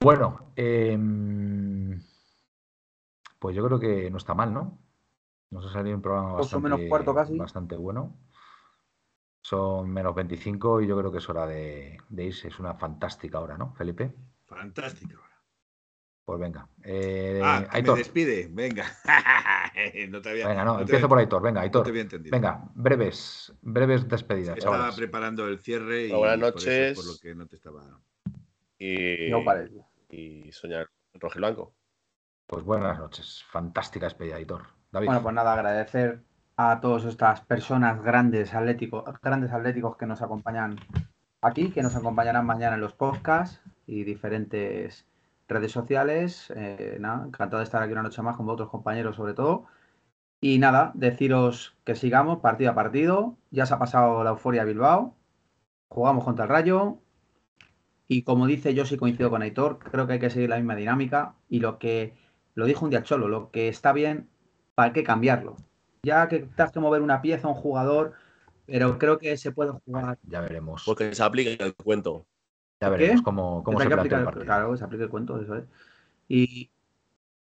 Bueno, 0.00 0.52
em, 0.56 2.00
pues 3.38 3.54
yo 3.54 3.64
creo 3.66 3.78
que 3.78 4.10
no 4.10 4.16
está 4.16 4.34
mal, 4.34 4.52
¿no? 4.52 4.78
Nos 5.50 5.66
ha 5.66 5.72
salido 5.72 5.96
un 5.96 6.02
programa 6.02 6.32
bastante, 6.32 7.36
bastante 7.36 7.76
bueno. 7.76 8.16
Son 9.42 9.90
menos 9.90 10.14
25 10.14 10.80
y 10.80 10.86
yo 10.86 10.96
creo 10.96 11.12
que 11.12 11.18
es 11.18 11.28
hora 11.28 11.46
de, 11.46 11.98
de 12.08 12.24
irse. 12.24 12.48
Es 12.48 12.58
una 12.58 12.74
fantástica 12.74 13.40
hora, 13.40 13.58
¿no, 13.58 13.74
Felipe? 13.74 14.14
Fantástica 14.46 15.29
Pues 16.30 16.38
venga. 16.38 16.64
Eh, 16.84 17.40
ah, 17.42 17.66
me 17.72 17.82
despide. 17.82 18.46
Venga. 18.52 18.84
no 20.10 20.22
te 20.22 20.30
había, 20.30 20.46
venga, 20.46 20.64
no, 20.64 20.78
empiezo 20.78 21.08
por 21.08 21.18
Aitor. 21.18 21.42
Venga, 21.42 21.62
Aitor. 21.62 21.84
No 21.84 21.92
te 21.92 22.00
entendido. 22.00 22.30
Venga, 22.30 22.68
breves, 22.72 23.52
breves 23.62 24.08
despedidas. 24.08 24.56
estaba 24.56 24.92
preparando 24.92 25.48
el 25.48 25.58
cierre 25.58 26.06
y 26.06 26.12
buenas 26.12 26.38
noches. 26.38 26.96
Por, 26.96 27.04
lo 27.04 27.18
que 27.20 27.34
no 27.34 27.48
te 27.48 27.56
estaba. 27.56 27.82
Y, 28.78 29.28
no 29.28 29.42
y 30.08 30.52
soñar 30.52 30.86
rojo 31.14 31.34
y 31.34 31.38
blanco. 31.38 31.74
Pues 32.46 32.62
buenas 32.62 32.96
noches. 32.96 33.44
Fantástica 33.50 34.06
despedida, 34.06 34.36
Aitor. 34.36 34.68
David. 34.92 35.06
Bueno, 35.06 35.22
pues 35.24 35.34
nada, 35.34 35.54
agradecer 35.54 36.22
a 36.56 36.80
todas 36.80 37.06
estas 37.06 37.40
personas 37.40 38.04
grandes 38.04 38.54
atléticos, 38.54 39.02
grandes 39.20 39.50
atléticos 39.50 39.96
que 39.96 40.06
nos 40.06 40.22
acompañan 40.22 40.78
aquí, 41.40 41.72
que 41.72 41.82
nos 41.82 41.96
acompañarán 41.96 42.46
mañana 42.46 42.76
en 42.76 42.82
los 42.82 42.92
podcasts 42.92 43.60
y 43.88 44.04
diferentes 44.04 45.10
redes 45.50 45.72
sociales. 45.72 46.52
Eh, 46.56 46.96
nada, 47.00 47.26
encantado 47.26 47.58
de 47.58 47.64
estar 47.64 47.82
aquí 47.82 47.92
una 47.92 48.02
noche 48.02 48.22
más 48.22 48.36
con 48.36 48.48
otros 48.48 48.70
compañeros 48.70 49.16
sobre 49.16 49.34
todo. 49.34 49.66
Y 50.40 50.58
nada, 50.58 50.92
deciros 50.94 51.76
que 51.84 51.94
sigamos 51.94 52.38
partido 52.40 52.70
a 52.70 52.74
partido. 52.74 53.36
Ya 53.50 53.66
se 53.66 53.74
ha 53.74 53.78
pasado 53.78 54.24
la 54.24 54.30
euforia 54.30 54.64
Bilbao. 54.64 55.16
Jugamos 55.88 56.24
contra 56.24 56.44
el 56.44 56.50
Rayo. 56.50 56.98
Y 58.08 58.22
como 58.22 58.46
dice, 58.46 58.74
yo 58.74 58.84
sí 58.86 58.96
coincido 58.96 59.30
con 59.30 59.42
Aitor, 59.42 59.78
creo 59.78 60.06
que 60.06 60.14
hay 60.14 60.18
que 60.18 60.30
seguir 60.30 60.48
la 60.48 60.56
misma 60.56 60.74
dinámica. 60.74 61.36
Y 61.48 61.60
lo 61.60 61.78
que 61.78 62.14
lo 62.54 62.66
dijo 62.66 62.84
un 62.84 62.90
día 62.90 63.04
Cholo, 63.04 63.28
lo 63.28 63.50
que 63.50 63.68
está 63.68 63.92
bien, 63.92 64.28
¿para 64.74 64.92
qué 64.92 65.04
cambiarlo? 65.04 65.56
Ya 66.02 66.26
que 66.28 66.40
te 66.40 66.64
que 66.72 66.80
mover 66.80 67.02
una 67.02 67.22
pieza, 67.22 67.46
un 67.46 67.54
jugador, 67.54 68.14
pero 68.66 68.98
creo 68.98 69.18
que 69.18 69.36
se 69.36 69.52
puede 69.52 69.70
jugar. 69.70 70.18
Ya 70.22 70.40
veremos. 70.40 70.82
Porque 70.84 71.14
se 71.14 71.22
aplica 71.22 71.64
el 71.64 71.74
cuento. 71.74 72.26
Ya 72.80 72.88
veremos 72.88 73.20
cómo, 73.20 73.62
cómo 73.62 73.78
se 73.78 73.92
aplica 73.92 74.18
el 74.18 74.24
partido. 74.24 74.44
Claro, 74.46 74.76
se 74.76 74.84
aplica 74.84 75.04
el 75.04 75.10
cuento, 75.10 75.40
eso 75.40 75.56
es. 75.56 75.64
Y. 76.28 76.70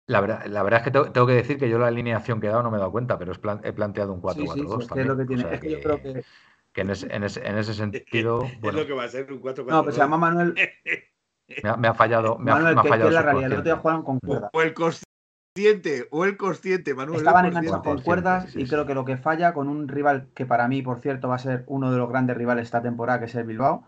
La 0.09 0.21
verdad, 0.21 0.45
la 0.45 0.63
verdad 0.63 0.79
es 0.79 0.83
que 0.85 0.91
tengo, 0.91 1.27
que 1.27 1.33
decir 1.33 1.57
que 1.57 1.69
yo 1.69 1.77
la 1.77 1.87
alineación 1.87 2.39
que 2.39 2.47
he 2.47 2.49
dado 2.49 2.63
no 2.63 2.71
me 2.71 2.77
he 2.77 2.79
dado 2.79 2.93
cuenta, 2.93 3.19
pero 3.19 3.33
he 3.61 3.73
planteado 3.73 4.13
un 4.13 4.21
4-4-2. 4.21 4.53
Sí, 4.53 4.87
sí, 4.93 4.99
es, 5.01 5.05
lo 5.05 5.17
que 5.17 5.25
tiene. 5.25 5.53
es 5.53 5.59
que, 5.59 5.69
yo 5.69 5.81
creo 5.81 6.01
que. 6.01 6.23
Que 6.71 6.81
en 6.81 6.91
ese, 6.91 7.13
en 7.13 7.23
ese, 7.23 7.45
en 7.45 7.57
ese 7.57 7.73
sentido. 7.73 8.41
es 8.63 8.73
lo 8.73 8.87
que 8.87 8.93
va 8.93 9.03
a 9.03 9.09
ser 9.09 9.29
un 9.33 9.41
4-4-2. 9.41 9.65
No, 9.65 9.83
pues 9.83 9.95
se 9.95 10.01
llama 10.01 10.17
Manuel. 10.17 10.55
Me 11.63 11.69
ha, 11.69 11.77
me 11.77 11.87
ha 11.87 11.93
fallado. 11.93 12.37
Me 12.37 12.51
Manuel, 12.51 12.73
ha, 12.73 12.75
me 12.75 12.79
ha 12.81 12.83
que, 12.83 12.89
fallado 12.89 13.09
que 13.09 13.15
es 13.15 13.15
la 13.15 13.21
realidad. 13.21 13.45
El 13.45 13.53
otro 13.53 13.63
día 13.63 13.77
jugaron 13.77 14.03
con 14.03 14.19
cuerdas. 14.19 14.49
O 14.51 14.61
el 14.61 14.73
consciente, 14.73 16.07
o 16.11 16.25
el 16.25 16.35
consciente, 16.35 16.93
Manuel. 16.93 17.19
Estaban 17.19 17.45
enganchados 17.45 17.83
con 17.83 18.01
cuerdas 18.01 18.53
y 18.53 18.67
creo 18.67 18.85
que 18.85 18.93
lo 18.93 19.05
que 19.05 19.15
falla 19.15 19.53
con 19.53 19.69
un 19.69 19.87
rival 19.87 20.27
que 20.35 20.45
para 20.45 20.67
mí, 20.67 20.81
por 20.81 20.99
cierto, 20.99 21.29
va 21.29 21.35
a 21.35 21.39
ser 21.39 21.63
uno 21.67 21.89
de 21.89 21.97
los 21.97 22.09
grandes 22.09 22.35
rivales 22.35 22.65
esta 22.65 22.81
temporada, 22.81 23.19
que 23.19 23.25
es 23.27 23.35
el 23.35 23.45
Bilbao 23.45 23.87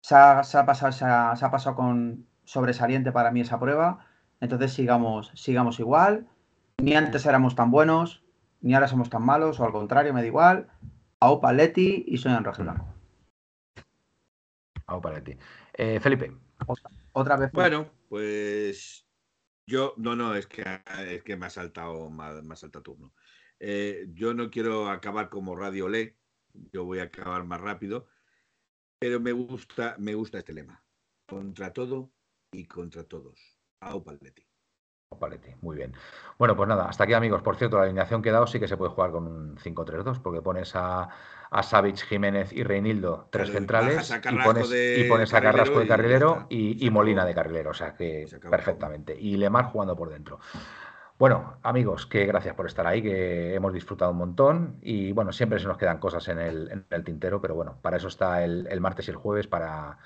se 0.00 0.14
ha, 0.14 0.42
pasado, 0.66 0.92
se 0.92 1.04
ha, 1.04 1.50
pasado 1.50 1.76
con 1.76 2.26
sobresaliente 2.44 3.12
para 3.12 3.30
mí 3.30 3.40
esa 3.40 3.58
prueba. 3.58 4.06
Entonces 4.40 4.72
sigamos, 4.72 5.30
sigamos 5.34 5.80
igual. 5.80 6.28
Ni 6.78 6.94
antes 6.94 7.26
éramos 7.26 7.54
tan 7.54 7.70
buenos, 7.70 8.22
ni 8.60 8.74
ahora 8.74 8.88
somos 8.88 9.10
tan 9.10 9.24
malos, 9.24 9.58
o 9.58 9.64
al 9.64 9.72
contrario, 9.72 10.14
me 10.14 10.20
da 10.20 10.26
igual. 10.26 10.68
Aupa 11.20 11.52
Leti 11.52 12.04
y 12.06 12.18
soy 12.18 12.32
Enraje 12.32 12.62
Blanco. 12.62 12.86
Aupa 14.86 15.12
Leti. 15.12 15.36
Eh, 15.74 15.98
Felipe. 16.00 16.32
Otra, 17.12 17.36
vez. 17.36 17.50
Bueno, 17.52 17.90
pues 18.08 19.04
yo, 19.66 19.94
no, 19.96 20.14
no, 20.14 20.34
es 20.34 20.46
que, 20.46 20.64
es 21.08 21.22
que 21.24 21.36
me 21.36 21.46
ha 21.46 21.50
saltado, 21.50 22.10
me 22.10 22.56
saltado 22.56 22.82
turno. 22.82 23.12
Eh, 23.60 24.06
yo 24.12 24.34
no 24.34 24.50
quiero 24.50 24.88
acabar 24.88 25.28
como 25.28 25.56
Radio 25.56 25.88
Le, 25.88 26.16
yo 26.72 26.84
voy 26.84 27.00
a 27.00 27.04
acabar 27.04 27.44
más 27.44 27.60
rápido, 27.60 28.06
pero 28.98 29.20
me 29.20 29.32
gusta, 29.32 29.96
me 29.98 30.14
gusta 30.14 30.38
este 30.38 30.52
lema. 30.52 30.82
Contra 31.26 31.72
todo 31.72 32.10
y 32.52 32.64
contra 32.66 33.04
todos. 33.04 33.38
Aupa 33.80 34.12
Leti. 34.20 34.48
Paletti, 35.16 35.54
muy 35.62 35.76
bien. 35.76 35.94
Bueno, 36.38 36.54
pues 36.54 36.68
nada, 36.68 36.86
hasta 36.86 37.04
aquí 37.04 37.14
amigos. 37.14 37.42
Por 37.42 37.56
cierto, 37.56 37.78
la 37.78 37.84
alineación 37.84 38.20
que 38.20 38.28
he 38.28 38.32
dado 38.32 38.46
sí 38.46 38.60
que 38.60 38.68
se 38.68 38.76
puede 38.76 38.92
jugar 38.92 39.10
con 39.10 39.26
un 39.26 39.56
5-3-2, 39.56 40.20
porque 40.20 40.42
pones 40.42 40.76
a, 40.76 41.08
a 41.50 41.62
Jiménez 41.96 42.52
y 42.52 42.62
Reinildo, 42.62 43.28
tres 43.30 43.50
centrales, 43.50 44.10
y 44.10 44.36
pones, 44.38 44.70
y 44.70 45.04
pones, 45.04 45.32
a 45.32 45.40
Carrasco 45.40 45.80
de 45.80 45.86
carrilero 45.86 46.46
y, 46.50 46.90
Molina 46.90 47.24
de 47.24 47.34
carrilero, 47.34 47.70
o 47.70 47.74
sea 47.74 47.94
que 47.94 48.26
perfectamente. 48.50 49.16
Y 49.18 49.36
Lemar 49.36 49.66
jugando 49.66 49.96
por 49.96 50.10
dentro. 50.10 50.40
Bueno, 51.18 51.58
amigos, 51.62 52.06
que 52.06 52.26
gracias 52.26 52.54
por 52.54 52.66
estar 52.66 52.86
ahí, 52.86 53.02
que 53.02 53.54
hemos 53.54 53.72
disfrutado 53.72 54.12
un 54.12 54.18
montón 54.18 54.78
y 54.82 55.12
bueno, 55.12 55.32
siempre 55.32 55.58
se 55.58 55.66
nos 55.66 55.76
quedan 55.76 55.98
cosas 55.98 56.28
en 56.28 56.38
el, 56.38 57.04
tintero, 57.04 57.40
pero 57.40 57.54
bueno, 57.54 57.78
para 57.82 57.96
eso 57.96 58.08
está 58.08 58.44
el 58.44 58.80
martes 58.80 59.08
y 59.08 59.10
el 59.10 59.16
jueves, 59.16 59.48
para 59.48 59.98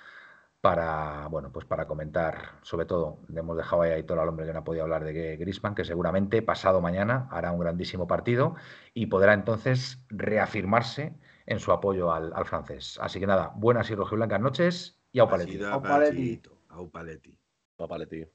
para, 0.62 1.26
bueno, 1.26 1.50
pues 1.50 1.66
para 1.66 1.88
comentar, 1.88 2.52
sobre 2.62 2.86
todo, 2.86 3.18
le 3.28 3.40
hemos 3.40 3.56
dejado 3.56 3.82
ahí 3.82 3.90
a 4.00 4.06
todo 4.06 4.20
al 4.20 4.28
hombre 4.28 4.46
que 4.46 4.52
no 4.52 4.60
ha 4.60 4.64
podido 4.64 4.84
hablar 4.84 5.02
de 5.02 5.36
Grisman, 5.36 5.74
que 5.74 5.84
seguramente 5.84 6.40
pasado 6.40 6.80
mañana 6.80 7.26
hará 7.32 7.50
un 7.50 7.58
grandísimo 7.58 8.06
partido 8.06 8.54
y 8.94 9.06
podrá 9.06 9.34
entonces 9.34 10.04
reafirmarse 10.08 11.14
en 11.46 11.58
su 11.58 11.72
apoyo 11.72 12.12
al, 12.12 12.32
francés. 12.46 12.96
Así 13.02 13.18
que 13.18 13.26
nada, 13.26 13.52
buenas 13.56 13.90
y 13.90 13.96
rojiblancas 13.96 14.40
noches 14.40 15.02
y 15.10 15.18
au 15.18 15.28
paleti. 15.28 15.64
Au 15.64 15.82
paleti. 15.82 16.40
Au 16.68 17.88
paleti. 17.88 18.32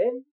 En 0.00 0.24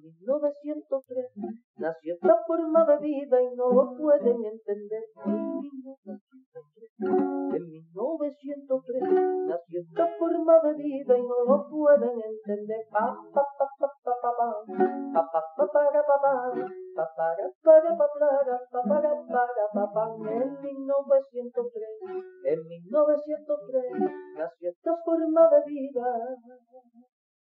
1903 0.00 1.32
nació 1.76 2.14
esta 2.14 2.36
forma 2.46 2.86
de 2.86 2.96
vida 3.00 3.42
y 3.42 3.54
no 3.54 3.70
lo 3.70 3.94
pueden 3.98 4.44
entender. 4.44 5.04
En 6.96 7.68
1903 7.68 9.02
nació 9.46 9.80
esta 9.82 10.06
forma 10.18 10.58
de 10.62 10.72
vida 10.72 11.18
y 11.18 11.22
no 11.22 11.44
lo 11.44 11.68
pueden 11.68 12.18
entender. 12.18 12.86
Pa, 12.90 13.14
en 20.32 20.48
1903, 20.62 21.88
en 22.44 22.66
1903 22.66 23.84